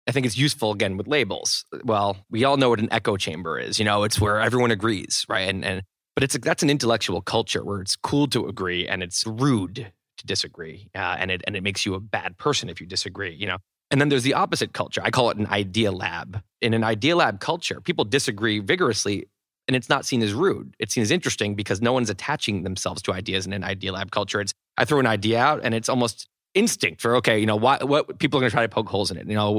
I 0.06 0.12
think 0.12 0.26
it's 0.26 0.36
useful 0.36 0.72
again 0.72 0.96
with 0.96 1.06
labels. 1.06 1.64
Well, 1.84 2.16
we 2.28 2.44
all 2.44 2.56
know 2.56 2.70
what 2.70 2.80
an 2.80 2.88
echo 2.92 3.16
chamber 3.16 3.58
is. 3.58 3.78
You 3.78 3.84
know, 3.84 4.02
it's 4.02 4.20
where 4.20 4.40
everyone 4.40 4.70
agrees, 4.70 5.24
right? 5.28 5.48
And 5.48 5.64
and 5.64 5.82
but 6.14 6.24
it's 6.24 6.36
that's 6.38 6.62
an 6.62 6.70
intellectual 6.70 7.22
culture 7.22 7.64
where 7.64 7.80
it's 7.80 7.96
cool 7.96 8.26
to 8.28 8.46
agree 8.46 8.86
and 8.86 9.02
it's 9.02 9.26
rude 9.26 9.92
to 10.18 10.26
disagree, 10.26 10.88
uh, 10.94 11.16
and 11.18 11.30
it 11.30 11.42
and 11.46 11.56
it 11.56 11.62
makes 11.62 11.86
you 11.86 11.94
a 11.94 12.00
bad 12.00 12.36
person 12.38 12.68
if 12.68 12.80
you 12.80 12.86
disagree. 12.86 13.34
You 13.34 13.46
know. 13.46 13.58
And 13.90 14.00
then 14.00 14.08
there's 14.08 14.22
the 14.22 14.34
opposite 14.34 14.72
culture. 14.72 15.02
I 15.04 15.10
call 15.10 15.28
it 15.28 15.36
an 15.36 15.46
idea 15.48 15.92
lab. 15.92 16.42
In 16.62 16.72
an 16.72 16.82
idea 16.82 17.14
lab 17.14 17.40
culture, 17.40 17.78
people 17.78 18.06
disagree 18.06 18.58
vigorously 18.58 19.26
and 19.68 19.76
it's 19.76 19.88
not 19.88 20.06
seen 20.06 20.22
as 20.22 20.32
rude. 20.32 20.74
It's 20.78 20.94
seen 20.94 21.02
as 21.02 21.10
interesting 21.10 21.54
because 21.54 21.80
no 21.80 21.92
one's 21.92 22.10
attaching 22.10 22.62
themselves 22.62 23.02
to 23.02 23.12
ideas 23.12 23.46
in 23.46 23.52
an 23.52 23.62
idea 23.62 23.92
lab 23.92 24.10
culture. 24.10 24.40
It's 24.40 24.52
I 24.78 24.86
throw 24.86 24.98
an 24.98 25.06
idea 25.06 25.38
out 25.38 25.60
and 25.62 25.74
it's 25.74 25.88
almost 25.88 26.26
instinct 26.54 27.00
for 27.00 27.16
okay, 27.16 27.38
you 27.38 27.46
know, 27.46 27.56
what 27.56 28.18
people 28.18 28.38
are 28.38 28.42
going 28.42 28.50
to 28.50 28.54
try 28.54 28.62
to 28.62 28.68
poke 28.68 28.88
holes 28.88 29.10
in 29.10 29.18
it. 29.18 29.26
You 29.26 29.34
know, 29.34 29.52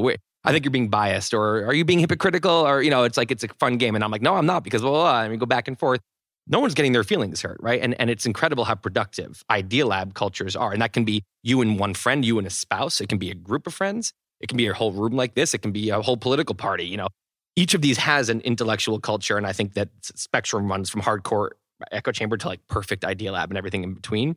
I 0.43 0.51
think 0.51 0.65
you're 0.65 0.71
being 0.71 0.89
biased 0.89 1.33
or 1.33 1.65
are 1.65 1.73
you 1.73 1.85
being 1.85 1.99
hypocritical 1.99 2.51
or, 2.51 2.81
you 2.81 2.89
know, 2.89 3.03
it's 3.03 3.17
like 3.17 3.31
it's 3.31 3.43
a 3.43 3.47
fun 3.59 3.77
game. 3.77 3.95
And 3.95 4.03
I'm 4.03 4.11
like, 4.11 4.21
no, 4.21 4.35
I'm 4.35 4.45
not 4.45 4.63
because 4.63 4.81
blah, 4.81 4.91
blah, 4.91 5.01
blah. 5.01 5.21
And 5.21 5.31
we 5.31 5.37
go 5.37 5.45
back 5.45 5.67
and 5.67 5.79
forth. 5.79 6.01
No 6.47 6.59
one's 6.59 6.73
getting 6.73 6.91
their 6.91 7.05
feelings 7.05 7.41
hurt, 7.41 7.57
right? 7.61 7.81
And, 7.81 7.99
and 8.01 8.09
it's 8.09 8.25
incredible 8.25 8.65
how 8.65 8.75
productive 8.75 9.43
idea 9.49 9.85
lab 9.85 10.13
cultures 10.13 10.57
are. 10.57 10.73
And 10.73 10.81
that 10.81 10.91
can 10.91 11.05
be 11.05 11.23
you 11.41 11.61
and 11.61 11.79
one 11.79 11.93
friend, 11.93 12.25
you 12.25 12.37
and 12.37 12.45
a 12.45 12.49
spouse. 12.49 12.99
It 12.99 13.07
can 13.07 13.17
be 13.17 13.31
a 13.31 13.35
group 13.35 13.65
of 13.65 13.73
friends. 13.73 14.11
It 14.41 14.47
can 14.47 14.57
be 14.57 14.67
a 14.67 14.73
whole 14.73 14.91
room 14.91 15.13
like 15.13 15.35
this. 15.35 15.53
It 15.53 15.59
can 15.59 15.71
be 15.71 15.89
a 15.89 16.01
whole 16.01 16.17
political 16.17 16.53
party. 16.53 16.85
You 16.85 16.97
know, 16.97 17.07
each 17.55 17.73
of 17.73 17.81
these 17.81 17.97
has 17.97 18.27
an 18.27 18.41
intellectual 18.41 18.99
culture. 18.99 19.37
And 19.37 19.47
I 19.47 19.53
think 19.53 19.75
that 19.75 19.89
spectrum 20.01 20.69
runs 20.69 20.89
from 20.89 21.01
hardcore 21.01 21.51
echo 21.91 22.11
chamber 22.11 22.35
to 22.37 22.47
like 22.47 22.67
perfect 22.67 23.05
idea 23.05 23.31
lab 23.31 23.49
and 23.49 23.57
everything 23.57 23.83
in 23.83 23.93
between. 23.93 24.35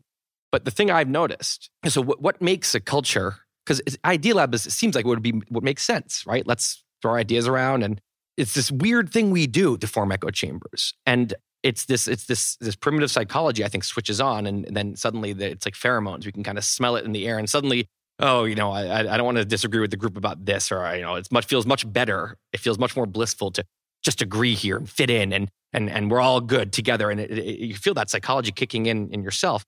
But 0.52 0.64
the 0.64 0.70
thing 0.70 0.92
I've 0.92 1.08
noticed, 1.08 1.70
so 1.88 2.00
what, 2.00 2.22
what 2.22 2.40
makes 2.40 2.74
a 2.74 2.80
culture 2.80 3.38
because 3.66 3.98
Idea 4.04 4.34
Lab 4.34 4.54
is, 4.54 4.66
it 4.66 4.70
seems 4.72 4.94
like 4.94 5.04
it 5.04 5.08
would 5.08 5.22
be 5.22 5.42
what 5.48 5.64
makes 5.64 5.82
sense, 5.82 6.24
right? 6.26 6.46
Let's 6.46 6.84
throw 7.02 7.14
ideas 7.14 7.48
around, 7.48 7.82
and 7.82 8.00
it's 8.36 8.54
this 8.54 8.70
weird 8.70 9.10
thing 9.10 9.30
we 9.30 9.46
do 9.46 9.76
to 9.78 9.86
form 9.86 10.12
echo 10.12 10.30
chambers, 10.30 10.94
and 11.04 11.34
it's 11.62 11.86
this 11.86 12.06
it's 12.06 12.26
this 12.26 12.56
this 12.56 12.76
primitive 12.76 13.10
psychology 13.10 13.64
I 13.64 13.68
think 13.68 13.84
switches 13.84 14.20
on, 14.20 14.46
and, 14.46 14.64
and 14.66 14.76
then 14.76 14.96
suddenly 14.96 15.32
the, 15.32 15.50
it's 15.50 15.66
like 15.66 15.74
pheromones. 15.74 16.24
We 16.24 16.32
can 16.32 16.44
kind 16.44 16.58
of 16.58 16.64
smell 16.64 16.96
it 16.96 17.04
in 17.04 17.12
the 17.12 17.26
air, 17.26 17.38
and 17.38 17.48
suddenly. 17.48 17.88
Oh, 18.18 18.44
you 18.44 18.54
know, 18.54 18.72
I, 18.72 19.00
I 19.00 19.16
don't 19.18 19.26
want 19.26 19.36
to 19.36 19.44
disagree 19.44 19.82
with 19.82 19.90
the 19.90 19.98
group 19.98 20.16
about 20.16 20.46
this, 20.46 20.72
or 20.72 20.90
you 20.96 21.02
know, 21.02 21.16
it 21.16 21.30
much 21.30 21.44
feels 21.44 21.66
much 21.66 21.92
better. 21.92 22.38
It 22.54 22.60
feels 22.60 22.78
much 22.78 22.96
more 22.96 23.04
blissful 23.04 23.50
to 23.50 23.64
just 24.02 24.22
agree 24.22 24.54
here 24.54 24.78
and 24.78 24.88
fit 24.88 25.10
in, 25.10 25.34
and 25.34 25.50
and 25.74 25.90
and 25.90 26.10
we're 26.10 26.22
all 26.22 26.40
good 26.40 26.72
together. 26.72 27.10
And 27.10 27.20
it, 27.20 27.30
it, 27.30 27.58
you 27.58 27.74
feel 27.74 27.92
that 27.92 28.08
psychology 28.08 28.52
kicking 28.52 28.86
in 28.86 29.10
in 29.10 29.22
yourself. 29.22 29.66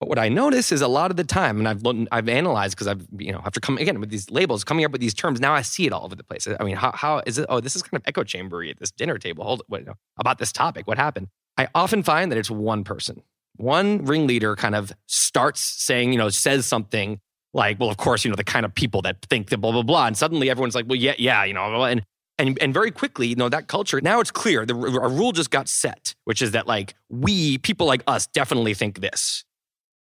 But 0.00 0.08
what 0.08 0.18
I 0.18 0.28
notice 0.28 0.70
is 0.70 0.80
a 0.80 0.88
lot 0.88 1.10
of 1.10 1.16
the 1.16 1.24
time, 1.24 1.58
and 1.58 1.68
I've 1.68 1.82
I've 2.12 2.28
analyzed 2.28 2.76
because 2.76 2.86
I've 2.86 3.04
you 3.18 3.32
know 3.32 3.42
after 3.44 3.58
coming 3.58 3.82
again 3.82 3.98
with 3.98 4.10
these 4.10 4.30
labels, 4.30 4.62
coming 4.62 4.84
up 4.84 4.92
with 4.92 5.00
these 5.00 5.14
terms, 5.14 5.40
now 5.40 5.54
I 5.54 5.62
see 5.62 5.86
it 5.86 5.92
all 5.92 6.04
over 6.04 6.14
the 6.14 6.22
place. 6.22 6.46
I 6.46 6.62
mean, 6.62 6.76
how 6.76 6.92
how 6.92 7.22
is 7.26 7.38
it? 7.38 7.46
Oh, 7.48 7.60
this 7.60 7.74
is 7.74 7.82
kind 7.82 8.00
of 8.00 8.02
echo 8.06 8.22
chambery 8.22 8.70
at 8.70 8.78
this 8.78 8.92
dinner 8.92 9.18
table. 9.18 9.44
Hold 9.44 9.62
what, 9.66 9.82
about 10.18 10.38
this 10.38 10.52
topic. 10.52 10.86
What 10.86 10.98
happened? 10.98 11.28
I 11.56 11.66
often 11.74 12.04
find 12.04 12.30
that 12.30 12.38
it's 12.38 12.50
one 12.50 12.84
person, 12.84 13.22
one 13.56 14.04
ringleader, 14.04 14.54
kind 14.54 14.76
of 14.76 14.92
starts 15.06 15.60
saying, 15.60 16.12
you 16.12 16.18
know, 16.18 16.28
says 16.28 16.64
something 16.64 17.20
like, 17.52 17.80
well, 17.80 17.90
of 17.90 17.96
course, 17.96 18.24
you 18.24 18.30
know, 18.30 18.36
the 18.36 18.44
kind 18.44 18.64
of 18.64 18.72
people 18.72 19.02
that 19.02 19.16
think 19.28 19.48
that 19.50 19.58
blah 19.58 19.72
blah 19.72 19.82
blah, 19.82 20.06
and 20.06 20.16
suddenly 20.16 20.48
everyone's 20.48 20.76
like, 20.76 20.86
well, 20.86 20.96
yeah, 20.96 21.14
yeah, 21.18 21.42
you 21.42 21.54
know, 21.54 21.82
and 21.82 22.04
and 22.38 22.56
and 22.62 22.72
very 22.72 22.92
quickly, 22.92 23.26
you 23.26 23.34
know, 23.34 23.48
that 23.48 23.66
culture 23.66 24.00
now 24.00 24.20
it's 24.20 24.30
clear. 24.30 24.64
The 24.64 24.76
a 24.76 25.08
rule 25.08 25.32
just 25.32 25.50
got 25.50 25.68
set, 25.68 26.14
which 26.24 26.40
is 26.40 26.52
that 26.52 26.68
like 26.68 26.94
we 27.08 27.58
people 27.58 27.88
like 27.88 28.04
us 28.06 28.28
definitely 28.28 28.74
think 28.74 29.00
this 29.00 29.44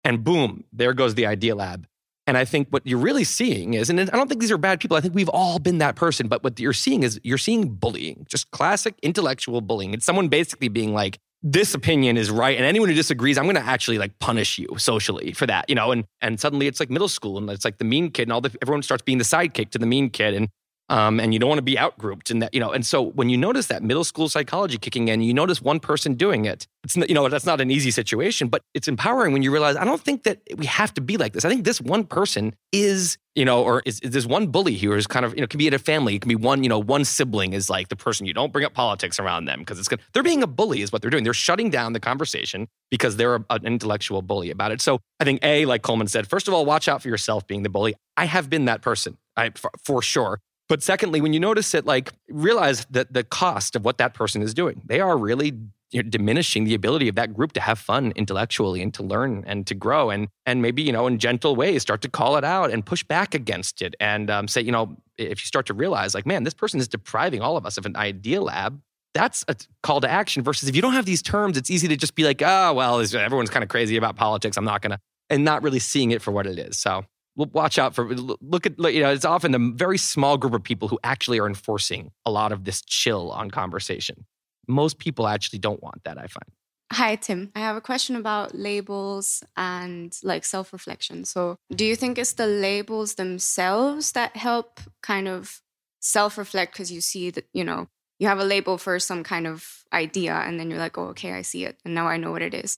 and 0.03 0.23
boom, 0.23 0.63
there 0.71 0.93
goes 0.93 1.15
the 1.15 1.25
idea 1.25 1.55
lab. 1.55 1.87
And 2.25 2.37
I 2.37 2.45
think 2.45 2.69
what 2.69 2.87
you're 2.87 2.99
really 2.99 3.25
seeing 3.25 3.73
is, 3.73 3.89
and 3.89 3.99
I 3.99 4.05
don't 4.05 4.29
think 4.29 4.39
these 4.39 4.51
are 4.51 4.57
bad 4.57 4.79
people. 4.79 4.95
I 4.95 5.01
think 5.01 5.13
we've 5.13 5.29
all 5.29 5.59
been 5.59 5.79
that 5.79 5.95
person. 5.95 6.29
But 6.29 6.43
what 6.43 6.57
you're 6.57 6.71
seeing 6.71 7.03
is 7.03 7.19
you're 7.23 7.37
seeing 7.37 7.67
bullying, 7.67 8.25
just 8.29 8.49
classic 8.51 8.95
intellectual 9.03 9.59
bullying. 9.59 9.93
It's 9.93 10.05
someone 10.05 10.29
basically 10.29 10.69
being 10.69 10.93
like, 10.93 11.19
this 11.45 11.73
opinion 11.73 12.15
is 12.15 12.31
right. 12.31 12.55
And 12.55 12.65
anyone 12.65 12.87
who 12.87 12.95
disagrees, 12.95 13.37
I'm 13.37 13.43
going 13.43 13.57
to 13.57 13.61
actually 13.61 13.97
like 13.97 14.17
punish 14.19 14.57
you 14.57 14.69
socially 14.77 15.33
for 15.33 15.45
that, 15.47 15.69
you 15.69 15.75
know? 15.75 15.91
And, 15.91 16.05
and 16.21 16.39
suddenly 16.39 16.67
it's 16.67 16.79
like 16.79 16.89
middle 16.89 17.09
school 17.09 17.37
and 17.37 17.49
it's 17.49 17.65
like 17.65 17.77
the 17.77 17.83
mean 17.83 18.11
kid 18.11 18.23
and 18.23 18.31
all 18.31 18.39
the, 18.39 18.55
everyone 18.61 18.81
starts 18.81 19.03
being 19.03 19.17
the 19.17 19.25
sidekick 19.25 19.69
to 19.71 19.77
the 19.77 19.85
mean 19.85 20.09
kid. 20.09 20.33
And 20.33 20.47
um, 20.93 21.19
and 21.19 21.33
you 21.33 21.39
don't 21.39 21.49
want 21.49 21.57
to 21.57 21.63
be 21.63 21.77
outgrouped 21.77 22.29
and 22.29 22.41
that 22.41 22.53
you 22.53 22.59
know 22.59 22.71
and 22.71 22.85
so 22.85 23.01
when 23.01 23.29
you 23.29 23.37
notice 23.37 23.67
that 23.67 23.81
middle 23.81 24.03
school 24.03 24.29
psychology 24.29 24.77
kicking 24.77 25.07
in 25.07 25.21
you 25.21 25.33
notice 25.33 25.61
one 25.61 25.79
person 25.79 26.13
doing 26.13 26.45
it 26.45 26.67
it's 26.83 26.95
you 26.95 27.15
know 27.15 27.27
that's 27.29 27.45
not 27.45 27.59
an 27.59 27.71
easy 27.71 27.91
situation 27.91 28.47
but 28.47 28.61
it's 28.73 28.87
empowering 28.87 29.33
when 29.33 29.41
you 29.41 29.51
realize 29.51 29.75
i 29.75 29.83
don't 29.83 30.01
think 30.01 30.23
that 30.23 30.39
we 30.57 30.65
have 30.65 30.93
to 30.93 31.01
be 31.01 31.17
like 31.17 31.33
this. 31.33 31.45
I 31.45 31.49
think 31.49 31.65
this 31.65 31.81
one 31.81 32.03
person 32.03 32.55
is 32.71 33.17
you 33.35 33.45
know 33.45 33.63
or 33.63 33.81
is, 33.85 33.99
is 34.01 34.11
this 34.11 34.25
one 34.25 34.47
bully 34.47 34.73
here 34.73 34.95
is 34.95 35.07
kind 35.07 35.25
of 35.25 35.33
you 35.35 35.41
know 35.41 35.47
can 35.47 35.57
be 35.57 35.67
in 35.67 35.73
a 35.73 35.79
family 35.79 36.15
it 36.15 36.21
can 36.21 36.29
be 36.29 36.35
one 36.35 36.63
you 36.63 36.69
know 36.69 36.79
one 36.79 37.05
sibling 37.05 37.53
is 37.53 37.69
like 37.69 37.89
the 37.89 37.95
person 37.95 38.25
you 38.25 38.33
don't 38.33 38.51
bring 38.53 38.65
up 38.65 38.73
politics 38.73 39.19
around 39.19 39.45
them 39.45 39.59
because 39.59 39.79
it's 39.79 39.87
good 39.87 40.01
they're 40.13 40.23
being 40.23 40.43
a 40.43 40.47
bully 40.47 40.81
is 40.81 40.91
what 40.91 41.01
they're 41.01 41.11
doing. 41.11 41.23
They're 41.23 41.33
shutting 41.33 41.69
down 41.69 41.93
the 41.93 41.99
conversation 41.99 42.67
because 42.91 43.17
they're 43.17 43.35
a, 43.35 43.45
an 43.49 43.65
intellectual 43.65 44.21
bully 44.21 44.51
about 44.51 44.71
it. 44.71 44.81
So 44.81 44.99
i 45.19 45.23
think 45.23 45.39
a 45.43 45.65
like 45.65 45.81
coleman 45.81 46.07
said 46.07 46.27
first 46.27 46.47
of 46.47 46.53
all 46.53 46.65
watch 46.65 46.87
out 46.87 47.01
for 47.01 47.07
yourself 47.07 47.47
being 47.47 47.63
the 47.63 47.69
bully. 47.69 47.95
I 48.17 48.25
have 48.25 48.49
been 48.49 48.65
that 48.65 48.81
person 48.81 49.17
I, 49.35 49.51
for, 49.55 49.71
for 49.83 50.01
sure 50.01 50.39
but 50.69 50.81
secondly, 50.81 51.21
when 51.21 51.33
you 51.33 51.39
notice 51.39 51.73
it, 51.73 51.85
like 51.85 52.11
realize 52.29 52.85
that 52.89 53.13
the 53.13 53.23
cost 53.23 53.75
of 53.75 53.85
what 53.85 53.97
that 53.97 54.13
person 54.13 54.41
is 54.41 54.53
doing, 54.53 54.81
they 54.85 54.99
are 54.99 55.17
really 55.17 55.53
you 55.91 56.01
diminishing 56.01 56.63
the 56.63 56.73
ability 56.73 57.07
of 57.07 57.15
that 57.15 57.33
group 57.33 57.53
to 57.53 57.61
have 57.61 57.77
fun 57.77 58.13
intellectually 58.15 58.81
and 58.81 58.93
to 58.95 59.03
learn 59.03 59.43
and 59.45 59.67
to 59.67 59.75
grow 59.75 60.09
and 60.09 60.27
and 60.45 60.61
maybe 60.61 60.81
you 60.81 60.91
know 60.91 61.05
in 61.05 61.19
gentle 61.19 61.55
ways 61.55 61.83
start 61.83 62.01
to 62.01 62.09
call 62.09 62.35
it 62.35 62.43
out 62.43 62.71
and 62.71 62.83
push 62.83 63.03
back 63.03 63.35
against 63.35 63.79
it 63.79 63.95
and 63.99 64.31
um, 64.31 64.47
say 64.47 64.59
you 64.59 64.71
know 64.71 64.97
if 65.19 65.39
you 65.39 65.45
start 65.45 65.67
to 65.67 65.73
realize 65.73 66.15
like 66.15 66.25
man 66.25 66.43
this 66.43 66.53
person 66.55 66.79
is 66.79 66.87
depriving 66.87 67.41
all 67.41 67.55
of 67.55 67.63
us 67.63 67.77
of 67.77 67.85
an 67.85 67.95
idea 67.95 68.41
lab 68.41 68.81
that's 69.13 69.45
a 69.47 69.55
call 69.83 70.01
to 70.01 70.09
action 70.09 70.41
versus 70.41 70.67
if 70.67 70.75
you 70.75 70.81
don't 70.81 70.93
have 70.93 71.05
these 71.05 71.21
terms 71.21 71.57
it's 71.57 71.69
easy 71.69 71.87
to 71.87 71.95
just 71.95 72.15
be 72.15 72.23
like 72.23 72.41
oh 72.43 72.73
well 72.73 72.99
everyone's 72.99 73.51
kind 73.51 73.61
of 73.61 73.69
crazy 73.69 73.95
about 73.95 74.15
politics. 74.15 74.57
I'm 74.57 74.65
not 74.65 74.81
gonna 74.81 74.97
and 75.29 75.43
not 75.43 75.63
really 75.63 75.79
seeing 75.79 76.11
it 76.11 76.21
for 76.21 76.31
what 76.31 76.45
it 76.45 76.59
is. 76.59 76.77
So 76.77 77.05
watch 77.35 77.79
out 77.79 77.95
for 77.95 78.13
look 78.13 78.65
at 78.65 78.77
you 78.93 79.01
know 79.01 79.11
it's 79.11 79.25
often 79.25 79.55
a 79.55 79.59
very 79.75 79.97
small 79.97 80.37
group 80.37 80.53
of 80.53 80.63
people 80.63 80.87
who 80.87 80.99
actually 81.03 81.39
are 81.39 81.47
enforcing 81.47 82.11
a 82.25 82.31
lot 82.31 82.51
of 82.51 82.63
this 82.63 82.81
chill 82.81 83.31
on 83.31 83.49
conversation. 83.49 84.25
Most 84.67 84.99
people 84.99 85.27
actually 85.27 85.59
don't 85.59 85.81
want 85.83 86.03
that 86.03 86.17
i 86.17 86.27
find. 86.27 86.45
Hi 86.91 87.15
tim. 87.15 87.51
I 87.55 87.59
have 87.59 87.75
a 87.75 87.81
question 87.81 88.15
about 88.15 88.53
labels 88.53 89.43
and 89.57 90.15
like 90.23 90.45
self-reflection. 90.45 91.25
So 91.25 91.57
do 91.75 91.85
you 91.85 91.95
think 91.95 92.17
it's 92.17 92.33
the 92.33 92.47
labels 92.47 93.15
themselves 93.15 94.11
that 94.11 94.35
help 94.35 94.79
kind 95.01 95.27
of 95.27 95.61
self-reflect? 96.01 96.73
Because 96.73 96.91
you 96.91 97.01
see 97.01 97.31
that 97.31 97.45
you 97.53 97.63
know 97.63 97.87
you 98.19 98.27
have 98.27 98.39
a 98.39 98.43
label 98.43 98.77
for 98.77 98.99
some 98.99 99.23
kind 99.23 99.47
of 99.47 99.83
idea 99.91 100.33
and 100.33 100.59
then 100.59 100.69
you're 100.69 100.79
like 100.79 100.97
oh 100.97 101.07
okay 101.07 101.33
i 101.33 101.41
see 101.41 101.65
it. 101.65 101.79
And 101.83 101.95
now 101.95 102.07
i 102.07 102.17
know 102.17 102.31
what 102.31 102.43
it 102.43 102.53
is. 102.53 102.77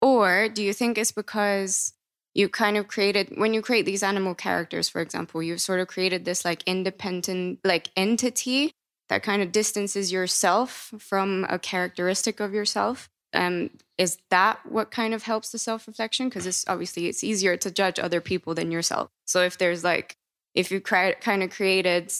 Or 0.00 0.48
do 0.48 0.64
you 0.64 0.72
think 0.72 0.98
it's 0.98 1.12
because 1.12 1.94
you 2.34 2.48
kind 2.48 2.76
of 2.76 2.88
created 2.88 3.32
when 3.36 3.52
you 3.54 3.60
create 3.62 3.84
these 3.84 4.02
animal 4.02 4.34
characters 4.34 4.88
for 4.88 5.00
example 5.00 5.42
you've 5.42 5.60
sort 5.60 5.80
of 5.80 5.88
created 5.88 6.24
this 6.24 6.44
like 6.44 6.62
independent 6.66 7.58
like 7.64 7.90
entity 7.96 8.72
that 9.12 9.22
kind 9.22 9.42
of 9.42 9.52
distances 9.52 10.10
yourself 10.10 10.90
from 10.98 11.44
a 11.50 11.58
characteristic 11.58 12.40
of 12.40 12.54
yourself. 12.54 13.10
Um, 13.34 13.68
is 13.98 14.16
that 14.30 14.64
what 14.64 14.90
kind 14.90 15.12
of 15.12 15.24
helps 15.24 15.52
the 15.52 15.58
self-reflection? 15.58 16.30
Because 16.30 16.46
it's 16.46 16.64
obviously 16.66 17.08
it's 17.08 17.22
easier 17.22 17.58
to 17.58 17.70
judge 17.70 17.98
other 17.98 18.22
people 18.22 18.54
than 18.54 18.70
yourself. 18.72 19.10
So 19.26 19.42
if 19.42 19.58
there's 19.58 19.84
like 19.84 20.16
if 20.54 20.70
you 20.70 20.80
cri- 20.80 21.16
kind 21.20 21.42
of 21.42 21.50
created 21.50 22.10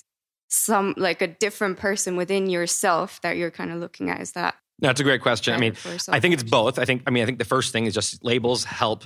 some 0.49 0.93
like 0.99 1.23
a 1.23 1.29
different 1.29 1.79
person 1.79 2.17
within 2.17 2.51
yourself 2.51 3.23
that 3.23 3.39
you're 3.39 3.51
kind 3.51 3.71
of 3.71 3.79
looking 3.79 4.11
at 4.11 4.21
is 4.21 4.33
that 4.33 4.55
that's 4.79 5.01
a 5.01 5.05
great 5.05 5.23
question. 5.23 5.55
I 5.55 5.57
mean 5.57 5.75
i 6.09 6.21
think 6.21 6.35
it's 6.35 6.43
both. 6.43 6.79
I 6.79 6.85
think 6.85 7.05
i 7.07 7.11
mean 7.11 7.23
i 7.23 7.27
think 7.27 7.39
the 7.39 7.47
first 7.47 7.73
thing 7.73 7.87
is 7.87 7.95
just 7.95 8.23
labels 8.23 8.65
help 8.65 9.05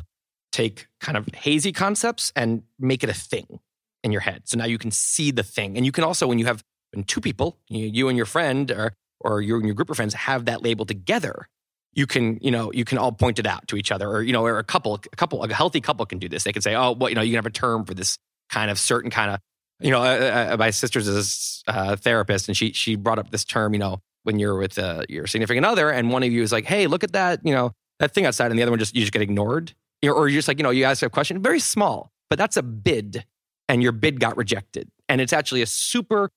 take 0.57 0.87
kind 1.01 1.19
of 1.19 1.29
hazy 1.35 1.71
concepts 1.73 2.33
and 2.35 2.63
make 2.79 3.05
it 3.05 3.11
a 3.11 3.15
thing 3.15 3.61
in 4.03 4.11
your 4.11 4.23
head. 4.23 4.43
So 4.45 4.57
now 4.57 4.65
you 4.65 4.79
can 4.79 4.91
see 4.91 5.31
the 5.31 5.43
thing. 5.43 5.77
And 5.77 5.85
you 5.85 5.93
can 5.93 6.03
also, 6.03 6.27
when 6.27 6.39
you 6.39 6.47
have 6.47 6.63
when 6.93 7.05
two 7.05 7.21
people, 7.21 7.59
you, 7.69 7.87
you 7.87 8.09
and 8.09 8.17
your 8.17 8.27
friend 8.27 8.71
or, 8.71 8.95
or 9.21 9.43
you 9.43 9.57
and 9.57 9.67
your 9.67 9.75
group 9.75 9.91
of 9.91 9.97
friends 9.97 10.15
have 10.15 10.47
that 10.47 10.63
label 10.63 10.87
together, 10.87 11.47
you 11.93 12.07
can, 12.07 12.39
you 12.41 12.51
know, 12.51 12.73
you 12.73 12.85
can 12.85 12.99
all 12.99 13.13
point 13.13 13.39
it 13.39 13.47
out 13.47 13.69
to 13.69 13.77
each 13.77 13.91
other, 13.91 14.09
or 14.09 14.23
you 14.23 14.33
know, 14.33 14.45
or 14.45 14.59
a 14.59 14.65
couple, 14.65 14.95
a 14.95 15.17
couple, 15.17 15.43
a 15.43 15.53
healthy 15.53 15.81
couple 15.81 16.07
can 16.07 16.19
do 16.19 16.29
this. 16.29 16.45
They 16.45 16.53
can 16.53 16.63
say, 16.63 16.75
oh, 16.75 16.93
well, 16.93 17.09
you 17.09 17.15
know, 17.15 17.23
you 17.23 17.33
can 17.33 17.39
have 17.39 17.47
a 17.47 17.51
term 17.51 17.85
for 17.85 17.95
this 17.95 18.19
kind 18.51 18.71
of 18.71 18.79
certain 18.79 19.11
kind 19.11 19.31
of, 19.31 19.41
you 19.81 19.91
know, 19.91 20.03
uh, 20.03 20.53
uh, 20.53 20.57
my 20.59 20.71
sister's 20.71 21.09
a 21.09 21.71
uh, 21.71 21.97
therapist, 21.97 22.49
and 22.49 22.57
she 22.57 22.73
she 22.73 22.97
brought 22.97 23.19
up 23.19 23.31
this 23.31 23.45
term, 23.45 23.73
you 23.73 23.79
know, 23.79 24.01
when 24.25 24.39
you're 24.39 24.57
with 24.57 24.79
uh, 24.79 25.03
your 25.09 25.27
significant 25.27 25.67
other, 25.67 25.91
and 25.91 26.11
one 26.11 26.23
of 26.23 26.31
you 26.31 26.43
is 26.43 26.53
like, 26.53 26.65
hey, 26.65 26.87
look 26.87 27.03
at 27.05 27.13
that, 27.13 27.41
you 27.45 27.55
know, 27.55 27.73
that 27.99 28.13
thing 28.13 28.27
outside, 28.27 28.51
and 28.51 28.59
the 28.59 28.63
other 28.63 28.73
one 28.73 28.79
just 28.79 28.95
you 28.95 29.01
just 29.01 29.13
get 29.13 29.23
ignored, 29.23 29.75
or 30.03 30.29
you're 30.29 30.39
just 30.39 30.49
like, 30.49 30.59
you 30.59 30.63
know, 30.63 30.71
you 30.71 30.85
ask 30.85 31.03
a 31.03 31.11
question, 31.11 31.43
very 31.43 31.61
small, 31.61 32.13
but 32.29 32.39
that's 32.39 32.57
a 32.57 32.63
bid, 32.63 33.25
and 33.69 33.83
your 33.83 33.93
bid 33.93 34.21
got 34.21 34.37
rejected, 34.37 34.89
and 35.09 35.21
it's 35.21 35.33
actually 35.33 35.63
a 35.63 35.67
super 35.67 36.31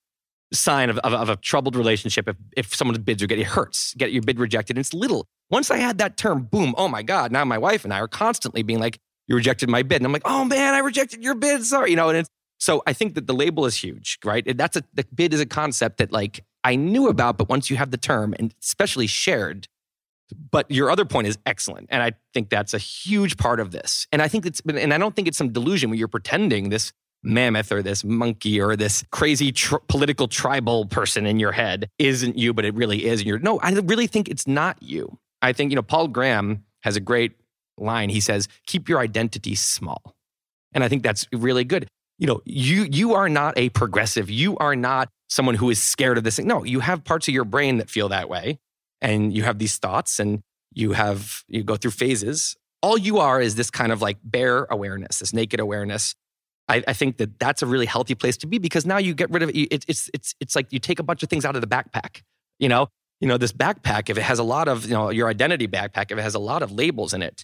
sign 0.52 0.90
of, 0.90 0.98
of, 1.00 1.14
of, 1.14 1.30
a 1.30 1.36
troubled 1.36 1.76
relationship 1.76 2.28
if, 2.28 2.36
if 2.58 2.76
someone's 2.76 2.98
bids 3.00 3.22
are 3.22 3.28
getting 3.28 3.46
hurts 3.46 3.94
get 3.96 4.12
your 4.12 4.24
bid 4.24 4.40
rejected. 4.40 4.76
And 4.76 4.82
it's 4.82 4.94
little. 4.94 5.28
Once 5.50 5.72
i 5.72 5.78
had 5.78 5.98
that 6.00 6.18
term 6.18 6.44
boom 6.44 6.74
oh 6.78 6.88
my 6.88 7.04
god 7.04 7.32
now 7.32 7.44
my 7.46 7.58
wife 7.58 7.84
and 7.84 7.94
i 7.94 8.00
are 8.00 8.08
constantly 8.08 8.64
being 8.64 8.80
like 8.80 9.00
you 9.28 9.36
rejected 9.36 9.70
my 9.70 9.84
bid. 9.84 9.98
And 9.98 10.06
i'm 10.06 10.14
like 10.14 10.24
oh 10.26 10.46
man 10.46 10.74
i 10.74 10.80
rejected 10.80 11.24
your 11.24 11.36
bid. 11.36 11.66
Sorry. 11.66 11.92
You 11.92 11.96
know 11.96 12.10
and 12.10 12.18
it's 12.20 12.30
so 12.58 12.82
i 12.88 12.94
think 12.94 13.16
that 13.16 13.28
the 13.28 13.34
label 13.34 13.66
is 13.66 13.76
huge 13.76 14.18
right? 14.24 14.58
That's 14.58 14.76
a 14.76 14.84
the 14.94 15.06
bid 15.14 15.34
is 15.34 15.40
a 15.40 15.46
concept 15.46 15.98
that 15.98 16.12
like 16.12 16.44
i 16.64 16.76
knew 16.76 17.08
about 17.08 17.38
but 17.38 17.50
once 17.50 17.70
you 17.70 17.78
have 17.78 17.92
the 17.92 17.98
term 17.98 18.34
and 18.40 18.54
especially 18.62 19.08
shared 19.08 19.68
but 20.52 20.70
your 20.70 20.92
other 20.92 21.06
point 21.06 21.28
is 21.28 21.38
excellent 21.46 21.88
and 21.90 22.04
i 22.04 22.12
think 22.34 22.50
that's 22.50 22.74
a 22.74 22.78
huge 22.78 23.38
part 23.38 23.60
of 23.60 23.72
this 23.72 24.08
and 24.12 24.22
i 24.22 24.28
think 24.28 24.46
it's 24.46 24.62
and 24.68 24.94
i 24.94 24.98
don't 24.98 25.16
think 25.16 25.28
it's 25.28 25.38
some 25.38 25.52
delusion 25.52 25.90
where 25.90 25.98
you're 25.98 26.08
pretending 26.08 26.70
this 26.70 26.94
mammoth 27.24 27.72
or 27.72 27.82
this 27.82 28.04
monkey 28.04 28.60
or 28.60 28.76
this 28.76 29.04
crazy 29.12 29.52
tr- 29.52 29.78
political 29.88 30.28
tribal 30.28 30.86
person 30.86 31.26
in 31.26 31.40
your 31.40 31.52
head 31.52 31.90
isn't 32.00 32.38
you, 32.38 32.54
but 32.54 32.66
it 32.66 32.74
really 32.76 33.06
is. 33.06 33.22
And 33.22 33.28
you're 33.28 33.40
no, 33.40 33.60
I 33.60 33.72
really 33.72 34.08
think 34.08 34.30
it's 34.30 34.48
not 34.48 34.82
you. 34.82 35.18
I 35.42 35.54
think, 35.54 35.72
you 35.72 35.76
know, 35.76 35.82
Paul 35.82 36.08
Graham 36.08 36.64
has 36.82 36.96
a 36.96 37.00
great 37.00 37.34
line. 37.78 38.10
He 38.10 38.20
says, 38.20 38.48
keep 38.66 38.90
your 38.90 39.00
identity 39.00 39.56
small. 39.56 40.16
And 40.74 40.84
I 40.84 40.88
think 40.88 41.04
that's 41.04 41.26
really 41.34 41.64
good. 41.64 41.88
You 42.18 42.28
know, 42.28 42.42
you 42.46 42.84
you 42.84 43.14
are 43.14 43.30
not 43.30 43.58
a 43.58 43.70
progressive. 43.70 44.30
You 44.30 44.58
are 44.58 44.76
not 44.76 45.10
someone 45.30 45.56
who 45.56 45.70
is 45.70 45.82
scared 45.82 46.18
of 46.18 46.24
this 46.24 46.36
thing. 46.36 46.48
No, 46.48 46.64
you 46.64 46.82
have 46.82 47.04
parts 47.04 47.28
of 47.28 47.34
your 47.34 47.46
brain 47.46 47.78
that 47.78 47.90
feel 47.90 48.10
that 48.10 48.30
way. 48.30 48.60
And 49.02 49.34
you 49.34 49.44
have 49.44 49.60
these 49.60 49.78
thoughts 49.78 50.20
and 50.20 50.42
you 50.74 50.92
have 50.92 51.44
you 51.48 51.64
go 51.64 51.76
through 51.76 51.92
phases. 51.92 52.56
All 52.82 52.98
you 52.98 53.20
are 53.20 53.42
is 53.42 53.56
this 53.56 53.70
kind 53.70 53.92
of 53.92 54.02
like 54.02 54.18
bare 54.24 54.66
awareness, 54.66 55.20
this 55.20 55.34
naked 55.34 55.60
awareness 55.60 56.16
I, 56.70 56.84
I, 56.88 56.94
think 56.94 57.18
that 57.18 57.40
that's 57.40 57.64
a 57.64 57.66
really 57.66 57.88
healthy 57.88 58.14
place 58.14 58.38
to 58.38 58.48
be 58.48 58.60
because 58.60 58.86
now 58.86 58.98
you 58.98 59.16
get 59.16 59.32
rid 59.32 59.42
of 59.42 59.50
it. 59.50 59.58
It's 59.58 60.10
it's 60.14 60.36
it's 60.40 60.56
like 60.56 60.72
you 60.72 60.78
take 60.78 61.00
a 61.00 61.04
bunch 61.04 61.24
of 61.24 61.30
things 61.30 61.44
out 61.44 61.56
of 61.56 61.62
the 61.62 61.68
backpack. 61.68 62.22
You 62.60 62.70
know, 62.70 62.88
you 63.20 63.28
know 63.28 63.38
this 63.38 63.52
backpack 63.52 64.10
if 64.10 64.18
it 64.18 64.22
has 64.22 64.38
a 64.38 64.44
lot 64.44 64.68
of 64.68 64.86
you 64.86 64.94
know 64.94 65.10
your 65.10 65.28
identity 65.28 65.68
backpack 65.68 66.12
if 66.12 66.20
it 66.20 66.22
has 66.22 66.36
a 66.36 66.40
lot 66.40 66.62
of 66.62 66.72
labels 66.72 67.14
in 67.14 67.24
it 67.24 67.44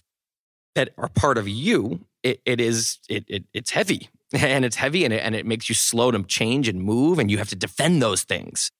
that 0.76 0.90
are 0.96 1.08
part 1.08 1.38
of 1.38 1.48
you, 1.48 2.06
it, 2.22 2.40
it 2.46 2.60
is 2.60 2.98
it, 3.08 3.24
it 3.26 3.44
it's 3.52 3.70
heavy 3.70 4.08
and 4.32 4.64
it's 4.64 4.76
heavy 4.76 5.04
and 5.04 5.12
it, 5.12 5.22
and 5.22 5.34
it 5.34 5.44
makes 5.44 5.68
you 5.68 5.74
slow 5.74 6.12
to 6.12 6.22
change 6.22 6.68
and 6.68 6.80
move 6.80 7.18
and 7.18 7.28
you 7.28 7.38
have 7.38 7.48
to 7.48 7.56
defend 7.56 8.00
those 8.00 8.22
things. 8.22 8.70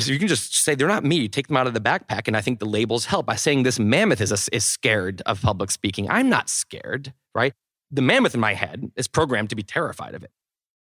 So 0.00 0.12
you 0.12 0.18
can 0.18 0.28
just 0.28 0.54
say 0.54 0.74
they're 0.74 0.88
not 0.88 1.04
me. 1.04 1.16
You 1.16 1.28
take 1.28 1.48
them 1.48 1.56
out 1.56 1.66
of 1.66 1.74
the 1.74 1.80
backpack, 1.80 2.26
and 2.26 2.36
I 2.36 2.40
think 2.40 2.58
the 2.58 2.66
labels 2.66 3.06
help 3.06 3.26
by 3.26 3.36
saying 3.36 3.62
this 3.62 3.78
mammoth 3.78 4.20
is 4.20 4.32
a, 4.32 4.54
is 4.54 4.64
scared 4.64 5.22
of 5.26 5.42
public 5.42 5.70
speaking. 5.70 6.08
I'm 6.10 6.28
not 6.28 6.48
scared, 6.48 7.12
right? 7.34 7.54
the 7.90 8.02
mammoth 8.02 8.34
in 8.34 8.40
my 8.40 8.54
head 8.54 8.90
is 8.96 9.08
programmed 9.08 9.50
to 9.50 9.56
be 9.56 9.62
terrified 9.62 10.14
of 10.14 10.22
it. 10.22 10.30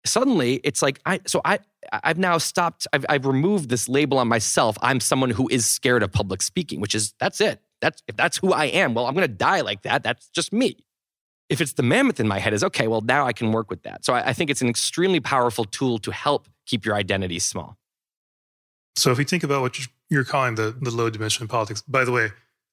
Suddenly, 0.04 0.60
it's 0.64 0.80
like 0.80 0.98
I 1.04 1.20
so 1.26 1.42
I 1.44 1.58
I've 1.92 2.18
now 2.18 2.38
stopped. 2.38 2.86
I've, 2.92 3.04
I've 3.08 3.26
removed 3.26 3.68
this 3.68 3.86
label 3.88 4.18
on 4.18 4.28
myself. 4.28 4.78
I'm 4.80 4.98
someone 4.98 5.30
who 5.30 5.46
is 5.50 5.66
scared 5.66 6.02
of 6.02 6.10
public 6.10 6.40
speaking, 6.40 6.80
which 6.80 6.94
is 6.94 7.12
that's 7.20 7.40
it. 7.40 7.60
That's 7.82 8.02
if 8.08 8.16
that's 8.16 8.38
who 8.38 8.52
I 8.52 8.66
am. 8.66 8.94
Well, 8.94 9.06
I'm 9.06 9.14
going 9.14 9.28
to 9.28 9.34
die 9.34 9.60
like 9.60 9.82
that. 9.82 10.02
That's 10.02 10.28
just 10.30 10.54
me. 10.54 10.78
If 11.50 11.60
it's 11.60 11.74
the 11.74 11.82
mammoth 11.82 12.18
in 12.18 12.28
my 12.28 12.38
head, 12.38 12.54
is 12.54 12.64
okay. 12.64 12.88
Well, 12.88 13.02
now 13.02 13.26
I 13.26 13.34
can 13.34 13.52
work 13.52 13.68
with 13.68 13.82
that. 13.82 14.04
So 14.04 14.14
I, 14.14 14.28
I 14.28 14.32
think 14.32 14.48
it's 14.48 14.62
an 14.62 14.68
extremely 14.68 15.20
powerful 15.20 15.64
tool 15.64 15.98
to 15.98 16.12
help 16.12 16.48
keep 16.64 16.86
your 16.86 16.94
identity 16.94 17.38
small. 17.38 17.76
So 18.96 19.10
if 19.10 19.18
we 19.18 19.24
think 19.24 19.42
about 19.42 19.62
what 19.62 19.78
you're 20.08 20.24
calling 20.24 20.56
the 20.56 20.76
the 20.80 20.90
low 20.90 21.10
dimension 21.10 21.48
politics, 21.48 21.82
by 21.82 22.04
the 22.04 22.12
way, 22.12 22.30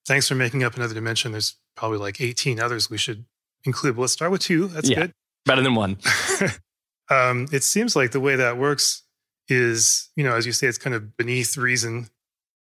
thanks 0.07 0.28
for 0.28 0.36
making 0.36 0.63
up 0.63 0.76
another 0.76 0.93
dimension. 0.93 1.32
There's 1.32 1.55
probably 1.76 1.99
like 1.99 2.20
18 2.20 2.59
others 2.59 2.89
we 2.89 2.97
should 2.97 3.26
include. 3.63 3.97
let's 3.97 4.13
start 4.13 4.32
with 4.32 4.41
two. 4.41 4.68
That's 4.68 4.89
yeah, 4.89 5.01
good. 5.01 5.13
Better 5.45 5.61
than 5.61 5.76
one. 5.76 5.97
um, 7.09 7.47
it 7.51 7.63
seems 7.63 7.95
like 7.95 8.11
the 8.11 8.20
way 8.20 8.36
that 8.36 8.57
works 8.57 9.03
is, 9.47 10.09
you 10.15 10.24
know, 10.24 10.36
as 10.36 10.45
you 10.45 10.51
say, 10.51 10.68
it's 10.68 10.78
kind 10.78 10.95
of 10.95 11.15
beneath 11.18 11.57
reason. 11.57 12.09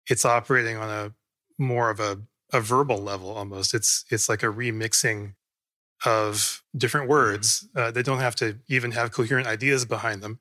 It's 0.08 0.24
operating 0.24 0.76
on 0.76 0.88
a 0.88 1.14
more 1.58 1.90
of 1.90 2.00
a, 2.00 2.20
a 2.52 2.60
verbal 2.60 2.98
level 2.98 3.30
almost. 3.30 3.74
It's 3.74 4.04
it's 4.10 4.28
like 4.28 4.42
a 4.42 4.46
remixing 4.46 5.34
of 6.04 6.62
different 6.76 7.08
words 7.08 7.66
uh, 7.74 7.90
that 7.90 8.06
don't 8.06 8.20
have 8.20 8.36
to 8.36 8.58
even 8.68 8.92
have 8.92 9.10
coherent 9.10 9.46
ideas 9.46 9.84
behind 9.84 10.22
them. 10.22 10.38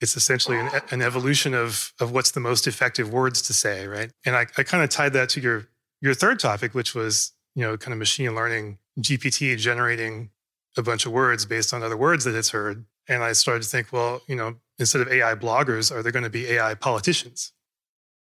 It's 0.00 0.16
essentially 0.16 0.58
an, 0.58 0.70
an 0.90 1.02
evolution 1.02 1.54
of 1.54 1.92
of 2.00 2.12
what's 2.12 2.30
the 2.30 2.40
most 2.40 2.66
effective 2.66 3.12
words 3.12 3.42
to 3.42 3.52
say, 3.52 3.86
right? 3.86 4.10
And 4.24 4.36
I, 4.36 4.46
I 4.56 4.62
kind 4.62 4.82
of 4.82 4.90
tied 4.90 5.12
that 5.14 5.28
to 5.30 5.40
your 5.40 5.68
your 6.00 6.14
third 6.14 6.38
topic, 6.38 6.74
which 6.74 6.94
was 6.94 7.32
you 7.54 7.62
know 7.62 7.76
kind 7.76 7.92
of 7.92 7.98
machine 7.98 8.34
learning 8.34 8.78
GPT 9.00 9.56
generating 9.58 10.30
a 10.76 10.82
bunch 10.82 11.06
of 11.06 11.12
words 11.12 11.44
based 11.44 11.72
on 11.74 11.82
other 11.82 11.96
words 11.96 12.24
that 12.24 12.34
it's 12.34 12.50
heard. 12.50 12.84
And 13.08 13.24
I 13.24 13.32
started 13.32 13.62
to 13.62 13.68
think, 13.68 13.92
well, 13.92 14.20
you 14.28 14.36
know, 14.36 14.56
instead 14.78 15.00
of 15.00 15.08
AI 15.08 15.34
bloggers, 15.34 15.90
are 15.90 16.02
there 16.02 16.12
going 16.12 16.24
to 16.24 16.30
be 16.30 16.46
AI 16.48 16.74
politicians 16.74 17.52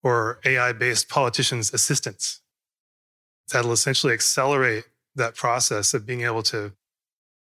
or 0.02 0.38
AI 0.44 0.72
based 0.72 1.08
politicians' 1.08 1.72
assistants 1.74 2.40
that'll 3.52 3.72
essentially 3.72 4.12
accelerate 4.12 4.84
that 5.14 5.34
process 5.34 5.94
of 5.94 6.06
being 6.06 6.22
able 6.22 6.42
to 6.44 6.72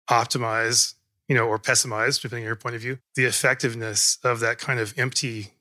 optimize, 0.10 0.96
you 1.30 1.36
know, 1.36 1.48
or 1.48 1.58
pessimized, 1.58 2.22
depending 2.22 2.44
on 2.44 2.48
your 2.48 2.58
point 2.58 2.76
of 2.76 2.82
view, 2.82 3.00
the 3.16 3.24
effectiveness 3.24 4.18
of 4.24 4.42
that 4.42 4.58
kind 4.58 4.82
of 4.82 4.94
empty 4.98 5.54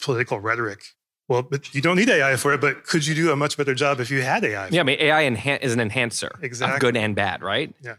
political 0.00 0.40
rhetoric 0.40 0.94
well, 1.28 1.42
but 1.42 1.74
you 1.74 1.82
don't 1.82 1.96
need 1.96 2.08
AI 2.08 2.36
for 2.36 2.54
it. 2.54 2.60
But 2.60 2.84
could 2.84 3.06
you 3.06 3.14
do 3.14 3.30
a 3.30 3.36
much 3.36 3.56
better 3.58 3.74
job 3.74 4.00
if 4.00 4.10
you 4.10 4.22
had 4.22 4.44
AI? 4.44 4.68
Yeah, 4.68 4.80
I 4.80 4.84
mean, 4.84 4.96
AI 4.98 5.24
enhan- 5.24 5.60
is 5.60 5.74
an 5.74 5.80
enhancer 5.80 6.30
exactly. 6.40 6.80
good 6.80 6.96
and 6.96 7.14
bad, 7.14 7.42
right? 7.42 7.74
Yeah. 7.82 7.96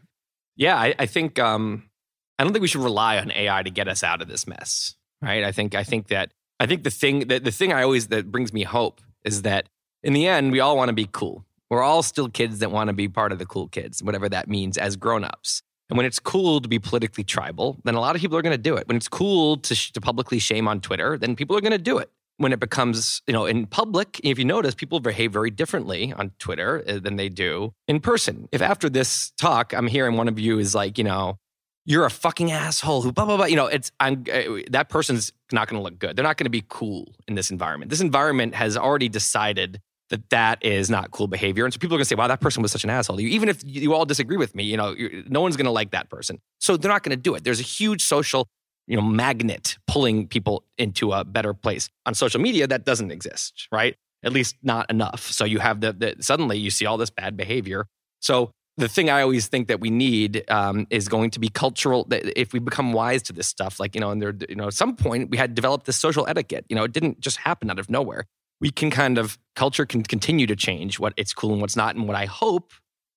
Yeah, 0.55 0.75
I, 0.75 0.95
I 0.99 1.05
think 1.05 1.39
um, 1.39 1.89
I 2.37 2.43
don't 2.43 2.51
think 2.51 2.61
we 2.61 2.67
should 2.67 2.81
rely 2.81 3.17
on 3.17 3.31
AI 3.31 3.63
to 3.63 3.69
get 3.69 3.87
us 3.87 4.03
out 4.03 4.21
of 4.21 4.27
this 4.27 4.47
mess, 4.47 4.95
right? 5.21 5.43
I 5.43 5.51
think 5.51 5.75
I 5.75 5.83
think 5.83 6.07
that 6.07 6.31
I 6.59 6.65
think 6.65 6.83
the 6.83 6.89
thing 6.89 7.27
that 7.27 7.43
the 7.43 7.51
thing 7.51 7.71
I 7.71 7.83
always 7.83 8.07
that 8.07 8.31
brings 8.31 8.51
me 8.51 8.63
hope 8.63 8.99
is 9.23 9.43
that 9.43 9.69
in 10.03 10.13
the 10.13 10.27
end 10.27 10.51
we 10.51 10.59
all 10.59 10.75
want 10.75 10.89
to 10.89 10.93
be 10.93 11.07
cool. 11.09 11.45
We're 11.69 11.83
all 11.83 12.01
still 12.01 12.29
kids 12.29 12.59
that 12.59 12.71
want 12.71 12.87
to 12.87 12.93
be 12.93 13.07
part 13.07 13.31
of 13.31 13.37
the 13.37 13.45
cool 13.45 13.67
kids, 13.67 14.01
whatever 14.01 14.27
that 14.27 14.49
means 14.49 14.75
as 14.75 14.95
grown-ups. 14.95 15.61
And 15.89 15.97
when 15.97 16.05
it's 16.05 16.19
cool 16.19 16.61
to 16.61 16.67
be 16.67 16.79
politically 16.79 17.23
tribal, 17.23 17.77
then 17.83 17.95
a 17.95 17.99
lot 17.99 18.15
of 18.15 18.21
people 18.21 18.37
are 18.37 18.41
going 18.41 18.55
to 18.55 18.61
do 18.61 18.75
it. 18.75 18.87
When 18.87 18.97
it's 18.97 19.07
cool 19.07 19.57
to, 19.57 19.73
sh- 19.73 19.91
to 19.91 20.01
publicly 20.01 20.39
shame 20.39 20.67
on 20.67 20.81
Twitter, 20.81 21.17
then 21.17 21.35
people 21.35 21.57
are 21.57 21.61
going 21.61 21.71
to 21.71 21.77
do 21.77 21.97
it 21.97 22.11
when 22.39 22.53
it 22.53 22.59
becomes, 22.59 23.21
you 23.27 23.33
know, 23.33 23.45
in 23.45 23.65
public, 23.65 24.19
if 24.23 24.39
you 24.39 24.45
notice, 24.45 24.73
people 24.73 25.01
behave 25.01 25.31
very 25.31 25.51
differently 25.51 26.13
on 26.13 26.31
Twitter 26.39 26.83
uh, 26.87 26.97
than 26.99 27.17
they 27.17 27.27
do 27.27 27.73
in 27.87 27.99
person. 27.99 28.47
If 28.53 28.61
after 28.61 28.89
this 28.89 29.31
talk, 29.31 29.73
I'm 29.73 29.87
hearing 29.87 30.15
one 30.15 30.29
of 30.29 30.39
you 30.39 30.57
is 30.57 30.73
like, 30.73 30.97
you 30.97 31.03
know, 31.03 31.37
you're 31.85 32.05
a 32.05 32.09
fucking 32.09 32.49
asshole 32.51 33.01
who 33.01 33.11
blah 33.11 33.25
blah 33.25 33.35
blah. 33.35 33.45
You 33.45 33.57
know, 33.57 33.67
it's 33.67 33.91
I'm 33.99 34.23
uh, 34.31 34.61
that 34.69 34.87
person's 34.89 35.33
not 35.51 35.67
going 35.67 35.79
to 35.79 35.83
look 35.83 35.99
good. 35.99 36.15
They're 36.15 36.23
not 36.23 36.37
going 36.37 36.45
to 36.45 36.49
be 36.49 36.63
cool 36.69 37.13
in 37.27 37.35
this 37.35 37.51
environment. 37.51 37.89
This 37.89 38.01
environment 38.01 38.55
has 38.55 38.77
already 38.77 39.09
decided 39.09 39.81
that 40.09 40.29
that 40.29 40.63
is 40.63 40.89
not 40.89 41.11
cool 41.11 41.27
behavior, 41.27 41.65
and 41.65 41.73
so 41.73 41.79
people 41.79 41.95
are 41.95 41.99
going 41.99 42.03
to 42.05 42.09
say, 42.09 42.15
"Wow, 42.15 42.27
that 42.27 42.41
person 42.41 42.61
was 42.61 42.71
such 42.71 42.83
an 42.83 42.89
asshole." 42.89 43.19
Even 43.19 43.49
if 43.49 43.61
you 43.65 43.93
all 43.93 44.05
disagree 44.05 44.37
with 44.37 44.55
me, 44.55 44.63
you 44.63 44.77
know, 44.77 44.95
no 45.27 45.41
one's 45.41 45.55
going 45.57 45.65
to 45.65 45.71
like 45.71 45.91
that 45.91 46.09
person. 46.09 46.39
So 46.59 46.77
they're 46.77 46.91
not 46.91 47.03
going 47.03 47.17
to 47.17 47.21
do 47.21 47.35
it. 47.35 47.43
There's 47.43 47.59
a 47.59 47.63
huge 47.63 48.03
social 48.03 48.47
you 48.89 48.97
know 48.97 49.03
magnet 49.03 49.77
pulling 49.87 50.27
people 50.27 50.65
into 50.77 51.13
a 51.13 51.23
better 51.23 51.53
place. 51.53 51.87
On 52.05 52.13
social 52.13 52.41
media 52.41 52.67
that 52.67 52.83
doesn't 52.83 53.11
exist 53.11 53.67
right? 53.71 53.95
At 54.21 54.33
least 54.33 54.57
not 54.61 54.89
enough. 54.89 55.31
So 55.31 55.45
you 55.45 55.59
have 55.59 55.79
the, 55.79 55.93
the 55.93 56.15
suddenly 56.19 56.57
you 56.57 56.71
see 56.71 56.85
all 56.85 56.97
this 56.97 57.09
bad 57.09 57.37
behavior. 57.37 57.85
So 58.19 58.51
the 58.75 58.87
thing 58.87 59.09
i 59.09 59.21
always 59.21 59.47
think 59.47 59.67
that 59.67 59.81
we 59.81 59.89
need 59.89 60.43
um, 60.49 60.87
is 60.89 61.09
going 61.09 61.29
to 61.31 61.39
be 61.39 61.49
cultural 61.49 62.07
if 62.11 62.53
we 62.53 62.59
become 62.59 62.93
wise 62.93 63.21
to 63.23 63.33
this 63.33 63.45
stuff 63.45 63.77
like 63.77 63.93
you 63.93 63.99
know 63.99 64.09
and 64.09 64.21
there 64.21 64.33
you 64.47 64.55
know 64.55 64.67
at 64.67 64.73
some 64.73 64.95
point 64.95 65.29
we 65.29 65.37
had 65.37 65.53
developed 65.53 65.85
this 65.85 65.97
social 65.97 66.25
etiquette. 66.27 66.65
You 66.69 66.75
know 66.75 66.83
it 66.83 66.93
didn't 66.93 67.19
just 67.19 67.37
happen 67.37 67.69
out 67.69 67.79
of 67.79 67.89
nowhere 67.89 68.25
we 68.61 68.71
can 68.71 68.91
kind 68.91 69.17
of 69.17 69.37
culture 69.55 69.85
can 69.85 70.03
continue 70.03 70.47
to 70.47 70.55
change 70.55 70.99
what 70.99 71.13
it's 71.17 71.33
cool 71.33 71.51
and 71.51 71.61
what's 71.61 71.75
not 71.75 71.95
and 71.95 72.07
what 72.07 72.15
i 72.15 72.25
hope 72.25 72.73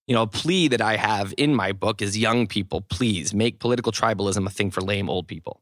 you 0.07 0.15
know, 0.15 0.23
a 0.23 0.27
plea 0.27 0.69
that 0.69 0.81
I 0.81 0.97
have 0.97 1.33
in 1.39 1.55
my 1.55 1.73
book 1.73 2.03
is 2.03 2.19
young 2.19 2.47
people, 2.47 2.81
please 2.81 3.33
make 3.33 3.61
political 3.61 3.93
tribalism 3.93 4.47
a 4.47 4.51
thing 4.51 4.71
for 4.71 4.81
lame 4.81 5.09
old 5.09 5.29
people. 5.29 5.61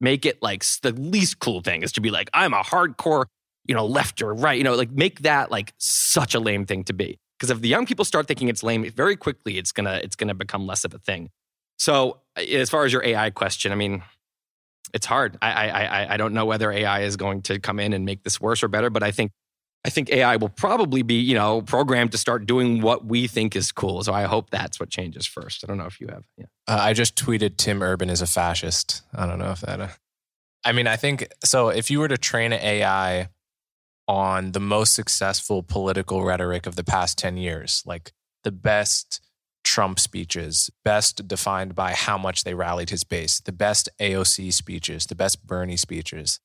Make 0.00 0.26
it 0.26 0.42
like 0.42 0.64
the 0.82 0.92
least 0.92 1.38
cool 1.38 1.60
thing 1.60 1.82
is 1.82 1.92
to 1.92 2.00
be 2.00 2.10
like, 2.10 2.30
I'm 2.32 2.54
a 2.54 2.62
hardcore, 2.62 3.26
you 3.66 3.74
know, 3.74 3.86
left 3.86 4.22
or 4.22 4.34
right, 4.34 4.56
you 4.56 4.64
know, 4.64 4.74
like 4.74 4.90
make 4.90 5.20
that 5.20 5.50
like 5.50 5.74
such 5.78 6.34
a 6.34 6.40
lame 6.40 6.66
thing 6.66 6.84
to 6.84 6.92
be. 6.92 7.18
Because 7.38 7.50
if 7.50 7.60
the 7.60 7.68
young 7.68 7.86
people 7.86 8.04
start 8.04 8.26
thinking 8.26 8.48
it's 8.48 8.62
lame, 8.62 8.88
very 8.90 9.16
quickly 9.16 9.58
it's 9.58 9.72
gonna 9.72 10.00
it's 10.02 10.16
gonna 10.16 10.34
become 10.34 10.66
less 10.66 10.84
of 10.84 10.94
a 10.94 10.98
thing. 10.98 11.30
So 11.78 12.20
as 12.36 12.70
far 12.70 12.84
as 12.84 12.92
your 12.92 13.04
AI 13.04 13.30
question, 13.30 13.70
I 13.72 13.74
mean, 13.74 14.02
it's 14.92 15.06
hard. 15.06 15.38
I 15.40 15.68
I 15.68 16.14
I, 16.14 16.16
don't 16.16 16.34
know 16.34 16.44
whether 16.44 16.70
AI 16.70 17.00
is 17.00 17.16
going 17.16 17.42
to 17.42 17.58
come 17.58 17.80
in 17.80 17.92
and 17.92 18.04
make 18.04 18.22
this 18.22 18.40
worse 18.40 18.62
or 18.62 18.68
better, 18.68 18.90
but 18.90 19.02
I 19.02 19.10
think 19.10 19.32
I 19.84 19.90
think 19.90 20.10
AI 20.10 20.36
will 20.36 20.48
probably 20.48 21.02
be, 21.02 21.20
you 21.20 21.34
know, 21.34 21.60
programmed 21.60 22.12
to 22.12 22.18
start 22.18 22.46
doing 22.46 22.80
what 22.80 23.04
we 23.04 23.26
think 23.26 23.54
is 23.54 23.70
cool. 23.70 24.02
So 24.02 24.14
I 24.14 24.22
hope 24.22 24.48
that's 24.48 24.80
what 24.80 24.88
changes 24.88 25.26
first. 25.26 25.62
I 25.62 25.66
don't 25.66 25.76
know 25.76 25.84
if 25.84 26.00
you 26.00 26.08
have. 26.08 26.24
Yeah. 26.38 26.46
Uh, 26.66 26.78
I 26.80 26.94
just 26.94 27.16
tweeted 27.16 27.58
Tim 27.58 27.82
Urban 27.82 28.08
is 28.08 28.22
a 28.22 28.26
fascist. 28.26 29.02
I 29.14 29.26
don't 29.26 29.38
know 29.38 29.50
if 29.50 29.60
that. 29.60 29.80
Uh, 29.80 29.88
I 30.64 30.72
mean, 30.72 30.86
I 30.86 30.96
think 30.96 31.28
so. 31.44 31.68
If 31.68 31.90
you 31.90 32.00
were 32.00 32.08
to 32.08 32.16
train 32.16 32.52
an 32.54 32.60
AI 32.60 33.28
on 34.08 34.52
the 34.52 34.60
most 34.60 34.94
successful 34.94 35.62
political 35.62 36.24
rhetoric 36.24 36.66
of 36.66 36.76
the 36.76 36.84
past 36.84 37.18
10 37.18 37.36
years, 37.36 37.82
like 37.84 38.12
the 38.42 38.52
best 38.52 39.20
Trump 39.64 39.98
speeches, 39.98 40.70
best 40.84 41.26
defined 41.26 41.74
by 41.74 41.92
how 41.92 42.16
much 42.16 42.44
they 42.44 42.54
rallied 42.54 42.90
his 42.90 43.02
base, 43.02 43.40
the 43.40 43.52
best 43.52 43.88
AOC 43.98 44.52
speeches, 44.52 45.06
the 45.06 45.14
best 45.14 45.46
Bernie 45.46 45.76
speeches, 45.76 46.38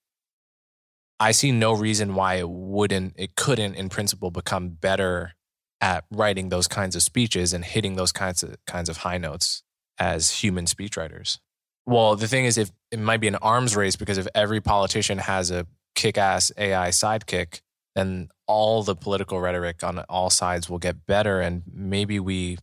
I 1.19 1.31
see 1.31 1.51
no 1.51 1.73
reason 1.73 2.15
why 2.15 2.35
it 2.35 2.49
wouldn't, 2.49 3.13
it 3.17 3.35
couldn't, 3.35 3.75
in 3.75 3.89
principle, 3.89 4.31
become 4.31 4.69
better 4.69 5.33
at 5.81 6.05
writing 6.11 6.49
those 6.49 6.67
kinds 6.67 6.95
of 6.95 7.03
speeches 7.03 7.53
and 7.53 7.65
hitting 7.65 7.95
those 7.95 8.11
kinds 8.11 8.41
of 8.41 8.55
kinds 8.65 8.89
of 8.89 8.97
high 8.97 9.17
notes 9.17 9.63
as 9.97 10.31
human 10.41 10.65
speechwriters. 10.65 11.39
Well, 11.85 12.15
the 12.15 12.27
thing 12.27 12.45
is, 12.45 12.57
if 12.57 12.71
it 12.91 12.99
might 12.99 13.19
be 13.19 13.27
an 13.27 13.35
arms 13.35 13.75
race 13.75 13.95
because 13.95 14.17
if 14.17 14.27
every 14.33 14.61
politician 14.61 15.17
has 15.17 15.51
a 15.51 15.67
kick-ass 15.95 16.51
AI 16.57 16.89
sidekick, 16.89 17.61
then 17.95 18.29
all 18.47 18.83
the 18.83 18.95
political 18.95 19.41
rhetoric 19.41 19.83
on 19.83 19.99
all 20.07 20.29
sides 20.29 20.69
will 20.69 20.79
get 20.79 21.05
better, 21.05 21.41
and 21.41 21.63
maybe 21.71 22.19
we 22.19 22.57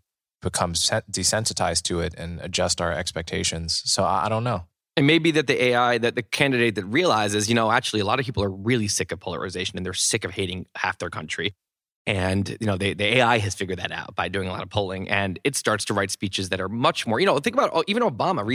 become 0.46 0.74
desensitized 0.74 1.82
to 1.82 1.98
it 1.98 2.14
and 2.16 2.40
adjust 2.40 2.80
our 2.80 2.92
expectations. 2.92 3.82
So 3.84 4.04
I 4.04 4.28
don't 4.28 4.44
know. 4.44 4.66
And 4.96 5.04
maybe 5.06 5.32
that 5.32 5.48
the 5.48 5.62
AI, 5.62 5.98
that 5.98 6.14
the 6.14 6.22
candidate 6.22 6.76
that 6.76 6.84
realizes, 6.86 7.48
you 7.48 7.54
know, 7.56 7.70
actually 7.70 8.00
a 8.00 8.04
lot 8.04 8.20
of 8.20 8.24
people 8.24 8.44
are 8.44 8.50
really 8.50 8.86
sick 8.86 9.10
of 9.10 9.18
polarization 9.18 9.76
and 9.76 9.84
they're 9.84 9.92
sick 9.92 10.24
of 10.24 10.30
hating 10.30 10.66
half 10.76 10.98
their 10.98 11.10
country. 11.10 11.54
And, 12.06 12.56
you 12.60 12.66
know, 12.68 12.76
they, 12.76 12.94
the 12.94 13.18
AI 13.18 13.38
has 13.38 13.56
figured 13.56 13.80
that 13.80 13.90
out 13.90 14.14
by 14.14 14.28
doing 14.28 14.46
a 14.46 14.52
lot 14.52 14.62
of 14.62 14.70
polling. 14.70 15.08
And 15.08 15.40
it 15.42 15.56
starts 15.56 15.84
to 15.86 15.94
write 15.94 16.12
speeches 16.12 16.50
that 16.50 16.60
are 16.60 16.68
much 16.68 17.06
more, 17.06 17.18
you 17.18 17.26
know, 17.26 17.36
think 17.40 17.56
about 17.56 17.70
oh, 17.74 17.82
even 17.88 18.04
Obama, 18.04 18.46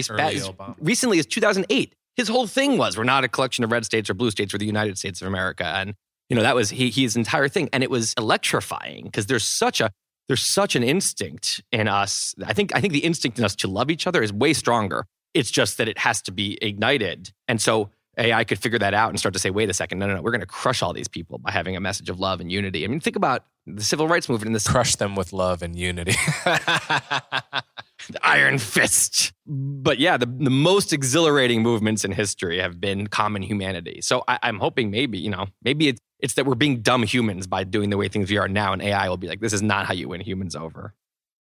Obama. 0.50 0.76
recently 0.80 1.20
is 1.20 1.26
2008. 1.26 1.94
His 2.16 2.30
whole 2.30 2.48
thing 2.48 2.78
was 2.78 2.98
we're 2.98 3.04
not 3.04 3.26
a 3.26 3.28
collection 3.28 3.66
of 3.66 3.72
red 3.72 3.84
states 3.86 4.10
or 4.10 4.14
blue 4.14 4.32
states, 4.32 4.54
we're 4.54 4.60
the 4.60 4.66
United 4.66 4.98
States 4.98 5.22
of 5.22 5.28
America. 5.28 5.66
And, 5.66 5.96
you 6.30 6.36
know, 6.38 6.44
that 6.44 6.56
was 6.56 6.70
he, 6.70 6.90
his 6.90 7.18
entire 7.18 7.50
thing. 7.50 7.70
And 7.74 7.84
it 7.84 7.92
was 7.92 8.14
electrifying 8.18 9.04
because 9.04 9.26
there's 9.26 9.46
such 9.46 9.82
a, 9.82 9.92
there's 10.32 10.46
such 10.46 10.78
an 10.78 10.84
instinct 10.84 11.62
in 11.74 11.90
us. 11.90 12.34
I 12.46 12.54
think, 12.54 12.74
I 12.74 12.80
think 12.80 12.94
the 12.94 13.04
instinct 13.04 13.38
in 13.38 13.44
us 13.44 13.56
to 13.58 13.68
love 13.68 13.92
each 13.92 14.08
other 14.08 14.24
is 14.24 14.32
way 14.32 14.54
stronger 14.54 15.06
it's 15.34 15.52
just 15.52 15.78
that 15.78 15.88
it 15.88 15.98
has 15.98 16.22
to 16.24 16.32
be 16.32 16.58
ignited. 16.62 17.32
And 17.48 17.62
so 17.62 17.90
AI 18.18 18.44
could 18.44 18.60
figure 18.60 18.80
that 18.80 18.94
out 18.94 19.10
and 19.10 19.20
start 19.20 19.34
to 19.34 19.40
say, 19.40 19.50
wait 19.50 19.70
a 19.70 19.74
second, 19.74 20.00
no, 20.00 20.08
no, 20.08 20.16
no, 20.16 20.22
we're 20.22 20.32
going 20.32 20.42
to 20.42 20.48
crush 20.48 20.82
all 20.82 20.94
these 20.94 21.08
people 21.08 21.38
by 21.38 21.52
having 21.52 21.76
a 21.76 21.80
message 21.80 22.10
of 22.10 22.20
love 22.20 22.42
and 22.42 22.52
unity. 22.52 22.84
I 22.84 22.88
mean, 22.88 23.00
think 23.00 23.16
about 23.16 23.46
the 23.66 23.84
civil 23.84 24.08
rights 24.08 24.28
movement 24.28 24.48
in 24.48 24.54
this. 24.54 24.68
Crush 24.68 24.96
them 24.96 25.16
with 25.16 25.32
love 25.34 25.62
and 25.62 25.76
unity. 25.76 26.16
the 28.10 28.26
iron 28.26 28.58
fist. 28.58 29.34
But 29.46 30.00
yeah, 30.00 30.18
the, 30.18 30.26
the 30.26 30.50
most 30.50 30.94
exhilarating 30.94 31.62
movements 31.62 32.06
in 32.06 32.12
history 32.12 32.60
have 32.60 32.80
been 32.80 33.08
common 33.08 33.42
humanity. 33.42 34.02
So 34.02 34.24
I, 34.28 34.40
am 34.44 34.60
hoping 34.60 34.92
maybe, 34.92 35.18
you 35.18 35.30
know, 35.30 35.48
maybe 35.64 35.88
it's, 35.88 36.00
it's 36.20 36.36
that 36.36 36.46
we're 36.46 36.56
being 36.56 36.82
dumb 36.82 37.04
humans 37.04 37.48
by 37.48 37.64
doing 37.64 37.90
the 37.90 37.98
way 37.98 38.08
things 38.08 38.30
we 38.30 38.38
are 38.38 38.48
now, 38.48 38.74
and 38.74 38.82
AI 38.82 39.10
will 39.10 39.18
be 39.18 39.28
like, 39.28 39.40
this 39.40 39.54
is 39.54 39.62
not 39.62 39.86
how 39.86 39.94
you 39.94 40.10
win 40.10 40.22
humans 40.22 40.56
over. 40.56 40.94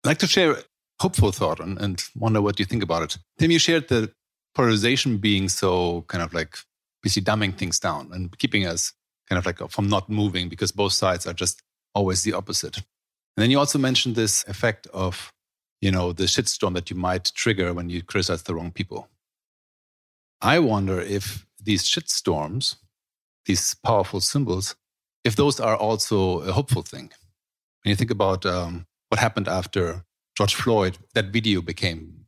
I'd 0.04 0.10
like 0.10 0.18
to 0.20 0.28
share 0.28 0.58
hopeful 1.00 1.32
thought 1.32 1.60
and, 1.60 1.80
and 1.80 2.04
wonder 2.16 2.42
what 2.42 2.60
you 2.60 2.66
think 2.66 2.84
about 2.84 3.04
it. 3.04 3.18
Tim, 3.38 3.52
you 3.52 3.60
shared 3.60 3.88
the 3.90 4.12
polarization 4.56 5.18
being 5.18 5.50
so 5.50 6.04
kind 6.08 6.24
of 6.24 6.34
like 6.34 6.58
busy 7.04 7.22
dumbing 7.22 7.56
things 7.56 7.80
down 7.80 8.10
and 8.14 8.36
keeping 8.40 8.66
us 8.66 8.94
kind 9.30 9.38
of 9.38 9.46
like 9.46 9.62
uh, 9.62 9.68
from 9.68 9.90
not 9.90 10.10
moving 10.10 10.50
because 10.50 10.72
both 10.72 10.94
sides 10.94 11.28
are 11.28 11.34
just 11.34 11.62
always 11.94 12.24
the 12.24 12.34
opposite. 12.34 12.78
And 12.78 13.44
then 13.44 13.52
you 13.52 13.60
also 13.60 13.78
mentioned 13.78 14.16
this 14.16 14.46
effect 14.48 14.88
of, 14.88 15.32
you 15.86 15.92
know, 15.92 16.12
the 16.12 16.24
shitstorm 16.24 16.74
that 16.74 16.90
you 16.90 16.96
might 16.96 17.32
trigger 17.36 17.72
when 17.72 17.90
you 17.90 18.02
criticize 18.02 18.42
the 18.42 18.56
wrong 18.56 18.72
people. 18.72 19.08
I 20.42 20.58
wonder 20.58 21.00
if 21.00 21.46
these 21.64 21.84
shitstorms, 21.84 22.78
these 23.46 23.76
powerful 23.76 24.20
symbols, 24.20 24.76
if 25.24 25.36
those 25.36 25.60
are 25.60 25.78
also 25.78 26.40
a 26.40 26.52
hopeful 26.54 26.82
thing. 26.82 27.12
When 27.84 27.92
you 27.92 27.96
think 27.96 28.10
about 28.10 28.48
um, 28.48 28.88
what 29.10 29.20
happened 29.20 29.48
after 29.48 30.04
George 30.36 30.56
Floyd, 30.56 30.98
that 31.14 31.28
video 31.28 31.62
became 31.62 32.26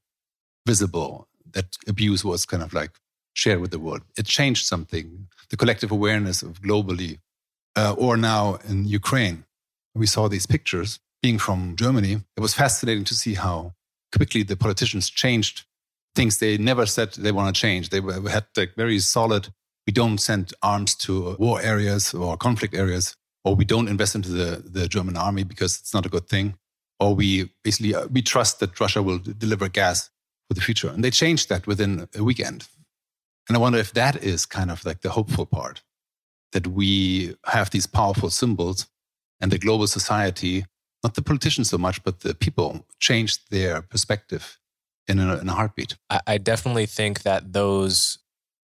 visible. 0.68 1.28
That 1.56 1.78
abuse 1.88 2.24
was 2.24 2.46
kind 2.46 2.62
of 2.62 2.74
like 2.74 2.92
shared 3.34 3.60
with 3.60 3.72
the 3.72 3.80
world. 3.80 4.04
It 4.20 4.28
changed 4.28 4.68
something. 4.68 5.30
The 5.50 5.58
collective 5.58 5.92
awareness 5.92 6.44
of 6.44 6.62
globally, 6.62 7.18
uh, 7.76 7.96
or 7.98 8.18
now 8.18 8.60
in 8.70 8.86
Ukraine, 8.86 9.46
we 9.96 10.06
saw 10.06 10.28
these 10.28 10.46
pictures 10.46 11.00
being 11.22 11.40
from 11.40 11.76
Germany. 11.76 12.22
It 12.36 12.40
was 12.40 12.54
fascinating 12.54 13.04
to 13.06 13.16
see 13.16 13.34
how 13.34 13.74
quickly 14.16 14.44
the 14.44 14.56
politicians 14.56 15.10
changed 15.10 15.66
things 16.16 16.40
they 16.40 16.58
never 16.58 16.86
said 16.86 17.14
they 17.14 17.32
want 17.32 17.54
to 17.54 17.62
change. 17.62 17.90
They 17.90 18.02
had 18.30 18.46
like 18.56 18.76
very 18.76 19.00
solid. 19.00 19.50
We 19.86 19.94
don't 19.94 20.18
send 20.18 20.54
arms 20.62 20.96
to 20.96 21.36
war 21.38 21.62
areas 21.62 22.14
or 22.14 22.38
conflict 22.38 22.74
areas, 22.74 23.16
or 23.44 23.56
we 23.56 23.66
don't 23.66 23.88
invest 23.88 24.16
into 24.16 24.30
the, 24.30 24.64
the 24.66 24.88
German 24.88 25.16
army 25.16 25.44
because 25.44 25.78
it's 25.80 25.94
not 25.94 26.06
a 26.06 26.10
good 26.10 26.28
thing 26.28 26.56
or 27.00 27.16
we 27.16 27.50
basically 27.64 27.96
uh, 27.96 28.08
we 28.08 28.22
trust 28.22 28.60
that 28.60 28.80
Russia 28.80 29.02
will 29.02 29.20
deliver 29.20 29.70
gas 29.70 30.10
for 30.48 30.54
the 30.54 30.62
future. 30.62 30.90
And 30.90 31.04
they 31.04 31.12
changed 31.12 31.50
that 31.50 31.68
within 31.68 32.08
a 32.16 32.24
weekend. 32.24 32.68
And 33.48 33.56
I 33.56 33.60
wonder 33.60 33.80
if 33.80 33.94
that 33.94 34.24
is 34.24 34.46
kind 34.46 34.72
of 34.72 34.86
like 34.86 35.02
the 35.02 35.12
hopeful 35.12 35.46
part 35.46 35.82
that 36.54 36.68
we 36.68 37.36
have 37.46 37.70
these 37.70 37.88
powerful 37.88 38.30
symbols 38.30 38.88
and 39.42 39.52
the 39.52 39.60
global 39.60 39.88
society, 39.88 40.66
not 41.04 41.16
the 41.16 41.22
politicians 41.22 41.70
so 41.70 41.78
much, 41.78 42.04
but 42.04 42.22
the 42.22 42.34
people 42.34 42.86
changed 43.00 43.52
their 43.52 43.82
perspective 43.82 44.60
in 45.08 45.20
a, 45.20 45.38
in 45.38 45.48
a 45.48 45.54
heartbeat. 45.54 45.96
I, 46.10 46.20
I 46.28 46.38
definitely 46.38 46.86
think 46.86 47.22
that 47.24 47.54
those, 47.54 48.20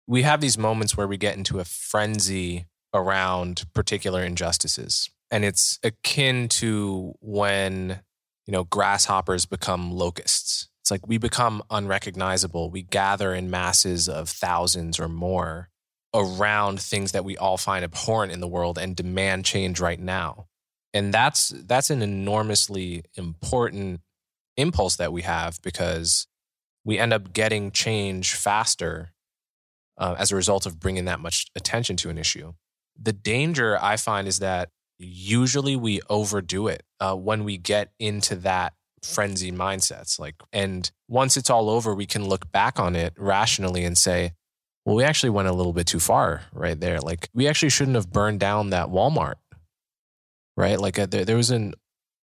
we 0.08 0.24
have 0.24 0.42
these 0.42 0.58
moments 0.58 0.98
where 0.98 1.08
we 1.08 1.18
get 1.18 1.38
into 1.38 1.60
a 1.60 1.66
frenzy 1.66 2.66
around 2.94 3.66
particular 3.74 4.24
injustices. 4.24 5.10
And 5.32 5.44
it's 5.44 5.80
akin 5.84 6.48
to 6.50 7.14
when 7.20 8.02
you 8.46 8.52
know, 8.52 8.64
grasshoppers 8.64 9.46
become 9.46 9.92
locusts. 9.92 10.70
It's 10.82 10.92
like 10.92 11.08
we 11.08 11.18
become 11.18 11.64
unrecognizable. 11.70 12.70
We 12.70 12.84
gather 12.84 13.34
in 13.34 13.50
masses 13.50 14.08
of 14.08 14.30
thousands 14.30 15.00
or 15.00 15.08
more 15.08 15.70
around 16.14 16.80
things 16.80 17.12
that 17.12 17.26
we 17.26 17.36
all 17.38 17.58
find 17.58 17.84
abhorrent 17.84 18.32
in 18.32 18.40
the 18.40 18.48
world 18.48 18.78
and 18.78 18.96
demand 18.96 19.46
change 19.46 19.80
right 19.80 20.00
now. 20.00 20.48
And 20.96 21.14
that's 21.14 21.50
that's 21.50 21.90
an 21.90 22.02
enormously 22.02 23.04
important 23.16 24.00
impulse 24.56 24.96
that 24.96 25.12
we 25.12 25.24
have 25.24 25.62
because 25.62 26.26
we 26.86 26.98
end 26.98 27.12
up 27.12 27.34
getting 27.34 27.70
change 27.72 28.34
faster 28.34 29.12
uh, 29.98 30.16
as 30.18 30.32
a 30.32 30.38
result 30.38 30.66
of 30.66 30.80
bringing 30.80 31.04
that 31.06 31.20
much 31.20 31.48
attention 31.54 31.98
to 31.98 32.10
an 32.10 32.18
issue. 32.18 32.54
The 32.98 33.12
danger 33.12 33.78
I 33.82 33.98
find 33.98 34.26
is 34.26 34.40
that 34.40 34.70
usually 34.98 35.76
we 35.76 36.00
overdo 36.10 36.70
it 36.70 36.84
uh, 37.02 37.16
when 37.16 37.44
we 37.44 37.58
get 37.58 37.92
into 38.00 38.36
that 38.38 38.74
frenzy 39.04 39.52
mindsets 39.52 40.20
like 40.20 40.34
and 40.52 40.92
once 41.08 41.38
it's 41.38 41.52
all 41.52 41.70
over 41.70 41.94
we 41.94 42.08
can 42.08 42.28
look 42.28 42.52
back 42.52 42.80
on 42.80 42.96
it 42.96 43.14
rationally 43.18 43.84
and 43.84 44.00
say 44.00 44.32
well 44.84 44.96
we 44.96 45.04
actually 45.04 45.30
went 45.30 45.48
a 45.48 45.54
little 45.54 45.74
bit 45.74 45.86
too 45.86 46.00
far 46.00 46.42
right 46.52 46.80
there 46.80 47.00
like 47.00 47.30
we 47.32 47.48
actually 47.48 47.70
shouldn't 47.70 47.94
have 47.94 48.12
burned 48.12 48.40
down 48.40 48.72
that 48.72 48.88
walmart 48.88 49.36
right 50.58 50.80
like 50.80 50.98
uh, 50.98 51.06
there, 51.06 51.26
there 51.26 51.38
was 51.38 51.52
an 51.52 51.74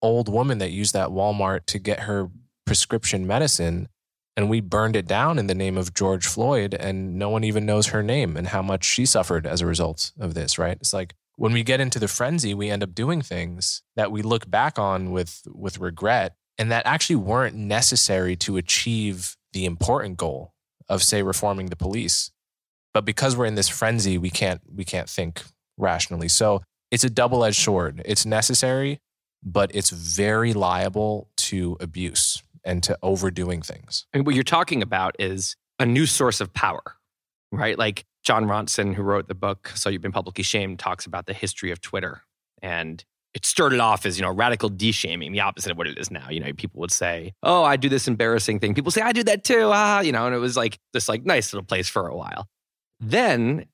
old 0.00 0.28
woman 0.28 0.58
that 0.58 0.70
used 0.70 0.94
that 0.94 1.08
walmart 1.08 1.66
to 1.66 1.78
get 1.78 2.00
her 2.00 2.28
prescription 2.66 3.26
medicine 3.26 3.88
and 4.36 4.48
we 4.48 4.60
burned 4.60 4.96
it 4.96 5.06
down 5.06 5.38
in 5.38 5.46
the 5.46 5.54
name 5.54 5.76
of 5.76 5.92
George 5.92 6.26
Floyd 6.26 6.72
and 6.72 7.18
no 7.18 7.28
one 7.28 7.44
even 7.44 7.66
knows 7.66 7.88
her 7.88 8.02
name 8.02 8.34
and 8.36 8.48
how 8.48 8.62
much 8.62 8.84
she 8.84 9.04
suffered 9.04 9.46
as 9.46 9.60
a 9.60 9.66
result 9.66 10.12
of 10.18 10.34
this 10.34 10.58
right 10.58 10.78
it's 10.80 10.92
like 10.92 11.14
when 11.36 11.52
we 11.52 11.62
get 11.62 11.80
into 11.80 11.98
the 11.98 12.08
frenzy, 12.08 12.54
we 12.54 12.70
end 12.70 12.82
up 12.82 12.94
doing 12.94 13.22
things 13.22 13.82
that 13.96 14.12
we 14.12 14.22
look 14.22 14.50
back 14.50 14.78
on 14.78 15.10
with, 15.10 15.42
with 15.52 15.78
regret 15.78 16.36
and 16.58 16.70
that 16.70 16.86
actually 16.86 17.16
weren't 17.16 17.56
necessary 17.56 18.36
to 18.36 18.56
achieve 18.56 19.36
the 19.52 19.64
important 19.64 20.16
goal 20.16 20.52
of, 20.88 21.02
say, 21.02 21.22
reforming 21.22 21.66
the 21.66 21.76
police. 21.76 22.30
But 22.92 23.04
because 23.04 23.36
we're 23.36 23.46
in 23.46 23.54
this 23.54 23.68
frenzy, 23.68 24.18
we 24.18 24.30
can't, 24.30 24.60
we 24.72 24.84
can't 24.84 25.08
think 25.08 25.42
rationally. 25.78 26.28
So 26.28 26.62
it's 26.92 27.02
a 27.02 27.10
double 27.10 27.44
edged 27.44 27.56
sword. 27.56 28.02
It's 28.04 28.24
necessary, 28.26 29.00
but 29.42 29.74
it's 29.74 29.90
very 29.90 30.52
liable 30.52 31.28
to 31.38 31.76
abuse 31.80 32.42
and 32.64 32.82
to 32.84 32.96
overdoing 33.02 33.62
things. 33.62 34.06
And 34.12 34.24
what 34.26 34.34
you're 34.34 34.44
talking 34.44 34.82
about 34.82 35.16
is 35.18 35.56
a 35.80 35.86
new 35.86 36.06
source 36.06 36.40
of 36.40 36.52
power, 36.52 36.82
right? 37.50 37.78
Like 37.78 38.04
Jon 38.22 38.44
Ronson, 38.44 38.94
who 38.94 39.02
wrote 39.02 39.26
the 39.26 39.34
book 39.34 39.72
So 39.74 39.88
You've 39.88 40.02
Been 40.02 40.12
Publicly 40.12 40.44
Shamed, 40.44 40.78
talks 40.78 41.06
about 41.06 41.24
the 41.24 41.32
history 41.32 41.70
of 41.72 41.80
Twitter. 41.80 42.22
And 42.60 43.02
it 43.32 43.46
started 43.46 43.80
off 43.80 44.04
as, 44.04 44.18
you 44.18 44.22
know, 44.22 44.30
radical 44.30 44.68
de-shaming, 44.68 45.32
the 45.32 45.40
opposite 45.40 45.72
of 45.72 45.78
what 45.78 45.86
it 45.86 45.98
is 45.98 46.10
now. 46.10 46.28
You 46.28 46.40
know, 46.40 46.52
people 46.52 46.80
would 46.80 46.92
say, 46.92 47.32
Oh, 47.42 47.64
I 47.64 47.76
do 47.76 47.88
this 47.88 48.06
embarrassing 48.06 48.60
thing. 48.60 48.74
People 48.74 48.92
say, 48.92 49.00
I 49.00 49.12
do 49.12 49.24
that 49.24 49.44
too. 49.44 49.70
Ah, 49.72 50.00
you 50.00 50.12
know, 50.12 50.26
and 50.26 50.34
it 50.34 50.38
was 50.38 50.58
like 50.58 50.78
this 50.92 51.08
like 51.08 51.24
nice 51.24 51.54
little 51.54 51.64
place 51.64 51.88
for 51.88 52.06
a 52.06 52.14
while. 52.14 52.46
Then 53.00 53.64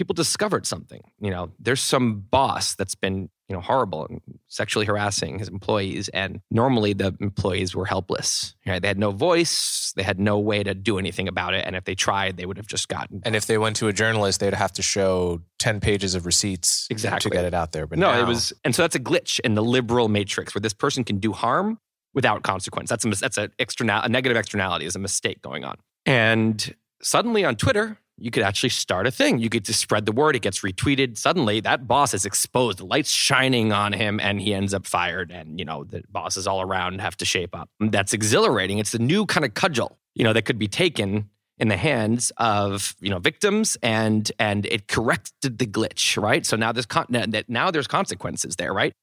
people 0.00 0.14
discovered 0.14 0.64
something. 0.66 1.02
You 1.20 1.30
know, 1.30 1.50
there's 1.58 1.82
some 1.82 2.20
boss 2.20 2.74
that's 2.74 2.94
been, 2.94 3.28
you 3.48 3.54
know, 3.54 3.60
horrible 3.60 4.06
and 4.08 4.22
sexually 4.48 4.86
harassing 4.86 5.38
his 5.38 5.48
employees. 5.48 6.08
And 6.08 6.40
normally 6.50 6.94
the 6.94 7.14
employees 7.20 7.74
were 7.74 7.84
helpless. 7.84 8.54
Right? 8.66 8.80
They 8.80 8.88
had 8.88 8.98
no 8.98 9.10
voice, 9.10 9.92
they 9.94 10.02
had 10.02 10.18
no 10.18 10.38
way 10.38 10.62
to 10.62 10.72
do 10.72 10.98
anything 10.98 11.28
about 11.28 11.52
it. 11.52 11.66
And 11.66 11.76
if 11.76 11.84
they 11.84 11.94
tried, 11.94 12.38
they 12.38 12.46
would 12.46 12.56
have 12.56 12.66
just 12.66 12.88
gotten 12.88 13.20
And 13.24 13.36
if 13.36 13.44
they 13.44 13.58
went 13.58 13.76
to 13.76 13.88
a 13.88 13.92
journalist, 13.92 14.40
they'd 14.40 14.54
have 14.54 14.72
to 14.72 14.82
show 14.82 15.42
10 15.58 15.80
pages 15.80 16.14
of 16.14 16.24
receipts 16.24 16.86
Exactly. 16.88 17.28
to 17.28 17.36
get 17.36 17.44
it 17.44 17.52
out 17.52 17.72
there. 17.72 17.86
But 17.86 17.98
no, 17.98 18.10
now, 18.10 18.20
it 18.20 18.26
was, 18.26 18.54
and 18.64 18.74
so 18.74 18.80
that's 18.80 18.96
a 18.96 19.00
glitch 19.00 19.38
in 19.40 19.54
the 19.54 19.62
liberal 19.62 20.08
matrix 20.08 20.54
where 20.54 20.62
this 20.62 20.72
person 20.72 21.04
can 21.04 21.18
do 21.18 21.32
harm 21.32 21.78
without 22.14 22.42
consequence. 22.42 22.88
That's 22.88 23.04
a 23.04 23.10
that's 23.10 23.36
a 23.36 23.50
external, 23.58 24.00
a 24.00 24.08
negative 24.08 24.38
externality, 24.38 24.86
is 24.86 24.96
a 24.96 24.98
mistake 24.98 25.42
going 25.42 25.64
on. 25.64 25.76
And 26.06 26.74
suddenly 27.02 27.44
on 27.44 27.56
Twitter, 27.56 27.98
you 28.20 28.30
could 28.30 28.42
actually 28.42 28.68
start 28.68 29.06
a 29.06 29.10
thing. 29.10 29.38
You 29.38 29.48
get 29.48 29.64
to 29.64 29.72
spread 29.72 30.06
the 30.06 30.12
word. 30.12 30.36
It 30.36 30.42
gets 30.42 30.60
retweeted. 30.60 31.16
Suddenly, 31.16 31.60
that 31.60 31.88
boss 31.88 32.14
is 32.14 32.24
exposed. 32.24 32.78
The 32.78 32.86
light's 32.86 33.10
shining 33.10 33.72
on 33.72 33.92
him, 33.92 34.20
and 34.20 34.40
he 34.40 34.54
ends 34.54 34.74
up 34.74 34.86
fired. 34.86 35.30
And 35.30 35.58
you 35.58 35.64
know 35.64 35.84
the 35.84 36.02
bosses 36.10 36.46
all 36.46 36.60
around 36.60 37.00
have 37.00 37.16
to 37.18 37.24
shape 37.24 37.56
up. 37.56 37.68
That's 37.80 38.12
exhilarating. 38.12 38.78
It's 38.78 38.92
the 38.92 38.98
new 38.98 39.26
kind 39.26 39.44
of 39.44 39.54
cudgel, 39.54 39.98
you 40.14 40.24
know, 40.24 40.32
that 40.32 40.42
could 40.42 40.58
be 40.58 40.68
taken 40.68 41.30
in 41.60 41.68
the 41.68 41.76
hands 41.76 42.32
of 42.38 42.96
you 43.00 43.10
know 43.10 43.18
victims 43.18 43.76
and 43.82 44.32
and 44.38 44.66
it 44.66 44.88
corrected 44.88 45.58
the 45.58 45.66
glitch 45.66 46.20
right 46.20 46.46
so 46.46 46.56
now 46.56 46.72
there's 46.72 46.86
con- 46.86 47.06
now 47.48 47.70
there's 47.70 47.86
consequences 47.86 48.56
there 48.56 48.72
right 48.72 48.94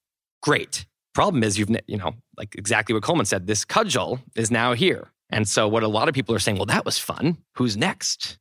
great 0.42 0.86
problem 1.14 1.44
is 1.44 1.60
you've 1.60 1.70
you 1.86 1.98
know 1.98 2.14
like 2.36 2.56
exactly 2.56 2.94
what 2.94 3.04
coleman 3.04 3.28
said 3.28 3.46
this 3.46 3.64
cudgel 3.64 4.20
is 4.36 4.50
now 4.50 4.74
here 4.74 5.12
and 5.30 5.48
so 5.48 5.68
what 5.68 5.84
a 5.84 5.88
lot 5.88 6.10
of 6.10 6.16
people 6.16 6.34
are 6.34 6.40
saying 6.40 6.58
well 6.58 6.66
that 6.66 6.84
was 6.84 6.98
fun 6.98 7.38
who's 7.56 7.78
next 7.78 8.40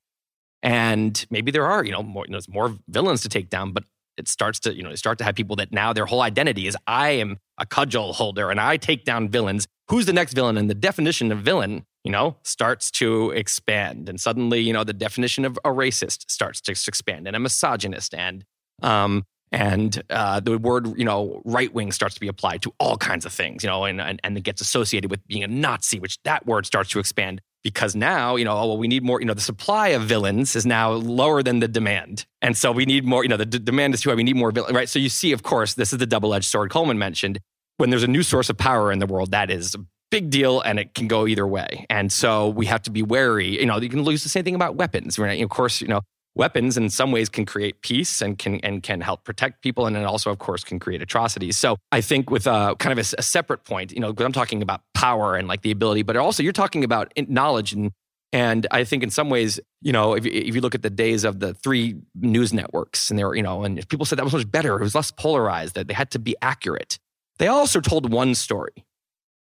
and 0.62 1.26
maybe 1.30 1.50
there 1.50 1.66
are 1.66 1.84
you 1.84 1.92
know 1.92 2.02
more, 2.02 2.26
more 2.48 2.76
villains 2.88 3.22
to 3.22 3.28
take 3.28 3.50
down 3.50 3.72
but 3.72 3.84
it 4.16 4.28
starts 4.28 4.58
to 4.60 4.74
you 4.74 4.82
know 4.82 4.94
start 4.94 5.18
to 5.18 5.24
have 5.24 5.34
people 5.34 5.56
that 5.56 5.72
now 5.72 5.92
their 5.92 6.06
whole 6.06 6.22
identity 6.22 6.66
is 6.66 6.76
i 6.86 7.10
am 7.10 7.38
a 7.58 7.66
cudgel 7.66 8.12
holder 8.12 8.50
and 8.50 8.60
i 8.60 8.76
take 8.76 9.04
down 9.04 9.28
villains. 9.28 9.66
Who's 9.88 10.06
the 10.06 10.12
next 10.12 10.32
villain? 10.32 10.56
And 10.56 10.68
the 10.68 10.74
definition 10.74 11.30
of 11.30 11.38
villain 11.40 11.84
you 12.04 12.12
know 12.12 12.36
starts 12.42 12.90
to 12.92 13.30
expand. 13.32 14.08
And 14.08 14.20
suddenly 14.20 14.60
you 14.60 14.72
know 14.72 14.84
the 14.84 14.92
definition 14.92 15.44
of 15.44 15.58
a 15.64 15.70
racist 15.70 16.30
starts 16.30 16.60
to 16.62 16.72
expand 16.72 17.26
and 17.26 17.36
a 17.36 17.40
misogynist 17.40 18.14
and 18.14 18.44
um 18.82 19.24
and 19.52 20.02
uh, 20.10 20.40
the 20.40 20.58
word 20.58 20.98
you 20.98 21.04
know 21.04 21.40
right 21.44 21.72
wing 21.72 21.92
starts 21.92 22.14
to 22.14 22.20
be 22.20 22.28
applied 22.28 22.62
to 22.62 22.72
all 22.80 22.96
kinds 22.96 23.24
of 23.24 23.32
things 23.32 23.62
you 23.62 23.70
know 23.70 23.84
and, 23.84 24.00
and 24.00 24.20
and 24.24 24.36
it 24.36 24.42
gets 24.42 24.60
associated 24.60 25.10
with 25.10 25.24
being 25.28 25.44
a 25.44 25.46
nazi 25.46 26.00
which 26.00 26.20
that 26.24 26.46
word 26.46 26.66
starts 26.66 26.90
to 26.90 26.98
expand 26.98 27.40
because 27.66 27.96
now 27.96 28.36
you 28.36 28.44
know 28.44 28.56
oh 28.56 28.66
well 28.68 28.78
we 28.78 28.86
need 28.86 29.02
more 29.02 29.20
you 29.20 29.26
know 29.26 29.34
the 29.34 29.40
supply 29.40 29.88
of 29.88 30.02
villains 30.02 30.54
is 30.54 30.64
now 30.64 30.92
lower 30.92 31.42
than 31.42 31.58
the 31.58 31.66
demand. 31.66 32.24
And 32.40 32.56
so 32.56 32.70
we 32.70 32.86
need 32.86 33.04
more 33.04 33.24
you 33.24 33.28
know 33.28 33.36
the 33.36 33.44
d- 33.44 33.58
demand 33.58 33.92
is 33.92 34.02
too 34.02 34.10
high 34.10 34.14
we 34.14 34.22
need 34.22 34.36
more 34.36 34.52
villains 34.52 34.72
right? 34.72 34.88
So 34.88 35.00
you 35.00 35.08
see 35.08 35.32
of 35.32 35.42
course 35.42 35.74
this 35.74 35.92
is 35.92 35.98
the 35.98 36.06
double-edged 36.06 36.44
sword 36.44 36.70
coleman 36.70 36.96
mentioned. 36.96 37.40
When 37.78 37.90
there's 37.90 38.04
a 38.04 38.06
new 38.16 38.22
source 38.22 38.48
of 38.50 38.56
power 38.56 38.92
in 38.92 39.00
the 39.00 39.06
world 39.06 39.32
that 39.32 39.50
is 39.50 39.74
a 39.74 39.80
big 40.12 40.30
deal 40.30 40.60
and 40.60 40.78
it 40.78 40.94
can 40.94 41.08
go 41.08 41.26
either 41.26 41.44
way. 41.44 41.84
And 41.90 42.12
so 42.12 42.50
we 42.50 42.66
have 42.66 42.82
to 42.82 42.90
be 42.92 43.02
wary 43.02 43.58
you 43.58 43.66
know 43.66 43.78
you 43.78 43.88
can 43.88 44.04
lose 44.04 44.22
the 44.22 44.28
same 44.28 44.44
thing 44.44 44.54
about 44.54 44.76
weapons 44.76 45.18
right? 45.18 45.42
Of 45.42 45.50
course 45.50 45.80
you 45.80 45.88
know 45.88 46.02
weapons 46.36 46.76
in 46.76 46.88
some 46.90 47.10
ways 47.10 47.28
can 47.28 47.44
create 47.46 47.80
peace 47.80 48.20
and 48.22 48.38
can 48.38 48.60
and 48.60 48.82
can 48.82 49.00
help 49.00 49.24
protect 49.24 49.62
people 49.62 49.86
and 49.86 49.96
it 49.96 50.04
also 50.04 50.30
of 50.30 50.38
course 50.38 50.62
can 50.62 50.78
create 50.78 51.00
atrocities 51.02 51.56
so 51.56 51.76
i 51.92 52.00
think 52.00 52.30
with 52.30 52.46
a 52.46 52.76
kind 52.78 52.96
of 52.96 52.98
a, 52.98 53.16
a 53.18 53.22
separate 53.22 53.64
point 53.64 53.90
you 53.92 54.00
know 54.00 54.12
because 54.12 54.26
i'm 54.26 54.32
talking 54.32 54.62
about 54.62 54.82
power 54.94 55.34
and 55.36 55.48
like 55.48 55.62
the 55.62 55.70
ability 55.70 56.02
but 56.02 56.16
also 56.16 56.42
you're 56.42 56.52
talking 56.52 56.84
about 56.84 57.12
knowledge 57.28 57.72
and 57.72 57.90
and 58.32 58.66
I 58.72 58.82
think 58.84 59.04
in 59.04 59.10
some 59.10 59.30
ways, 59.30 59.60
you 59.80 59.92
know, 59.92 60.14
if, 60.14 60.26
you- 60.26 60.32
if 60.32 60.54
you 60.54 60.60
look 60.60 60.74
at 60.74 60.82
the 60.82 60.90
days 60.90 61.22
of 61.24 61.38
the 61.38 61.54
three 61.54 61.94
news 62.16 62.52
networks 62.52 63.08
and 63.08 63.18
they 63.18 63.24
were, 63.24 63.36
you 63.36 63.42
know, 63.42 63.62
and 63.62 63.88
people 63.88 64.04
said 64.04 64.18
that 64.18 64.24
was 64.24 64.32
much 64.34 64.50
better, 64.50 64.76
it 64.76 64.82
was 64.82 64.96
less 64.96 65.12
polarized, 65.12 65.76
that 65.76 65.86
they 65.86 65.94
had 65.94 66.10
to 66.10 66.18
be 66.18 66.34
accurate. 66.42 66.98
They 67.38 67.46
also 67.46 67.80
told 67.80 68.12
one 68.12 68.34
story. 68.34 68.84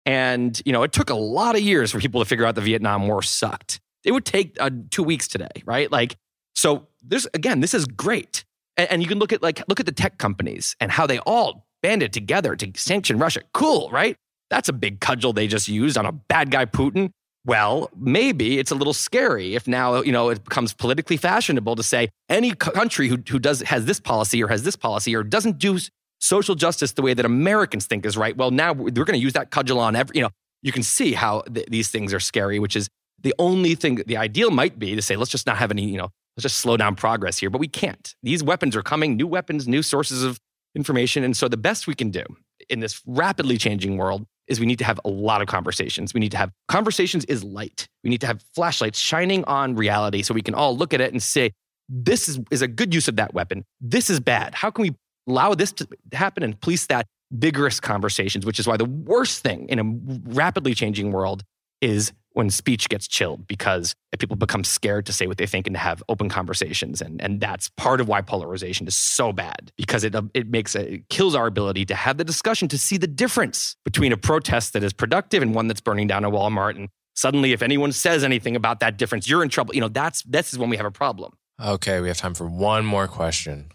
And, 0.06 0.62
you 0.66 0.72
know, 0.72 0.84
it 0.84 0.94
took 0.94 1.10
a 1.10 1.16
lot 1.16 1.56
of 1.56 1.62
years 1.62 1.92
for 1.92 2.00
people 2.00 2.22
to 2.22 2.26
figure 2.26 2.46
out 2.46 2.56
the 2.56 2.62
Vietnam 2.62 3.08
War 3.08 3.22
sucked. 3.24 3.80
It 4.06 4.12
would 4.12 4.26
take 4.26 4.56
uh, 4.60 4.70
two 4.90 5.04
weeks 5.04 5.28
today, 5.28 5.64
right? 5.66 5.92
Like, 5.92 6.16
so 6.58 6.88
there's, 7.04 7.28
again, 7.36 7.60
this 7.60 7.76
is 7.76 7.86
great. 7.86 8.44
And, 8.76 8.92
and 8.92 9.02
you 9.02 9.08
can 9.08 9.20
look 9.20 9.32
at 9.32 9.44
like, 9.44 9.64
look 9.70 9.80
at 9.80 9.86
the 9.86 9.92
tech 9.92 10.18
companies 10.18 10.76
and 10.80 10.92
how 10.92 11.06
they 11.06 11.20
all 11.20 11.68
banded 11.84 12.12
together 12.12 12.56
to 12.56 12.72
sanction 12.76 13.20
Russia. 13.20 13.42
Cool, 13.54 13.90
right? 13.92 14.18
That's 14.50 14.68
a 14.68 14.74
big 14.74 15.00
cudgel 15.00 15.34
they 15.34 15.48
just 15.48 15.68
used 15.68 15.98
on 15.98 16.08
a 16.08 16.12
bad 16.12 16.50
guy 16.50 16.66
Putin. 16.66 17.12
Well, 17.46 17.92
maybe 17.96 18.58
it's 18.58 18.72
a 18.72 18.76
little 18.76 18.94
scary 18.94 19.56
if 19.56 19.68
now 19.68 20.02
you 20.02 20.12
know 20.12 20.30
it 20.30 20.44
becomes 20.44 20.74
politically 20.74 21.16
fashionable 21.16 21.76
to 21.78 21.84
say 21.84 22.10
any 22.28 22.52
country 22.52 23.08
who 23.08 23.20
who 23.30 23.40
does 23.40 23.62
has 23.62 23.86
this 23.86 24.02
policy 24.02 24.44
or 24.44 24.48
has 24.48 24.64
this 24.64 24.76
policy 24.76 25.16
or 25.16 25.24
doesn't 25.24 25.58
do 25.58 25.80
social 26.20 26.56
justice 26.56 26.94
the 26.94 27.02
way 27.02 27.14
that 27.14 27.26
Americans 27.26 27.86
think 27.86 28.06
is 28.06 28.18
right. 28.18 28.36
Well, 28.36 28.52
now 28.52 28.74
we're 28.74 28.92
going 28.92 29.14
to 29.14 29.18
use 29.18 29.34
that 29.34 29.52
cudgel 29.52 29.80
on 29.80 29.96
every. 29.96 30.18
You 30.18 30.24
know, 30.24 30.30
you 30.62 30.74
can 30.74 30.84
see 30.84 31.14
how 31.14 31.42
th- 31.42 31.68
these 31.68 31.90
things 31.90 32.14
are 32.14 32.20
scary. 32.20 32.60
Which 32.60 32.76
is 32.76 32.90
the 33.22 33.34
only 33.40 33.76
thing. 33.76 34.02
The 34.06 34.18
ideal 34.18 34.52
might 34.52 34.78
be 34.78 34.96
to 34.96 35.02
say 35.02 35.16
let's 35.16 35.32
just 35.32 35.48
not 35.48 35.58
have 35.58 35.72
any. 35.72 35.86
You 35.86 36.00
know, 36.00 36.10
let's 36.38 36.44
just 36.44 36.60
slow 36.60 36.78
down 36.78 36.96
progress 36.96 37.40
here. 37.40 37.50
But 37.50 37.60
we 37.60 37.68
can't. 37.68 38.16
These 38.24 38.44
weapons 38.44 38.76
are 38.76 38.84
coming. 38.84 39.18
New 39.18 39.28
weapons, 39.28 39.68
new 39.68 39.82
sources 39.82 40.24
of 40.24 40.40
information, 40.76 41.24
and 41.24 41.36
so 41.36 41.48
the 41.48 41.58
best 41.58 41.88
we 41.88 41.96
can 41.96 42.12
do 42.12 42.24
in 42.70 42.80
this 42.80 43.02
rapidly 43.06 43.58
changing 43.58 43.98
world 43.98 44.26
is 44.48 44.60
we 44.60 44.66
need 44.66 44.80
to 44.80 44.86
have 44.86 45.00
a 45.04 45.10
lot 45.10 45.42
of 45.42 45.48
conversations. 45.48 46.14
We 46.14 46.20
need 46.20 46.32
to 46.32 46.38
have 46.38 46.52
conversations 46.68 47.26
is 47.26 47.44
light. 47.44 47.88
We 48.04 48.10
need 48.10 48.22
to 48.22 48.28
have 48.28 48.44
flashlights 48.56 49.00
shining 49.00 49.44
on 49.46 49.76
reality 49.76 50.22
so 50.22 50.34
we 50.34 50.42
can 50.42 50.54
all 50.54 50.78
look 50.78 50.94
at 50.94 51.02
it 51.02 51.12
and 51.12 51.22
say, 51.22 51.52
this 51.90 52.30
is, 52.30 52.40
is 52.52 52.62
a 52.62 52.68
good 52.68 52.94
use 52.94 53.08
of 53.08 53.16
that 53.18 53.34
weapon. 53.34 53.66
This 53.82 54.10
is 54.10 54.20
bad. 54.20 54.56
How 54.56 54.70
can 54.70 54.84
we 54.84 54.96
allow 55.28 55.54
this 55.54 55.72
to 55.74 55.88
happen 56.14 56.44
and 56.44 56.60
police 56.60 56.86
that 56.88 57.08
vigorous 57.32 57.80
conversations, 57.80 58.46
which 58.46 58.60
is 58.60 58.68
why 58.68 58.78
the 58.78 58.86
worst 58.86 59.44
thing 59.44 59.68
in 59.68 59.80
a 59.80 60.32
rapidly 60.34 60.74
changing 60.74 61.12
world 61.12 61.44
is 61.82 62.14
when 62.38 62.50
speech 62.52 62.88
gets 62.88 63.08
chilled 63.08 63.48
because 63.48 63.96
people 64.20 64.36
become 64.36 64.64
scared 64.64 65.06
to 65.08 65.14
say 65.14 65.28
what 65.28 65.38
they 65.38 65.48
think 65.48 65.68
and 65.68 65.76
to 65.76 65.80
have 65.80 66.04
open 66.08 66.30
conversations 66.30 67.02
and 67.02 67.22
and 67.22 67.42
that's 67.42 67.70
part 67.78 68.00
of 68.00 68.08
why 68.08 68.22
polarization 68.22 68.88
is 68.88 68.96
so 68.96 69.34
bad 69.34 69.72
because 69.76 70.04
it 70.04 70.16
it 70.34 70.48
makes 70.48 70.76
a, 70.76 70.94
it 70.94 71.10
kills 71.10 71.36
our 71.36 71.48
ability 71.48 71.86
to 71.86 71.96
have 71.96 72.18
the 72.18 72.24
discussion 72.24 72.68
to 72.68 72.78
see 72.78 72.98
the 72.98 73.08
difference 73.08 73.76
between 73.84 74.12
a 74.12 74.18
protest 74.18 74.74
that 74.74 74.84
is 74.84 74.94
productive 74.94 75.42
and 75.42 75.56
one 75.56 75.68
that's 75.68 75.82
burning 75.82 76.08
down 76.08 76.24
a 76.24 76.32
Walmart 76.32 76.76
and 76.76 76.90
suddenly 77.16 77.54
if 77.54 77.62
anyone 77.62 77.92
says 77.92 78.24
anything 78.24 78.56
about 78.56 78.80
that 78.80 78.98
difference 78.98 79.28
you're 79.28 79.44
in 79.44 79.50
trouble 79.50 79.74
you 79.74 79.82
know 79.82 79.90
that's 79.90 80.22
this 80.24 80.54
is 80.54 80.60
when 80.60 80.70
we 80.70 80.78
have 80.78 80.86
a 80.86 80.92
problem 80.92 81.34
Okay, 81.60 82.02
we 82.02 82.08
have 82.08 82.18
time 82.18 82.36
for 82.36 82.46
one 82.46 82.86
more 82.86 83.08
question. 83.08 83.70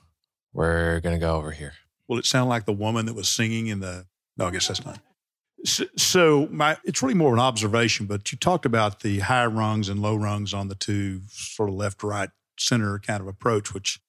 We're 0.52 1.00
going 1.00 1.16
to 1.16 1.20
go 1.20 1.34
over 1.34 1.50
here. 1.50 1.72
Will 2.06 2.18
it 2.18 2.26
sound 2.26 2.48
like 2.48 2.64
the 2.64 2.72
woman 2.72 3.06
that 3.06 3.14
was 3.14 3.28
singing 3.28 3.66
in 3.66 3.80
the? 3.80 4.06
No, 4.36 4.46
I 4.46 4.50
guess 4.52 4.68
that's 4.68 4.84
not. 4.84 5.00
So, 5.64 5.84
so 5.96 6.48
my, 6.50 6.76
it's 6.84 7.02
really 7.02 7.14
more 7.14 7.28
of 7.28 7.34
an 7.34 7.40
observation. 7.40 8.06
But 8.06 8.32
you 8.32 8.38
talked 8.38 8.66
about 8.66 9.00
the 9.00 9.20
high 9.20 9.46
rungs 9.46 9.88
and 9.88 10.00
low 10.00 10.16
rungs 10.16 10.52
on 10.52 10.68
the 10.68 10.74
two 10.74 11.20
sort 11.28 11.68
of 11.68 11.74
left, 11.74 12.02
right, 12.02 12.30
center 12.58 12.98
kind 12.98 13.20
of 13.20 13.26
approach, 13.26 13.72
which 13.72 14.00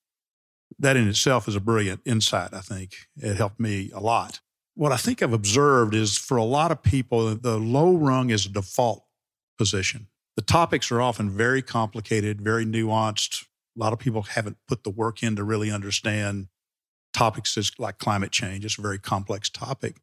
that 0.79 0.97
in 0.97 1.07
itself 1.07 1.47
is 1.47 1.55
a 1.55 1.59
brilliant 1.59 2.01
insight. 2.05 2.53
I 2.53 2.61
think 2.61 2.95
it 3.17 3.35
helped 3.35 3.59
me 3.59 3.91
a 3.93 3.99
lot. 3.99 4.41
What 4.75 4.91
I 4.91 4.97
think 4.97 5.21
I've 5.21 5.33
observed 5.33 5.93
is 5.93 6.17
for 6.17 6.37
a 6.37 6.43
lot 6.43 6.71
of 6.71 6.81
people, 6.81 7.35
the 7.35 7.59
low 7.59 7.93
rung 7.93 8.31
is 8.31 8.45
a 8.45 8.49
default 8.49 9.05
position. 9.57 10.07
The 10.35 10.41
topics 10.41 10.91
are 10.91 11.01
often 11.01 11.29
very 11.29 11.61
complicated, 11.61 12.41
very 12.41 12.65
nuanced. 12.65 13.45
A 13.77 13.79
lot 13.79 13.93
of 13.93 13.99
people 13.99 14.23
haven't 14.23 14.57
put 14.67 14.83
the 14.83 14.89
work 14.89 15.21
in 15.21 15.35
to 15.35 15.43
really 15.43 15.69
understand 15.69 16.47
topics 17.13 17.55
like 17.77 17.99
climate 17.99 18.31
change. 18.31 18.65
It's 18.65 18.79
a 18.79 18.81
very 18.81 18.97
complex 18.97 19.49
topic. 19.49 19.97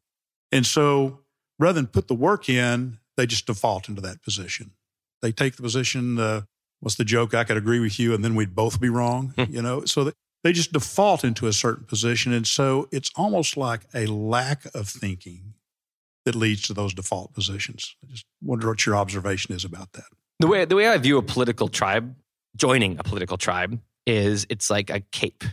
And 0.53 0.65
so 0.65 1.20
rather 1.61 1.79
than 1.79 1.87
put 1.87 2.07
the 2.07 2.15
work 2.15 2.49
in, 2.49 2.97
they 3.15 3.25
just 3.25 3.45
default 3.45 3.87
into 3.87 4.01
that 4.01 4.21
position. 4.23 4.71
They 5.21 5.31
take 5.31 5.55
the 5.55 5.61
position, 5.61 6.19
uh, 6.19 6.41
what's 6.79 6.95
the 6.95 7.05
joke? 7.05 7.33
I 7.33 7.43
could 7.43 7.57
agree 7.57 7.79
with 7.79 7.99
you 7.99 8.13
and 8.13 8.25
then 8.25 8.35
we'd 8.35 8.55
both 8.55 8.81
be 8.81 8.89
wrong, 8.89 9.33
you 9.49 9.61
know? 9.61 9.85
So 9.85 10.05
they, 10.05 10.11
they 10.43 10.53
just 10.53 10.73
default 10.73 11.23
into 11.23 11.45
a 11.47 11.53
certain 11.53 11.85
position. 11.85 12.33
And 12.33 12.47
so 12.47 12.89
it's 12.91 13.11
almost 13.15 13.55
like 13.55 13.81
a 13.93 14.07
lack 14.07 14.65
of 14.73 14.89
thinking 14.89 15.53
that 16.25 16.35
leads 16.35 16.63
to 16.63 16.73
those 16.73 16.93
default 16.93 17.33
positions. 17.33 17.95
I 18.03 18.11
just 18.11 18.25
wonder 18.41 18.67
what 18.67 18.85
your 18.85 18.95
observation 18.95 19.55
is 19.55 19.63
about 19.63 19.93
that. 19.93 20.05
The 20.39 20.47
way 20.47 20.65
the 20.65 20.75
way 20.75 20.87
I 20.87 20.97
view 20.97 21.17
a 21.17 21.21
political 21.21 21.67
tribe, 21.67 22.15
joining 22.55 22.97
a 22.97 23.03
political 23.03 23.37
tribe, 23.37 23.79
is 24.07 24.47
it's 24.49 24.69
like 24.69 24.89
a 24.89 25.01
cape. 25.11 25.43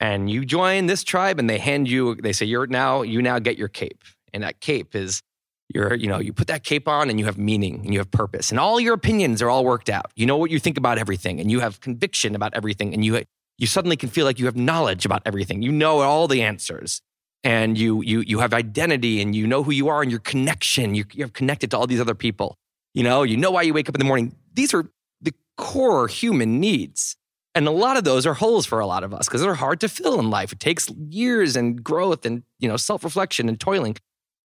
And 0.00 0.30
you 0.30 0.44
join 0.44 0.86
this 0.86 1.04
tribe 1.04 1.38
and 1.38 1.48
they 1.48 1.58
hand 1.58 1.88
you, 1.88 2.16
they 2.16 2.32
say, 2.32 2.44
You're 2.44 2.66
now, 2.66 3.02
you 3.02 3.22
now 3.22 3.38
get 3.38 3.56
your 3.56 3.68
cape. 3.68 4.02
And 4.32 4.42
that 4.42 4.60
cape 4.60 4.94
is 4.94 5.22
you're, 5.68 5.94
you 5.94 6.06
know, 6.06 6.18
you 6.18 6.32
put 6.32 6.48
that 6.48 6.64
cape 6.64 6.88
on 6.88 7.08
and 7.08 7.18
you 7.18 7.26
have 7.26 7.38
meaning 7.38 7.82
and 7.84 7.92
you 7.92 7.98
have 7.98 8.10
purpose. 8.10 8.50
And 8.50 8.60
all 8.60 8.80
your 8.80 8.94
opinions 8.94 9.40
are 9.40 9.48
all 9.48 9.64
worked 9.64 9.88
out. 9.88 10.12
You 10.16 10.26
know 10.26 10.36
what 10.36 10.50
you 10.50 10.58
think 10.58 10.76
about 10.76 10.98
everything 10.98 11.40
and 11.40 11.50
you 11.50 11.60
have 11.60 11.80
conviction 11.80 12.34
about 12.34 12.54
everything. 12.54 12.92
And 12.94 13.04
you 13.04 13.22
you 13.58 13.66
suddenly 13.66 13.96
can 13.96 14.08
feel 14.08 14.24
like 14.24 14.38
you 14.38 14.46
have 14.46 14.56
knowledge 14.56 15.04
about 15.06 15.22
everything. 15.24 15.62
You 15.62 15.72
know 15.72 16.00
all 16.00 16.28
the 16.28 16.42
answers. 16.42 17.00
And 17.44 17.76
you 17.76 18.02
you 18.02 18.20
you 18.20 18.38
have 18.38 18.54
identity 18.54 19.20
and 19.20 19.34
you 19.34 19.46
know 19.46 19.62
who 19.62 19.72
you 19.72 19.88
are 19.88 20.02
and 20.02 20.10
your 20.10 20.20
connection. 20.20 20.94
You, 20.94 21.04
you're 21.12 21.28
connected 21.28 21.70
to 21.72 21.78
all 21.78 21.86
these 21.86 22.00
other 22.00 22.14
people. 22.14 22.56
You 22.94 23.02
know, 23.02 23.22
you 23.22 23.36
know 23.36 23.50
why 23.50 23.62
you 23.62 23.74
wake 23.74 23.88
up 23.88 23.94
in 23.94 23.98
the 23.98 24.04
morning. 24.04 24.36
These 24.54 24.74
are 24.74 24.84
the 25.20 25.34
core 25.56 26.06
human 26.06 26.60
needs. 26.60 27.16
And 27.54 27.66
a 27.66 27.70
lot 27.70 27.96
of 27.96 28.04
those 28.04 28.26
are 28.26 28.34
holes 28.34 28.64
for 28.64 28.80
a 28.80 28.86
lot 28.86 29.04
of 29.04 29.12
us 29.12 29.26
because 29.26 29.42
they're 29.42 29.54
hard 29.54 29.80
to 29.80 29.88
fill 29.88 30.18
in 30.18 30.30
life. 30.30 30.52
It 30.52 30.60
takes 30.60 30.88
years 30.90 31.56
and 31.56 31.82
growth 31.82 32.24
and, 32.24 32.44
you 32.58 32.68
know, 32.68 32.76
self-reflection 32.76 33.48
and 33.48 33.60
toiling. 33.60 33.96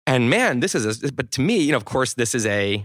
And 0.06 0.28
man, 0.28 0.60
this 0.60 0.74
is 0.74 1.02
a, 1.02 1.12
but 1.12 1.30
to 1.32 1.40
me, 1.40 1.58
you 1.58 1.72
know, 1.72 1.76
of 1.76 1.84
course, 1.84 2.14
this 2.14 2.34
is 2.34 2.44
a, 2.46 2.84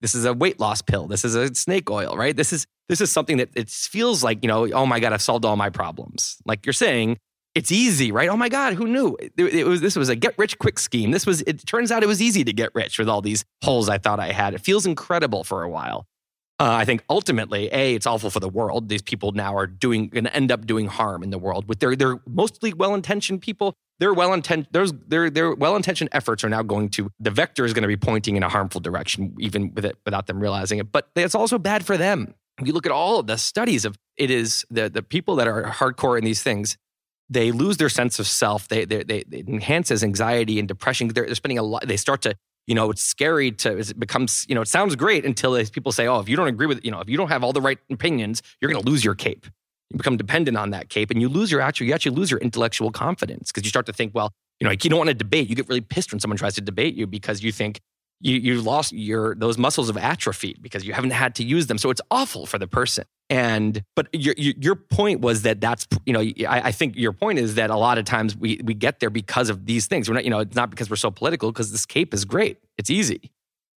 this 0.00 0.14
is 0.14 0.24
a 0.24 0.34
weight 0.34 0.58
loss 0.60 0.82
pill. 0.82 1.06
This 1.06 1.24
is 1.24 1.34
a 1.34 1.54
snake 1.54 1.90
oil, 1.90 2.16
right? 2.16 2.36
This 2.36 2.52
is, 2.52 2.66
this 2.88 3.00
is 3.00 3.10
something 3.10 3.36
that 3.38 3.50
it 3.54 3.70
feels 3.70 4.22
like, 4.22 4.40
you 4.42 4.48
know, 4.48 4.70
oh 4.72 4.84
my 4.84 5.00
God, 5.00 5.12
I've 5.12 5.22
solved 5.22 5.44
all 5.44 5.56
my 5.56 5.70
problems. 5.70 6.38
Like 6.44 6.66
you're 6.66 6.72
saying, 6.72 7.18
it's 7.54 7.70
easy, 7.70 8.10
right? 8.10 8.28
Oh 8.28 8.36
my 8.36 8.48
God, 8.48 8.74
who 8.74 8.88
knew? 8.88 9.16
It, 9.20 9.32
it 9.38 9.66
was, 9.66 9.80
this 9.80 9.94
was 9.94 10.08
a 10.08 10.16
get 10.16 10.36
rich 10.36 10.58
quick 10.58 10.78
scheme. 10.78 11.12
This 11.12 11.24
was, 11.24 11.40
it 11.42 11.64
turns 11.66 11.92
out 11.92 12.02
it 12.02 12.06
was 12.06 12.20
easy 12.20 12.42
to 12.44 12.52
get 12.52 12.74
rich 12.74 12.98
with 12.98 13.08
all 13.08 13.22
these 13.22 13.44
holes 13.62 13.88
I 13.88 13.98
thought 13.98 14.18
I 14.18 14.32
had. 14.32 14.54
It 14.54 14.60
feels 14.60 14.86
incredible 14.86 15.44
for 15.44 15.62
a 15.62 15.70
while. 15.70 16.06
Uh, 16.60 16.70
I 16.70 16.84
think 16.84 17.02
ultimately, 17.10 17.68
a 17.72 17.94
it's 17.94 18.06
awful 18.06 18.30
for 18.30 18.38
the 18.40 18.48
world. 18.48 18.88
These 18.88 19.02
people 19.02 19.32
now 19.32 19.56
are 19.56 19.66
doing 19.66 20.08
going 20.08 20.24
to 20.24 20.34
end 20.34 20.52
up 20.52 20.66
doing 20.66 20.86
harm 20.86 21.22
in 21.24 21.30
the 21.30 21.38
world 21.38 21.68
with 21.68 21.80
their 21.80 21.96
they're 21.96 22.20
mostly 22.28 22.72
well 22.72 22.94
intentioned 22.94 23.42
people. 23.42 23.74
Their 24.00 24.12
well 24.12 24.32
intentioned 24.32 24.68
there's 24.72 24.92
their 24.92 25.30
their 25.30 25.54
well 25.54 25.76
intentioned 25.76 26.10
efforts 26.12 26.42
are 26.44 26.48
now 26.48 26.62
going 26.62 26.88
to 26.90 27.10
the 27.20 27.30
vector 27.30 27.64
is 27.64 27.72
going 27.72 27.82
to 27.82 27.88
be 27.88 27.96
pointing 27.96 28.36
in 28.36 28.42
a 28.42 28.48
harmful 28.48 28.80
direction, 28.80 29.34
even 29.38 29.72
with 29.74 29.84
it 29.84 29.96
without 30.04 30.26
them 30.26 30.40
realizing 30.40 30.78
it. 30.78 30.90
But 30.90 31.08
it's 31.14 31.34
also 31.34 31.58
bad 31.58 31.86
for 31.86 31.96
them. 31.96 32.34
You 32.62 32.72
look 32.72 32.86
at 32.86 32.92
all 32.92 33.20
of 33.20 33.26
the 33.26 33.36
studies 33.36 33.84
of 33.84 33.96
it 34.16 34.30
is 34.30 34.64
the 34.70 34.88
the 34.88 35.02
people 35.02 35.36
that 35.36 35.46
are 35.46 35.64
hardcore 35.64 36.18
in 36.18 36.24
these 36.24 36.42
things. 36.42 36.76
They 37.30 37.52
lose 37.52 37.78
their 37.78 37.88
sense 37.88 38.18
of 38.18 38.26
self. 38.26 38.68
They, 38.68 38.84
they, 38.84 39.02
they, 39.02 39.18
it 39.30 39.48
enhances 39.48 40.04
anxiety 40.04 40.58
and 40.58 40.68
depression. 40.68 41.08
They're, 41.08 41.24
they're 41.24 41.34
spending 41.34 41.58
a 41.58 41.62
lot. 41.62 41.88
They 41.88 41.96
start 41.96 42.20
to 42.22 42.36
you 42.66 42.74
know, 42.74 42.90
it's 42.90 43.02
scary 43.02 43.52
to, 43.52 43.78
it 43.78 43.98
becomes, 43.98 44.46
you 44.48 44.54
know, 44.54 44.62
it 44.62 44.68
sounds 44.68 44.96
great 44.96 45.24
until 45.24 45.62
people 45.66 45.92
say, 45.92 46.06
oh, 46.06 46.20
if 46.20 46.28
you 46.28 46.36
don't 46.36 46.48
agree 46.48 46.66
with, 46.66 46.84
you 46.84 46.90
know, 46.90 47.00
if 47.00 47.08
you 47.08 47.16
don't 47.16 47.28
have 47.28 47.44
all 47.44 47.52
the 47.52 47.60
right 47.60 47.78
opinions, 47.90 48.42
you're 48.60 48.70
going 48.70 48.82
to 48.82 48.90
lose 48.90 49.04
your 49.04 49.14
cape. 49.14 49.46
You 49.94 49.98
become 49.98 50.16
dependent 50.16 50.56
on 50.56 50.70
that 50.70 50.88
cape 50.88 51.12
and 51.12 51.20
you 51.20 51.28
lose 51.28 51.52
your 51.52 51.60
actual, 51.60 51.86
you 51.86 51.92
actually 51.92 52.16
lose 52.16 52.28
your 52.28 52.40
intellectual 52.40 52.90
confidence 52.90 53.52
because 53.52 53.64
you 53.64 53.68
start 53.68 53.86
to 53.86 53.92
think, 53.92 54.12
well, 54.12 54.32
you 54.58 54.64
know, 54.64 54.70
like 54.70 54.82
you 54.82 54.90
don't 54.90 54.98
want 54.98 55.08
to 55.08 55.14
debate. 55.14 55.48
You 55.48 55.54
get 55.54 55.68
really 55.68 55.80
pissed 55.80 56.12
when 56.12 56.18
someone 56.18 56.36
tries 56.36 56.56
to 56.56 56.60
debate 56.60 56.96
you 56.96 57.06
because 57.06 57.44
you 57.44 57.52
think 57.52 57.78
you, 58.20 58.34
you 58.34 58.60
lost 58.60 58.92
your, 58.92 59.36
those 59.36 59.56
muscles 59.56 59.88
of 59.88 59.96
atrophy 59.96 60.56
because 60.60 60.84
you 60.84 60.94
haven't 60.94 61.12
had 61.12 61.36
to 61.36 61.44
use 61.44 61.68
them. 61.68 61.78
So 61.78 61.90
it's 61.90 62.00
awful 62.10 62.44
for 62.44 62.58
the 62.58 62.66
person. 62.66 63.04
And 63.30 63.82
but 63.96 64.08
your 64.12 64.34
your 64.36 64.74
point 64.74 65.20
was 65.20 65.42
that 65.42 65.58
that's 65.58 65.86
you 66.04 66.12
know 66.12 66.20
I, 66.20 66.60
I, 66.64 66.72
think 66.72 66.94
your 66.94 67.12
point 67.12 67.38
is 67.38 67.54
that 67.54 67.70
a 67.70 67.76
lot 67.76 67.96
of 67.96 68.04
times 68.04 68.36
we 68.36 68.60
we 68.62 68.74
get 68.74 69.00
there 69.00 69.08
because 69.08 69.48
of 69.48 69.64
these 69.64 69.86
things. 69.86 70.10
We're 70.10 70.16
not 70.16 70.24
you 70.24 70.30
know 70.30 70.40
it's 70.40 70.54
not 70.54 70.68
because 70.68 70.90
we're 70.90 70.96
so 70.96 71.10
political 71.10 71.50
because 71.50 71.72
this 71.72 71.86
cape 71.86 72.12
is 72.12 72.26
great. 72.26 72.58
It's 72.76 72.90
easy, 72.90 73.30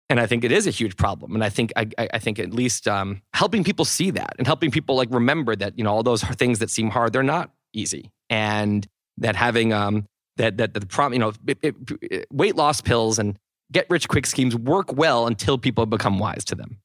and 0.09 0.19
I 0.19 0.27
think 0.27 0.43
it 0.43 0.51
is 0.51 0.67
a 0.67 0.71
huge 0.71 0.97
problem. 0.97 1.33
And 1.33 1.43
I 1.43 1.49
think 1.49 1.73
I 1.75 1.87
I 1.97 2.19
think 2.19 2.39
at 2.39 2.53
least 2.53 2.87
um, 2.87 3.21
helping 3.33 3.63
people 3.63 3.85
see 3.85 4.11
that 4.11 4.33
and 4.37 4.45
helping 4.45 4.71
people 4.71 4.95
like 4.95 5.09
remember 5.11 5.55
that 5.55 5.77
you 5.77 5.83
know 5.83 5.91
all 5.91 6.03
those 6.03 6.23
things 6.23 6.59
that 6.59 6.69
seem 6.69 6.89
hard 6.89 7.13
they're 7.13 7.23
not 7.23 7.51
easy, 7.73 8.11
and 8.29 8.87
that 9.17 9.35
having 9.35 9.73
um 9.73 10.05
that 10.37 10.57
that, 10.57 10.73
that 10.73 10.79
the 10.79 10.85
problem 10.85 11.13
you 11.13 11.19
know 11.19 11.33
it, 11.47 11.75
it, 12.01 12.27
weight 12.31 12.55
loss 12.55 12.81
pills 12.81 13.17
and 13.19 13.37
get 13.71 13.87
rich 13.89 14.07
quick 14.07 14.25
schemes 14.25 14.55
work 14.55 14.93
well 14.93 15.25
until 15.27 15.57
people 15.57 15.85
become 15.85 16.19
wise 16.19 16.45
to 16.45 16.55
them, 16.55 16.77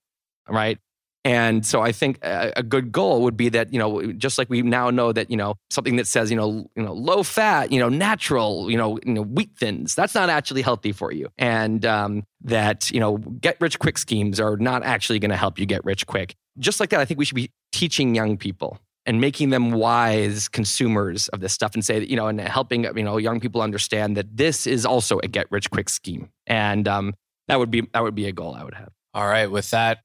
right? 0.48 0.78
And 1.24 1.66
so 1.66 1.82
I 1.82 1.92
think 1.92 2.18
a, 2.22 2.62
good 2.62 2.92
goal 2.92 3.22
would 3.22 3.36
be 3.36 3.50
that, 3.50 3.72
you 3.72 3.78
know, 3.78 4.12
just 4.12 4.38
like 4.38 4.48
we 4.48 4.62
now 4.62 4.88
know 4.88 5.12
that, 5.12 5.30
you 5.30 5.36
know, 5.36 5.56
something 5.68 5.96
that 5.96 6.06
says, 6.06 6.30
you 6.30 6.36
know, 6.36 6.70
you 6.74 6.82
know, 6.82 6.94
low 6.94 7.22
fat, 7.22 7.70
you 7.70 7.78
know, 7.78 7.90
natural, 7.90 8.70
you 8.70 8.78
know, 8.78 8.98
you 9.04 9.12
know, 9.12 9.22
wheat 9.22 9.50
thins, 9.54 9.94
that's 9.94 10.14
not 10.14 10.30
actually 10.30 10.62
healthy 10.62 10.92
for 10.92 11.12
you. 11.12 11.28
And 11.36 11.84
um, 11.84 12.24
that, 12.42 12.90
you 12.90 13.00
know, 13.00 13.18
get 13.18 13.58
rich 13.60 13.78
quick 13.78 13.98
schemes 13.98 14.40
are 14.40 14.56
not 14.56 14.82
actually 14.82 15.18
going 15.18 15.30
to 15.30 15.36
help 15.36 15.58
you 15.58 15.66
get 15.66 15.84
rich 15.84 16.06
quick. 16.06 16.36
Just 16.58 16.80
like 16.80 16.88
that, 16.90 17.00
I 17.00 17.04
think 17.04 17.18
we 17.18 17.26
should 17.26 17.36
be 17.36 17.50
teaching 17.70 18.14
young 18.14 18.38
people 18.38 18.78
and 19.04 19.20
making 19.20 19.50
them 19.50 19.72
wise 19.72 20.48
consumers 20.48 21.28
of 21.28 21.40
this 21.40 21.52
stuff 21.52 21.74
and 21.74 21.84
say 21.84 21.98
that, 21.98 22.08
you 22.08 22.16
know, 22.16 22.28
and 22.28 22.40
helping, 22.40 22.84
you 22.84 23.02
know, 23.02 23.18
young 23.18 23.40
people 23.40 23.60
understand 23.60 24.16
that 24.16 24.36
this 24.36 24.66
is 24.66 24.86
also 24.86 25.18
a 25.18 25.28
get 25.28 25.46
rich 25.50 25.70
quick 25.70 25.90
scheme. 25.90 26.30
And 26.46 26.88
um, 26.88 27.14
that 27.48 27.58
would 27.58 27.70
be, 27.70 27.82
that 27.92 28.02
would 28.02 28.14
be 28.14 28.26
a 28.26 28.32
goal 28.32 28.54
I 28.54 28.64
would 28.64 28.74
have. 28.74 28.90
All 29.12 29.26
right. 29.26 29.50
With 29.50 29.70
that, 29.70 29.98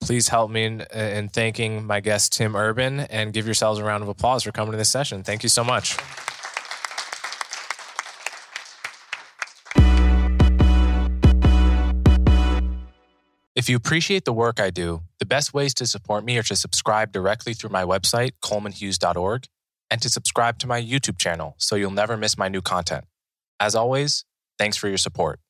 please 0.00 0.28
help 0.28 0.50
me 0.50 0.64
in, 0.64 0.80
in 0.92 1.28
thanking 1.28 1.84
my 1.84 2.00
guest, 2.00 2.32
Tim 2.32 2.56
Urban, 2.56 3.00
and 3.00 3.32
give 3.32 3.46
yourselves 3.46 3.78
a 3.78 3.84
round 3.84 4.02
of 4.02 4.08
applause 4.08 4.42
for 4.42 4.52
coming 4.52 4.72
to 4.72 4.78
this 4.78 4.90
session. 4.90 5.22
Thank 5.22 5.42
you 5.42 5.48
so 5.48 5.64
much. 5.64 5.96
If 13.58 13.68
you 13.68 13.74
appreciate 13.74 14.24
the 14.24 14.32
work 14.32 14.60
I 14.60 14.70
do, 14.70 15.02
the 15.18 15.26
best 15.26 15.52
ways 15.52 15.74
to 15.74 15.86
support 15.86 16.24
me 16.24 16.38
are 16.38 16.44
to 16.44 16.54
subscribe 16.54 17.10
directly 17.10 17.54
through 17.54 17.70
my 17.70 17.82
website, 17.82 18.30
colemanhughes.org, 18.40 19.46
and 19.90 20.00
to 20.00 20.08
subscribe 20.08 20.58
to 20.60 20.68
my 20.68 20.80
YouTube 20.80 21.18
channel 21.18 21.56
so 21.58 21.74
you'll 21.74 21.90
never 21.90 22.16
miss 22.16 22.38
my 22.38 22.48
new 22.48 22.62
content. 22.62 23.04
As 23.58 23.74
always, 23.74 24.24
thanks 24.58 24.76
for 24.76 24.86
your 24.86 24.96
support. 24.96 25.40